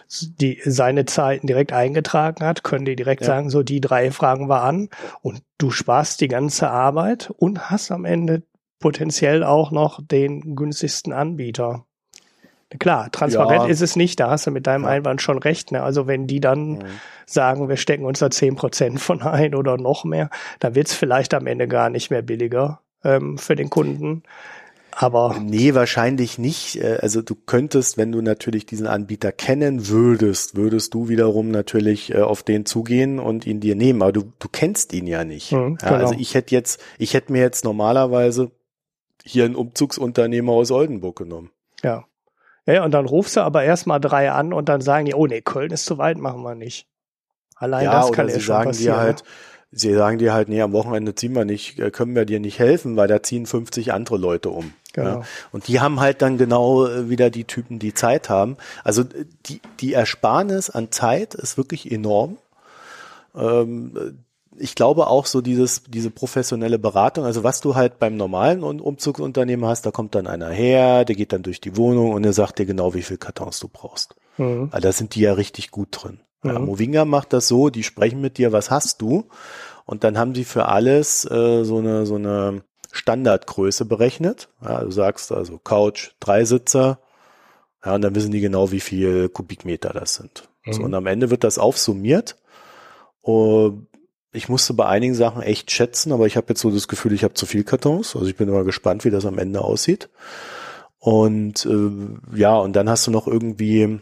die 0.10 0.60
seine 0.66 1.06
Zeiten 1.06 1.48
direkt 1.48 1.72
eingetragen 1.72 2.44
hat, 2.44 2.64
können 2.64 2.86
die 2.86 2.96
direkt 2.96 3.22
ja. 3.22 3.28
sagen, 3.28 3.50
so 3.50 3.62
die 3.62 3.80
drei 3.80 4.12
fragen 4.12 4.50
wir 4.50 4.64
an 4.64 4.90
und 5.22 5.42
du 5.58 5.70
sparst 5.70 6.20
die 6.22 6.28
ganze 6.28 6.70
Arbeit 6.70 7.32
und 7.38 7.70
hast 7.70 7.92
am 7.92 8.06
Ende 8.06 8.42
potenziell 8.80 9.44
auch 9.44 9.72
noch 9.72 10.00
den 10.02 10.56
günstigsten 10.56 11.14
Anbieter. 11.14 11.86
Klar, 12.78 13.12
transparent 13.12 13.64
ja. 13.64 13.70
ist 13.70 13.82
es 13.82 13.96
nicht, 13.96 14.20
da 14.20 14.30
hast 14.30 14.46
du 14.46 14.52
mit 14.52 14.68
deinem 14.68 14.84
ja. 14.84 14.90
Einwand 14.90 15.22
schon 15.22 15.40
recht. 15.40 15.72
Ne? 15.72 15.82
Also 15.82 16.06
wenn 16.06 16.28
die 16.28 16.40
dann 16.40 16.74
mhm. 16.74 16.84
sagen, 17.26 17.68
wir 17.68 17.78
stecken 17.78 18.06
uns 18.06 18.20
da 18.20 18.30
zehn 18.30 18.56
Prozent 18.56 19.00
von 19.02 19.22
ein 19.24 19.56
oder 19.56 19.78
noch 19.78 20.04
mehr, 20.04 20.30
dann 20.60 20.76
wird 20.76 20.88
es 20.88 20.94
vielleicht 20.94 21.34
am 21.34 21.48
Ende 21.48 21.68
gar 21.68 21.90
nicht 21.90 22.12
mehr 22.12 22.22
billiger 22.22 22.82
ähm, 23.04 23.40
für 23.40 23.56
den 23.56 23.72
Kunden. 23.72 24.24
Aber 24.92 25.38
nee, 25.42 25.74
wahrscheinlich 25.74 26.38
nicht. 26.38 26.76
Äh, 26.76 26.98
also 27.02 27.22
du 27.22 27.34
könntest, 27.34 27.98
wenn 27.98 28.12
du 28.12 28.22
natürlich 28.22 28.66
diesen 28.66 28.86
Anbieter 28.86 29.32
kennen 29.32 29.88
würdest, 29.88 30.56
würdest 30.56 30.94
du 30.94 31.08
wiederum 31.10 31.52
natürlich 31.52 32.14
äh, 32.14 32.22
auf 32.22 32.44
den 32.44 32.66
zugehen 32.66 33.18
und 33.18 33.48
ihn 33.48 33.62
dir 33.62 33.76
nehmen. 33.76 34.02
Aber 34.02 34.12
du, 34.12 34.32
du 34.40 34.48
kennst 34.50 34.94
ihn 34.94 35.08
ja 35.08 35.24
nicht. 35.24 35.54
Mhm, 35.54 35.78
ja, 35.82 35.90
genau. 35.90 36.06
Also 36.06 36.16
ich 36.20 36.36
hätte 36.36 36.54
jetzt, 36.54 36.82
ich 36.98 37.14
hätte 37.14 37.32
mir 37.32 37.42
jetzt 37.42 37.64
normalerweise 37.64 38.52
hier 39.30 39.46
einen 39.46 39.56
Umzugsunternehmer 39.56 40.52
aus 40.52 40.72
Oldenburg 40.72 41.18
genommen. 41.18 41.52
Ja. 41.84 42.06
Ja, 42.66 42.84
und 42.84 42.92
dann 42.92 43.06
rufst 43.06 43.36
du 43.36 43.42
aber 43.42 43.64
erstmal 43.64 44.00
drei 44.00 44.32
an 44.32 44.54
und 44.54 44.70
dann 44.70 44.82
sagen 44.82 45.06
die, 45.06 45.14
oh 45.14 45.26
nee, 45.26 45.42
Köln 45.42 45.72
ist 45.72 45.86
zu 45.86 45.98
weit, 45.98 46.18
machen 46.18 46.44
wir 46.44 46.56
nicht. 46.56 46.88
Allein 47.56 47.86
ja, 47.86 48.00
das 48.00 48.12
kann 48.12 48.28
ja 48.28 48.36
schon 48.36 48.42
sagen 48.44 48.70
passieren. 48.70 48.96
Dir 48.96 49.02
halt, 49.02 49.24
sie 49.72 49.94
sagen 49.94 50.18
dir 50.18 50.34
halt, 50.34 50.50
nee, 50.50 50.62
am 50.62 50.72
Wochenende 50.72 51.16
ziehen 51.16 51.34
wir 51.34 51.46
nicht, 51.46 51.80
äh, 51.80 51.92
können 51.92 52.16
wir 52.16 52.26
dir 52.26 52.40
nicht 52.40 52.60
helfen, 52.60 52.96
weil 52.96 53.08
da 53.08 53.24
ziehen 53.24 53.46
50 53.46 53.92
andere 53.92 54.18
Leute 54.18 54.50
um. 54.50 54.74
Genau. 54.94 55.20
Ja. 55.20 55.24
Und 55.52 55.68
die 55.68 55.80
haben 55.80 56.00
halt 56.00 56.22
dann 56.22 56.38
genau 56.38 56.88
äh, 56.88 57.10
wieder 57.10 57.30
die 57.30 57.46
Typen, 57.46 57.80
die 57.80 57.94
Zeit 57.94 58.30
haben. 58.30 58.58
Also 58.84 59.02
äh, 59.02 59.26
die, 59.46 59.62
die 59.80 59.94
Ersparnis 59.94 60.70
an 60.70 60.92
Zeit 60.92 61.36
ist 61.36 61.58
wirklich 61.58 61.92
enorm. 61.92 62.38
Ähm, 63.36 64.24
ich 64.60 64.76
glaube 64.76 65.08
auch 65.08 65.26
so 65.26 65.42
dieses, 65.42 65.84
diese 65.84 66.12
professionelle 66.12 66.80
Beratung, 66.80 67.26
also 67.26 67.44
was 67.44 67.62
du 67.62 67.76
halt 67.76 68.00
beim 68.00 68.18
normalen 68.18 68.64
Umzugsunternehmen 68.64 69.66
hast, 69.66 69.86
da 69.86 69.92
kommt 69.92 70.16
dann 70.16 70.28
einer 70.28 70.50
her, 70.50 71.06
der 71.06 71.16
geht 71.16 71.34
dann 71.34 71.44
durch 71.44 71.62
die 71.62 71.78
Wohnung 71.78 72.12
und 72.12 72.24
der 72.24 72.34
sagt 72.34 72.60
dir 72.60 72.66
genau, 72.66 72.94
wie 72.94 73.02
viel 73.02 73.18
Kartons 73.18 73.60
du 73.60 73.68
brauchst. 73.68 74.16
Mhm. 74.38 74.72
Weil 74.72 74.82
da 74.82 74.92
sind 74.92 75.16
die 75.16 75.22
ja 75.22 75.34
richtig 75.34 75.72
gut 75.72 75.90
drin. 75.92 76.20
Mhm. 76.44 76.50
Ja, 76.50 76.60
Movinga 76.60 77.06
macht 77.06 77.34
das 77.34 77.48
so, 77.48 77.70
die 77.70 77.84
sprechen 77.84 78.22
mit 78.22 78.38
dir, 78.38 78.52
was 78.52 78.70
hast 78.70 79.02
du? 79.02 79.26
Und 79.86 80.04
dann 80.04 80.18
haben 80.18 80.36
sie 80.36 80.46
für 80.46 80.68
alles 80.68 81.26
äh, 81.26 81.64
so 81.64 81.78
eine, 81.78 82.06
so 82.06 82.16
eine 82.16 82.62
Standardgröße 82.92 83.86
berechnet. 83.86 84.50
Ja, 84.62 84.84
du 84.84 84.92
sagst 84.92 85.32
also 85.32 85.58
Couch, 85.58 86.12
Dreisitzer, 86.20 87.00
ja, 87.86 87.96
und 87.96 88.02
dann 88.02 88.16
wissen 88.16 88.32
die 88.32 88.42
genau, 88.42 88.72
wie 88.72 88.82
viel 88.82 89.30
Kubikmeter 89.30 89.90
das 89.94 90.16
sind. 90.16 90.50
Mhm. 90.66 90.74
So, 90.74 90.84
und 90.84 90.94
am 90.94 91.06
Ende 91.06 91.30
wird 91.30 91.44
das 91.44 91.58
aufsummiert. 91.58 92.36
Und 93.22 93.89
ich 94.32 94.50
musste 94.50 94.74
bei 94.74 94.86
einigen 94.86 95.16
Sachen 95.16 95.42
echt 95.42 95.72
schätzen, 95.72 96.12
aber 96.12 96.28
ich 96.28 96.38
habe 96.38 96.48
jetzt 96.50 96.62
so 96.62 96.70
das 96.70 96.88
Gefühl, 96.88 97.14
ich 97.14 97.24
habe 97.24 97.34
zu 97.34 97.46
viel 97.46 97.64
Kartons. 97.64 98.16
Also 98.16 98.28
ich 98.28 98.36
bin 98.36 98.48
immer 98.48 98.64
gespannt, 98.64 99.06
wie 99.06 99.10
das 99.10 99.26
am 99.26 99.40
Ende 99.40 99.62
aussieht. 99.62 100.10
Und 101.00 101.66
äh, 101.66 102.38
ja, 102.38 102.58
und 102.58 102.76
dann 102.76 102.90
hast 102.90 103.08
du 103.08 103.12
noch 103.12 103.28
irgendwie 103.28 104.02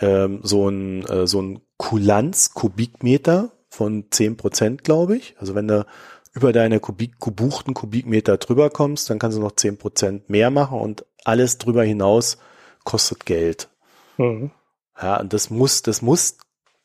ähm, 0.00 0.40
so 0.42 0.68
ein 0.68 1.04
äh, 1.06 1.26
so 1.26 1.42
ein 1.42 1.60
Kulanz 1.76 2.54
Kubikmeter 2.54 3.50
von 3.68 4.06
zehn 4.10 4.36
Prozent, 4.36 4.84
glaube 4.84 5.16
ich. 5.16 5.34
Also 5.38 5.54
wenn 5.54 5.68
du 5.68 5.84
über 6.32 6.52
deine 6.52 6.80
Kubik, 6.80 7.18
gebuchten 7.20 7.74
Kubikmeter 7.74 8.36
drüber 8.38 8.70
kommst, 8.70 9.10
dann 9.10 9.18
kannst 9.18 9.36
du 9.36 9.42
noch 9.42 9.52
zehn 9.52 9.76
Prozent 9.76 10.30
mehr 10.30 10.50
machen 10.50 10.78
und 10.78 11.04
alles 11.24 11.58
drüber 11.58 11.82
hinaus 11.82 12.38
kostet 12.84 13.26
Geld. 13.26 13.68
Mhm. 14.16 14.52
Ja, 15.00 15.20
und 15.20 15.32
das 15.32 15.50
muss, 15.50 15.82
das 15.82 16.02
muss 16.02 16.38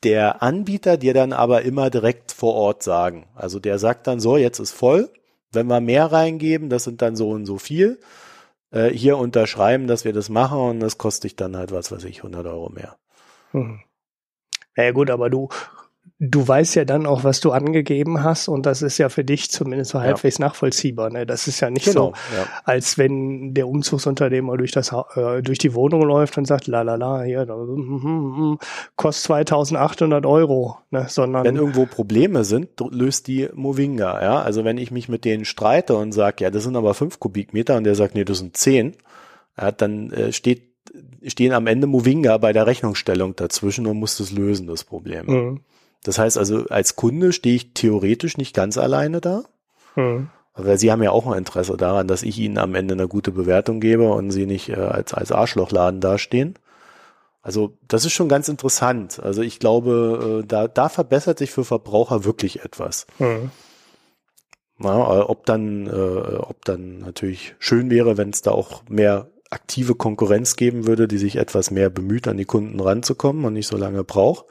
der 0.04 0.42
Anbieter 0.44 0.98
dir 0.98 1.14
dann 1.14 1.34
aber 1.34 1.64
immer 1.64 1.90
direkt 1.90 2.32
vor 2.32 2.54
Ort 2.56 2.84
sagen. 2.84 3.28
Also 3.36 3.60
der 3.60 3.80
sagt 3.80 4.08
dann 4.08 4.20
so, 4.20 4.38
jetzt 4.38 4.60
ist 4.60 4.72
voll. 4.72 5.10
Wenn 5.52 5.68
wir 5.68 5.82
mehr 5.82 6.12
reingeben, 6.12 6.70
das 6.70 6.84
sind 6.84 7.02
dann 7.02 7.16
so 7.16 7.30
und 7.30 7.46
so 7.46 7.58
viel. 7.58 8.00
Äh, 8.72 8.90
hier 8.90 9.18
unterschreiben, 9.18 9.88
dass 9.88 10.04
wir 10.04 10.14
das 10.14 10.30
machen 10.30 10.60
und 10.60 10.80
das 10.80 10.98
kostet 10.98 11.26
dich 11.26 11.36
dann 11.36 11.56
halt, 11.56 11.72
was 11.72 11.92
weiß 11.92 12.04
ich, 12.06 12.18
100 12.18 12.46
Euro 12.48 12.70
mehr. 12.70 12.98
Hm. 13.52 13.82
Ja 14.76 14.92
gut, 14.92 15.12
aber 15.12 15.30
du, 15.30 15.50
du 16.26 16.48
weißt 16.48 16.76
ja 16.76 16.86
dann 16.86 17.06
auch, 17.06 17.24
was 17.24 17.42
du 17.42 17.52
angegeben 17.52 18.24
hast 18.24 18.48
und 18.48 18.66
das 18.66 18.82
ist 18.82 18.98
ja 18.98 19.10
für 19.10 19.26
dich 19.26 19.52
zumindest 19.52 19.92
so 19.92 20.00
halbwegs 20.00 20.38
ja. 20.38 20.46
nachvollziehbar. 20.46 21.10
Ne? 21.10 21.26
Das 21.26 21.48
ist 21.48 21.60
ja 21.60 21.70
nicht 21.70 21.86
genau, 21.86 22.14
so, 22.32 22.36
ja. 22.36 22.48
als 22.64 22.98
wenn 22.98 23.54
der 23.54 23.68
Umzugsunternehmer 23.68 24.56
durch 24.58 24.72
das 24.72 24.94
äh, 25.16 25.42
durch 25.42 25.58
die 25.58 25.74
Wohnung 25.74 26.02
läuft 26.04 26.38
und 26.38 26.46
sagt, 26.46 26.68
la 26.68 26.82
la 26.82 26.96
la, 26.96 27.24
hier, 27.24 27.46
mm, 27.46 28.06
mm, 28.06 28.52
mm, 28.52 28.60
kostet 28.96 29.26
2800 29.26 30.26
Euro, 30.26 30.78
ne? 30.92 31.06
sondern 31.10 31.44
wenn 31.44 31.58
irgendwo 31.58 31.86
Probleme 31.86 32.46
sind, 32.46 32.70
löst 32.90 33.28
die 33.28 33.50
Movinga. 33.54 34.22
Ja, 34.22 34.42
also 34.42 34.64
wenn 34.64 34.78
ich 34.78 34.92
mich 34.92 35.10
mit 35.10 35.26
denen 35.26 35.44
streite 35.44 35.96
und 35.98 36.14
sage, 36.14 36.44
ja, 36.44 36.52
das 36.52 36.64
sind 36.64 36.78
aber 36.78 36.94
fünf 36.94 37.20
Kubikmeter 37.20 37.76
und 37.76 37.84
der 37.84 37.96
sagt, 37.96 38.16
nee, 38.16 38.24
das 38.24 38.40
sind 38.40 38.56
zehn, 38.56 38.94
ja, 39.60 39.72
dann 39.72 40.12
äh, 40.12 40.32
steht 40.32 40.74
stehen 41.26 41.54
am 41.54 41.68
Ende 41.68 41.88
Movinga 41.88 42.38
bei 42.38 42.54
der 42.54 42.68
Rechnungsstellung 42.68 43.36
dazwischen 43.36 43.88
und 43.88 43.98
muss 43.98 44.18
das 44.18 44.32
lösen, 44.32 44.68
das 44.68 44.84
Problem. 44.84 45.26
Mhm. 45.26 45.60
Das 46.04 46.20
heißt 46.20 46.38
also, 46.38 46.66
als 46.68 46.96
Kunde 46.96 47.32
stehe 47.32 47.56
ich 47.56 47.74
theoretisch 47.74 48.38
nicht 48.38 48.54
ganz 48.54 48.78
alleine 48.78 49.22
da. 49.22 49.44
Mhm. 49.96 50.30
Aber 50.54 50.78
sie 50.78 50.92
haben 50.92 51.02
ja 51.02 51.12
auch 51.12 51.26
ein 51.26 51.38
Interesse 51.38 51.76
daran, 51.78 52.08
dass 52.08 52.22
ich 52.22 52.38
ihnen 52.38 52.60
am 52.60 52.76
Ende 52.76 52.94
eine 52.94 53.08
gute 53.08 53.32
Bewertung 53.32 53.80
gebe 53.80 54.12
und 54.12 54.30
sie 54.30 54.46
nicht 54.46 54.70
äh, 54.70 54.76
als, 54.76 55.14
als 55.14 55.32
Arschlochladen 55.32 56.00
dastehen. 56.00 56.60
Also 57.42 57.78
das 57.88 58.06
ist 58.06 58.14
schon 58.14 58.30
ganz 58.30 58.48
interessant. 58.50 59.20
Also 59.22 59.42
ich 59.42 59.60
glaube, 59.60 60.42
äh, 60.44 60.48
da, 60.48 60.68
da 60.68 60.90
verbessert 60.90 61.40
sich 61.40 61.52
für 61.52 61.66
Verbraucher 61.66 62.24
wirklich 62.24 62.64
etwas. 62.64 63.08
Mhm. 63.18 63.50
Na, 64.78 65.30
ob 65.30 65.46
dann, 65.46 65.88
äh, 65.88 66.36
ob 66.38 66.66
dann 66.66 67.00
natürlich 67.00 67.56
schön 67.60 67.90
wäre, 67.90 68.18
wenn 68.18 68.30
es 68.30 68.42
da 68.42 68.52
auch 68.52 68.84
mehr 68.90 69.30
aktive 69.50 69.96
Konkurrenz 69.96 70.56
geben 70.56 70.86
würde, 70.88 71.08
die 71.08 71.20
sich 71.20 71.36
etwas 71.36 71.72
mehr 71.72 71.90
bemüht, 71.90 72.28
an 72.28 72.38
die 72.38 72.46
Kunden 72.46 72.80
ranzukommen 72.80 73.46
und 73.46 73.54
nicht 73.54 73.68
so 73.68 73.78
lange 73.78 74.04
braucht 74.04 74.46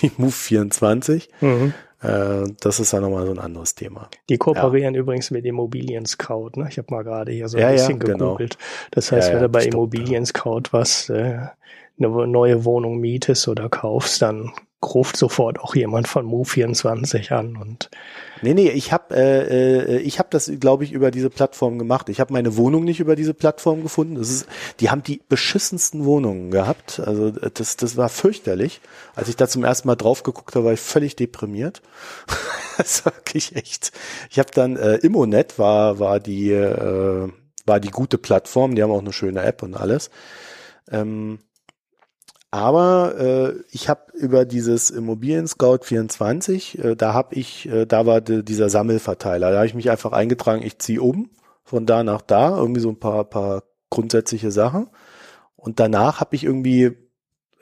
wie 0.00 0.10
Move 0.16 0.32
24. 0.32 1.28
Mhm. 1.40 1.74
Äh, 2.02 2.52
das 2.60 2.80
ist 2.80 2.92
ja 2.92 3.00
nochmal 3.00 3.26
so 3.26 3.32
ein 3.32 3.38
anderes 3.38 3.74
Thema. 3.74 4.08
Die 4.28 4.38
kooperieren 4.38 4.94
ja. 4.94 5.00
übrigens 5.00 5.30
mit 5.30 5.44
Immobilien 5.44 6.06
Scout. 6.06 6.52
Ne? 6.56 6.66
Ich 6.68 6.78
habe 6.78 6.88
mal 6.90 7.04
gerade 7.04 7.32
hier 7.32 7.48
so 7.48 7.58
ein 7.58 7.62
ja, 7.62 7.70
bisschen 7.70 7.98
ja, 7.98 8.04
genau. 8.04 8.18
gegoogelt. 8.18 8.58
Das 8.90 9.12
heißt, 9.12 9.32
wenn 9.32 9.42
du 9.42 9.48
bei 9.48 9.64
Immobilien 9.64 10.26
Scout 10.26 10.62
was 10.72 11.08
äh, 11.08 11.38
eine 11.98 12.26
neue 12.26 12.64
Wohnung 12.64 12.98
mietest 12.98 13.48
oder 13.48 13.68
kaufst, 13.68 14.22
dann 14.22 14.52
ruft 14.84 15.16
sofort 15.16 15.60
auch 15.60 15.74
jemand 15.76 16.08
von 16.08 16.26
Move24 16.26 17.32
an 17.32 17.56
und 17.56 17.88
Nee, 18.42 18.54
nee, 18.54 18.70
ich 18.70 18.92
habe 18.92 19.14
äh, 19.14 19.96
äh, 19.96 19.98
ich 19.98 20.18
habe 20.18 20.28
das 20.30 20.50
glaube 20.58 20.84
ich 20.84 20.92
über 20.92 21.10
diese 21.10 21.30
Plattform 21.30 21.78
gemacht. 21.78 22.08
Ich 22.08 22.20
habe 22.20 22.32
meine 22.32 22.56
Wohnung 22.56 22.84
nicht 22.84 22.98
über 22.98 23.14
diese 23.14 23.34
Plattform 23.34 23.82
gefunden. 23.82 24.16
Das 24.16 24.30
ist 24.30 24.46
die 24.80 24.90
haben 24.90 25.02
die 25.02 25.22
beschissensten 25.28 26.04
Wohnungen 26.04 26.50
gehabt. 26.50 27.00
Also 27.00 27.30
das 27.30 27.76
das 27.76 27.96
war 27.96 28.08
fürchterlich. 28.08 28.80
Als 29.14 29.28
ich 29.28 29.36
da 29.36 29.46
zum 29.46 29.64
ersten 29.64 29.86
Mal 29.88 29.96
drauf 29.96 30.24
geguckt 30.24 30.54
habe, 30.56 30.66
war 30.66 30.72
ich 30.72 30.80
völlig 30.80 31.14
deprimiert. 31.14 31.82
das 32.78 33.04
war 33.06 33.14
wirklich 33.14 33.54
echt. 33.54 33.92
Ich 34.28 34.38
habe 34.38 34.50
dann 34.52 34.76
äh, 34.76 34.96
Immonet 34.96 35.58
war 35.58 36.00
war 36.00 36.18
die 36.18 36.50
äh, 36.50 37.28
war 37.64 37.80
die 37.80 37.90
gute 37.90 38.18
Plattform, 38.18 38.74
die 38.74 38.82
haben 38.82 38.90
auch 38.90 39.00
eine 39.00 39.12
schöne 39.12 39.42
App 39.42 39.62
und 39.62 39.74
alles. 39.74 40.10
Ähm, 40.90 41.38
aber 42.52 43.18
äh, 43.18 43.54
ich 43.72 43.88
habe 43.88 44.12
über 44.12 44.44
dieses 44.44 44.90
Immobilien 44.90 45.48
Scout 45.48 45.80
24, 45.84 46.78
äh, 46.78 46.96
da 46.96 47.14
habe 47.14 47.34
ich, 47.34 47.66
äh, 47.66 47.86
da 47.86 48.04
war 48.04 48.20
de, 48.20 48.42
dieser 48.42 48.68
Sammelverteiler. 48.68 49.50
Da 49.50 49.56
habe 49.56 49.66
ich 49.66 49.74
mich 49.74 49.90
einfach 49.90 50.12
eingetragen, 50.12 50.62
ich 50.62 50.78
ziehe 50.78 51.00
um 51.00 51.30
von 51.64 51.86
da 51.86 52.04
nach 52.04 52.20
da, 52.20 52.54
irgendwie 52.54 52.82
so 52.82 52.90
ein 52.90 53.00
paar, 53.00 53.24
paar 53.24 53.62
grundsätzliche 53.88 54.50
Sachen. 54.50 54.90
Und 55.56 55.80
danach 55.80 56.20
habe 56.20 56.36
ich 56.36 56.44
irgendwie 56.44 56.92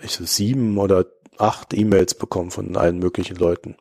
ich 0.03 0.11
so 0.11 0.25
sieben 0.25 0.77
oder 0.77 1.07
acht 1.39 1.73
E-Mails 1.73 2.15
bekommen 2.15 2.51
von 2.51 2.77
allen 2.77 2.99
möglichen 2.99 3.37
Leuten, 3.37 3.77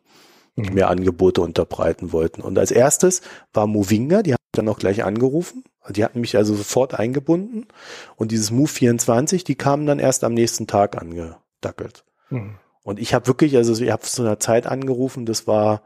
die 0.57 0.69
mhm. 0.69 0.76
mir 0.76 0.90
Angebote 0.90 1.41
unterbreiten 1.41 2.11
wollten. 2.11 2.41
Und 2.41 2.60
als 2.60 2.69
erstes 2.69 3.22
war 3.52 3.65
Movinga, 3.65 4.22
die 4.22 4.34
haben 4.34 4.44
dann 4.52 4.69
auch 4.69 4.77
gleich 4.77 5.03
angerufen 5.03 5.64
die 5.88 6.04
hatten 6.04 6.22
mich 6.22 6.36
also 6.36 6.56
sofort 6.56 6.94
eingebunden 6.94 7.68
und 8.16 8.32
dieses 8.32 8.52
Move 8.52 8.68
24, 8.68 9.44
die 9.44 9.56
kamen 9.56 9.86
dann 9.86 10.00
erst 10.00 10.24
am 10.24 10.34
nächsten 10.34 10.68
Tag 10.68 10.98
angedackelt. 10.98 12.04
Mhm. 12.30 12.58
Und 12.84 13.00
ich 13.00 13.14
habe 13.14 13.28
wirklich, 13.28 13.56
also 13.56 13.82
ich 13.84 13.92
habe 13.92 14.04
zu 14.04 14.22
einer 14.22 14.40
Zeit 14.40 14.68
angerufen, 14.68 15.26
das 15.26 15.48
war 15.48 15.84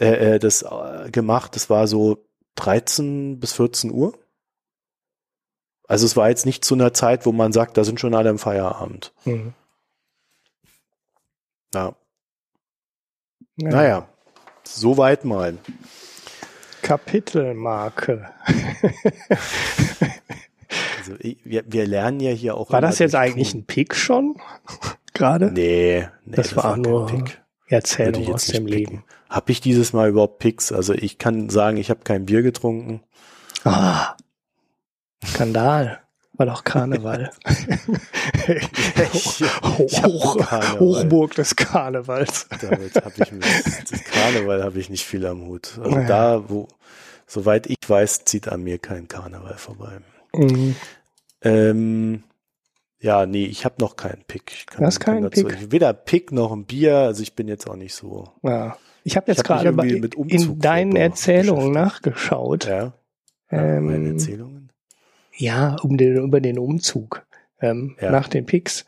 äh, 0.00 0.34
äh 0.34 0.38
das 0.38 0.62
äh, 0.62 1.10
gemacht, 1.10 1.56
das 1.56 1.68
war 1.70 1.86
so 1.86 2.24
13 2.56 3.40
bis 3.40 3.52
14 3.52 3.92
Uhr. 3.92 4.18
Also 5.86 6.04
es 6.04 6.16
war 6.16 6.28
jetzt 6.28 6.44
nicht 6.44 6.64
zu 6.64 6.74
einer 6.74 6.92
Zeit, 6.92 7.24
wo 7.24 7.32
man 7.32 7.52
sagt, 7.52 7.76
da 7.76 7.84
sind 7.84 7.98
schon 7.98 8.14
alle 8.14 8.30
im 8.30 8.38
Feierabend. 8.38 9.12
Mhm. 9.24 9.54
Ja. 11.74 11.94
ja. 13.56 13.68
Naja, 13.68 14.08
soweit 14.64 15.24
mal. 15.24 15.56
Kapitelmarke. 16.88 18.30
also 20.98 21.12
wir, 21.44 21.64
wir 21.66 21.86
lernen 21.86 22.20
ja 22.20 22.30
hier 22.30 22.54
auch. 22.56 22.72
War 22.72 22.80
das 22.80 22.98
jetzt 22.98 23.14
eigentlich 23.14 23.52
ein 23.52 23.66
Pick 23.66 23.94
schon? 23.94 24.36
Gerade? 25.12 25.52
Nee, 25.52 26.08
nee 26.24 26.36
das, 26.36 26.48
das 26.48 26.56
war, 26.56 26.64
war 26.64 26.76
nur 26.78 27.06
Pick. 27.06 27.42
Erzählung 27.66 28.32
aus 28.32 28.46
dem 28.46 28.64
Leben. 28.64 29.04
Habe 29.28 29.52
ich 29.52 29.60
dieses 29.60 29.92
Mal 29.92 30.08
überhaupt 30.08 30.38
Picks? 30.38 30.72
Also 30.72 30.94
ich 30.94 31.18
kann 31.18 31.50
sagen, 31.50 31.76
ich 31.76 31.90
habe 31.90 32.00
kein 32.04 32.24
Bier 32.24 32.40
getrunken. 32.40 33.02
Ah, 33.64 34.16
Skandal. 35.26 36.00
War 36.38 36.46
doch 36.46 36.62
Karneval. 36.62 37.32
ich, 39.12 39.42
ich 39.42 40.02
Hoch, 40.04 40.38
Karneval. 40.38 40.78
Hochburg 40.78 41.34
des 41.34 41.56
Karnevals. 41.56 42.46
Damit 42.60 42.94
habe 42.94 43.12
ich 43.16 43.32
mit, 43.32 43.44
das 43.44 44.04
Karneval 44.12 44.62
habe 44.62 44.78
ich 44.78 44.88
nicht 44.88 45.04
viel 45.04 45.26
am 45.26 45.48
Hut. 45.48 45.76
Also 45.82 45.96
ja. 45.96 46.06
da, 46.06 46.48
wo, 46.48 46.68
soweit 47.26 47.66
ich 47.66 47.78
weiß, 47.86 48.24
zieht 48.24 48.46
an 48.46 48.62
mir 48.62 48.78
kein 48.78 49.08
Karneval 49.08 49.58
vorbei. 49.58 49.98
Mhm. 50.32 50.76
Ähm, 51.42 52.22
ja, 53.00 53.26
nee, 53.26 53.46
ich 53.46 53.64
habe 53.64 53.74
noch 53.80 53.96
keinen 53.96 54.22
Pick. 54.28 54.52
Ich 54.52 54.66
kann, 54.66 54.84
das 54.84 55.00
kein 55.00 55.22
dazu, 55.22 55.44
Pick? 55.44 55.72
Weder 55.72 55.92
Pick 55.92 56.30
noch 56.30 56.52
ein 56.52 56.66
Bier, 56.66 56.98
also 56.98 57.20
ich 57.20 57.34
bin 57.34 57.48
jetzt 57.48 57.68
auch 57.68 57.76
nicht 57.76 57.94
so. 57.94 58.28
Ja. 58.44 58.76
Ich 59.02 59.16
habe 59.16 59.28
jetzt 59.32 59.42
gerade 59.42 59.70
in 59.70 60.58
deinen 60.60 60.94
Erzählungen 60.94 61.72
nachgeschaut. 61.72 62.66
Ja. 62.66 62.92
Ähm, 63.50 63.86
meine 63.86 64.10
Erzählungen? 64.10 64.67
Ja, 65.38 65.76
um 65.82 65.96
den, 65.96 66.16
über 66.16 66.40
den 66.40 66.58
Umzug 66.58 67.24
ähm, 67.60 67.96
ja. 68.00 68.10
nach 68.10 68.28
den 68.28 68.44
Picks 68.44 68.84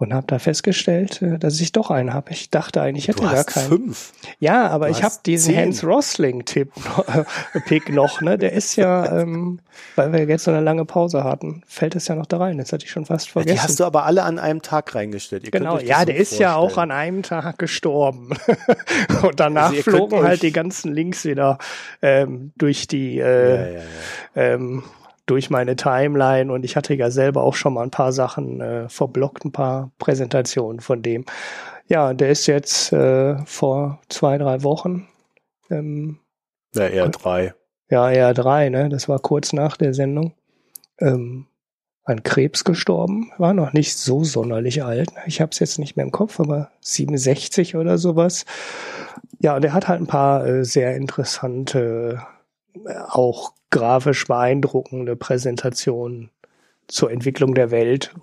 und 0.00 0.14
habe 0.14 0.26
da 0.26 0.38
festgestellt, 0.38 1.20
äh, 1.20 1.38
dass 1.38 1.60
ich 1.60 1.72
doch 1.72 1.90
einen 1.90 2.14
habe. 2.14 2.32
Ich 2.32 2.48
dachte 2.48 2.80
eigentlich, 2.80 3.04
ich 3.04 3.08
hätte 3.08 3.22
du 3.22 3.30
gar 3.30 3.44
keinen. 3.44 3.68
Fünf. 3.68 4.12
Ja, 4.38 4.68
aber 4.68 4.86
du 4.86 4.92
ich 4.92 5.02
habe 5.02 5.14
diesen 5.26 5.52
zehn. 5.52 5.62
Hans 5.62 5.84
Rosling-Tipp 5.84 6.72
äh, 7.06 7.60
Pick 7.60 7.90
noch. 7.90 8.22
Ne, 8.22 8.38
der 8.38 8.52
ist 8.52 8.76
ja, 8.76 9.20
ähm, 9.20 9.60
weil 9.96 10.12
wir 10.12 10.24
jetzt 10.24 10.44
so 10.44 10.50
eine 10.50 10.62
lange 10.62 10.86
Pause 10.86 11.22
hatten, 11.22 11.62
fällt 11.66 11.96
es 11.96 12.08
ja 12.08 12.14
noch 12.14 12.24
da 12.24 12.38
rein. 12.38 12.56
Das 12.56 12.72
hatte 12.72 12.86
ich 12.86 12.90
schon 12.90 13.04
fast 13.04 13.28
vergessen. 13.28 13.56
Die 13.56 13.60
hast 13.60 13.78
du 13.78 13.84
aber 13.84 14.06
alle 14.06 14.22
an 14.22 14.38
einem 14.38 14.62
Tag 14.62 14.94
reingestellt. 14.94 15.44
Ihr 15.44 15.50
genau, 15.50 15.78
ja, 15.78 16.06
der 16.06 16.16
ist 16.16 16.38
ja 16.38 16.56
auch 16.56 16.78
an 16.78 16.90
einem 16.90 17.22
Tag 17.22 17.58
gestorben. 17.58 18.30
und 19.22 19.38
danach 19.38 19.70
also 19.70 19.82
flogen 19.82 20.22
halt 20.22 20.42
die 20.42 20.52
ganzen 20.52 20.94
Links 20.94 21.26
wieder 21.26 21.58
ähm, 22.00 22.52
durch 22.56 22.88
die 22.88 23.18
äh, 23.18 23.22
ja, 23.22 23.66
ja, 23.66 23.72
ja. 23.72 23.80
Ähm, 24.34 24.82
durch 25.26 25.50
meine 25.50 25.76
Timeline 25.76 26.52
und 26.52 26.64
ich 26.64 26.76
hatte 26.76 26.94
ja 26.94 27.10
selber 27.10 27.42
auch 27.42 27.54
schon 27.54 27.74
mal 27.74 27.82
ein 27.82 27.90
paar 27.90 28.12
Sachen 28.12 28.60
äh, 28.60 28.88
verblockt, 28.88 29.44
ein 29.44 29.52
paar 29.52 29.90
Präsentationen 29.98 30.80
von 30.80 31.02
dem. 31.02 31.24
Ja, 31.88 32.14
der 32.14 32.30
ist 32.30 32.46
jetzt 32.46 32.92
äh, 32.92 33.36
vor 33.46 34.00
zwei, 34.08 34.38
drei 34.38 34.62
Wochen. 34.62 35.08
Ähm, 35.70 36.18
ja, 36.74 36.86
eher 36.86 37.08
drei. 37.08 37.54
Ja, 37.88 38.10
eher 38.10 38.34
drei, 38.34 38.68
ne? 38.68 38.88
Das 38.88 39.08
war 39.08 39.18
kurz 39.18 39.52
nach 39.52 39.76
der 39.76 39.94
Sendung. 39.94 40.34
Ähm, 40.98 41.46
an 42.04 42.22
Krebs 42.22 42.64
gestorben, 42.64 43.30
war 43.38 43.54
noch 43.54 43.72
nicht 43.72 43.96
so 43.96 44.24
sonderlich 44.24 44.82
alt. 44.82 45.10
Ich 45.26 45.40
habe 45.40 45.50
es 45.52 45.58
jetzt 45.58 45.78
nicht 45.78 45.96
mehr 45.96 46.04
im 46.04 46.12
Kopf, 46.12 46.40
aber 46.40 46.70
67 46.80 47.76
oder 47.76 47.98
sowas. 47.98 48.44
Ja, 49.38 49.56
und 49.56 49.64
er 49.64 49.72
hat 49.72 49.88
halt 49.88 50.00
ein 50.00 50.06
paar 50.06 50.46
äh, 50.46 50.64
sehr 50.64 50.96
interessante, 50.96 52.22
auch 53.08 53.52
grafisch 53.70 54.26
beeindruckende 54.26 55.16
Präsentation 55.16 56.30
zur 56.88 57.10
Entwicklung 57.10 57.54
der 57.54 57.70
Welt 57.70 58.14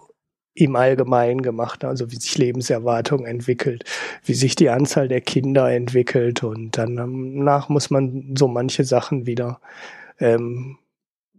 im 0.54 0.76
Allgemeinen 0.76 1.42
gemacht, 1.42 1.86
also 1.86 2.12
wie 2.12 2.16
sich 2.16 2.38
Lebenserwartung 2.38 3.26
entwickelt, 3.26 3.84
wie 4.26 4.34
sich 4.34 4.56
die 4.56 4.70
Anzahl 4.70 5.08
der 5.08 5.22
Kinder 5.22 5.72
entwickelt 5.72 6.44
und 6.44 6.78
dann 6.78 6.96
danach 6.96 7.70
muss 7.70 7.90
man 7.90 8.36
so 8.38 8.48
manche 8.48 8.84
Sachen 8.84 9.28
wieder, 9.28 9.60
ähm, 10.20 10.78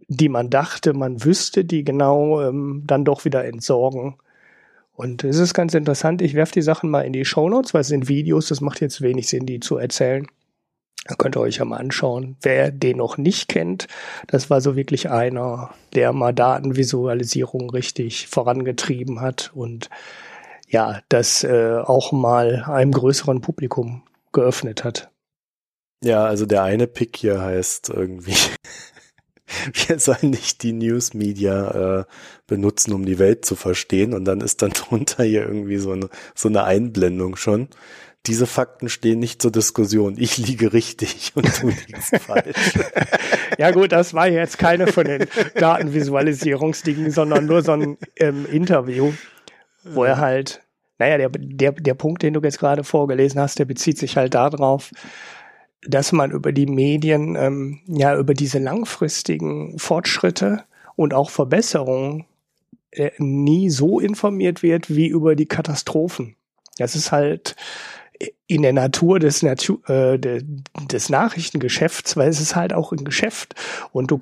die 0.07 0.29
man 0.29 0.49
dachte, 0.49 0.93
man 0.93 1.23
wüsste, 1.23 1.65
die 1.65 1.83
genau 1.83 2.41
ähm, 2.41 2.83
dann 2.87 3.05
doch 3.05 3.25
wieder 3.25 3.45
entsorgen. 3.45 4.15
Und 4.93 5.23
es 5.23 5.37
ist 5.37 5.53
ganz 5.53 5.73
interessant, 5.73 6.21
ich 6.21 6.33
werfe 6.33 6.53
die 6.53 6.61
Sachen 6.61 6.89
mal 6.89 7.01
in 7.01 7.13
die 7.13 7.25
Show 7.25 7.49
Notes, 7.49 7.73
weil 7.73 7.81
es 7.81 7.87
sind 7.87 8.07
Videos, 8.07 8.47
das 8.47 8.61
macht 8.61 8.81
jetzt 8.81 9.01
wenig 9.01 9.27
Sinn, 9.27 9.45
die 9.45 9.59
zu 9.59 9.77
erzählen. 9.77 10.27
Da 11.09 11.15
könnt 11.15 11.35
ihr 11.35 11.41
euch 11.41 11.57
ja 11.57 11.65
mal 11.65 11.77
anschauen. 11.77 12.37
Wer 12.43 12.69
den 12.69 12.97
noch 12.97 13.17
nicht 13.17 13.49
kennt, 13.49 13.87
das 14.27 14.51
war 14.51 14.61
so 14.61 14.75
wirklich 14.75 15.09
einer, 15.09 15.71
der 15.95 16.13
mal 16.13 16.35
Datenvisualisierung 16.35 17.71
richtig 17.71 18.27
vorangetrieben 18.27 19.19
hat 19.19 19.49
und 19.55 19.89
ja, 20.67 21.01
das 21.09 21.43
äh, 21.43 21.79
auch 21.83 22.11
mal 22.11 22.63
einem 22.67 22.91
größeren 22.91 23.41
Publikum 23.41 24.03
geöffnet 24.33 24.83
hat. 24.83 25.09
Ja, 26.03 26.25
also 26.25 26.45
der 26.45 26.61
eine 26.61 26.85
Pick 26.85 27.17
hier 27.17 27.41
heißt 27.41 27.89
irgendwie, 27.89 28.35
wir 29.87 29.97
sollen 29.97 30.29
nicht 30.29 30.61
die 30.61 30.73
News 30.73 31.15
Media 31.15 32.01
äh, 32.01 32.05
benutzen, 32.45 32.93
um 32.93 33.03
die 33.03 33.17
Welt 33.17 33.45
zu 33.45 33.55
verstehen. 33.55 34.13
Und 34.13 34.25
dann 34.25 34.41
ist 34.41 34.61
dann 34.61 34.69
drunter 34.73 35.23
hier 35.23 35.41
irgendwie 35.41 35.77
so 35.77 35.91
eine, 35.91 36.09
so 36.35 36.49
eine 36.49 36.65
Einblendung 36.65 37.35
schon. 37.35 37.69
Diese 38.25 38.45
Fakten 38.45 38.89
stehen 38.89 39.19
nicht 39.19 39.41
zur 39.41 39.51
Diskussion. 39.51 40.15
Ich 40.17 40.37
liege 40.37 40.73
richtig 40.73 41.31
und 41.35 41.61
du 41.61 41.69
liegst 41.69 42.15
falsch. 42.21 42.73
ja 43.57 43.71
gut, 43.71 43.91
das 43.91 44.13
war 44.13 44.27
jetzt 44.27 44.57
keine 44.57 44.87
von 44.87 45.05
den 45.05 45.25
Datenvisualisierungsdingen, 45.55 47.11
sondern 47.11 47.45
nur 47.45 47.61
so 47.61 47.71
ein 47.71 47.97
ähm, 48.17 48.45
Interview, 48.51 49.13
wo 49.83 50.03
er 50.03 50.17
halt, 50.17 50.61
naja, 50.97 51.17
der, 51.17 51.29
der, 51.29 51.71
der 51.71 51.93
Punkt, 51.93 52.21
den 52.21 52.33
du 52.33 52.41
jetzt 52.41 52.59
gerade 52.59 52.83
vorgelesen 52.83 53.39
hast, 53.39 53.57
der 53.57 53.65
bezieht 53.65 53.97
sich 53.97 54.17
halt 54.17 54.33
darauf, 54.33 54.91
dass 55.81 56.11
man 56.11 56.31
über 56.31 56.51
die 56.51 56.65
Medien, 56.65 57.35
ähm, 57.35 57.79
ja, 57.87 58.17
über 58.17 58.33
diese 58.33 58.59
langfristigen 58.59 59.79
Fortschritte 59.79 60.65
und 60.95 61.13
auch 61.13 61.29
Verbesserungen 61.29 62.25
äh, 62.91 63.11
nie 63.17 63.69
so 63.69 63.99
informiert 63.99 64.61
wird 64.63 64.89
wie 64.89 65.07
über 65.07 65.35
die 65.35 65.45
Katastrophen. 65.45 66.35
Das 66.77 66.95
ist 66.95 67.11
halt 67.11 67.55
in 68.47 68.63
der 68.63 68.73
Natur 68.73 69.19
des, 69.19 69.43
Natur, 69.43 69.87
äh, 69.89 70.17
des 70.17 71.09
Nachrichtengeschäfts, 71.09 72.17
weil 72.17 72.29
es 72.29 72.41
ist 72.41 72.55
halt 72.55 72.73
auch 72.73 72.91
ein 72.91 73.05
Geschäft 73.05 73.55
und 73.91 74.11
du 74.11 74.19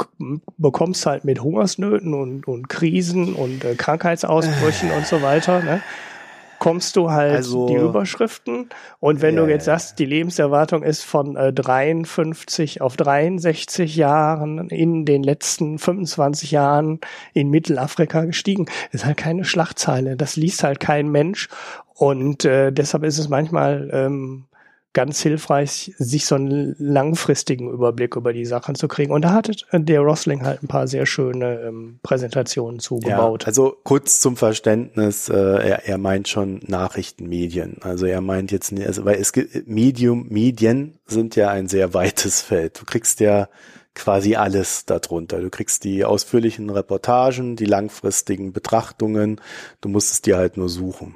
bekommst 0.57 1.05
halt 1.05 1.25
mit 1.25 1.41
Hungersnöten 1.41 2.13
und, 2.13 2.47
und 2.47 2.69
Krisen 2.69 3.33
und 3.33 3.63
äh, 3.63 3.75
Krankheitsausbrüchen 3.75 4.91
und 4.91 5.07
so 5.07 5.21
weiter, 5.21 5.61
ne? 5.63 5.81
kommst 6.59 6.95
du 6.95 7.11
halt 7.11 7.35
also, 7.35 7.67
die 7.67 7.75
Überschriften 7.75 8.69
und 8.99 9.21
wenn 9.21 9.35
ja, 9.35 9.45
du 9.45 9.49
jetzt 9.49 9.65
sagst, 9.65 9.99
die 9.99 10.05
Lebenserwartung 10.05 10.83
ist 10.83 11.03
von 11.03 11.35
äh, 11.35 11.53
53 11.53 12.81
auf 12.81 12.97
63 12.97 13.95
Jahren 13.95 14.69
in 14.69 15.05
den 15.05 15.23
letzten 15.23 15.77
25 15.77 16.51
Jahren 16.51 16.99
in 17.33 17.49
Mittelafrika 17.49 18.25
gestiegen, 18.25 18.67
ist 18.91 19.05
halt 19.05 19.17
keine 19.17 19.45
Schlagzeile. 19.45 20.17
Das 20.17 20.35
liest 20.35 20.63
halt 20.63 20.79
kein 20.79 21.09
Mensch 21.09 21.47
und 21.97 22.45
äh, 22.45 22.71
deshalb 22.71 23.03
ist 23.03 23.17
es 23.17 23.27
manchmal 23.27 23.89
ähm, 23.91 24.45
ganz 24.93 25.19
hilfreich, 25.21 25.93
sich 25.97 26.25
so 26.25 26.35
einen 26.35 26.75
langfristigen 26.77 27.71
Überblick 27.71 28.15
über 28.15 28.33
die 28.33 28.45
Sachen 28.45 28.75
zu 28.75 28.87
kriegen. 28.87 29.11
Und 29.11 29.23
da 29.23 29.33
hat 29.33 29.65
der 29.71 30.01
Rosling 30.01 30.43
halt 30.43 30.61
ein 30.61 30.67
paar 30.67 30.87
sehr 30.87 31.05
schöne 31.05 31.59
ähm, 31.61 31.99
Präsentationen 32.03 32.79
zugebaut. 32.79 33.43
Ja, 33.43 33.47
also 33.47 33.77
kurz 33.83 34.21
zum 34.21 34.37
Verständnis, 34.37 35.27
äh, 35.29 35.35
er, 35.35 35.87
er 35.87 35.97
meint 35.97 36.27
schon 36.27 36.61
Nachrichtenmedien. 36.67 37.77
Also 37.81 38.05
er 38.05 38.21
meint 38.21 38.51
jetzt, 38.51 38.71
also 38.73 39.05
weil 39.05 39.19
es 39.19 39.33
gibt 39.33 39.67
Medium, 39.67 40.27
Medien 40.29 40.99
sind 41.05 41.35
ja 41.35 41.49
ein 41.49 41.67
sehr 41.67 41.93
weites 41.95 42.41
Feld. 42.41 42.79
Du 42.79 42.85
kriegst 42.85 43.19
ja 43.19 43.49
quasi 43.95 44.35
alles 44.35 44.85
darunter. 44.85 45.41
Du 45.41 45.49
kriegst 45.49 45.83
die 45.83 46.05
ausführlichen 46.05 46.69
Reportagen, 46.69 47.55
die 47.55 47.65
langfristigen 47.65 48.53
Betrachtungen. 48.53 49.41
Du 49.81 49.89
musst 49.89 50.11
es 50.11 50.21
dir 50.21 50.37
halt 50.37 50.57
nur 50.57 50.69
suchen. 50.69 51.15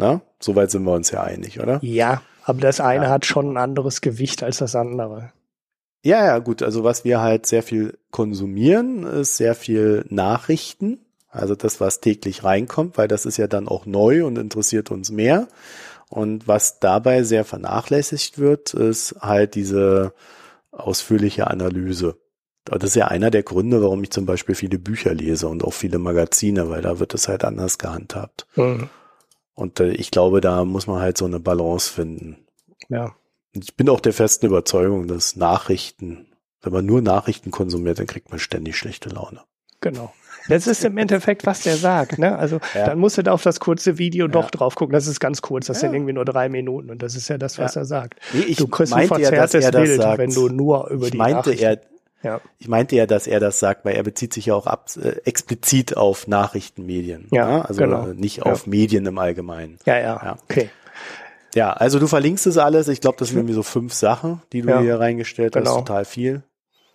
Na, 0.00 0.22
soweit 0.40 0.70
sind 0.70 0.84
wir 0.84 0.92
uns 0.92 1.10
ja 1.10 1.22
einig, 1.22 1.60
oder? 1.60 1.78
Ja, 1.82 2.22
aber 2.44 2.60
das 2.60 2.80
eine 2.80 3.04
ja. 3.04 3.10
hat 3.10 3.26
schon 3.26 3.52
ein 3.52 3.56
anderes 3.58 4.00
Gewicht 4.00 4.42
als 4.42 4.58
das 4.58 4.74
andere. 4.74 5.32
Ja, 6.02 6.24
ja, 6.24 6.38
gut. 6.38 6.62
Also 6.62 6.84
was 6.84 7.04
wir 7.04 7.20
halt 7.20 7.44
sehr 7.44 7.62
viel 7.62 7.98
konsumieren, 8.10 9.04
ist 9.04 9.36
sehr 9.36 9.54
viel 9.54 10.06
Nachrichten. 10.08 11.00
Also 11.28 11.54
das, 11.54 11.80
was 11.80 12.00
täglich 12.00 12.42
reinkommt, 12.42 12.96
weil 12.96 13.08
das 13.08 13.26
ist 13.26 13.36
ja 13.36 13.46
dann 13.46 13.68
auch 13.68 13.84
neu 13.84 14.24
und 14.24 14.38
interessiert 14.38 14.90
uns 14.90 15.10
mehr. 15.10 15.48
Und 16.08 16.48
was 16.48 16.80
dabei 16.80 17.22
sehr 17.22 17.44
vernachlässigt 17.44 18.38
wird, 18.38 18.72
ist 18.72 19.16
halt 19.20 19.54
diese 19.54 20.14
ausführliche 20.72 21.46
Analyse. 21.46 22.16
Das 22.64 22.82
ist 22.82 22.96
ja 22.96 23.08
einer 23.08 23.30
der 23.30 23.42
Gründe, 23.42 23.82
warum 23.82 24.02
ich 24.02 24.10
zum 24.10 24.26
Beispiel 24.26 24.54
viele 24.54 24.78
Bücher 24.78 25.14
lese 25.14 25.46
und 25.46 25.62
auch 25.62 25.72
viele 25.72 25.98
Magazine, 25.98 26.70
weil 26.70 26.82
da 26.82 26.98
wird 26.98 27.14
es 27.14 27.28
halt 27.28 27.44
anders 27.44 27.78
gehandhabt. 27.78 28.46
Mhm. 28.56 28.88
Und 29.60 29.78
äh, 29.78 29.90
ich 29.90 30.10
glaube, 30.10 30.40
da 30.40 30.64
muss 30.64 30.86
man 30.86 31.02
halt 31.02 31.18
so 31.18 31.26
eine 31.26 31.38
Balance 31.38 31.92
finden. 31.92 32.38
Ja. 32.88 33.14
Ich 33.52 33.76
bin 33.76 33.90
auch 33.90 34.00
der 34.00 34.14
festen 34.14 34.46
Überzeugung, 34.46 35.06
dass 35.06 35.36
Nachrichten, 35.36 36.26
wenn 36.62 36.72
man 36.72 36.86
nur 36.86 37.02
Nachrichten 37.02 37.50
konsumiert, 37.50 37.98
dann 37.98 38.06
kriegt 38.06 38.30
man 38.30 38.38
ständig 38.38 38.76
schlechte 38.76 39.10
Laune. 39.10 39.42
Genau. 39.82 40.14
Das 40.48 40.66
ist 40.66 40.82
im 40.82 40.96
Endeffekt, 40.96 41.44
was 41.44 41.62
der 41.62 41.76
sagt. 41.76 42.18
Ne? 42.18 42.38
Also 42.38 42.58
ja. 42.74 42.86
dann 42.86 42.98
musst 42.98 43.18
du 43.18 43.22
da 43.22 43.32
auf 43.32 43.42
das 43.42 43.60
kurze 43.60 43.98
Video 43.98 44.26
ja. 44.26 44.32
doch 44.32 44.50
drauf 44.50 44.76
gucken. 44.76 44.94
Das 44.94 45.06
ist 45.06 45.20
ganz 45.20 45.42
kurz. 45.42 45.66
Das 45.66 45.76
ja. 45.76 45.80
sind 45.82 45.94
irgendwie 45.94 46.14
nur 46.14 46.24
drei 46.24 46.48
Minuten 46.48 46.88
und 46.88 47.02
das 47.02 47.14
ist 47.14 47.28
ja 47.28 47.36
das, 47.36 47.58
was 47.58 47.76
er 47.76 47.84
sagt. 47.84 48.18
Nee, 48.32 48.40
ich 48.40 48.56
du 48.56 48.66
kriegst 48.66 48.94
ein 48.94 49.08
verzerrtes 49.08 49.64
ja, 49.64 49.70
Bild, 49.72 50.00
sagt. 50.00 50.18
wenn 50.18 50.30
du 50.30 50.48
nur 50.48 50.88
über 50.88 51.04
ich 51.04 51.10
die 51.10 51.18
meinte 51.18 51.52
er, 51.52 51.82
ja. 52.22 52.40
Ich 52.58 52.68
meinte 52.68 52.96
ja, 52.96 53.06
dass 53.06 53.26
er 53.26 53.40
das 53.40 53.58
sagt, 53.58 53.84
weil 53.84 53.96
er 53.96 54.02
bezieht 54.02 54.34
sich 54.34 54.46
ja 54.46 54.54
auch 54.54 54.66
ab, 54.66 54.90
äh, 54.96 55.20
explizit 55.24 55.96
auf 55.96 56.26
Nachrichtenmedien. 56.26 57.28
Ja, 57.30 57.50
ja? 57.50 57.62
Also 57.62 57.80
genau. 57.80 58.06
nicht 58.06 58.42
auf 58.42 58.66
ja. 58.66 58.70
Medien 58.70 59.06
im 59.06 59.18
Allgemeinen. 59.18 59.78
Ja, 59.86 59.98
ja, 59.98 60.20
ja. 60.22 60.36
Okay. 60.44 60.70
Ja, 61.54 61.72
also 61.72 61.98
du 61.98 62.06
verlinkst 62.06 62.46
es 62.46 62.58
alles. 62.58 62.88
Ich 62.88 63.00
glaube, 63.00 63.16
das 63.18 63.28
sind 63.28 63.38
irgendwie 63.38 63.54
so 63.54 63.62
fünf 63.62 63.92
Sachen, 63.92 64.42
die 64.52 64.62
du 64.62 64.80
hier 64.80 65.00
reingestellt 65.00 65.54
genau. 65.54 65.70
hast. 65.70 65.78
Total 65.78 66.04
viel. 66.04 66.42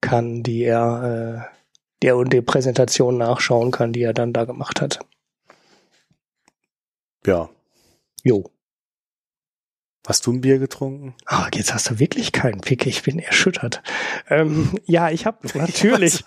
kann, 0.00 0.42
die 0.42 0.64
er, 0.64 1.46
äh, 1.46 1.54
der 2.02 2.16
und 2.16 2.32
die 2.32 2.42
Präsentation 2.42 3.16
nachschauen 3.16 3.70
kann, 3.70 3.92
die 3.92 4.02
er 4.02 4.12
dann 4.12 4.32
da 4.32 4.44
gemacht 4.44 4.80
hat. 4.80 5.00
Ja, 7.26 7.48
Jo. 8.24 8.50
Hast 10.06 10.26
du 10.26 10.32
ein 10.32 10.40
Bier 10.40 10.58
getrunken? 10.58 11.14
Ah, 11.26 11.48
jetzt 11.54 11.72
hast 11.72 11.90
du 11.90 11.98
wirklich 11.98 12.32
keinen 12.32 12.60
Pick. 12.60 12.86
Ich 12.86 13.02
bin 13.02 13.18
erschüttert. 13.18 13.82
Ähm, 14.28 14.70
ja, 14.86 15.10
ich 15.10 15.26
habe 15.26 15.46
natürlich, 15.54 16.24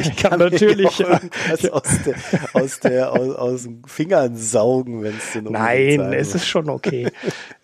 ich 0.00 0.16
kann 0.16 0.38
natürlich 0.38 1.00
äh, 1.00 1.04
aus, 1.70 2.02
der, 2.04 2.16
aus, 2.52 2.80
der, 2.80 3.12
aus, 3.12 3.34
aus 3.34 3.62
den 3.64 3.82
Fingern 3.86 4.36
saugen, 4.36 5.02
wenn 5.02 5.16
es 5.16 5.32
denn 5.32 5.44
Nein, 5.44 6.12
es 6.12 6.34
ist 6.34 6.46
schon 6.46 6.68
okay. 6.68 7.10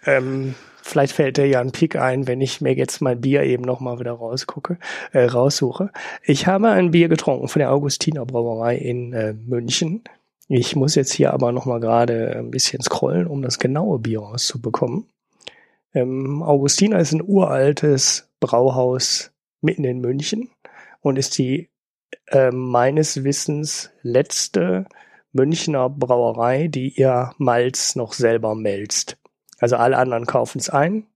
ähm, 0.06 0.55
vielleicht 0.82 1.15
fällt 1.15 1.36
dir 1.36 1.47
ja 1.47 1.61
ein 1.61 1.73
Pick 1.73 1.97
ein, 1.97 2.27
wenn 2.27 2.40
ich 2.40 2.62
mir 2.62 2.74
jetzt 2.74 3.01
mein 3.02 3.20
Bier 3.20 3.43
eben 3.43 3.65
noch 3.65 3.81
mal 3.81 4.01
wieder 4.01 4.12
rausgucke, 4.12 4.78
äh, 5.12 5.24
raussuche. 5.24 5.90
Ich 6.23 6.47
habe 6.47 6.70
ein 6.70 6.90
Bier 6.90 7.09
getrunken 7.09 7.48
von 7.48 7.61
der 7.61 7.70
Augustiner 7.70 8.24
Brauerei 8.24 8.77
in 8.77 9.12
äh, 9.12 9.35
München. 9.35 10.05
Ich 10.49 10.77
muss 10.77 10.95
jetzt 10.95 11.12
hier 11.12 11.33
aber 11.33 11.53
noch 11.53 11.65
mal 11.65 11.81
gerade 11.81 12.37
ein 12.37 12.51
bisschen 12.51 12.83
scrollen, 12.83 13.27
um 13.27 13.41
das 13.43 13.59
genaue 13.59 13.99
Bier 13.99 14.21
rauszubekommen. 14.21 15.07
Ähm, 15.95 16.43
Augustina 16.43 16.99
ist 16.99 17.12
ein 17.12 17.23
uraltes 17.23 18.31
Brauhaus 18.41 19.33
mitten 19.62 19.85
in 19.85 20.01
München 20.01 20.51
und 21.01 21.19
ist 21.19 21.39
die 21.39 21.71
äh, 22.27 22.51
meines 22.51 23.25
Wissens 23.25 23.91
letzte 24.03 24.87
Münchner 25.33 25.89
Brauerei, 25.89 26.69
die 26.69 26.91
ihr 26.91 27.33
Malz 27.39 27.97
noch 27.97 28.12
selber 28.12 28.55
melzt. 28.55 29.16
Also 29.59 29.77
alle 29.77 29.97
anderen 29.97 30.27
kaufen 30.27 30.59
es 30.59 30.69
ein, 30.69 31.07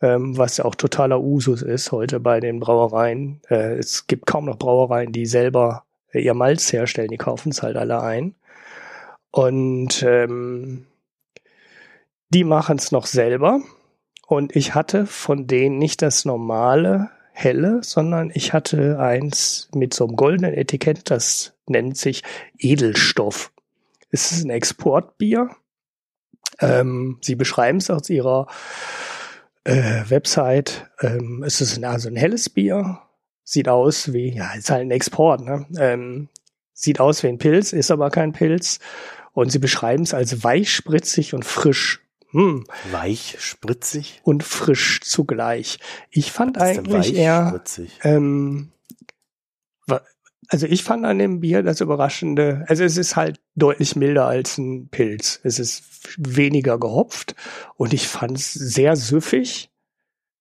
ähm, 0.00 0.36
was 0.38 0.60
auch 0.60 0.74
totaler 0.74 1.20
Usus 1.20 1.62
ist 1.62 1.92
heute 1.92 2.20
bei 2.20 2.40
den 2.40 2.58
Brauereien. 2.58 3.40
Äh, 3.48 3.74
es 3.74 4.06
gibt 4.06 4.26
kaum 4.26 4.46
noch 4.46 4.58
Brauereien, 4.58 5.12
die 5.12 5.26
selber 5.26 5.84
ihr 6.12 6.34
Malz 6.34 6.72
herstellen, 6.72 7.10
die 7.10 7.16
kaufen 7.16 7.50
es 7.50 7.62
halt 7.62 7.76
alle 7.76 8.02
ein. 8.02 8.34
Und 9.30 10.02
ähm, 10.02 10.86
die 12.30 12.44
machen 12.44 12.78
es 12.78 12.92
noch 12.92 13.06
selber. 13.06 13.60
Und 14.26 14.54
ich 14.54 14.74
hatte 14.74 15.06
von 15.06 15.46
denen 15.46 15.78
nicht 15.78 16.02
das 16.02 16.24
normale 16.24 17.10
helle, 17.32 17.80
sondern 17.82 18.30
ich 18.34 18.52
hatte 18.52 18.98
eins 18.98 19.68
mit 19.74 19.94
so 19.94 20.06
einem 20.06 20.16
goldenen 20.16 20.54
Etikett, 20.54 21.10
das 21.10 21.54
nennt 21.66 21.96
sich 21.96 22.22
Edelstoff. 22.58 23.52
Es 24.10 24.32
ist 24.32 24.44
ein 24.44 24.50
Exportbier. 24.50 25.50
Ähm, 26.60 27.18
sie 27.22 27.36
beschreiben 27.36 27.78
es 27.78 27.90
aus 27.90 28.10
ihrer 28.10 28.46
äh, 29.64 30.02
Website. 30.08 30.90
Ähm, 31.00 31.42
es 31.44 31.60
ist 31.60 31.82
also 31.82 32.08
ein 32.08 32.16
helles 32.16 32.50
Bier, 32.50 33.00
sieht 33.50 33.68
aus 33.68 34.12
wie, 34.12 34.32
ja, 34.36 34.52
ist 34.52 34.70
halt 34.70 34.82
ein 34.82 34.92
Export, 34.92 35.40
ne? 35.40 35.66
Ähm, 35.76 36.28
sieht 36.72 37.00
aus 37.00 37.24
wie 37.24 37.26
ein 37.26 37.38
Pilz, 37.38 37.72
ist 37.72 37.90
aber 37.90 38.10
kein 38.10 38.32
Pilz. 38.32 38.78
Und 39.32 39.50
sie 39.50 39.58
beschreiben 39.58 40.04
es 40.04 40.14
als 40.14 40.44
weich, 40.44 40.72
spritzig 40.72 41.34
und 41.34 41.44
frisch. 41.44 42.00
Hm. 42.30 42.64
Weich, 42.92 43.36
spritzig? 43.40 44.20
Und 44.22 44.44
frisch 44.44 45.00
zugleich. 45.00 45.80
Ich 46.10 46.30
fand 46.30 46.58
eigentlich 46.58 47.16
eher, 47.16 47.60
ähm, 48.04 48.70
also 50.46 50.66
ich 50.66 50.84
fand 50.84 51.04
an 51.04 51.18
dem 51.18 51.40
Bier 51.40 51.64
das 51.64 51.80
Überraschende, 51.80 52.64
also 52.68 52.84
es 52.84 52.96
ist 52.96 53.16
halt 53.16 53.40
deutlich 53.56 53.96
milder 53.96 54.26
als 54.26 54.58
ein 54.58 54.88
Pilz. 54.90 55.40
Es 55.42 55.58
ist 55.58 55.82
weniger 56.18 56.78
gehopft 56.78 57.34
und 57.76 57.92
ich 57.94 58.06
fand 58.06 58.38
es 58.38 58.52
sehr 58.52 58.94
süffig. 58.94 59.70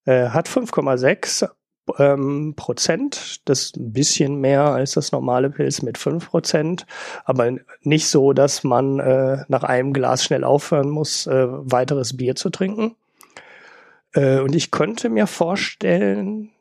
Äh, 0.05 0.29
hat 0.29 0.47
5,6 0.47 1.49
ähm, 1.97 2.53
Prozent. 2.55 3.41
Das 3.45 3.61
ist 3.61 3.77
ein 3.77 3.93
bisschen 3.93 4.39
mehr 4.39 4.63
als 4.63 4.91
das 4.93 5.11
normale 5.11 5.49
Pilz 5.49 5.81
mit 5.81 5.97
5 5.97 6.29
Prozent. 6.29 6.85
Aber 7.25 7.51
nicht 7.81 8.07
so, 8.07 8.33
dass 8.33 8.63
man 8.63 8.99
äh, 8.99 9.43
nach 9.47 9.63
einem 9.63 9.93
Glas 9.93 10.23
schnell 10.23 10.43
aufhören 10.43 10.89
muss, 10.89 11.27
äh, 11.27 11.47
weiteres 11.47 12.15
Bier 12.15 12.35
zu 12.35 12.49
trinken. 12.49 12.95
Äh, 14.13 14.39
und 14.39 14.55
ich 14.55 14.71
könnte 14.71 15.09
mir 15.09 15.27
vorstellen, 15.27 16.51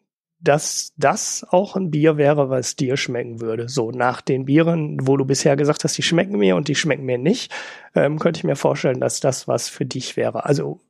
dass 0.40 0.92
das 0.96 1.44
auch 1.50 1.74
ein 1.74 1.90
Bier 1.90 2.16
wäre, 2.16 2.48
was 2.48 2.76
dir 2.76 2.96
schmecken 2.96 3.40
würde. 3.40 3.68
So 3.68 3.90
nach 3.90 4.20
den 4.20 4.44
Bieren, 4.44 4.98
wo 5.02 5.16
du 5.16 5.24
bisher 5.24 5.56
gesagt 5.56 5.82
hast, 5.82 5.98
die 5.98 6.02
schmecken 6.02 6.38
mir 6.38 6.54
und 6.56 6.68
die 6.68 6.76
schmecken 6.76 7.04
mir 7.04 7.18
nicht, 7.18 7.52
ähm, 7.94 8.18
könnte 8.18 8.38
ich 8.38 8.44
mir 8.44 8.56
vorstellen, 8.56 9.00
dass 9.00 9.20
das 9.20 9.48
was 9.48 9.68
für 9.68 9.84
dich 9.84 10.16
wäre. 10.16 10.44
Also 10.46 10.80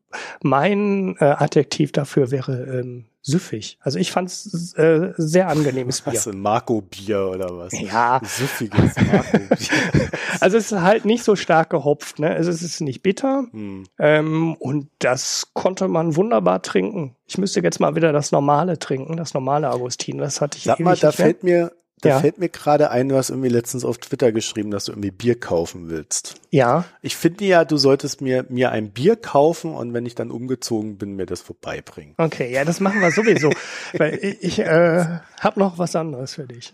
mein 0.43 1.16
äh, 1.20 1.24
Adjektiv 1.24 1.93
dafür 1.93 2.30
wäre 2.30 2.80
ähm, 2.80 3.06
süffig. 3.22 3.78
Also 3.80 3.98
ich 3.98 4.10
fand 4.10 4.28
es 4.28 4.72
äh, 4.74 5.12
sehr 5.16 5.48
angenehmes 5.48 6.01
Bier. 6.01 6.14
Was, 6.14 6.26
ein 6.28 6.40
Marco-Bier 6.40 7.28
oder 7.28 7.56
was? 7.56 7.78
Ja. 7.78 8.20
Süffiges 8.24 8.97
Marco-Bier. 8.97 10.10
also 10.40 10.56
es 10.56 10.72
ist 10.72 10.80
halt 10.80 11.05
nicht 11.05 11.24
so 11.24 11.36
stark 11.36 11.70
gehopft. 11.70 12.18
Ne? 12.18 12.30
Also 12.30 12.51
es 12.51 12.62
ist 12.62 12.80
nicht 12.80 13.02
bitter 13.02 13.44
hm. 13.51 13.85
ähm, 13.98 14.55
und 14.59 14.89
das 14.98 15.51
konnte 15.52 15.89
man 15.89 16.16
wunderbar 16.16 16.62
trinken. 16.62 17.16
Ich 17.26 17.36
müsste 17.39 17.60
jetzt 17.60 17.80
mal 17.80 17.94
wieder 17.94 18.12
das 18.12 18.32
normale 18.32 18.78
trinken, 18.78 19.16
das 19.16 19.35
normale 19.35 19.70
Augustin. 19.70 20.18
Das 20.18 20.40
hatte 20.40 20.56
ich 20.56 20.64
Sag 20.64 20.80
mal, 20.80 20.97
da 20.97 21.12
fällt 21.12 21.44
mir 21.44 21.72
da 22.01 22.09
ja. 22.11 22.20
fällt 22.20 22.39
mir 22.39 22.49
gerade 22.49 22.91
ein, 22.91 23.09
du 23.09 23.16
hast 23.16 23.31
irgendwie 23.31 23.49
letztens 23.49 23.85
auf 23.85 23.99
Twitter 23.99 24.31
geschrieben, 24.33 24.70
dass 24.70 24.85
du 24.85 24.93
irgendwie 24.93 25.11
Bier 25.11 25.39
kaufen 25.39 25.89
willst. 25.89 26.37
Ja. 26.51 26.85
Ich 27.03 27.16
finde 27.16 27.45
ja, 27.45 27.65
du 27.65 27.77
solltest 27.77 28.20
mir, 28.20 28.45
mir 28.49 28.70
ein 28.70 28.91
Bier 28.91 29.16
kaufen 29.16 29.75
und 29.75 29.93
wenn 29.95 30.07
ich 30.07 30.15
dann 30.15 30.31
umgezogen 30.31 30.97
bin, 30.97 31.16
mir 31.16 31.27
das 31.27 31.41
vorbeibringen. 31.41 32.15
Okay, 32.16 32.53
ja, 32.53 32.65
das 32.65 32.81
machen 32.81 33.01
wir 33.01 33.11
sowieso. 33.11 33.51
weil 33.99 34.15
ich, 34.23 34.43
ich 34.43 34.59
äh, 34.61 35.20
habe 35.41 35.59
noch 35.59 35.79
was 35.79 35.97
anderes 35.97 36.35
für 36.35 36.47
dich. 36.47 36.73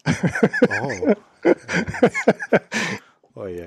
oh. 0.68 1.14
oh 3.34 3.46
yeah. 3.46 3.66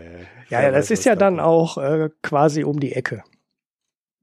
Ja, 0.50 0.62
ja, 0.62 0.72
das 0.72 0.92
ist 0.92 1.06
ja 1.06 1.16
dann 1.16 1.40
auch 1.40 1.78
äh, 1.78 2.10
quasi 2.22 2.64
um 2.64 2.80
die 2.80 2.94
Ecke. 2.94 3.24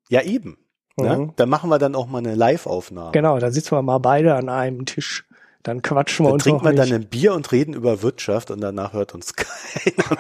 Ja, 0.09 0.23
eben. 0.23 0.59
Ne? 0.97 1.17
Mhm. 1.17 1.33
Da 1.37 1.47
machen 1.47 1.71
wir 1.71 1.79
dann 1.79 1.95
auch 1.97 2.07
mal 2.07 2.19
eine 2.19 2.35
Live-Aufnahme. 2.35 3.13
Genau, 3.13 3.39
da 3.39 3.51
sitzen 3.51 3.73
wir 3.73 3.83
mal 3.83 3.99
beide 3.99 4.35
an 4.35 4.49
einem 4.49 4.87
Tisch. 4.87 5.27
Dann 5.65 5.81
quatschen 5.81 6.27
wir 6.27 6.29
dann 6.29 6.35
uns 6.35 6.43
trinkt 6.43 6.63
man 6.63 6.75
nicht. 6.75 6.93
dann 6.93 7.01
ein 7.01 7.07
Bier 7.07 7.33
und 7.33 7.51
reden 7.51 7.73
über 7.73 8.03
Wirtschaft 8.03 8.51
und 8.51 8.61
danach 8.61 8.93
hört 8.93 9.15
uns 9.15 9.33
keiner. 9.35 10.19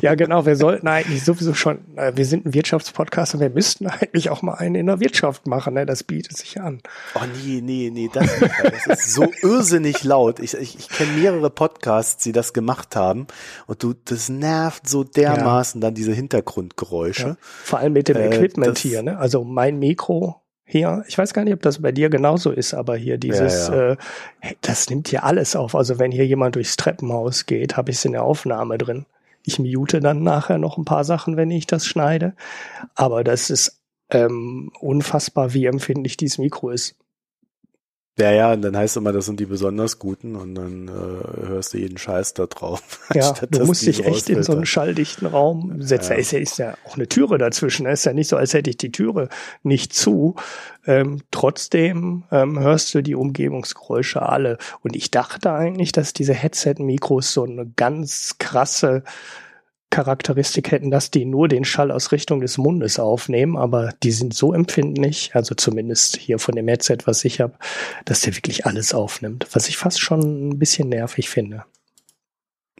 ja, 0.00 0.14
genau. 0.14 0.46
Wir 0.46 0.56
sollten 0.56 0.88
eigentlich 0.88 1.22
sowieso 1.22 1.52
schon, 1.52 1.80
äh, 1.96 2.12
wir 2.16 2.24
sind 2.24 2.46
ein 2.46 2.54
Wirtschaftspodcast 2.54 3.34
und 3.34 3.40
wir 3.40 3.50
müssten 3.50 3.86
eigentlich 3.88 4.30
auch 4.30 4.40
mal 4.40 4.54
einen 4.54 4.76
in 4.76 4.86
der 4.86 4.98
Wirtschaft 4.98 5.46
machen. 5.46 5.74
Ne? 5.74 5.84
Das 5.84 6.02
bietet 6.02 6.34
sich 6.38 6.58
an. 6.58 6.80
Oh 7.14 7.20
nee, 7.44 7.60
nee, 7.60 7.90
nee, 7.92 8.08
das, 8.10 8.30
das 8.62 8.86
ist 8.86 9.12
so 9.12 9.26
irrsinnig 9.42 10.02
laut. 10.02 10.40
Ich, 10.40 10.54
ich, 10.54 10.78
ich 10.78 10.88
kenne 10.88 11.12
mehrere 11.12 11.50
Podcasts, 11.50 12.22
die 12.22 12.32
das 12.32 12.54
gemacht 12.54 12.96
haben 12.96 13.26
und 13.66 13.82
du, 13.82 13.92
das 14.06 14.30
nervt 14.30 14.88
so 14.88 15.04
dermaßen 15.04 15.82
ja. 15.82 15.88
dann 15.88 15.94
diese 15.94 16.12
Hintergrundgeräusche. 16.12 17.26
Ja. 17.26 17.36
Vor 17.40 17.80
allem 17.80 17.92
mit 17.92 18.08
dem 18.08 18.16
äh, 18.16 18.28
Equipment 18.28 18.78
hier. 18.78 19.02
Ne? 19.02 19.18
Also 19.18 19.44
mein 19.44 19.78
Mikro 19.78 20.40
hier, 20.70 21.04
ich 21.08 21.18
weiß 21.18 21.34
gar 21.34 21.44
nicht, 21.44 21.54
ob 21.54 21.62
das 21.62 21.82
bei 21.82 21.90
dir 21.90 22.10
genauso 22.10 22.52
ist, 22.52 22.74
aber 22.74 22.96
hier 22.96 23.18
dieses, 23.18 23.66
ja, 23.68 23.74
ja. 23.74 23.92
Äh, 23.92 23.96
das 24.60 24.88
nimmt 24.88 25.08
hier 25.08 25.24
alles 25.24 25.56
auf. 25.56 25.74
Also 25.74 25.98
wenn 25.98 26.12
hier 26.12 26.26
jemand 26.26 26.54
durchs 26.54 26.76
Treppenhaus 26.76 27.46
geht, 27.46 27.76
habe 27.76 27.90
ich 27.90 27.96
es 27.96 28.04
in 28.04 28.12
der 28.12 28.22
Aufnahme 28.22 28.78
drin. 28.78 29.04
Ich 29.44 29.58
mute 29.58 29.98
dann 29.98 30.22
nachher 30.22 30.58
noch 30.58 30.78
ein 30.78 30.84
paar 30.84 31.02
Sachen, 31.02 31.36
wenn 31.36 31.50
ich 31.50 31.66
das 31.66 31.86
schneide. 31.86 32.34
Aber 32.94 33.24
das 33.24 33.50
ist 33.50 33.80
ähm, 34.10 34.70
unfassbar, 34.78 35.54
wie 35.54 35.66
empfindlich 35.66 36.16
dieses 36.16 36.38
Mikro 36.38 36.70
ist. 36.70 36.94
Ja, 38.18 38.32
ja, 38.32 38.52
und 38.52 38.60
dann 38.62 38.76
heißt 38.76 38.96
es 38.96 38.96
immer, 38.96 39.12
das 39.12 39.26
sind 39.26 39.40
die 39.40 39.46
besonders 39.46 39.98
guten 39.98 40.36
und 40.36 40.54
dann 40.54 40.88
äh, 40.88 41.46
hörst 41.48 41.72
du 41.72 41.78
jeden 41.78 41.96
Scheiß 41.96 42.34
da 42.34 42.46
drauf. 42.46 42.82
Ja, 43.14 43.32
du 43.32 43.64
musst 43.64 43.84
dich 43.86 44.04
echt 44.04 44.28
in 44.28 44.42
so 44.42 44.52
einen 44.52 44.66
schalldichten 44.66 45.26
Raum 45.26 45.82
setzen. 45.82 46.12
Ja. 46.12 46.18
Ist, 46.18 46.32
ja, 46.32 46.38
ist 46.38 46.58
ja 46.58 46.74
auch 46.86 46.94
eine 46.94 47.08
Türe 47.08 47.38
dazwischen. 47.38 47.86
Es 47.86 48.00
ist 48.00 48.04
ja 48.04 48.12
nicht 48.12 48.28
so, 48.28 48.36
als 48.36 48.54
hätte 48.54 48.70
ich 48.70 48.76
die 48.76 48.92
Türe 48.92 49.28
nicht 49.62 49.94
zu. 49.94 50.36
Ähm, 50.86 51.22
trotzdem 51.30 52.24
ähm, 52.30 52.60
hörst 52.60 52.94
du 52.94 53.02
die 53.02 53.16
Umgebungsgeräusche 53.16 54.22
alle. 54.22 54.58
Und 54.82 54.94
ich 54.94 55.10
dachte 55.10 55.52
eigentlich, 55.52 55.90
dass 55.92 56.12
diese 56.12 56.34
Headset-Mikros 56.34 57.32
so 57.32 57.44
eine 57.44 57.66
ganz 57.74 58.36
krasse 58.38 59.02
Charakteristik 59.90 60.70
hätten, 60.70 60.90
dass 60.90 61.10
die 61.10 61.24
nur 61.24 61.48
den 61.48 61.64
Schall 61.64 61.90
aus 61.90 62.12
Richtung 62.12 62.40
des 62.40 62.58
Mundes 62.58 62.98
aufnehmen, 62.98 63.56
aber 63.56 63.92
die 64.02 64.12
sind 64.12 64.34
so 64.34 64.54
empfindlich, 64.54 65.32
also 65.34 65.54
zumindest 65.54 66.16
hier 66.16 66.38
von 66.38 66.54
dem 66.54 66.68
Headset, 66.68 66.98
was 67.06 67.24
ich 67.24 67.40
habe, 67.40 67.54
dass 68.04 68.20
der 68.22 68.36
wirklich 68.36 68.66
alles 68.66 68.94
aufnimmt, 68.94 69.46
was 69.52 69.68
ich 69.68 69.76
fast 69.76 70.00
schon 70.00 70.50
ein 70.50 70.58
bisschen 70.58 70.88
nervig 70.88 71.28
finde. 71.28 71.64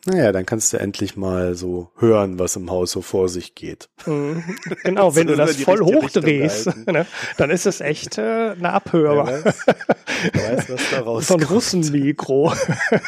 Naja, 0.07 0.33
dann 0.33 0.47
kannst 0.47 0.73
du 0.73 0.79
endlich 0.79 1.17
mal 1.17 1.55
so 1.55 1.91
hören, 1.97 2.39
was 2.39 2.57
im 2.57 2.71
Haus 2.71 2.91
so 2.93 3.03
vor 3.03 3.29
sich 3.29 3.55
geht. 3.55 3.91
Mhm. 4.07 4.43
Genau, 4.83 5.15
wenn 5.15 5.27
du 5.27 5.37
das 5.37 5.57
voll 5.57 5.81
hochdrehst, 5.81 6.87
ne, 6.87 7.07
dann 7.37 7.51
ist 7.51 7.67
es 7.67 7.81
echt 7.81 8.17
äh, 8.17 8.55
eine 8.59 8.73
Abhörer. 8.73 9.27
Wer 9.27 9.45
weiß, 9.45 9.55
wer 10.33 10.57
weiß, 10.57 10.71
was 10.71 10.91
da 10.91 11.01
rauskommt. 11.01 11.21
So 11.31 11.35
ein 11.35 11.43
Russenmikro. 11.43 12.53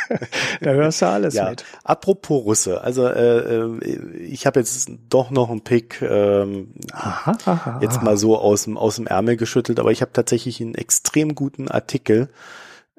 da 0.61 0.71
hörst 0.71 1.03
du 1.03 1.07
alles 1.07 1.35
ja. 1.35 1.51
mit. 1.51 1.65
Apropos 1.83 2.45
Russe, 2.45 2.81
also 2.83 3.07
äh, 3.07 3.39
äh 3.39 4.17
ich 4.19 4.47
habe 4.47 4.61
jetzt 4.61 4.91
doch 5.09 5.31
noch 5.31 5.51
einen 5.51 5.63
Pick 5.63 6.03
ähm, 6.03 6.75
aha, 6.93 7.37
aha, 7.47 7.79
jetzt 7.83 8.03
mal 8.03 8.17
so 8.17 8.39
aus 8.39 8.65
dem, 8.65 8.77
aus 8.77 8.97
dem 8.97 9.07
Ärmel 9.07 9.37
geschüttelt, 9.37 9.81
aber 9.81 9.91
ich 9.91 10.03
habe 10.03 10.13
tatsächlich 10.13 10.61
einen 10.61 10.75
extrem 10.75 11.35
guten 11.35 11.69
Artikel 11.69 12.29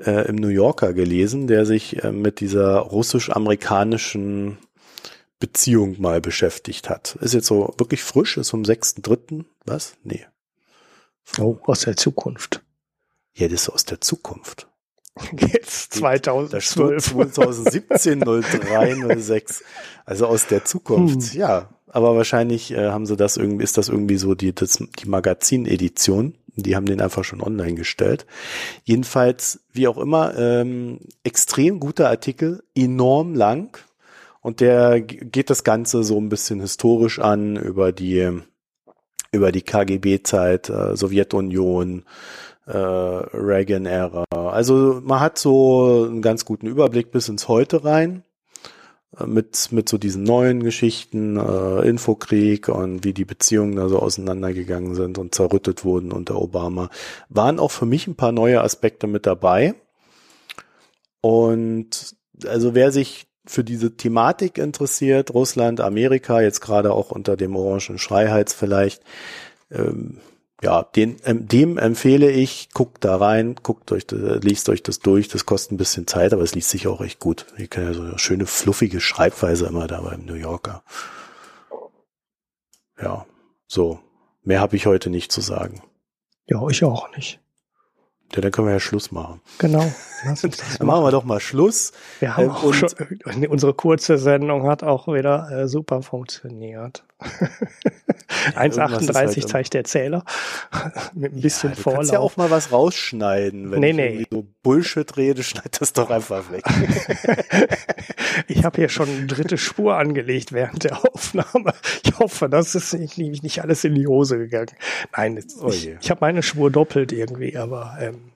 äh, 0.05 0.27
im 0.27 0.35
New 0.35 0.47
Yorker 0.47 0.93
gelesen, 0.93 1.47
der 1.47 1.65
sich 1.65 2.03
äh, 2.03 2.11
mit 2.11 2.39
dieser 2.39 2.77
russisch-amerikanischen 2.77 4.57
Beziehung 5.39 5.99
mal 5.99 6.21
beschäftigt 6.21 6.89
hat. 6.89 7.17
Ist 7.21 7.33
jetzt 7.33 7.47
so 7.47 7.73
wirklich 7.77 8.03
frisch, 8.03 8.37
ist 8.37 8.51
vom 8.51 8.63
6.3. 8.63 9.43
Was? 9.65 9.95
Nee. 10.03 10.25
Oh, 11.39 11.57
aus 11.63 11.81
der 11.81 11.97
Zukunft. 11.97 12.61
Ja, 13.33 13.47
das 13.47 13.63
ist 13.63 13.69
aus 13.69 13.85
der 13.85 13.99
Zukunft. 13.99 14.67
Jetzt 15.37 15.93
2012. 15.95 17.13
2017, 17.33 18.19
03, 18.21 19.19
06. 19.19 19.63
Also 20.05 20.27
aus 20.27 20.47
der 20.47 20.65
Zukunft, 20.65 21.33
hm. 21.33 21.39
ja. 21.39 21.69
Aber 21.87 22.15
wahrscheinlich 22.15 22.71
äh, 22.71 22.89
haben 22.89 23.05
sie 23.05 23.15
das 23.15 23.37
irgendwie, 23.37 23.63
ist 23.63 23.77
das 23.77 23.87
irgendwie 23.87 24.17
so 24.17 24.33
die, 24.33 24.55
das, 24.55 24.79
die 24.99 25.07
Magazin-Edition. 25.07 26.35
Die 26.55 26.75
haben 26.75 26.85
den 26.85 27.01
einfach 27.01 27.23
schon 27.23 27.41
online 27.41 27.75
gestellt. 27.75 28.25
Jedenfalls, 28.83 29.61
wie 29.71 29.87
auch 29.87 29.97
immer, 29.97 30.37
ähm, 30.37 30.99
extrem 31.23 31.79
guter 31.79 32.09
Artikel, 32.09 32.63
enorm 32.75 33.33
lang. 33.33 33.77
Und 34.41 34.59
der 34.59 35.01
geht 35.01 35.49
das 35.49 35.63
Ganze 35.63 36.03
so 36.03 36.19
ein 36.19 36.29
bisschen 36.29 36.59
historisch 36.59 37.19
an 37.19 37.55
über 37.55 37.91
die, 37.91 38.29
über 39.31 39.51
die 39.51 39.61
KGB-Zeit, 39.61 40.69
äh, 40.69 40.95
Sowjetunion, 40.95 42.03
äh, 42.67 42.77
Reagan-Ära. 42.77 44.25
Also 44.31 45.01
man 45.03 45.19
hat 45.21 45.39
so 45.39 46.05
einen 46.09 46.21
ganz 46.21 46.45
guten 46.45 46.67
Überblick 46.67 47.11
bis 47.11 47.29
ins 47.29 47.47
Heute 47.47 47.83
rein 47.83 48.23
mit, 49.25 49.71
mit 49.71 49.89
so 49.89 49.97
diesen 49.97 50.23
neuen 50.23 50.63
Geschichten, 50.63 51.37
äh, 51.37 51.87
Infokrieg 51.87 52.67
und 52.69 53.03
wie 53.03 53.13
die 53.13 53.25
Beziehungen 53.25 53.75
da 53.75 53.87
so 53.87 53.99
auseinandergegangen 53.99 54.95
sind 54.95 55.17
und 55.17 55.35
zerrüttet 55.35 55.85
wurden 55.85 56.11
unter 56.11 56.41
Obama, 56.41 56.89
waren 57.29 57.59
auch 57.59 57.71
für 57.71 57.85
mich 57.85 58.07
ein 58.07 58.15
paar 58.15 58.31
neue 58.31 58.61
Aspekte 58.61 59.07
mit 59.07 59.25
dabei. 59.25 59.75
Und 61.21 62.15
also 62.45 62.75
wer 62.75 62.91
sich 62.91 63.27
für 63.45 63.63
diese 63.63 63.95
Thematik 63.97 64.57
interessiert, 64.57 65.33
Russland, 65.33 65.81
Amerika, 65.81 66.41
jetzt 66.41 66.61
gerade 66.61 66.93
auch 66.93 67.11
unter 67.11 67.37
dem 67.37 67.55
orangen 67.55 67.99
Schreihals 67.99 68.53
vielleicht, 68.53 69.03
ähm, 69.69 70.17
ja, 70.63 70.83
den, 70.83 71.17
ähm, 71.25 71.45
dem 71.47 71.77
empfehle 71.77 72.31
ich, 72.31 72.69
guckt 72.73 73.03
da 73.03 73.17
rein, 73.17 73.55
guckt 73.61 73.91
euch, 73.91 74.05
liest 74.09 74.69
euch 74.69 74.81
das 74.81 74.99
durch, 74.99 75.27
das 75.27 75.45
kostet 75.45 75.73
ein 75.73 75.77
bisschen 75.77 76.07
Zeit, 76.07 76.31
aber 76.31 76.41
es 76.41 76.55
liest 76.55 76.69
sich 76.69 76.87
auch 76.87 77.01
echt 77.01 77.19
gut. 77.19 77.45
Ihr 77.57 77.67
kennt 77.67 77.87
ja 77.87 77.93
so 77.93 78.01
eine 78.01 78.17
schöne, 78.17 78.45
fluffige 78.45 79.01
Schreibweise 79.01 79.65
immer 79.65 79.87
da 79.87 79.99
beim 80.01 80.25
New 80.25 80.35
Yorker. 80.35 80.83
Ja, 83.01 83.25
so. 83.67 83.99
Mehr 84.43 84.61
habe 84.61 84.75
ich 84.75 84.85
heute 84.85 85.09
nicht 85.09 85.31
zu 85.31 85.41
sagen. 85.41 85.81
Ja, 86.47 86.65
ich 86.69 86.83
auch 86.83 87.13
nicht. 87.15 87.39
Ja, 88.33 88.41
dann 88.41 88.51
können 88.51 88.67
wir 88.67 88.73
ja 88.73 88.79
Schluss 88.79 89.11
machen. 89.11 89.41
Genau. 89.57 89.79
dann 90.23 90.87
machen 90.87 91.03
wir 91.03 91.11
doch 91.11 91.23
mal 91.25 91.39
Schluss. 91.41 91.91
Wir 92.19 92.37
haben 92.37 92.45
ähm, 92.45 92.51
auch 92.51 92.73
schon, 92.73 92.89
unsere 93.49 93.73
kurze 93.73 94.17
Sendung 94.17 94.65
hat 94.67 94.81
auch 94.83 95.07
wieder 95.07 95.49
äh, 95.51 95.67
super 95.67 96.01
funktioniert. 96.01 97.03
Ja, 98.55 98.61
1,38 98.61 99.15
halt 99.15 99.49
zeigt 99.49 99.73
der 99.73 99.83
Zähler. 99.83 100.23
Mit 101.13 101.33
ein 101.33 101.41
bisschen 101.41 101.71
ja, 101.71 101.75
du 101.75 101.81
Vorlauf. 101.81 101.93
Du 101.93 101.97
kannst 101.99 102.13
ja 102.13 102.19
auch 102.19 102.37
mal 102.37 102.49
was 102.49 102.71
rausschneiden. 102.71 103.71
Wenn 103.71 103.79
nee, 103.79 103.89
ich 103.89 103.95
nee. 103.95 104.27
so 104.31 104.45
Bullshit 104.63 105.15
rede, 105.17 105.43
schneid 105.43 105.79
das 105.79 105.93
doch 105.93 106.09
einfach 106.09 106.51
weg. 106.51 106.63
ich 108.47 108.63
habe 108.63 108.77
hier 108.77 108.89
schon 108.89 109.09
eine 109.09 109.27
dritte 109.27 109.57
Spur 109.57 109.95
angelegt 109.95 110.51
während 110.51 110.83
der 110.83 111.03
Aufnahme. 111.05 111.73
Ich 112.03 112.17
hoffe, 112.19 112.49
das 112.49 112.75
ist 112.75 112.93
nicht, 112.93 113.17
nicht 113.17 113.61
alles 113.61 113.83
in 113.83 113.95
die 113.95 114.07
Hose 114.07 114.37
gegangen. 114.37 114.71
Nein, 115.15 115.43
oh 115.61 115.69
ich, 115.69 115.89
ich 115.99 116.09
habe 116.09 116.19
meine 116.21 116.43
Spur 116.43 116.71
doppelt 116.71 117.11
irgendwie, 117.11 117.57
aber 117.57 117.97
ähm, 117.99 118.31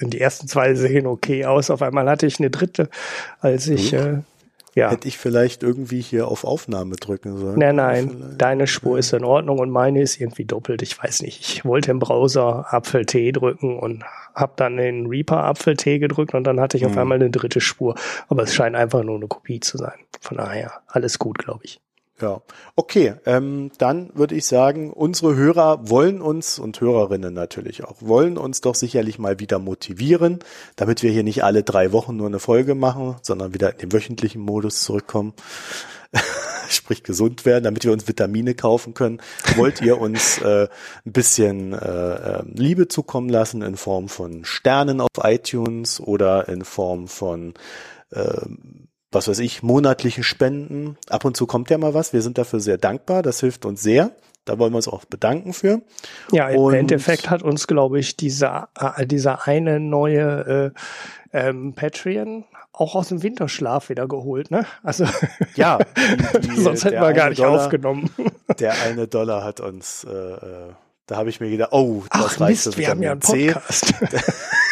die 0.00 0.20
ersten 0.20 0.46
zwei 0.46 0.74
sehen 0.74 1.06
okay 1.06 1.46
aus. 1.46 1.70
Auf 1.70 1.82
einmal 1.82 2.08
hatte 2.08 2.26
ich 2.26 2.38
eine 2.38 2.50
dritte, 2.50 2.90
als 3.40 3.66
ich 3.68 3.92
äh, 3.92 4.18
ja. 4.76 4.90
Hätte 4.90 5.08
ich 5.08 5.16
vielleicht 5.16 5.62
irgendwie 5.62 6.02
hier 6.02 6.28
auf 6.28 6.44
Aufnahme 6.44 6.96
drücken 6.96 7.38
sollen. 7.38 7.58
Nein, 7.58 7.76
nein, 7.76 8.10
vielleicht. 8.10 8.42
deine 8.42 8.66
Spur 8.66 8.98
ist 8.98 9.10
in 9.14 9.24
Ordnung 9.24 9.58
und 9.58 9.70
meine 9.70 10.02
ist 10.02 10.20
irgendwie 10.20 10.44
doppelt. 10.44 10.82
Ich 10.82 11.02
weiß 11.02 11.22
nicht. 11.22 11.40
Ich 11.40 11.64
wollte 11.64 11.90
im 11.90 11.98
Browser 11.98 12.66
Apfel-T 12.74 13.32
drücken 13.32 13.78
und 13.78 14.04
habe 14.34 14.52
dann 14.56 14.76
den 14.76 15.06
Reaper 15.06 15.44
Apfel-T 15.44 15.98
gedrückt 15.98 16.34
und 16.34 16.44
dann 16.44 16.60
hatte 16.60 16.76
ich 16.76 16.84
auf 16.84 16.92
hm. 16.92 16.98
einmal 16.98 17.16
eine 17.16 17.30
dritte 17.30 17.62
Spur. 17.62 17.94
Aber 18.28 18.42
es 18.42 18.54
scheint 18.54 18.76
einfach 18.76 19.02
nur 19.02 19.16
eine 19.16 19.28
Kopie 19.28 19.60
zu 19.60 19.78
sein. 19.78 19.98
Von 20.20 20.36
daher, 20.36 20.82
alles 20.88 21.18
gut, 21.18 21.38
glaube 21.38 21.64
ich. 21.64 21.80
Ja, 22.18 22.40
okay. 22.76 23.14
Ähm, 23.26 23.70
dann 23.76 24.10
würde 24.14 24.34
ich 24.34 24.46
sagen, 24.46 24.90
unsere 24.90 25.36
Hörer 25.36 25.90
wollen 25.90 26.22
uns 26.22 26.58
und 26.58 26.80
Hörerinnen 26.80 27.34
natürlich 27.34 27.84
auch, 27.84 27.96
wollen 28.00 28.38
uns 28.38 28.62
doch 28.62 28.74
sicherlich 28.74 29.18
mal 29.18 29.38
wieder 29.38 29.58
motivieren, 29.58 30.38
damit 30.76 31.02
wir 31.02 31.10
hier 31.10 31.24
nicht 31.24 31.44
alle 31.44 31.62
drei 31.62 31.92
Wochen 31.92 32.16
nur 32.16 32.26
eine 32.26 32.38
Folge 32.38 32.74
machen, 32.74 33.16
sondern 33.20 33.52
wieder 33.52 33.70
in 33.72 33.78
den 33.78 33.92
wöchentlichen 33.92 34.40
Modus 34.40 34.82
zurückkommen. 34.82 35.34
Sprich 36.70 37.02
gesund 37.02 37.44
werden, 37.44 37.64
damit 37.64 37.84
wir 37.84 37.92
uns 37.92 38.08
Vitamine 38.08 38.54
kaufen 38.54 38.94
können. 38.94 39.20
Wollt 39.56 39.82
ihr 39.82 40.00
uns 40.00 40.38
äh, 40.38 40.68
ein 41.04 41.12
bisschen 41.12 41.74
äh, 41.74 42.38
ähm, 42.38 42.52
Liebe 42.54 42.88
zukommen 42.88 43.28
lassen 43.28 43.60
in 43.60 43.76
Form 43.76 44.08
von 44.08 44.44
Sternen 44.46 45.02
auf 45.02 45.10
iTunes 45.22 46.00
oder 46.00 46.48
in 46.48 46.64
Form 46.64 47.08
von 47.08 47.52
äh, 48.10 48.40
was 49.12 49.28
weiß 49.28 49.38
ich, 49.40 49.62
monatliche 49.62 50.22
Spenden. 50.22 50.96
Ab 51.08 51.24
und 51.24 51.36
zu 51.36 51.46
kommt 51.46 51.70
ja 51.70 51.78
mal 51.78 51.94
was. 51.94 52.12
Wir 52.12 52.22
sind 52.22 52.38
dafür 52.38 52.60
sehr 52.60 52.78
dankbar. 52.78 53.22
Das 53.22 53.40
hilft 53.40 53.64
uns 53.64 53.82
sehr. 53.82 54.12
Da 54.44 54.58
wollen 54.58 54.72
wir 54.72 54.76
uns 54.76 54.88
auch 54.88 55.04
bedanken 55.04 55.52
für. 55.52 55.82
Ja, 56.30 56.48
im 56.48 56.60
und 56.60 56.74
Endeffekt 56.74 57.30
hat 57.30 57.42
uns, 57.42 57.66
glaube 57.66 57.98
ich, 57.98 58.16
dieser, 58.16 58.68
äh, 58.78 59.06
dieser 59.06 59.46
eine 59.46 59.80
neue 59.80 60.72
äh, 61.32 61.48
ähm, 61.48 61.74
Patreon 61.74 62.44
auch 62.72 62.94
aus 62.94 63.08
dem 63.08 63.22
Winterschlaf 63.22 63.88
wieder 63.88 64.06
geholt, 64.06 64.50
ne? 64.50 64.66
Also 64.82 65.06
ja, 65.54 65.78
die, 66.36 66.40
die, 66.40 66.60
sonst 66.60 66.84
hätten 66.84 67.00
wir 67.00 67.12
gar 67.12 67.30
nicht 67.30 67.40
Dollar, 67.40 67.64
aufgenommen. 67.64 68.10
Der 68.58 68.74
eine 68.82 69.08
Dollar 69.08 69.42
hat 69.42 69.60
uns, 69.60 70.04
äh, 70.04 70.10
äh 70.10 70.72
da 71.06 71.16
habe 71.16 71.30
ich 71.30 71.40
mir 71.40 71.50
gedacht, 71.50 71.70
oh, 71.72 72.02
das 72.10 72.36
Ach, 72.36 72.40
reicht 72.40 72.66
Mist, 72.66 72.78
wir 72.78 72.88
haben 72.88 73.02
ja 73.02 73.12
einen 73.12 73.20
Podcast. 73.20 73.94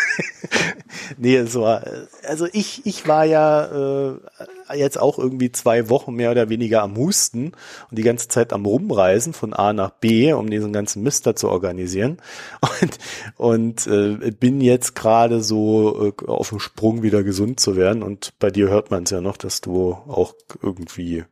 nee, 1.19 1.37
es 1.37 1.55
war, 1.55 1.85
also 2.27 2.47
ich, 2.53 2.85
ich 2.87 3.07
war 3.09 3.25
ja 3.25 4.15
äh, 4.15 4.77
jetzt 4.77 4.99
auch 4.99 5.19
irgendwie 5.19 5.53
zwei 5.53 5.89
Wochen 5.89 6.15
mehr 6.15 6.31
oder 6.31 6.49
weniger 6.49 6.83
am 6.83 6.97
Husten 6.97 7.53
und 7.91 7.99
die 7.99 8.03
ganze 8.03 8.29
Zeit 8.29 8.53
am 8.53 8.67
Rumreisen 8.67 9.33
von 9.33 9.53
A 9.53 9.73
nach 9.73 9.91
B, 9.91 10.33
um 10.33 10.51
diesen 10.51 10.73
ganzen 10.73 11.03
Mister 11.03 11.37
zu 11.37 11.49
organisieren. 11.49 12.19
Und, 12.81 12.99
und 13.37 13.87
äh, 13.87 14.31
bin 14.33 14.61
jetzt 14.61 14.95
gerade 14.95 15.43
so 15.43 16.13
äh, 16.19 16.27
auf 16.27 16.49
dem 16.51 16.59
Sprung 16.59 17.03
wieder 17.03 17.23
gesund 17.23 17.61
zu 17.61 17.77
werden. 17.77 18.03
Und 18.03 18.35
bei 18.39 18.51
dir 18.51 18.69
hört 18.69 18.91
man 18.91 19.05
es 19.05 19.11
ja 19.11 19.21
noch, 19.21 19.37
dass 19.37 19.61
du 19.61 19.93
auch 19.93 20.35
irgendwie, 20.61 21.25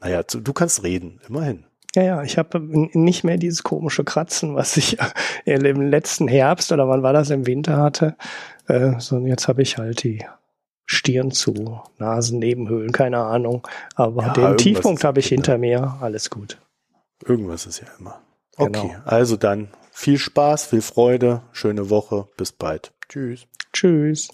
naja, 0.00 0.22
du 0.22 0.52
kannst 0.52 0.82
reden, 0.82 1.20
immerhin. 1.28 1.64
Ja, 1.96 2.02
ja, 2.02 2.22
ich 2.22 2.36
habe 2.36 2.60
nicht 2.60 3.24
mehr 3.24 3.38
dieses 3.38 3.62
komische 3.62 4.04
Kratzen, 4.04 4.54
was 4.54 4.76
ich 4.76 4.98
im 5.46 5.80
letzten 5.80 6.28
Herbst 6.28 6.70
oder 6.70 6.86
wann 6.90 7.02
war 7.02 7.14
das 7.14 7.30
im 7.30 7.46
Winter 7.46 7.78
hatte. 7.78 8.16
Äh, 8.68 9.00
so, 9.00 9.18
jetzt 9.20 9.48
habe 9.48 9.62
ich 9.62 9.78
halt 9.78 10.04
die 10.04 10.22
Stirn 10.84 11.30
zu, 11.30 11.80
Nasennebenhöhlen, 11.96 12.92
keine 12.92 13.20
Ahnung. 13.20 13.66
Aber 13.94 14.26
ja, 14.26 14.32
den 14.34 14.58
Tiefpunkt 14.58 15.04
habe 15.04 15.20
ich 15.20 15.28
hinter 15.28 15.56
mir. 15.56 15.96
Alles 16.02 16.28
gut. 16.28 16.58
Irgendwas 17.24 17.64
ist 17.64 17.80
ja 17.80 17.86
immer. 17.98 18.20
Genau. 18.58 18.78
Okay, 18.78 18.96
also 19.06 19.38
dann 19.38 19.68
viel 19.90 20.18
Spaß, 20.18 20.66
viel 20.66 20.82
Freude, 20.82 21.40
schöne 21.52 21.88
Woche. 21.88 22.28
Bis 22.36 22.52
bald. 22.52 22.92
Tschüss. 23.08 23.46
Tschüss. 23.72 24.28